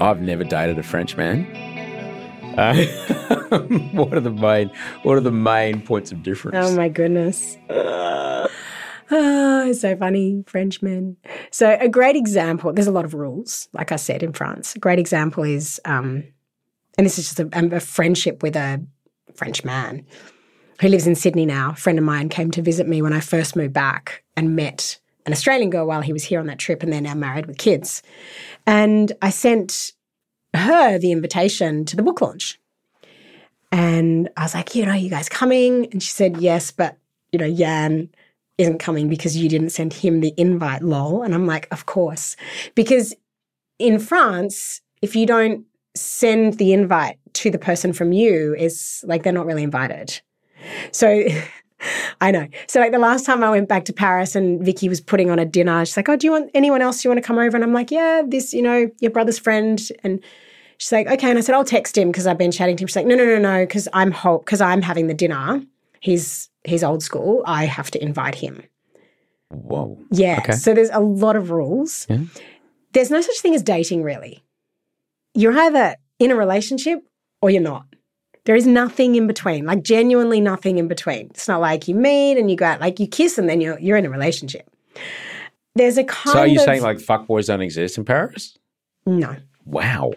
I've 0.00 0.20
never 0.20 0.44
dated 0.44 0.78
a 0.78 0.82
French 0.82 1.16
man. 1.16 1.46
Uh, 2.58 2.74
what 3.92 4.14
are 4.14 4.20
the 4.20 4.30
main 4.30 4.70
What 5.02 5.16
are 5.16 5.20
the 5.20 5.30
main 5.30 5.82
points 5.82 6.10
of 6.12 6.22
difference? 6.22 6.56
Oh 6.58 6.74
my 6.76 6.88
goodness. 6.88 7.56
Ah, 9.12 9.64
it's 9.64 9.80
so 9.80 9.96
funny, 9.96 10.44
Frenchmen. 10.46 11.16
So 11.50 11.76
a 11.80 11.88
great 11.88 12.14
example, 12.14 12.72
there's 12.72 12.86
a 12.86 12.92
lot 12.92 13.04
of 13.04 13.12
rules, 13.12 13.68
like 13.72 13.90
I 13.90 13.96
said, 13.96 14.22
in 14.22 14.32
France. 14.32 14.76
A 14.76 14.78
great 14.78 15.00
example 15.00 15.42
is, 15.42 15.80
um, 15.84 16.22
and 16.96 17.06
this 17.06 17.18
is 17.18 17.34
just 17.34 17.40
a, 17.40 17.76
a 17.76 17.80
friendship 17.80 18.40
with 18.40 18.54
a 18.54 18.80
French 19.34 19.64
man 19.64 20.06
who 20.80 20.86
lives 20.86 21.08
in 21.08 21.16
Sydney 21.16 21.44
now. 21.44 21.70
A 21.70 21.74
friend 21.74 21.98
of 21.98 22.04
mine 22.04 22.28
came 22.28 22.52
to 22.52 22.62
visit 22.62 22.86
me 22.86 23.02
when 23.02 23.12
I 23.12 23.18
first 23.18 23.56
moved 23.56 23.72
back 23.72 24.22
and 24.36 24.54
met 24.54 25.00
an 25.30 25.32
Australian 25.32 25.70
girl 25.70 25.86
while 25.86 26.00
he 26.00 26.12
was 26.12 26.24
here 26.24 26.40
on 26.40 26.46
that 26.46 26.58
trip, 26.58 26.82
and 26.82 26.92
they're 26.92 27.00
now 27.00 27.14
married 27.14 27.46
with 27.46 27.56
kids. 27.56 28.02
And 28.66 29.12
I 29.22 29.30
sent 29.30 29.92
her 30.54 30.98
the 30.98 31.12
invitation 31.12 31.84
to 31.84 31.94
the 31.94 32.02
book 32.02 32.20
launch. 32.20 32.58
And 33.70 34.28
I 34.36 34.42
was 34.42 34.54
like, 34.54 34.74
you 34.74 34.84
know, 34.84 34.92
you 34.92 35.08
guys 35.08 35.28
coming? 35.28 35.86
And 35.92 36.02
she 36.02 36.10
said, 36.10 36.38
yes, 36.38 36.72
but, 36.72 36.96
you 37.30 37.38
know, 37.38 37.48
Jan 37.48 38.08
isn't 38.58 38.78
coming 38.78 39.08
because 39.08 39.36
you 39.36 39.48
didn't 39.48 39.70
send 39.70 39.92
him 39.92 40.20
the 40.20 40.34
invite, 40.36 40.82
lol. 40.82 41.22
And 41.22 41.32
I'm 41.32 41.46
like, 41.46 41.68
of 41.70 41.86
course. 41.86 42.34
Because 42.74 43.14
in 43.78 44.00
France, 44.00 44.80
if 45.00 45.14
you 45.14 45.26
don't 45.26 45.64
send 45.94 46.54
the 46.54 46.72
invite 46.72 47.18
to 47.34 47.52
the 47.52 47.58
person 47.58 47.92
from 47.92 48.12
you, 48.12 48.56
is 48.56 49.04
like 49.06 49.22
they're 49.22 49.32
not 49.32 49.46
really 49.46 49.62
invited. 49.62 50.20
So 50.90 51.26
I 52.20 52.30
know. 52.30 52.46
So 52.66 52.80
like 52.80 52.92
the 52.92 52.98
last 52.98 53.24
time 53.24 53.42
I 53.42 53.50
went 53.50 53.68
back 53.68 53.84
to 53.86 53.92
Paris 53.92 54.34
and 54.34 54.62
Vicky 54.64 54.88
was 54.88 55.00
putting 55.00 55.30
on 55.30 55.38
a 55.38 55.44
dinner, 55.44 55.84
she's 55.84 55.96
like, 55.96 56.08
Oh, 56.08 56.16
do 56.16 56.26
you 56.26 56.32
want 56.32 56.50
anyone 56.54 56.82
else 56.82 57.04
you 57.04 57.10
want 57.10 57.18
to 57.18 57.26
come 57.26 57.38
over? 57.38 57.56
And 57.56 57.64
I'm 57.64 57.72
like, 57.72 57.90
Yeah, 57.90 58.22
this, 58.26 58.52
you 58.52 58.62
know, 58.62 58.90
your 59.00 59.10
brother's 59.10 59.38
friend. 59.38 59.80
And 60.02 60.20
she's 60.78 60.92
like, 60.92 61.06
Okay. 61.06 61.28
And 61.28 61.38
I 61.38 61.40
said, 61.42 61.54
I'll 61.54 61.64
text 61.64 61.96
him 61.96 62.08
because 62.10 62.26
I've 62.26 62.38
been 62.38 62.52
chatting 62.52 62.76
to 62.76 62.82
him. 62.82 62.88
She's 62.88 62.96
like, 62.96 63.06
No, 63.06 63.14
no, 63.14 63.24
no, 63.24 63.38
no, 63.38 63.64
because 63.64 63.88
I'm 63.92 64.10
hope 64.10 64.44
because 64.44 64.60
I'm 64.60 64.82
having 64.82 65.06
the 65.06 65.14
dinner. 65.14 65.62
He's 66.00 66.50
he's 66.64 66.84
old 66.84 67.02
school. 67.02 67.42
I 67.46 67.66
have 67.66 67.90
to 67.92 68.02
invite 68.02 68.34
him. 68.34 68.62
Whoa. 69.48 69.98
Yeah. 70.10 70.38
Okay. 70.44 70.52
So 70.52 70.74
there's 70.74 70.90
a 70.90 71.00
lot 71.00 71.36
of 71.36 71.50
rules. 71.50 72.06
Yeah. 72.08 72.18
There's 72.92 73.10
no 73.10 73.20
such 73.20 73.40
thing 73.40 73.54
as 73.54 73.62
dating, 73.62 74.02
really. 74.02 74.44
You're 75.34 75.56
either 75.58 75.96
in 76.18 76.30
a 76.30 76.36
relationship 76.36 77.00
or 77.40 77.50
you're 77.50 77.62
not. 77.62 77.86
There 78.44 78.56
is 78.56 78.66
nothing 78.66 79.14
in 79.16 79.26
between, 79.26 79.66
like 79.66 79.82
genuinely 79.82 80.40
nothing 80.40 80.78
in 80.78 80.88
between. 80.88 81.26
It's 81.26 81.46
not 81.48 81.60
like 81.60 81.86
you 81.88 81.94
meet 81.94 82.38
and 82.38 82.50
you 82.50 82.56
go 82.56 82.64
out, 82.66 82.80
like 82.80 82.98
you 82.98 83.06
kiss 83.06 83.36
and 83.38 83.48
then 83.48 83.60
you're 83.60 83.78
you're 83.78 83.96
in 83.96 84.06
a 84.06 84.10
relationship. 84.10 84.68
There's 85.74 85.98
a 85.98 86.04
kind 86.04 86.32
So 86.32 86.38
are 86.40 86.46
you 86.46 86.58
of 86.58 86.64
saying 86.64 86.82
like 86.82 86.96
fuckboys 86.98 87.46
don't 87.46 87.60
exist 87.60 87.98
in 87.98 88.04
Paris? 88.04 88.56
no, 89.06 89.36
Wow. 89.64 90.12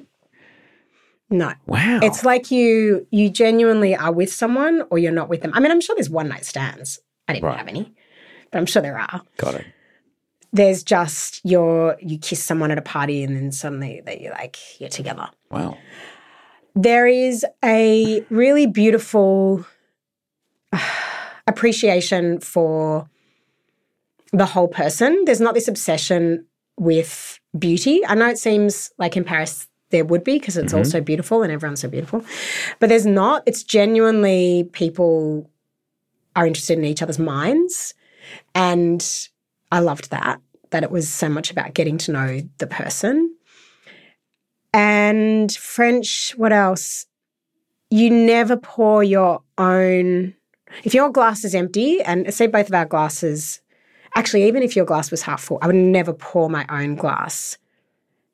no. 1.30 1.54
Wow. 1.66 2.00
It's 2.02 2.24
like 2.24 2.50
you 2.52 3.06
you 3.12 3.30
genuinely 3.30 3.96
are 3.96 4.12
with 4.12 4.32
someone 4.32 4.84
or 4.90 4.98
you're 4.98 5.12
not 5.12 5.30
with 5.30 5.42
them. 5.42 5.52
I 5.54 5.60
mean, 5.60 5.72
I'm 5.72 5.82
sure 5.82 5.96
there's 5.96 6.10
one 6.10 6.28
night 6.30 6.46
stands. 6.46 7.00
I 7.28 7.34
didn't 7.34 7.46
Right. 7.46 7.58
have 7.58 7.68
any, 7.68 7.94
but 8.52 8.58
I'm 8.60 8.66
sure 8.66 8.82
there 8.82 8.98
are. 9.00 9.22
got 9.38 9.56
it. 9.56 9.66
There's 10.52 10.84
just 10.84 11.42
you're 11.44 11.98
you 12.00 12.18
kiss 12.20 12.44
someone 12.44 12.72
at 12.72 12.78
a 12.78 12.82
party 12.84 13.24
and 13.24 13.36
then 13.36 13.52
suddenly 13.52 14.02
that 14.06 14.22
you're 14.22 14.34
like 14.34 14.58
you're 14.80 14.90
together. 14.90 15.28
Wow. 15.50 15.78
There 16.76 17.08
is 17.08 17.46
a 17.64 18.26
really 18.30 18.66
beautiful 18.66 19.66
appreciation 21.48 22.40
for 22.40 23.10
the 24.32 24.46
whole 24.46 24.68
person. 24.68 25.24
There's 25.26 25.42
not 25.42 25.54
this 25.54 25.68
obsession 25.68 26.46
with 26.78 27.40
beauty. 27.58 28.06
I 28.06 28.16
know 28.16 28.30
it 28.30 28.40
seems 28.40 28.92
like 28.98 29.16
in 29.16 29.24
Paris 29.24 29.68
there 29.92 30.04
would 30.04 30.24
be 30.24 30.40
because 30.40 30.58
it's 30.58 30.74
all 30.74 30.82
mm-hmm. 30.82 30.90
so 30.90 31.02
beautiful 31.02 31.44
and 31.44 31.52
everyone's 31.52 31.82
so 31.82 31.88
beautiful, 31.88 32.26
but 32.80 32.90
there's 32.90 33.06
not. 33.06 33.44
It's 33.46 33.62
genuinely 33.62 34.68
people 34.74 35.50
are 36.36 36.48
interested 36.48 36.80
in 36.80 36.86
each 36.86 37.04
other's 37.04 37.20
minds. 37.20 37.94
And 38.56 39.06
I 39.72 39.80
loved 39.80 40.10
that, 40.10 40.42
that 40.72 40.82
it 40.82 40.90
was 40.90 41.08
so 41.10 41.30
much 41.30 41.52
about 41.52 41.76
getting 41.76 42.00
to 42.00 42.12
know 42.12 42.42
the 42.58 42.66
person. 42.66 43.36
And 44.74 45.52
French, 45.52 46.34
what 46.38 46.52
else? 46.52 47.06
You 47.90 48.10
never 48.10 48.58
pour 48.58 49.04
your 49.04 49.42
own. 49.58 50.34
If 50.84 50.94
your 50.96 51.12
glass 51.12 51.44
is 51.44 51.54
empty, 51.54 52.02
and 52.02 52.34
say 52.34 52.48
both 52.48 52.68
of 52.68 52.74
our 52.74 52.86
glasses, 52.86 53.62
actually, 54.16 54.48
even 54.48 54.64
if 54.64 54.76
your 54.76 54.86
glass 54.86 55.12
was 55.12 55.22
half 55.22 55.42
full, 55.44 55.60
I 55.62 55.68
would 55.68 55.76
never 55.76 56.12
pour 56.14 56.50
my 56.50 56.66
own 56.70 56.96
glass 56.96 57.58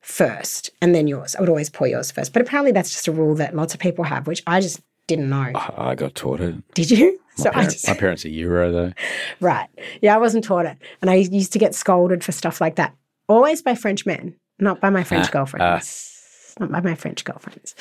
first 0.01 0.69
and 0.81 0.95
then 0.95 1.07
yours. 1.07 1.35
I 1.35 1.41
would 1.41 1.49
always 1.49 1.69
pour 1.69 1.87
yours 1.87 2.11
first. 2.11 2.31
But 2.31 2.41
apparently, 2.41 2.71
that's 2.71 2.91
just 2.91 3.07
a 3.09 3.11
rule 3.11 3.35
that 3.35 3.55
lots 3.55 3.73
of 3.73 3.79
people 3.81 4.05
have, 4.05 4.27
which 4.27 4.41
I 4.47 4.61
just 4.61 4.79
didn't 5.07 5.29
know. 5.29 5.51
I 5.77 5.95
got 5.95 6.15
taught 6.15 6.39
it. 6.39 6.55
Did 6.73 6.91
you? 6.91 7.19
My, 7.37 7.43
So 7.43 7.51
I 7.53 7.63
just 7.65 7.87
my 7.87 7.93
parents 7.95 8.23
are 8.25 8.29
Euro 8.29 8.71
though. 8.71 8.93
right. 9.41 9.67
Yeah, 10.01 10.15
I 10.15 10.19
wasn't 10.19 10.43
taught 10.45 10.65
it, 10.65 10.77
and 11.01 11.09
I 11.09 11.15
used 11.15 11.51
to 11.53 11.59
get 11.59 11.75
scolded 11.75 12.23
for 12.23 12.31
stuff 12.31 12.61
like 12.61 12.75
that. 12.75 12.95
Always 13.27 13.61
by 13.61 13.75
French 13.75 14.05
men, 14.05 14.35
not 14.59 14.79
by 14.79 14.89
my 14.89 15.03
French 15.03 15.27
Ah, 15.27 15.31
girlfriends. 15.31 15.63
not 15.63 16.18
by 16.68 16.82
my 16.82 16.95
French 16.95 17.24
girlfriends. 17.24 17.76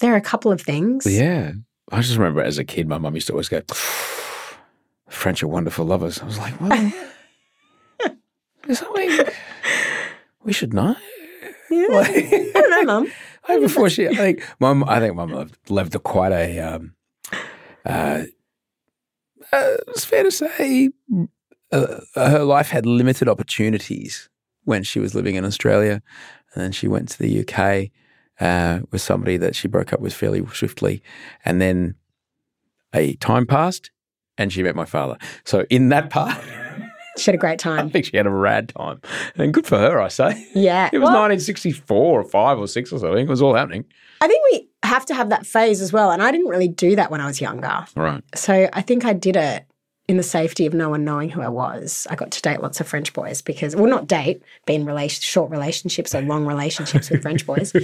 There 0.00 0.12
are 0.12 0.16
a 0.16 0.20
couple 0.20 0.52
of 0.52 0.60
things. 0.60 1.06
Yeah. 1.06 1.52
I 1.90 2.00
just 2.02 2.16
remember 2.16 2.42
as 2.42 2.58
a 2.58 2.64
kid, 2.64 2.88
my 2.88 2.98
mum 2.98 3.14
used 3.14 3.28
to 3.28 3.32
always 3.32 3.48
go, 3.48 3.62
French 5.08 5.42
are 5.42 5.48
wonderful 5.48 5.86
lovers. 5.86 6.20
I 6.20 6.26
was 6.26 6.38
like, 6.38 6.60
well, 6.60 6.92
is 8.68 8.80
that 8.80 8.90
what 8.90 9.34
we 10.44 10.52
should 10.52 10.74
know? 10.74 10.96
Yeah. 11.70 11.86
I 11.90 12.50
don't 12.54 12.70
know, 12.70 12.82
mum. 12.84 13.12
I 13.44 13.46
think 13.52 13.62
before 13.62 13.88
she, 13.88 14.06
I 14.08 14.14
think 14.14 14.46
mum, 14.60 14.84
I 14.84 15.00
think 15.00 15.14
mum 15.14 15.32
lived, 15.32 15.56
lived 15.70 15.94
a 15.94 15.98
quite 15.98 16.32
a, 16.32 16.58
um, 16.60 16.94
uh, 17.86 18.24
uh, 19.52 19.76
it's 19.88 20.04
fair 20.04 20.24
to 20.24 20.30
say, 20.30 20.90
uh, 21.72 22.00
her 22.14 22.44
life 22.44 22.68
had 22.68 22.84
limited 22.84 23.28
opportunities 23.28 24.28
when 24.64 24.82
she 24.82 25.00
was 25.00 25.14
living 25.14 25.36
in 25.36 25.46
Australia, 25.46 26.02
and 26.52 26.62
then 26.62 26.72
she 26.72 26.88
went 26.88 27.08
to 27.08 27.18
the 27.18 27.40
UK 27.40 27.90
uh, 28.40 28.80
with 28.90 29.00
somebody 29.02 29.36
that 29.38 29.54
she 29.56 29.68
broke 29.68 29.92
up 29.92 30.00
with 30.00 30.14
fairly 30.14 30.44
swiftly, 30.52 31.02
and 31.44 31.60
then 31.60 31.94
a 32.94 33.14
time 33.14 33.46
passed, 33.46 33.90
and 34.36 34.52
she 34.52 34.62
met 34.62 34.74
my 34.76 34.84
father. 34.84 35.16
So 35.44 35.64
in 35.70 35.88
that 35.90 36.10
part, 36.10 36.36
She 37.16 37.24
had 37.30 37.34
a 37.34 37.38
great 37.38 37.58
time. 37.68 37.86
I 37.86 37.90
think 37.90 38.04
she 38.06 38.16
had 38.16 38.26
a 38.26 38.30
rad 38.30 38.68
time, 38.70 39.00
and 39.36 39.52
good 39.52 39.66
for 39.66 39.78
her, 39.78 40.00
I 40.00 40.08
say. 40.08 40.46
Yeah. 40.54 40.88
It 40.92 40.98
was 40.98 41.06
Well, 41.08 41.22
1964 41.28 42.20
or 42.20 42.24
five 42.24 42.58
or 42.58 42.68
six 42.68 42.92
or 42.92 42.98
something. 43.00 43.26
It 43.26 43.28
was 43.28 43.42
all 43.42 43.54
happening. 43.54 43.84
I 44.20 44.28
think 44.28 44.42
we 44.52 44.68
have 44.84 45.04
to 45.06 45.14
have 45.14 45.28
that 45.30 45.46
phase 45.46 45.80
as 45.80 45.92
well. 45.92 46.10
And 46.10 46.22
I 46.22 46.30
didn't 46.32 46.48
really 46.48 46.68
do 46.68 46.96
that 46.96 47.10
when 47.10 47.20
I 47.20 47.26
was 47.26 47.40
younger. 47.40 47.84
Right. 47.94 48.22
So 48.34 48.68
I 48.72 48.82
think 48.82 49.04
I 49.04 49.12
did 49.12 49.36
it 49.36 49.64
in 50.08 50.16
the 50.16 50.22
safety 50.22 50.64
of 50.64 50.72
no 50.72 50.88
one 50.88 51.04
knowing 51.04 51.28
who 51.28 51.42
I 51.42 51.48
was. 51.48 52.06
I 52.08 52.16
got 52.16 52.30
to 52.30 52.42
date 52.42 52.62
lots 52.62 52.80
of 52.80 52.88
French 52.88 53.12
boys 53.12 53.42
because, 53.42 53.76
well, 53.76 53.86
not 53.86 54.06
date, 54.06 54.42
be 54.64 54.74
in 54.74 54.86
relation, 54.86 55.20
short 55.20 55.50
relationships 55.50 56.14
or 56.14 56.22
long 56.22 56.46
relationships 56.46 57.10
with 57.10 57.22
French 57.22 57.46
boys, 57.46 57.74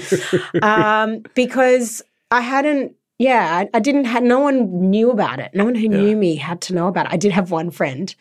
um, 0.63 1.23
because 1.35 2.03
I 2.31 2.41
hadn't. 2.41 2.97
Yeah, 3.17 3.59
I, 3.59 3.77
I 3.77 3.79
didn't 3.79 4.07
have. 4.07 4.25
No 4.25 4.41
one 4.41 4.91
knew 4.91 5.11
about 5.11 5.39
it. 5.39 5.53
No 5.55 5.65
one 5.65 5.77
who 5.77 5.87
knew 5.87 6.17
me 6.17 6.35
had 6.35 6.61
to 6.63 6.75
know 6.75 6.89
about 6.89 7.07
it. 7.07 7.13
I 7.13 7.17
did 7.17 7.31
have 7.31 7.53
one 7.53 7.71
friend, 7.71 8.13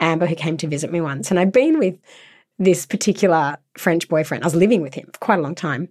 Amber, 0.00 0.26
who 0.26 0.34
came 0.34 0.58
to 0.58 0.68
visit 0.68 0.92
me 0.92 1.00
once, 1.00 1.30
and 1.30 1.40
I'd 1.40 1.52
been 1.52 1.78
with 1.78 1.96
this 2.58 2.84
particular 2.84 3.56
French 3.78 4.08
boyfriend. 4.08 4.44
I 4.44 4.46
was 4.46 4.54
living 4.54 4.82
with 4.82 4.92
him 4.92 5.08
for 5.10 5.18
quite 5.20 5.38
a 5.38 5.42
long 5.42 5.54
time, 5.54 5.88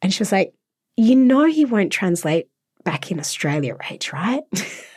and 0.00 0.14
she 0.14 0.20
was 0.20 0.30
like, 0.30 0.54
"You 0.96 1.16
know, 1.16 1.46
he 1.46 1.64
won't 1.64 1.90
translate 1.90 2.48
back 2.84 3.10
in 3.10 3.18
Australia, 3.18 3.74
Rach, 3.76 4.12
right?" 4.12 4.44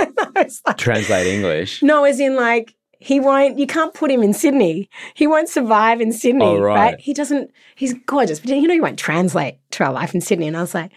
And 0.00 0.18
I 0.36 0.42
was 0.44 0.60
like, 0.66 0.76
Translate 0.78 1.26
English. 1.26 1.82
no, 1.82 2.04
as 2.04 2.20
in 2.20 2.36
like 2.36 2.74
he 3.02 3.18
won't. 3.20 3.58
You 3.58 3.66
can't 3.66 3.94
put 3.94 4.10
him 4.10 4.22
in 4.22 4.34
Sydney. 4.34 4.88
He 5.14 5.26
won't 5.26 5.48
survive 5.48 6.00
in 6.02 6.12
Sydney, 6.12 6.44
Oh, 6.44 6.58
right. 6.58 6.98
He 7.00 7.14
doesn't. 7.14 7.50
He's 7.74 7.94
gorgeous, 8.06 8.40
but 8.40 8.50
you 8.50 8.66
know 8.68 8.74
he 8.74 8.80
won't 8.80 8.98
translate 8.98 9.56
to 9.72 9.84
our 9.84 9.92
life 9.92 10.14
in 10.14 10.20
Sydney. 10.20 10.46
And 10.48 10.56
I 10.56 10.60
was 10.60 10.74
like, 10.74 10.90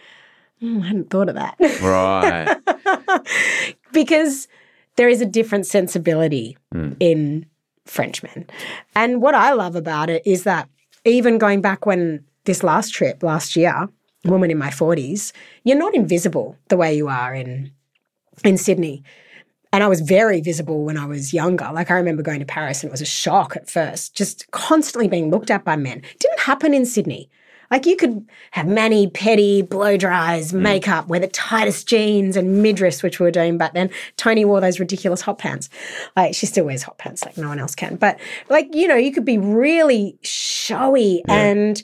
"Hmm, 0.60 0.82
I 0.82 0.86
hadn't 0.88 1.08
thought 1.10 1.28
of 1.30 1.34
that 1.36 1.56
Right. 1.82 2.56
because 3.92 4.48
there 4.96 5.08
is 5.08 5.20
a 5.20 5.26
different 5.26 5.66
sensibility 5.66 6.56
in 7.00 7.46
Frenchmen. 7.86 8.46
And 8.94 9.20
what 9.22 9.34
I 9.34 9.52
love 9.52 9.74
about 9.76 10.08
it 10.10 10.22
is 10.26 10.44
that 10.44 10.68
even 11.04 11.38
going 11.38 11.60
back 11.60 11.86
when 11.86 12.24
this 12.44 12.62
last 12.62 12.92
trip 12.94 13.22
last 13.22 13.56
year, 13.56 13.88
woman 14.24 14.50
in 14.50 14.58
my 14.58 14.68
40s, 14.70 15.32
you're 15.64 15.76
not 15.78 15.94
invisible 15.94 16.56
the 16.68 16.76
way 16.76 16.94
you 16.96 17.08
are 17.08 17.34
in 17.34 17.72
in 18.42 18.56
Sydney. 18.58 19.02
And 19.72 19.82
I 19.82 19.88
was 19.88 20.00
very 20.00 20.40
visible 20.40 20.84
when 20.84 20.96
I 20.96 21.04
was 21.06 21.34
younger. 21.34 21.68
Like 21.72 21.90
I 21.90 21.94
remember 21.94 22.22
going 22.22 22.40
to 22.40 22.46
Paris 22.46 22.82
and 22.82 22.90
it 22.90 22.92
was 22.92 23.00
a 23.00 23.06
shock 23.06 23.56
at 23.56 23.68
first, 23.68 24.14
just 24.14 24.50
constantly 24.52 25.08
being 25.08 25.30
looked 25.30 25.50
at 25.50 25.64
by 25.64 25.76
men. 25.76 26.02
didn't 26.20 26.40
happen 26.40 26.72
in 26.72 26.86
Sydney. 26.86 27.28
Like 27.70 27.86
you 27.86 27.96
could 27.96 28.28
have 28.52 28.68
mani, 28.68 29.08
petty, 29.08 29.62
blow 29.62 29.96
dries, 29.96 30.52
mm. 30.52 30.60
makeup, 30.60 31.08
wear 31.08 31.18
the 31.18 31.26
tightest 31.26 31.88
jeans 31.88 32.36
and 32.36 32.64
midriffs, 32.64 33.02
which 33.02 33.18
we 33.18 33.24
were 33.24 33.32
doing 33.32 33.58
back 33.58 33.74
then. 33.74 33.90
Toni 34.16 34.44
wore 34.44 34.60
those 34.60 34.78
ridiculous 34.78 35.20
hot 35.20 35.38
pants. 35.38 35.70
Like 36.16 36.36
she 36.36 36.46
still 36.46 36.66
wears 36.66 36.84
hot 36.84 36.98
pants 36.98 37.24
like 37.24 37.36
no 37.36 37.48
one 37.48 37.58
else 37.58 37.74
can. 37.74 37.96
But 37.96 38.20
like, 38.48 38.72
you 38.74 38.86
know, 38.86 38.94
you 38.94 39.10
could 39.10 39.24
be 39.24 39.38
really 39.38 40.18
showy 40.22 41.22
and 41.28 41.82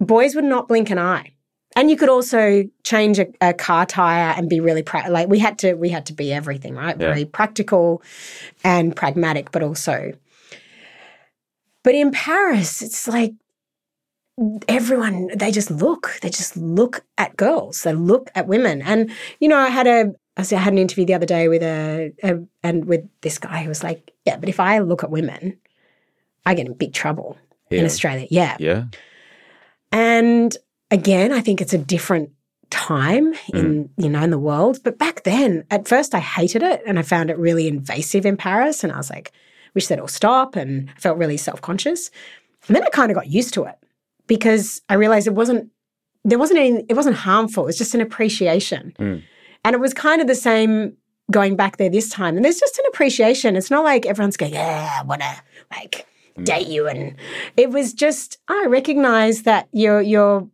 boys 0.00 0.36
would 0.36 0.44
not 0.44 0.68
blink 0.68 0.90
an 0.90 0.98
eye. 0.98 1.32
And 1.78 1.90
you 1.90 1.96
could 1.96 2.08
also 2.08 2.64
change 2.82 3.20
a, 3.20 3.26
a 3.40 3.54
car 3.54 3.86
tire 3.86 4.34
and 4.36 4.48
be 4.48 4.58
really 4.58 4.82
pra- 4.82 5.08
like 5.08 5.28
we 5.28 5.38
had 5.38 5.58
to 5.60 5.74
we 5.74 5.90
had 5.90 6.06
to 6.06 6.12
be 6.12 6.32
everything, 6.32 6.74
right? 6.74 6.96
Yeah. 6.98 7.06
Very 7.06 7.24
practical 7.24 8.02
and 8.64 8.96
pragmatic, 8.96 9.52
but 9.52 9.62
also. 9.62 10.12
But 11.84 11.94
in 11.94 12.10
Paris, 12.10 12.82
it's 12.82 13.06
like 13.06 13.32
everyone 14.66 15.28
they 15.36 15.52
just 15.52 15.70
look 15.70 16.18
they 16.22 16.30
just 16.30 16.56
look 16.56 17.04
at 17.16 17.36
girls 17.36 17.82
they 17.82 17.92
look 17.92 18.30
at 18.36 18.46
women 18.46 18.80
and 18.82 19.10
you 19.40 19.48
know 19.48 19.56
i 19.58 19.68
had 19.68 19.88
a 19.88 20.12
I 20.36 20.44
had 20.54 20.72
an 20.72 20.78
interview 20.78 21.04
the 21.04 21.14
other 21.14 21.26
day 21.26 21.48
with 21.48 21.60
a, 21.64 22.12
a 22.22 22.38
and 22.62 22.84
with 22.84 23.00
this 23.22 23.38
guy 23.38 23.64
who 23.64 23.68
was 23.68 23.82
like 23.82 24.12
yeah 24.24 24.36
but 24.36 24.48
if 24.48 24.60
i 24.60 24.78
look 24.78 25.02
at 25.02 25.10
women 25.10 25.58
i 26.46 26.54
get 26.54 26.66
in 26.66 26.74
big 26.74 26.92
trouble 26.92 27.36
in 27.68 27.84
australia 27.84 28.28
yeah 28.30 28.56
Yeah. 28.60 28.84
and 29.90 30.56
again, 30.90 31.32
I 31.32 31.40
think 31.40 31.60
it's 31.60 31.72
a 31.72 31.78
different 31.78 32.30
time 32.70 33.34
hmm. 33.34 33.56
in 33.56 33.90
you 33.96 34.08
know 34.08 34.22
in 34.22 34.30
the 34.30 34.38
world. 34.38 34.78
But 34.82 34.98
back 34.98 35.24
then, 35.24 35.64
at 35.70 35.88
first, 35.88 36.14
I 36.14 36.20
hated 36.20 36.62
it 36.62 36.82
and 36.86 36.98
I 36.98 37.02
found 37.02 37.30
it 37.30 37.38
really 37.38 37.68
invasive 37.68 38.26
in 38.26 38.36
Paris. 38.36 38.84
And 38.84 38.92
I 38.92 38.96
was 38.96 39.10
like, 39.10 39.32
wish 39.74 39.86
they'd 39.86 40.00
all 40.00 40.08
stop. 40.08 40.56
And 40.56 40.90
I 40.96 41.00
felt 41.00 41.18
really 41.18 41.36
self 41.36 41.60
conscious. 41.60 42.10
And 42.66 42.76
then 42.76 42.84
I 42.84 42.88
kind 42.88 43.10
of 43.10 43.14
got 43.14 43.28
used 43.28 43.54
to 43.54 43.64
it 43.64 43.76
because 44.26 44.82
I 44.88 44.94
realized 44.94 45.26
it 45.26 45.34
wasn't 45.34 45.70
there 46.24 46.38
wasn't 46.38 46.58
any 46.60 46.84
it 46.88 46.94
wasn't 46.94 47.16
harmful. 47.16 47.64
It 47.64 47.66
was 47.66 47.78
just 47.78 47.94
an 47.94 48.00
appreciation, 48.00 48.92
hmm. 48.96 49.16
and 49.64 49.74
it 49.74 49.80
was 49.80 49.94
kind 49.94 50.20
of 50.20 50.26
the 50.26 50.34
same 50.34 50.96
going 51.30 51.56
back 51.56 51.76
there 51.76 51.90
this 51.90 52.08
time. 52.08 52.36
And 52.36 52.44
there's 52.44 52.60
just 52.60 52.78
an 52.78 52.84
appreciation. 52.88 53.56
It's 53.56 53.70
not 53.70 53.84
like 53.84 54.06
everyone's 54.06 54.36
going, 54.36 54.54
yeah, 54.54 54.98
I 55.00 55.04
want 55.04 55.20
to 55.20 55.36
like 55.70 56.06
hmm. 56.36 56.44
date 56.44 56.68
you. 56.68 56.86
And 56.88 57.16
it 57.56 57.70
was 57.70 57.92
just, 57.92 58.38
I 58.48 58.66
recognize 58.68 59.42
that 59.42 59.68
you're, 59.72 60.00
you're 60.00 60.48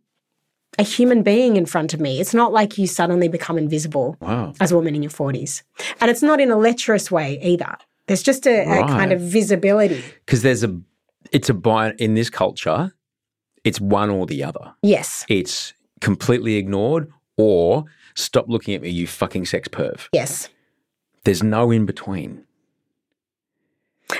a 0.77 0.83
human 0.83 1.23
being 1.23 1.55
in 1.55 1.65
front 1.65 1.93
of 1.93 1.99
me. 1.99 2.19
It's 2.19 2.33
not 2.33 2.51
like 2.51 2.77
you 2.77 2.87
suddenly 2.87 3.27
become 3.27 3.57
invisible 3.57 4.17
Wow. 4.19 4.53
as 4.59 4.71
a 4.71 4.75
woman 4.75 4.95
in 4.95 5.01
your 5.03 5.11
40s. 5.11 5.63
And 6.01 6.11
it's 6.11 6.21
not 6.21 6.39
in 6.41 6.51
a 6.51 6.57
lecherous 6.57 7.09
way 7.11 7.39
either. 7.41 7.75
There's 8.07 8.21
just 8.23 8.45
a, 8.45 8.61
a 8.61 8.87
kind 8.87 9.11
of 9.11 9.19
visibility. 9.21 10.03
Because 10.25 10.41
there's 10.41 10.63
a, 10.63 10.79
it's 11.31 11.49
a 11.49 11.53
bi 11.53 11.91
in 11.97 12.13
this 12.13 12.29
culture, 12.29 12.93
it's 13.63 13.81
one 13.81 14.09
or 14.09 14.25
the 14.25 14.43
other. 14.43 14.73
Yes. 14.83 15.25
It's 15.29 15.73
completely 16.01 16.55
ignored 16.57 17.11
or 17.37 17.85
stop 18.13 18.45
looking 18.47 18.75
at 18.75 18.81
me, 18.81 18.89
you 18.89 19.07
fucking 19.07 19.45
sex 19.45 19.67
perv. 19.67 20.07
Yes. 20.13 20.49
There's 21.23 21.41
no 21.41 21.71
in 21.71 21.85
between. 21.85 22.43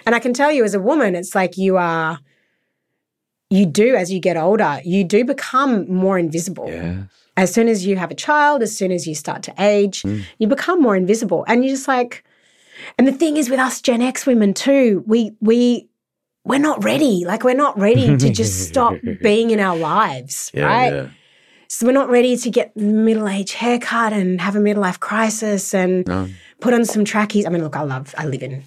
And 0.05 0.15
I 0.15 0.19
can 0.19 0.33
tell 0.33 0.51
you 0.51 0.63
as 0.63 0.73
a 0.73 0.79
woman, 0.79 1.15
it's 1.15 1.35
like 1.35 1.57
you 1.57 1.77
are, 1.77 2.19
you 3.49 3.65
do, 3.65 3.95
as 3.95 4.11
you 4.11 4.19
get 4.19 4.37
older, 4.37 4.81
you 4.83 5.03
do 5.03 5.23
become 5.23 5.91
more 5.91 6.17
invisible. 6.17 6.67
Yeah. 6.67 7.03
As 7.37 7.53
soon 7.53 7.67
as 7.67 7.85
you 7.85 7.97
have 7.97 8.11
a 8.11 8.15
child, 8.15 8.61
as 8.63 8.75
soon 8.75 8.91
as 8.91 9.05
you 9.07 9.13
start 9.13 9.43
to 9.43 9.53
age, 9.59 10.01
hmm. 10.03 10.21
you 10.39 10.47
become 10.47 10.81
more 10.81 10.95
invisible. 10.95 11.43
And 11.47 11.63
you're 11.63 11.73
just 11.73 11.87
like, 11.87 12.23
and 12.97 13.07
the 13.07 13.11
thing 13.11 13.37
is 13.37 13.49
with 13.49 13.59
us 13.59 13.81
Gen 13.81 14.01
X 14.01 14.25
women 14.25 14.53
too, 14.53 15.03
we, 15.05 15.33
we, 15.41 15.87
we're 16.45 16.59
not 16.59 16.83
ready. 16.83 17.25
Like 17.25 17.43
we're 17.43 17.55
not 17.55 17.77
ready 17.77 18.15
to 18.17 18.29
just 18.29 18.67
stop 18.69 18.95
being 19.21 19.49
in 19.51 19.59
our 19.59 19.75
lives, 19.75 20.51
right? 20.55 20.93
Yeah. 20.93 21.09
So 21.67 21.85
we're 21.87 21.93
not 21.93 22.09
ready 22.09 22.37
to 22.37 22.49
get 22.51 22.77
middle 22.77 23.27
age 23.27 23.53
haircut 23.53 24.13
and 24.13 24.39
have 24.39 24.55
a 24.55 24.59
midlife 24.59 24.99
crisis 24.99 25.73
and 25.73 26.07
No. 26.07 26.29
put 26.61 26.73
on 26.73 26.85
some 26.85 27.03
trackies. 27.03 27.45
I 27.45 27.49
mean, 27.49 27.63
look, 27.63 27.75
I 27.75 27.81
love, 27.81 28.13
I 28.17 28.27
live 28.27 28.43
in, 28.43 28.63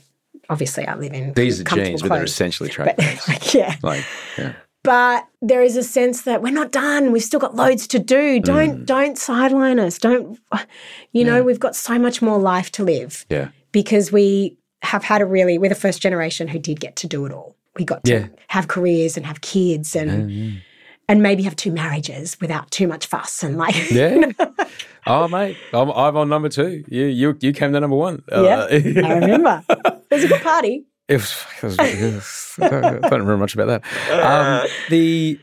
obviously, 0.51 0.87
I 0.87 0.95
live 0.97 1.13
in 1.13 1.33
These 1.35 1.61
are 1.61 1.65
jeans, 1.65 2.03
but 2.03 2.09
they're 2.11 2.25
essentially 2.25 2.69
track 2.69 2.97
But 2.97 3.29
like, 3.29 3.55
yeah, 3.55 3.77
Like, 3.83 4.05
yeah. 4.37 4.55
But 4.83 5.27
there 5.43 5.63
is 5.63 5.77
a 5.77 5.83
sense 5.83 6.23
that 6.23 6.43
we're 6.43 6.53
not 6.53 6.73
done. 6.73 7.13
We've 7.13 7.23
still 7.23 7.41
got 7.41 7.55
loads 7.57 7.87
to 7.89 7.99
do. 7.99 8.41
Mm. 8.41 8.45
Don't 8.45 8.85
don't 8.87 9.19
sideline 9.19 9.79
us. 9.79 9.99
Don't, 9.99 10.39
you 11.13 11.25
know, 11.25 11.43
we've 11.43 11.61
got 11.61 11.77
so 11.77 11.99
much 11.99 12.23
more 12.23 12.39
life 12.39 12.71
to 12.73 12.85
live 12.85 13.27
Yeah. 13.29 13.49
because 13.73 14.13
we 14.13 14.57
have 14.83 15.03
had 15.05 15.21
a 15.21 15.27
really 15.27 15.59
we're 15.59 15.69
the 15.69 15.75
first 15.75 16.01
generation 16.01 16.47
who 16.49 16.59
did 16.59 16.81
get 16.81 16.97
to 16.97 17.07
do 17.07 17.27
it 17.27 17.33
all. 17.33 17.57
We 17.77 17.85
got 17.85 18.05
to 18.05 18.13
Yeah. 18.13 18.27
have 18.49 18.69
careers 18.69 19.17
and 19.17 19.27
have 19.27 19.41
kids 19.41 19.95
and 19.97 20.61
and 21.09 21.23
maybe 21.23 21.43
have 21.45 21.57
two 21.57 21.73
marriages 21.73 22.37
without 22.41 22.71
too 22.71 22.87
much 22.87 23.07
fuss 23.07 23.43
and 23.43 23.57
like 23.57 23.75
Yeah. 23.91 24.31
oh, 25.07 25.27
mate, 25.29 25.57
I'm, 25.73 25.91
I'm 25.91 26.17
on 26.17 26.29
number 26.29 26.49
two. 26.51 26.85
You, 26.89 27.07
you, 27.07 27.37
you 27.41 27.53
came 27.53 27.73
to 27.73 27.81
number 27.81 27.97
one. 27.97 28.23
yeah. 28.31 28.37
Uh, 28.37 28.69
I 28.71 29.13
remember. 29.15 29.63
It 29.71 30.05
was 30.11 30.25
a 30.25 30.29
good 30.29 30.43
party. 30.43 30.85
It 31.09 31.14
was, 31.14 31.47
it 31.62 32.14
was, 32.14 32.55
I 32.60 32.68
don't 32.68 33.02
remember 33.02 33.39
much 33.39 33.55
about 33.55 33.82
that. 33.82 34.62
Um, 34.62 34.68
the 34.90 35.40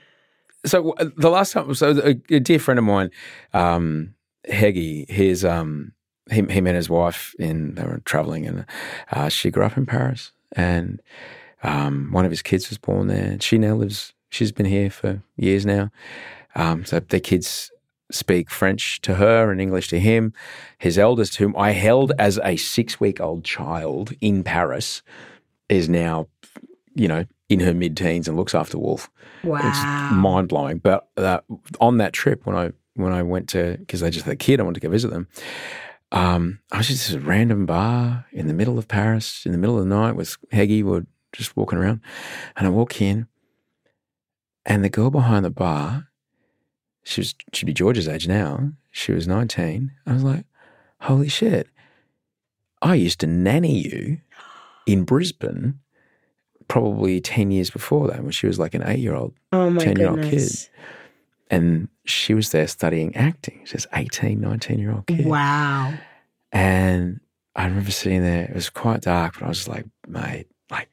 so 0.65 0.91
uh, 0.93 1.09
the 1.17 1.29
last 1.29 1.53
time, 1.53 1.73
so 1.75 1.91
a, 2.03 2.09
a 2.29 2.39
dear 2.39 2.59
friend 2.59 2.77
of 2.77 2.85
mine, 2.85 3.11
um, 3.53 4.13
Heggy, 4.47 5.09
his 5.09 5.43
um, 5.43 5.93
he, 6.31 6.43
he 6.49 6.61
met 6.61 6.75
his 6.75 6.89
wife 6.89 7.35
in 7.39 7.75
they 7.75 7.83
were 7.83 8.01
traveling, 8.05 8.45
and 8.45 8.65
uh, 9.11 9.29
she 9.29 9.51
grew 9.51 9.63
up 9.63 9.77
in 9.77 9.85
Paris, 9.85 10.31
and 10.51 11.01
um, 11.63 12.09
one 12.11 12.25
of 12.25 12.31
his 12.31 12.41
kids 12.41 12.69
was 12.69 12.77
born 12.77 13.07
there. 13.07 13.37
She 13.39 13.57
now 13.57 13.75
lives. 13.75 14.13
She's 14.29 14.51
been 14.51 14.65
here 14.65 14.89
for 14.89 15.23
years 15.37 15.65
now. 15.65 15.91
Um, 16.55 16.85
so 16.85 16.99
their 16.99 17.19
kids 17.19 17.71
speak 18.11 18.49
French 18.49 19.01
to 19.01 19.15
her 19.15 19.51
and 19.51 19.61
English 19.61 19.87
to 19.89 19.99
him. 19.99 20.33
His 20.77 20.97
eldest, 20.97 21.37
whom 21.37 21.55
I 21.57 21.71
held 21.71 22.11
as 22.19 22.39
a 22.43 22.55
six 22.55 22.99
week 22.99 23.19
old 23.19 23.43
child 23.43 24.13
in 24.21 24.43
Paris, 24.43 25.01
is 25.69 25.89
now, 25.89 26.27
you 26.93 27.07
know, 27.07 27.25
in 27.49 27.59
her 27.59 27.73
mid 27.73 27.95
teens 27.95 28.27
and 28.27 28.37
looks 28.37 28.55
after 28.55 28.77
Wolf. 28.77 29.09
Wow. 29.43 29.59
It's 29.63 30.13
mind 30.13 30.49
blowing. 30.49 30.79
But 30.79 31.07
uh, 31.17 31.41
on 31.79 31.97
that 31.97 32.13
trip, 32.13 32.45
when 32.45 32.55
I 32.55 32.71
when 32.95 33.11
I 33.11 33.23
went 33.23 33.49
to 33.49 33.77
because 33.79 33.99
they 33.99 34.09
just 34.09 34.25
had 34.25 34.33
a 34.33 34.37
kid, 34.37 34.59
I 34.59 34.63
wanted 34.63 34.81
to 34.81 34.87
go 34.87 34.91
visit 34.91 35.11
them. 35.11 35.27
Um, 36.11 36.59
I 36.71 36.77
was 36.77 36.87
just 36.87 37.09
at 37.09 37.17
a 37.17 37.19
random 37.19 37.65
bar 37.65 38.25
in 38.31 38.47
the 38.47 38.53
middle 38.53 38.77
of 38.77 38.87
Paris 38.87 39.45
in 39.45 39.51
the 39.51 39.57
middle 39.57 39.77
of 39.77 39.83
the 39.83 39.95
night 39.95 40.15
with 40.15 40.37
Heggy. 40.51 40.77
We 40.77 40.83
were 40.83 41.05
just 41.33 41.57
walking 41.57 41.77
around, 41.77 42.01
and 42.55 42.65
I 42.65 42.69
walk 42.69 43.01
in, 43.01 43.27
and 44.65 44.83
the 44.83 44.89
girl 44.89 45.09
behind 45.09 45.45
the 45.45 45.49
bar, 45.49 46.07
she 47.03 47.21
was 47.21 47.35
she'd 47.53 47.65
be 47.65 47.73
George's 47.73 48.07
age 48.07 48.27
now. 48.27 48.71
She 48.91 49.11
was 49.11 49.27
nineteen. 49.27 49.91
I 50.05 50.13
was 50.13 50.23
like, 50.23 50.45
holy 51.01 51.27
shit! 51.27 51.67
I 52.81 52.95
used 52.95 53.19
to 53.21 53.27
nanny 53.27 53.79
you 53.79 54.21
in 54.85 55.03
Brisbane 55.03 55.79
probably 56.67 57.21
10 57.21 57.51
years 57.51 57.69
before 57.69 58.07
that 58.07 58.23
when 58.23 58.31
she 58.31 58.47
was 58.47 58.57
like 58.59 58.73
an 58.73 58.83
eight 58.85 58.99
year 58.99 59.15
old, 59.15 59.33
Oh 59.51 59.75
10 59.77 59.97
year 59.97 60.09
old 60.09 60.21
kid. 60.23 60.49
And 61.51 61.89
she 62.05 62.33
was 62.33 62.49
there 62.49 62.67
studying 62.67 63.15
acting. 63.15 63.61
She's 63.65 63.85
18, 63.93 64.39
19 64.41 64.79
year 64.79 64.91
old 64.91 65.05
kid. 65.07 65.25
Wow. 65.25 65.93
And 66.51 67.19
I 67.55 67.65
remember 67.65 67.91
sitting 67.91 68.21
there, 68.21 68.45
it 68.45 68.55
was 68.55 68.69
quite 68.69 69.01
dark, 69.01 69.35
but 69.39 69.45
I 69.45 69.49
was 69.49 69.67
like, 69.67 69.85
mate, 70.07 70.47
like, 70.71 70.89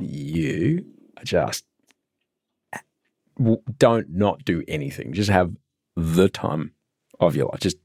you 0.00 0.84
just 1.24 1.64
don't 3.78 4.10
not 4.10 4.44
do 4.44 4.62
anything. 4.66 5.12
Just 5.12 5.30
have 5.30 5.52
the 5.96 6.28
time 6.28 6.72
of 7.20 7.36
your 7.36 7.46
life. 7.46 7.60
Just 7.60 7.78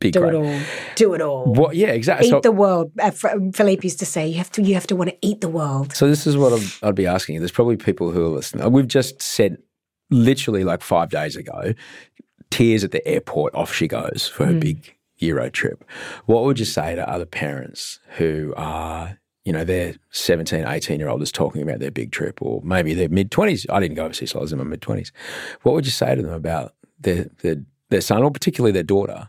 be 0.00 0.10
Do 0.10 0.20
great. 0.20 0.34
it 0.34 0.36
all. 0.36 0.60
Do 0.96 1.14
it 1.14 1.20
all. 1.22 1.44
What? 1.46 1.76
Yeah, 1.76 1.88
exactly. 1.88 2.26
Eat 2.28 2.30
So- 2.30 2.40
the 2.40 2.52
world. 2.52 2.92
Uh, 3.00 3.10
Philippe 3.54 3.82
used 3.84 3.98
to 4.00 4.06
say, 4.06 4.26
"You 4.26 4.34
have 4.38 4.50
to. 4.52 4.62
You 4.62 4.74
have 4.74 4.86
to 4.88 4.96
want 4.96 5.10
to 5.10 5.16
eat 5.22 5.40
the 5.40 5.48
world." 5.48 5.94
So 5.94 6.08
this 6.08 6.26
is 6.26 6.36
what 6.36 6.52
I'd, 6.52 6.88
I'd 6.88 6.94
be 6.94 7.06
asking 7.06 7.34
you. 7.36 7.40
There's 7.40 7.52
probably 7.52 7.76
people 7.76 8.10
who 8.10 8.24
are 8.26 8.28
listening. 8.28 8.70
We've 8.72 8.88
just 8.88 9.22
said, 9.22 9.58
literally 10.10 10.64
like 10.64 10.82
five 10.82 11.10
days 11.10 11.36
ago, 11.36 11.74
tears 12.50 12.84
at 12.84 12.90
the 12.90 13.06
airport. 13.06 13.54
Off 13.54 13.72
she 13.72 13.88
goes 13.88 14.28
for 14.32 14.46
her 14.46 14.52
big 14.54 14.94
Euro 15.18 15.48
trip. 15.48 15.84
What 16.26 16.44
would 16.44 16.58
you 16.58 16.64
say 16.64 16.94
to 16.96 17.08
other 17.08 17.24
parents 17.24 18.00
who 18.16 18.52
are, 18.56 19.18
you 19.44 19.52
know, 19.52 19.64
their 19.64 19.94
17, 20.10 20.66
18 20.66 20.98
year 20.98 21.08
old 21.08 21.22
is 21.22 21.30
talking 21.32 21.62
about 21.62 21.78
their 21.78 21.90
big 21.92 22.10
trip, 22.12 22.42
or 22.42 22.60
maybe 22.64 22.94
their 22.94 23.08
mid 23.08 23.30
20s? 23.30 23.64
I 23.70 23.80
didn't 23.80 23.94
go 23.96 24.04
overseas, 24.04 24.32
so 24.32 24.40
I 24.40 24.42
was 24.42 24.52
in 24.52 24.58
my 24.58 24.64
mid 24.64 24.80
20s. 24.82 25.12
What 25.62 25.74
would 25.74 25.86
you 25.86 25.92
say 25.92 26.14
to 26.14 26.20
them 26.22 26.32
about 26.32 26.74
their, 27.00 27.26
their 27.42 27.56
their 27.90 28.00
son, 28.00 28.22
or 28.22 28.30
particularly 28.30 28.72
their 28.72 28.82
daughter, 28.82 29.28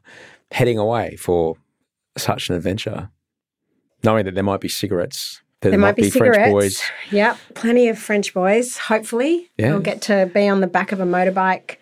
heading 0.52 0.78
away 0.78 1.16
for 1.16 1.56
such 2.18 2.50
an 2.50 2.56
adventure, 2.56 3.10
knowing 4.04 4.26
that 4.26 4.36
there 4.36 4.44
might 4.44 4.62
be 4.62 4.70
cigarettes. 4.70 5.42
There, 5.62 5.72
There 5.72 5.80
might 5.80 5.96
be 5.96 6.10
French 6.10 6.34
cigarettes. 6.36 6.52
boys. 6.52 6.82
Yep, 7.12 7.38
plenty 7.56 7.88
of 7.88 7.98
French 7.98 8.34
boys. 8.34 8.78
Hopefully, 8.78 9.50
Yeah. 9.58 9.70
they'll 9.70 9.80
get 9.80 10.02
to 10.04 10.30
be 10.34 10.48
on 10.48 10.62
the 10.62 10.68
back 10.68 10.92
of 10.92 11.00
a 11.00 11.06
motorbike, 11.06 11.78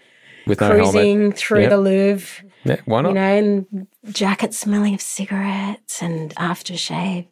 with 0.47 0.59
cruising 0.59 1.31
through 1.33 1.61
Yep. 1.61 1.69
the 1.69 1.77
Louvre. 1.77 2.45
Yeah, 2.65 2.77
why 2.85 3.01
not? 3.01 3.09
You 3.09 3.15
know, 3.15 3.21
and 3.21 3.87
jacket 4.11 4.53
smelling 4.53 4.93
of 4.93 5.01
cigarettes 5.01 6.01
and 6.01 6.33
aftershave. 6.35 7.27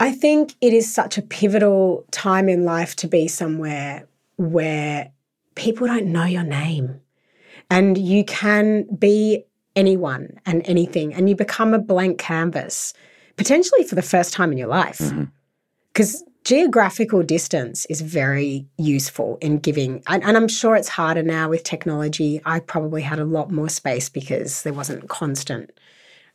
I 0.00 0.12
think 0.12 0.54
it 0.60 0.72
is 0.72 0.92
such 0.92 1.18
a 1.18 1.22
pivotal 1.22 2.04
time 2.10 2.48
in 2.48 2.64
life 2.64 2.94
to 2.96 3.06
be 3.08 3.26
somewhere 3.28 4.06
where 4.36 5.10
people 5.54 5.86
don't 5.86 6.06
know 6.06 6.24
your 6.24 6.42
name 6.42 7.00
and 7.70 7.96
you 7.96 8.24
can 8.24 8.84
be 8.96 9.44
anyone 9.76 10.38
and 10.46 10.62
anything 10.66 11.14
and 11.14 11.28
you 11.28 11.36
become 11.36 11.74
a 11.74 11.78
blank 11.78 12.18
canvas, 12.18 12.94
potentially 13.36 13.84
for 13.84 13.94
the 13.94 14.02
first 14.02 14.32
time 14.32 14.52
in 14.52 14.58
your 14.58 14.68
life. 14.68 14.98
Mm-hmm. 14.98 15.24
Because 15.92 16.24
geographical 16.44 17.22
distance 17.22 17.86
is 17.86 18.00
very 18.00 18.66
useful 18.76 19.38
in 19.40 19.58
giving, 19.58 20.02
and, 20.08 20.22
and 20.24 20.36
I'm 20.36 20.48
sure 20.48 20.76
it's 20.76 20.88
harder 20.88 21.22
now 21.22 21.48
with 21.48 21.62
technology. 21.62 22.40
I 22.44 22.60
probably 22.60 23.02
had 23.02 23.18
a 23.18 23.24
lot 23.24 23.50
more 23.50 23.68
space 23.68 24.08
because 24.08 24.62
there 24.62 24.72
wasn't 24.72 25.08
constant. 25.08 25.70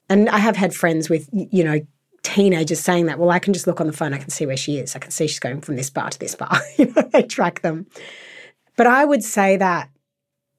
And 0.09 0.29
I 0.29 0.39
have 0.39 0.55
had 0.55 0.73
friends 0.73 1.09
with, 1.09 1.29
you 1.31 1.63
know, 1.63 1.79
teenagers 2.23 2.79
saying 2.79 3.05
that, 3.05 3.19
well, 3.19 3.29
I 3.29 3.39
can 3.39 3.53
just 3.53 3.67
look 3.67 3.79
on 3.79 3.87
the 3.87 3.93
phone, 3.93 4.13
I 4.13 4.17
can 4.17 4.29
see 4.29 4.45
where 4.45 4.57
she 4.57 4.77
is. 4.77 4.95
I 4.95 4.99
can 4.99 5.11
see 5.11 5.27
she's 5.27 5.39
going 5.39 5.61
from 5.61 5.75
this 5.75 5.89
bar 5.89 6.09
to 6.09 6.19
this 6.19 6.35
bar. 6.35 6.59
you 6.77 6.87
know, 6.87 7.03
they 7.13 7.23
track 7.23 7.61
them. 7.61 7.85
But 8.75 8.87
I 8.87 9.05
would 9.05 9.23
say 9.23 9.57
that, 9.57 9.89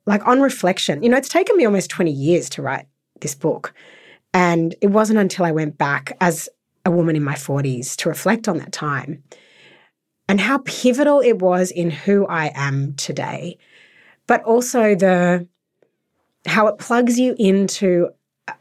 like 0.07 0.27
on 0.27 0.41
reflection, 0.41 1.03
you 1.03 1.09
know, 1.09 1.17
it's 1.17 1.29
taken 1.29 1.57
me 1.57 1.65
almost 1.65 1.91
20 1.91 2.11
years 2.11 2.49
to 2.51 2.63
write 2.63 2.87
this 3.21 3.35
book. 3.35 3.75
And 4.33 4.75
it 4.81 4.89
wasn't 4.89 5.19
until 5.19 5.45
I 5.45 5.53
went 5.53 5.77
back 5.77 6.17
as 6.21 6.49
a 6.85 6.91
woman 6.91 7.17
in 7.17 7.23
my 7.23 7.35
40s 7.35 7.97
to 7.97 8.09
reflect 8.09 8.49
on 8.49 8.59
that 8.59 8.73
time 8.73 9.23
and 10.29 10.41
how 10.41 10.59
pivotal 10.59 11.21
it 11.21 11.41
was 11.41 11.71
in 11.71 11.91
who 11.91 12.27
I 12.27 12.53
am 12.55 12.95
today, 12.95 13.59
but 14.27 14.43
also 14.45 14.95
the 14.95 15.47
how 16.47 16.69
it 16.69 16.79
plugs 16.79 17.19
you 17.19 17.35
into 17.39 18.09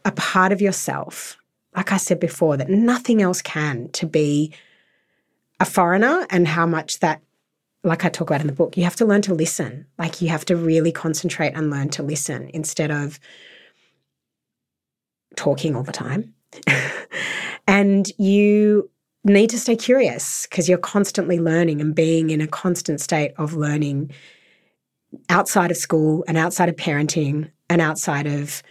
a- 0.04 0.12
part 0.12 0.52
of 0.52 0.60
yourself, 0.60 1.38
like 1.76 1.92
I 1.92 1.96
said 1.96 2.20
before, 2.20 2.56
that 2.56 2.68
nothing 2.68 3.22
else 3.22 3.40
can 3.40 3.88
to 3.92 4.06
be 4.06 4.52
a 5.60 5.64
foreigner 5.64 6.26
and 6.30 6.48
how 6.48 6.66
much 6.66 6.98
that 7.00 7.22
like 7.82 8.04
I 8.04 8.08
talk 8.08 8.28
about 8.28 8.40
in 8.40 8.46
the 8.46 8.52
book, 8.52 8.76
you 8.76 8.84
have 8.84 8.96
to 8.96 9.04
learn 9.04 9.22
to 9.22 9.34
listen. 9.34 9.86
Like 9.98 10.20
you 10.20 10.28
have 10.28 10.44
to 10.46 10.56
really 10.56 10.92
concentrate 10.92 11.54
and 11.54 11.70
learn 11.70 11.88
to 11.90 12.02
listen 12.02 12.50
instead 12.52 12.90
of 12.90 13.18
talking 15.36 15.74
all 15.74 15.82
the 15.82 15.92
time. 15.92 16.34
and 17.66 18.10
you 18.18 18.90
need 19.24 19.50
to 19.50 19.58
stay 19.58 19.76
curious 19.76 20.46
because 20.48 20.68
you're 20.68 20.78
constantly 20.78 21.38
learning 21.38 21.80
and 21.80 21.94
being 21.94 22.30
in 22.30 22.40
a 22.40 22.46
constant 22.46 23.00
state 23.00 23.32
of 23.36 23.54
learning 23.54 24.10
outside 25.28 25.70
of 25.70 25.76
school 25.76 26.24
and 26.28 26.36
outside 26.36 26.68
of 26.68 26.76
parenting 26.76 27.50
and 27.68 27.80
outside 27.80 28.26
of 28.26 28.62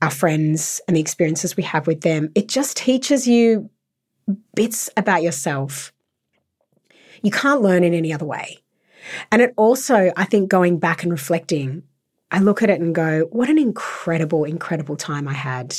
our 0.00 0.10
friends 0.10 0.80
and 0.86 0.96
the 0.96 1.00
experiences 1.00 1.56
we 1.56 1.62
have 1.62 1.86
with 1.86 2.00
them. 2.00 2.30
It 2.34 2.48
just 2.48 2.76
teaches 2.76 3.26
you 3.26 3.70
bits 4.54 4.90
about 4.96 5.22
yourself. 5.22 5.91
You 7.22 7.30
can't 7.30 7.62
learn 7.62 7.84
in 7.84 7.94
any 7.94 8.12
other 8.12 8.24
way. 8.24 8.58
And 9.30 9.42
it 9.42 9.52
also, 9.56 10.12
I 10.16 10.24
think, 10.24 10.48
going 10.48 10.78
back 10.78 11.02
and 11.02 11.10
reflecting, 11.10 11.82
I 12.30 12.38
look 12.38 12.62
at 12.62 12.70
it 12.70 12.80
and 12.80 12.94
go, 12.94 13.28
what 13.30 13.48
an 13.48 13.58
incredible, 13.58 14.44
incredible 14.44 14.96
time 14.96 15.28
I 15.28 15.34
had. 15.34 15.76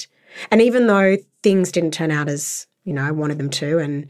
And 0.51 0.61
even 0.61 0.87
though 0.87 1.17
things 1.41 1.71
didn't 1.71 1.91
turn 1.93 2.11
out 2.11 2.27
as, 2.27 2.67
you 2.83 2.93
know, 2.93 3.03
I 3.03 3.11
wanted 3.11 3.37
them 3.37 3.49
to, 3.51 3.79
and 3.79 4.07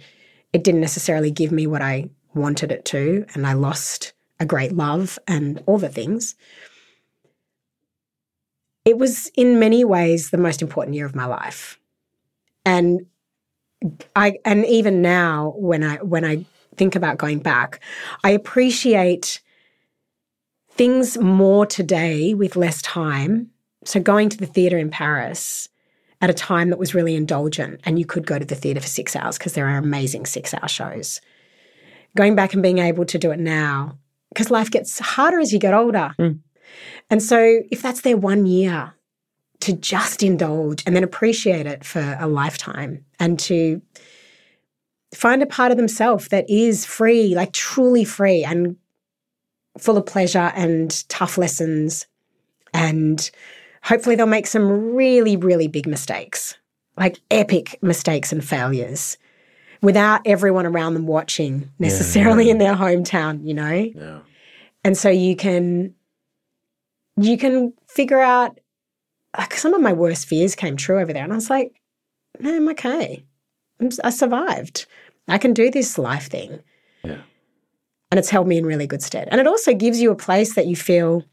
it 0.52 0.64
didn't 0.64 0.82
necessarily 0.82 1.32
give 1.32 1.52
me 1.52 1.68
what 1.68 1.82
I 1.82 2.10
wanted 2.34 2.72
it 2.72 2.86
to, 2.86 3.26
and 3.34 3.46
I 3.46 3.54
lost 3.54 4.14
a 4.40 4.46
great 4.46 4.74
love 4.74 5.20
and 5.28 5.62
all 5.66 5.78
the 5.78 5.90
things, 5.90 6.36
it 8.86 8.98
was 8.98 9.32
in 9.36 9.60
many 9.60 9.84
ways 9.84 10.30
the 10.30 10.38
most 10.38 10.62
important 10.62 10.96
year 10.96 11.06
of 11.06 11.16
my 11.16 11.26
life. 11.26 11.80
And 12.66 13.06
I 14.16 14.38
and 14.46 14.66
even 14.66 15.02
now 15.02 15.54
when 15.58 15.84
I 15.84 15.98
when 15.98 16.24
I 16.26 16.46
think 16.78 16.96
about 16.96 17.18
going 17.18 17.40
back, 17.40 17.80
I 18.24 18.32
appreciate 18.32 19.42
things 20.72 21.18
more 21.18 21.66
today 21.66 22.34
with 22.34 22.56
less 22.56 22.82
time. 22.82 23.50
So 23.86 24.00
going 24.00 24.30
to 24.30 24.38
the 24.38 24.46
theater 24.46 24.78
in 24.78 24.90
Paris 24.90 25.70
at 26.22 26.30
a 26.30 26.34
time 26.34 26.70
that 26.70 26.80
was 26.80 26.96
really 26.96 27.16
indulgent 27.16 27.82
and 27.84 28.00
you 28.00 28.06
could 28.06 28.26
go 28.26 28.40
to 28.40 28.46
the 28.46 28.56
theater 28.56 28.80
for 28.80 28.88
6 28.88 29.16
hours 29.16 29.38
because 29.38 29.54
there 29.54 29.68
are 29.68 29.78
amazing 29.78 30.24
6-hour 30.24 30.68
shows. 30.68 31.22
Going 32.16 32.36
back 32.36 32.54
and 32.54 32.64
being 32.64 32.78
able 32.78 33.06
to 33.06 33.18
do 33.18 33.32
it 33.32 33.40
now 33.40 33.98
because 34.30 34.50
life 34.50 34.72
gets 34.72 35.00
harder 35.00 35.40
as 35.40 35.52
you 35.52 35.60
get 35.60 35.74
older. 35.74 36.14
Hmm. 36.18 36.32
And 37.10 37.22
so 37.22 37.62
if 37.70 37.82
that's 37.82 38.02
their 38.02 38.18
one 38.18 38.46
year 38.46 38.94
to 39.60 39.74
just 39.74 40.24
indulge 40.24 40.84
and 40.86 40.96
then 40.96 41.04
appreciate 41.04 41.66
it 41.66 41.84
for 41.86 42.18
a 42.20 42.28
lifetime 42.28 43.06
and 43.20 43.38
to 43.40 43.82
find 45.14 45.42
a 45.44 45.46
part 45.46 45.72
of 45.72 45.78
themselves 45.78 46.28
that 46.30 46.50
is 46.50 46.86
free, 46.86 47.36
like 47.36 47.54
truly 47.54 48.04
free 48.04 48.44
and 48.44 48.76
full 49.78 49.98
of 49.98 50.06
pleasure 50.06 50.52
and 50.56 51.08
tough 51.10 51.38
lessons. 51.38 52.08
And 52.74 53.30
hopefully 53.84 54.16
they'll 54.16 54.26
make 54.28 54.48
some 54.48 54.94
really, 54.94 55.38
really 55.38 55.68
big 55.68 55.88
mistakes, 55.88 56.56
like 56.98 57.20
epic 57.32 57.78
mistakes 57.82 58.32
and 58.32 58.44
failures. 58.44 59.18
without 59.84 60.22
everyone 60.26 60.66
around 60.66 60.96
them 60.96 61.06
watching 61.06 61.70
necessarily 61.78 62.50
in 62.50 62.58
their 62.58 62.74
hometown, 62.74 63.46
you 63.46 63.54
know? 63.54 63.70
Yeah. 63.72 64.20
And 64.84 64.98
so 64.98 65.10
you 65.10 65.36
can 65.36 65.94
you 67.18 67.38
can 67.38 67.74
figure 67.88 68.20
out 68.20 68.60
like 69.38 69.54
some 69.56 69.74
of 69.76 69.82
my 69.82 69.94
worst 69.94 70.26
fears 70.26 70.56
came 70.56 70.78
true 70.78 71.00
over 71.00 71.14
there 71.14 71.24
and 71.24 71.32
I 71.32 71.36
was 71.36 71.50
like, 71.50 71.80
no, 72.40 72.56
I'm 72.56 72.70
okay. 72.70 73.24
I'm, 73.80 73.90
I 74.04 74.10
survived. 74.10 74.88
I 75.28 75.38
can 75.38 75.54
do 75.54 75.70
this 75.70 75.98
life 75.98 76.30
thing. 76.30 76.60
Yeah. 77.04 77.22
And 78.12 78.20
it's 78.20 78.30
held 78.30 78.48
me 78.48 78.58
in 78.58 78.66
really 78.66 78.88
good 78.88 79.02
stead. 79.02 79.28
And 79.32 79.42
it 79.42 79.48
also 79.48 79.74
gives 79.74 80.00
you 80.00 80.12
a 80.12 80.16
place 80.16 80.56
that 80.56 80.68
you 80.68 80.76
feel 80.76 81.24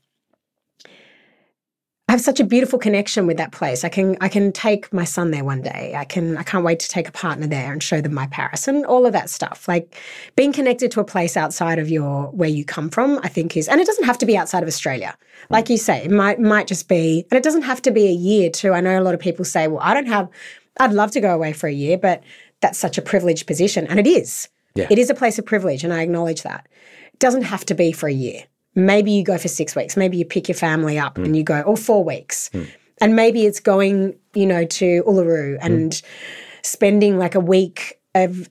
I 2.11 2.13
have 2.15 2.21
such 2.21 2.41
a 2.41 2.45
beautiful 2.45 2.77
connection 2.77 3.29
with 3.29 3.37
that 3.37 3.53
place. 3.53 3.85
I 3.85 3.89
can 3.89 4.17
I 4.21 4.29
can 4.29 4.51
take 4.51 4.93
my 4.93 5.05
son 5.05 5.31
there 5.31 5.45
one 5.45 5.63
day. 5.63 5.95
I 5.97 6.05
can 6.05 6.37
I 6.37 6.43
can't 6.43 6.65
wait 6.65 6.81
to 6.81 6.89
take 6.89 7.07
a 7.07 7.13
partner 7.13 7.47
there 7.47 7.73
and 7.73 7.81
show 7.81 8.01
them 8.01 8.15
my 8.15 8.27
Paris 8.27 8.67
and 8.67 8.85
all 8.85 9.07
of 9.07 9.13
that 9.13 9.31
stuff. 9.31 9.69
Like 9.69 9.97
being 10.35 10.53
connected 10.53 10.91
to 10.91 11.01
a 11.01 11.05
place 11.05 11.37
outside 11.37 11.79
of 11.79 11.89
your 11.89 12.25
where 12.33 12.49
you 12.49 12.65
come 12.65 12.91
from, 12.91 13.21
I 13.23 13.29
think 13.29 13.57
is 13.57 13.69
and 13.69 13.81
it 13.81 13.87
doesn't 13.87 14.07
have 14.07 14.19
to 14.19 14.27
be 14.27 14.37
outside 14.37 14.65
of 14.65 14.69
Australia. 14.69 15.17
Hmm. 15.47 15.55
Like 15.55 15.71
you 15.71 15.77
say, 15.77 16.03
it 16.03 16.11
might 16.11 16.41
might 16.41 16.67
just 16.67 16.89
be 16.89 17.27
and 17.31 17.39
it 17.39 17.45
doesn't 17.45 17.63
have 17.63 17.81
to 17.83 17.93
be 17.93 18.09
a 18.09 18.13
year 18.13 18.51
too. 18.51 18.73
I 18.73 18.81
know 18.81 19.01
a 19.01 19.05
lot 19.05 19.15
of 19.15 19.21
people 19.21 19.45
say, 19.45 19.69
well, 19.69 19.79
I 19.81 19.95
don't 19.95 20.09
have 20.09 20.29
I'd 20.81 20.93
love 20.93 21.13
to 21.13 21.21
go 21.21 21.33
away 21.33 21.53
for 21.53 21.69
a 21.69 21.73
year, 21.73 21.97
but 21.97 22.25
that's 22.61 22.79
such 22.79 22.99
a 22.99 23.03
privileged 23.03 23.47
position. 23.47 23.87
And 23.87 23.99
it 23.99 24.07
is. 24.07 24.49
Yeah. 24.75 24.87
It 24.91 24.99
is 24.99 25.11
a 25.11 25.15
place 25.15 25.39
of 25.39 25.47
privilege, 25.47 25.85
and 25.85 25.93
I 25.93 26.03
acknowledge 26.03 26.43
that. 26.43 26.69
It 27.13 27.19
doesn't 27.19 27.43
have 27.43 27.65
to 27.67 27.75
be 27.75 27.93
for 27.93 28.09
a 28.09 28.13
year. 28.13 28.45
Maybe 28.75 29.11
you 29.11 29.25
go 29.25 29.37
for 29.37 29.49
six 29.49 29.75
weeks. 29.75 29.97
Maybe 29.97 30.17
you 30.17 30.25
pick 30.25 30.49
your 30.49 30.57
family 30.57 30.99
up 30.99 31.17
and 31.17 31.29
hmm. 31.29 31.35
you 31.35 31.43
go, 31.43 31.61
or 31.63 31.77
four 31.77 32.05
weeks. 32.05 32.51
Hmm. 32.53 32.65
And 33.01 33.17
maybe 33.17 33.47
it's 33.47 33.61
going, 33.61 34.15
you 34.35 34.47
know, 34.47 34.65
to 34.65 35.03
Uluru 35.05 35.59
hmm. 35.59 35.67
and 35.67 36.03
spending 36.63 37.19
like 37.19 37.35
a 37.35 37.41
week 37.41 37.99
of 38.15 38.49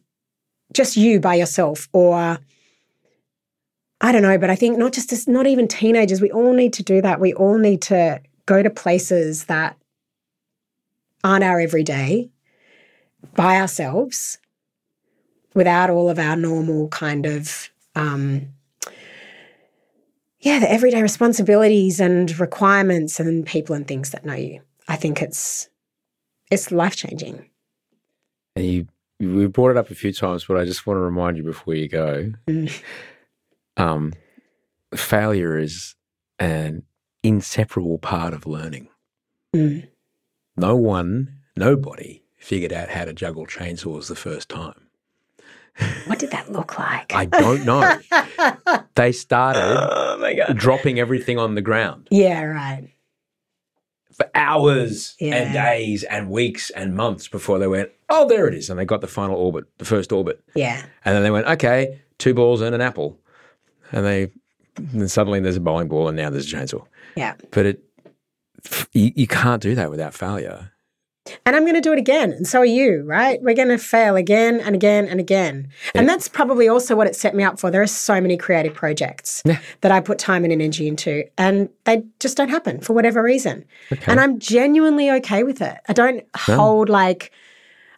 just 0.73 0.97
you 0.97 1.19
by 1.19 1.35
yourself 1.35 1.87
or 1.93 2.39
I 4.01 4.11
don't 4.11 4.21
know, 4.21 4.37
but 4.37 4.49
I 4.49 4.55
think 4.55 4.77
not 4.77 4.93
just 4.93 5.27
not 5.27 5.45
even 5.45 5.67
teenagers, 5.67 6.21
we 6.21 6.31
all 6.31 6.53
need 6.53 6.73
to 6.73 6.83
do 6.83 7.01
that. 7.01 7.19
We 7.19 7.33
all 7.33 7.57
need 7.57 7.81
to 7.83 8.21
go 8.45 8.63
to 8.63 8.69
places 8.69 9.45
that 9.45 9.77
aren't 11.23 11.43
our 11.43 11.59
everyday 11.59 12.29
by 13.35 13.59
ourselves 13.59 14.37
without 15.53 15.89
all 15.89 16.09
of 16.09 16.19
our 16.19 16.35
normal 16.35 16.87
kind 16.89 17.25
of 17.25 17.69
um, 17.95 18.53
yeah, 20.41 20.59
the 20.59 20.71
everyday 20.71 21.01
responsibilities 21.01 21.99
and 21.99 22.37
requirements 22.39 23.19
and 23.19 23.45
people 23.45 23.75
and 23.75 23.87
things 23.87 24.11
that 24.11 24.25
know 24.25 24.35
you. 24.35 24.61
I 24.87 24.95
think 24.95 25.21
it's 25.21 25.69
it's 26.49 26.71
life 26.71 26.95
changing. 26.95 27.45
And 28.55 28.65
you, 28.65 28.87
we 29.19 29.47
brought 29.47 29.71
it 29.71 29.77
up 29.77 29.91
a 29.91 29.95
few 29.95 30.13
times, 30.13 30.45
but 30.45 30.57
I 30.57 30.65
just 30.65 30.87
want 30.87 30.97
to 30.97 31.01
remind 31.01 31.37
you 31.37 31.43
before 31.43 31.75
you 31.75 31.87
go 31.87 32.31
Mm. 32.47 32.83
um, 33.77 34.13
failure 34.95 35.57
is 35.57 35.95
an 36.39 36.83
inseparable 37.21 37.99
part 37.99 38.33
of 38.33 38.47
learning. 38.47 38.87
Mm. 39.55 39.87
No 40.55 40.75
one, 40.75 41.39
nobody 41.55 42.18
figured 42.39 42.73
out 42.73 42.89
how 42.89 43.05
to 43.05 43.13
juggle 43.13 43.45
chainsaws 43.45 44.07
the 44.07 44.15
first 44.15 44.49
time. 44.49 44.87
What 46.07 46.19
did 46.19 46.31
that 46.31 46.51
look 46.51 46.77
like? 46.77 47.13
I 47.13 47.25
don't 47.25 47.65
know. 47.65 47.99
they 48.95 49.11
started 49.13 49.61
oh 49.63 50.17
my 50.19 50.33
god. 50.33 50.57
dropping 50.57 50.99
everything 50.99 51.37
on 51.37 51.55
the 51.55 51.61
ground 51.61 52.07
Yeah, 52.11 52.43
right. 52.43 52.89
for 54.11 54.29
hours 54.35 55.15
and 55.21 55.53
days 55.53 56.03
and 56.03 56.29
weeks 56.29 56.69
and 56.71 56.95
months 56.95 57.29
before 57.29 57.59
they 57.59 57.67
went, 57.67 57.91
oh, 58.09 58.27
there 58.27 58.47
it 58.47 58.55
is. 58.55 58.69
And 58.69 58.77
they 58.77 58.83
got 58.83 58.99
the 59.01 59.07
final 59.07 59.37
orbit, 59.37 59.65
the 59.77 59.85
first 59.85 60.11
orbit. 60.11 60.43
Yeah. 60.53 60.81
And 61.05 61.15
then 61.15 61.23
they 61.23 61.31
went, 61.31 61.47
okay, 61.47 62.01
two 62.17 62.33
balls 62.33 62.59
and 62.61 62.75
an 62.75 62.81
apple. 62.81 63.17
And 63.93 64.05
they, 64.05 64.31
and 64.75 65.09
suddenly 65.09 65.39
there's 65.39 65.55
a 65.55 65.61
bowling 65.61 65.87
ball 65.87 66.09
and 66.09 66.17
now 66.17 66.29
there's 66.29 66.51
a 66.51 66.55
chainsaw. 66.57 66.85
Yeah. 67.15 67.35
But 67.51 67.65
it, 67.65 67.83
you, 68.91 69.13
you 69.15 69.27
can't 69.27 69.61
do 69.61 69.75
that 69.75 69.89
without 69.89 70.13
failure. 70.13 70.71
And 71.45 71.55
I'm 71.55 71.63
going 71.63 71.75
to 71.75 71.81
do 71.81 71.93
it 71.93 71.99
again. 71.99 72.31
And 72.31 72.47
so 72.47 72.59
are 72.59 72.65
you, 72.65 73.03
right? 73.03 73.41
We're 73.41 73.55
going 73.55 73.69
to 73.69 73.77
fail 73.77 74.15
again 74.15 74.59
and 74.59 74.75
again 74.75 75.07
and 75.07 75.19
again. 75.19 75.69
And 75.95 76.07
that's 76.07 76.27
probably 76.27 76.67
also 76.67 76.95
what 76.95 77.07
it 77.07 77.15
set 77.15 77.35
me 77.35 77.43
up 77.43 77.59
for. 77.59 77.71
There 77.71 77.81
are 77.81 77.87
so 77.87 78.19
many 78.19 78.37
creative 78.37 78.73
projects 78.73 79.43
that 79.81 79.91
I 79.91 79.99
put 79.99 80.19
time 80.19 80.43
and 80.43 80.53
energy 80.53 80.87
into, 80.87 81.23
and 81.37 81.69
they 81.85 82.03
just 82.19 82.37
don't 82.37 82.49
happen 82.49 82.79
for 82.81 82.93
whatever 82.93 83.21
reason. 83.21 83.65
And 84.07 84.19
I'm 84.19 84.39
genuinely 84.39 85.09
okay 85.11 85.43
with 85.43 85.61
it. 85.61 85.77
I 85.87 85.93
don't 85.93 86.25
hold 86.35 86.89
like, 86.89 87.31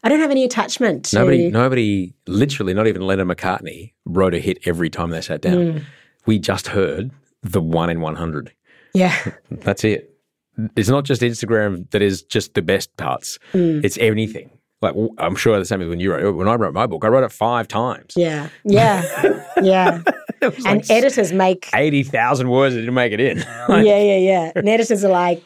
I 0.03 0.09
don't 0.09 0.19
have 0.19 0.31
any 0.31 0.43
attachment 0.43 1.05
to. 1.05 1.19
Nobody, 1.19 1.49
nobody, 1.49 2.13
literally, 2.27 2.73
not 2.73 2.87
even 2.87 3.03
Lennon 3.03 3.27
McCartney 3.27 3.93
wrote 4.05 4.33
a 4.33 4.39
hit 4.39 4.59
every 4.65 4.89
time 4.89 5.11
they 5.11 5.21
sat 5.21 5.41
down. 5.41 5.55
Mm. 5.55 5.83
We 6.25 6.39
just 6.39 6.67
heard 6.67 7.11
the 7.43 7.61
one 7.61 7.89
in 7.89 8.01
100. 8.01 8.51
Yeah. 8.93 9.15
That's 9.51 9.83
it. 9.83 10.10
It's 10.75 10.89
not 10.89 11.05
just 11.05 11.21
Instagram 11.21 11.89
that 11.91 12.01
is 12.01 12.23
just 12.23 12.53
the 12.53 12.61
best 12.61 12.95
parts. 12.97 13.39
Mm. 13.53 13.83
It's 13.83 13.97
anything. 13.97 14.51
Like 14.81 14.95
I'm 15.19 15.35
sure 15.35 15.57
the 15.59 15.65
same 15.65 15.81
as 15.81 15.87
when 15.87 15.99
you 15.99 16.11
wrote. 16.11 16.35
When 16.35 16.47
I 16.47 16.55
wrote 16.55 16.73
my 16.73 16.87
book, 16.87 17.05
I 17.05 17.07
wrote 17.07 17.23
it 17.23 17.31
five 17.31 17.67
times. 17.67 18.13
Yeah. 18.15 18.49
Yeah. 18.63 19.03
yeah. 19.61 20.01
and 20.41 20.89
editors 20.89 21.31
make. 21.31 21.69
Eighty 21.75 22.03
thousand 22.03 22.49
words. 22.49 22.75
It 22.75 22.79
didn't 22.79 22.95
make 22.95 23.13
it 23.13 23.19
in. 23.19 23.37
yeah, 23.69 23.81
yeah, 23.81 24.17
yeah. 24.17 24.51
And 24.55 24.67
editors 24.67 25.05
are 25.05 25.11
like, 25.11 25.43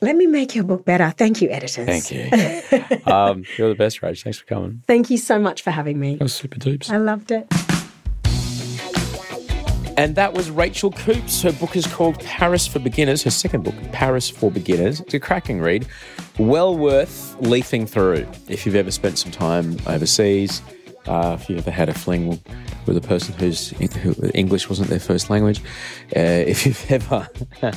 let 0.00 0.16
me 0.16 0.26
make 0.26 0.56
your 0.56 0.64
book 0.64 0.84
better. 0.84 1.14
Thank 1.16 1.40
you, 1.40 1.48
editors. 1.50 1.86
Thank 1.86 2.10
you. 2.10 3.06
um, 3.12 3.44
you're 3.56 3.68
the 3.68 3.76
best, 3.76 4.00
Rach. 4.00 4.24
Thanks 4.24 4.40
for 4.40 4.46
coming. 4.46 4.82
Thank 4.88 5.10
you 5.10 5.16
so 5.16 5.38
much 5.38 5.62
for 5.62 5.70
having 5.70 6.00
me. 6.00 6.16
That 6.16 6.24
was 6.24 6.34
super 6.34 6.58
dupes. 6.58 6.90
I 6.90 6.96
loved 6.96 7.30
it. 7.30 7.46
And 9.96 10.14
that 10.16 10.32
was 10.32 10.50
Rachael 10.50 10.90
Coopes. 10.92 11.42
Her 11.42 11.52
book 11.52 11.76
is 11.76 11.86
called 11.86 12.18
Paris 12.20 12.66
for 12.66 12.78
Beginners, 12.78 13.22
her 13.24 13.30
second 13.30 13.62
book, 13.62 13.74
Paris 13.92 14.28
for 14.28 14.50
Beginners. 14.50 15.00
It's 15.00 15.12
a 15.14 15.20
cracking 15.20 15.60
read, 15.60 15.86
well 16.38 16.76
worth 16.76 17.36
leafing 17.40 17.86
through 17.86 18.26
if 18.48 18.64
you've 18.64 18.74
ever 18.74 18.90
spent 18.90 19.18
some 19.18 19.30
time 19.30 19.76
overseas, 19.86 20.62
uh, 21.06 21.36
if 21.38 21.48
you've 21.48 21.58
ever 21.58 21.70
had 21.70 21.88
a 21.88 21.94
fling 21.94 22.40
with 22.86 22.96
a 22.96 23.00
person 23.00 23.34
whose 23.34 23.70
who 23.70 24.14
English 24.34 24.68
wasn't 24.68 24.88
their 24.88 25.00
first 25.00 25.30
language, 25.30 25.60
uh, 26.16 26.20
if 26.20 26.64
you've 26.64 26.90
ever 26.90 27.28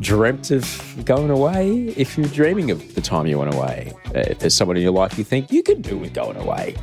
dreamt 0.00 0.50
of 0.50 1.02
going 1.04 1.30
away, 1.30 1.88
if 1.96 2.18
you're 2.18 2.28
dreaming 2.28 2.70
of 2.70 2.94
the 2.94 3.00
time 3.00 3.26
you 3.26 3.38
went 3.38 3.54
away, 3.54 3.92
uh, 4.08 4.20
if 4.20 4.40
there's 4.40 4.54
someone 4.54 4.76
in 4.76 4.82
your 4.82 4.92
life 4.92 5.16
you 5.16 5.24
think 5.24 5.50
you 5.50 5.62
could 5.62 5.82
do 5.82 5.96
with 5.96 6.12
going 6.12 6.36
away, 6.36 6.76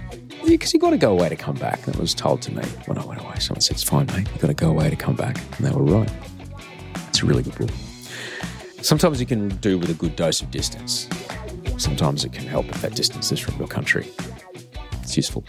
because 0.46 0.74
you 0.74 0.80
got 0.80 0.92
to 0.92 0.98
go 0.98 1.12
away 1.12 1.30
to 1.30 1.36
come 1.36 1.56
back. 1.56 1.82
That 1.84 1.98
was 1.98 2.14
told 2.14 2.42
to 2.44 2.52
me 2.52 2.64
when 2.86 2.98
I 2.98 3.06
went 3.06 3.22
away. 3.22 3.36
Someone 3.40 3.62
said, 3.62 3.76
"It's 3.76 3.84
fine, 3.84 4.06
mate. 4.08 4.28
You've 4.32 4.42
got 4.42 4.48
to 4.48 4.54
go 4.54 4.70
away 4.70 4.90
to 4.90 4.96
come 4.96 5.16
back," 5.16 5.38
and 5.58 5.68
they 5.68 5.72
were 5.72 5.84
right. 5.84 6.12
It's 7.10 7.22
a 7.22 7.26
really 7.26 7.44
good 7.44 7.58
book. 7.58 7.70
Sometimes 8.82 9.20
you 9.20 9.26
can 9.26 9.50
do 9.58 9.78
with 9.78 9.90
a 9.90 9.94
good 9.94 10.16
dose 10.16 10.42
of 10.42 10.52
distance. 10.52 11.08
Sometimes 11.78 12.26
it 12.26 12.34
can 12.34 12.46
help 12.46 12.68
if 12.70 12.82
that 12.82 12.96
distance 12.96 13.32
is 13.32 13.40
from 13.40 13.58
your 13.58 13.68
country. 13.68 14.08
It's 15.02 15.16
useful. 15.16 15.46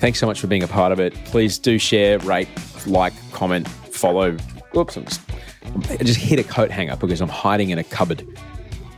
Thanks 0.00 0.18
so 0.18 0.26
much 0.26 0.40
for 0.40 0.48
being 0.48 0.62
a 0.62 0.68
part 0.68 0.92
of 0.92 1.00
it. 1.00 1.14
Please 1.26 1.58
do 1.58 1.78
share, 1.78 2.18
rate, 2.20 2.48
like, 2.86 3.12
comment, 3.32 3.68
follow. 3.68 4.36
Oops, 4.76 4.96
I'm 4.96 5.04
just, 5.04 5.20
I 5.90 5.96
just 5.98 6.20
hit 6.20 6.38
a 6.38 6.44
coat 6.44 6.70
hanger 6.70 6.96
because 6.96 7.20
I'm 7.20 7.28
hiding 7.28 7.70
in 7.70 7.78
a 7.78 7.84
cupboard 7.84 8.26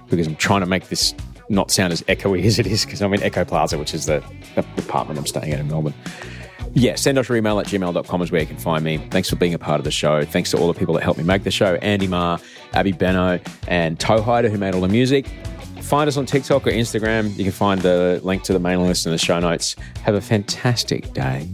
because 0.08 0.26
I'm 0.26 0.36
trying 0.36 0.60
to 0.60 0.66
make 0.66 0.88
this 0.88 1.14
not 1.48 1.70
sound 1.70 1.92
as 1.92 2.02
echoey 2.02 2.44
as 2.44 2.58
it 2.58 2.66
is 2.66 2.84
because 2.84 3.02
I'm 3.02 3.12
in 3.14 3.22
Echo 3.22 3.44
Plaza, 3.44 3.78
which 3.78 3.94
is 3.94 4.06
the 4.06 4.24
apartment 4.76 5.18
I'm 5.18 5.26
staying 5.26 5.52
at 5.52 5.60
in 5.60 5.68
Melbourne. 5.68 5.94
Yeah, 6.76 6.96
send 6.96 7.18
us 7.18 7.28
your 7.28 7.36
email 7.36 7.60
at 7.60 7.66
gmail.com 7.66 8.22
is 8.22 8.32
where 8.32 8.40
you 8.40 8.46
can 8.48 8.56
find 8.56 8.82
me. 8.84 8.98
Thanks 9.10 9.30
for 9.30 9.36
being 9.36 9.54
a 9.54 9.58
part 9.58 9.78
of 9.78 9.84
the 9.84 9.92
show. 9.92 10.24
Thanks 10.24 10.50
to 10.50 10.58
all 10.58 10.66
the 10.66 10.78
people 10.78 10.94
that 10.94 11.04
helped 11.04 11.18
me 11.18 11.24
make 11.24 11.44
the 11.44 11.52
show 11.52 11.76
Andy 11.76 12.08
Marr, 12.08 12.40
Abby 12.72 12.90
Benno, 12.90 13.38
and 13.68 13.98
Toehider, 13.98 14.50
who 14.50 14.58
made 14.58 14.74
all 14.74 14.80
the 14.80 14.88
music. 14.88 15.28
Find 15.82 16.08
us 16.08 16.16
on 16.16 16.26
TikTok 16.26 16.66
or 16.66 16.70
Instagram. 16.70 17.36
You 17.36 17.44
can 17.44 17.52
find 17.52 17.80
the 17.80 18.20
link 18.24 18.42
to 18.44 18.52
the 18.52 18.58
mailing 18.58 18.86
list 18.86 19.06
in 19.06 19.12
the 19.12 19.18
show 19.18 19.38
notes. 19.38 19.76
Have 20.02 20.14
a 20.16 20.20
fantastic 20.20 21.12
day, 21.12 21.48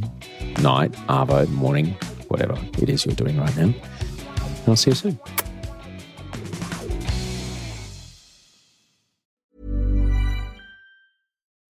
night, 0.63 0.93
arvo, 1.09 1.49
morning, 1.51 1.97
whatever 2.29 2.57
it 2.79 2.89
is 2.89 3.05
you're 3.05 3.15
doing 3.15 3.39
right 3.39 3.55
now. 3.57 3.65
And 3.65 4.69
I'll 4.69 4.77
see 4.77 4.91
you 4.91 4.95
soon. 4.95 5.19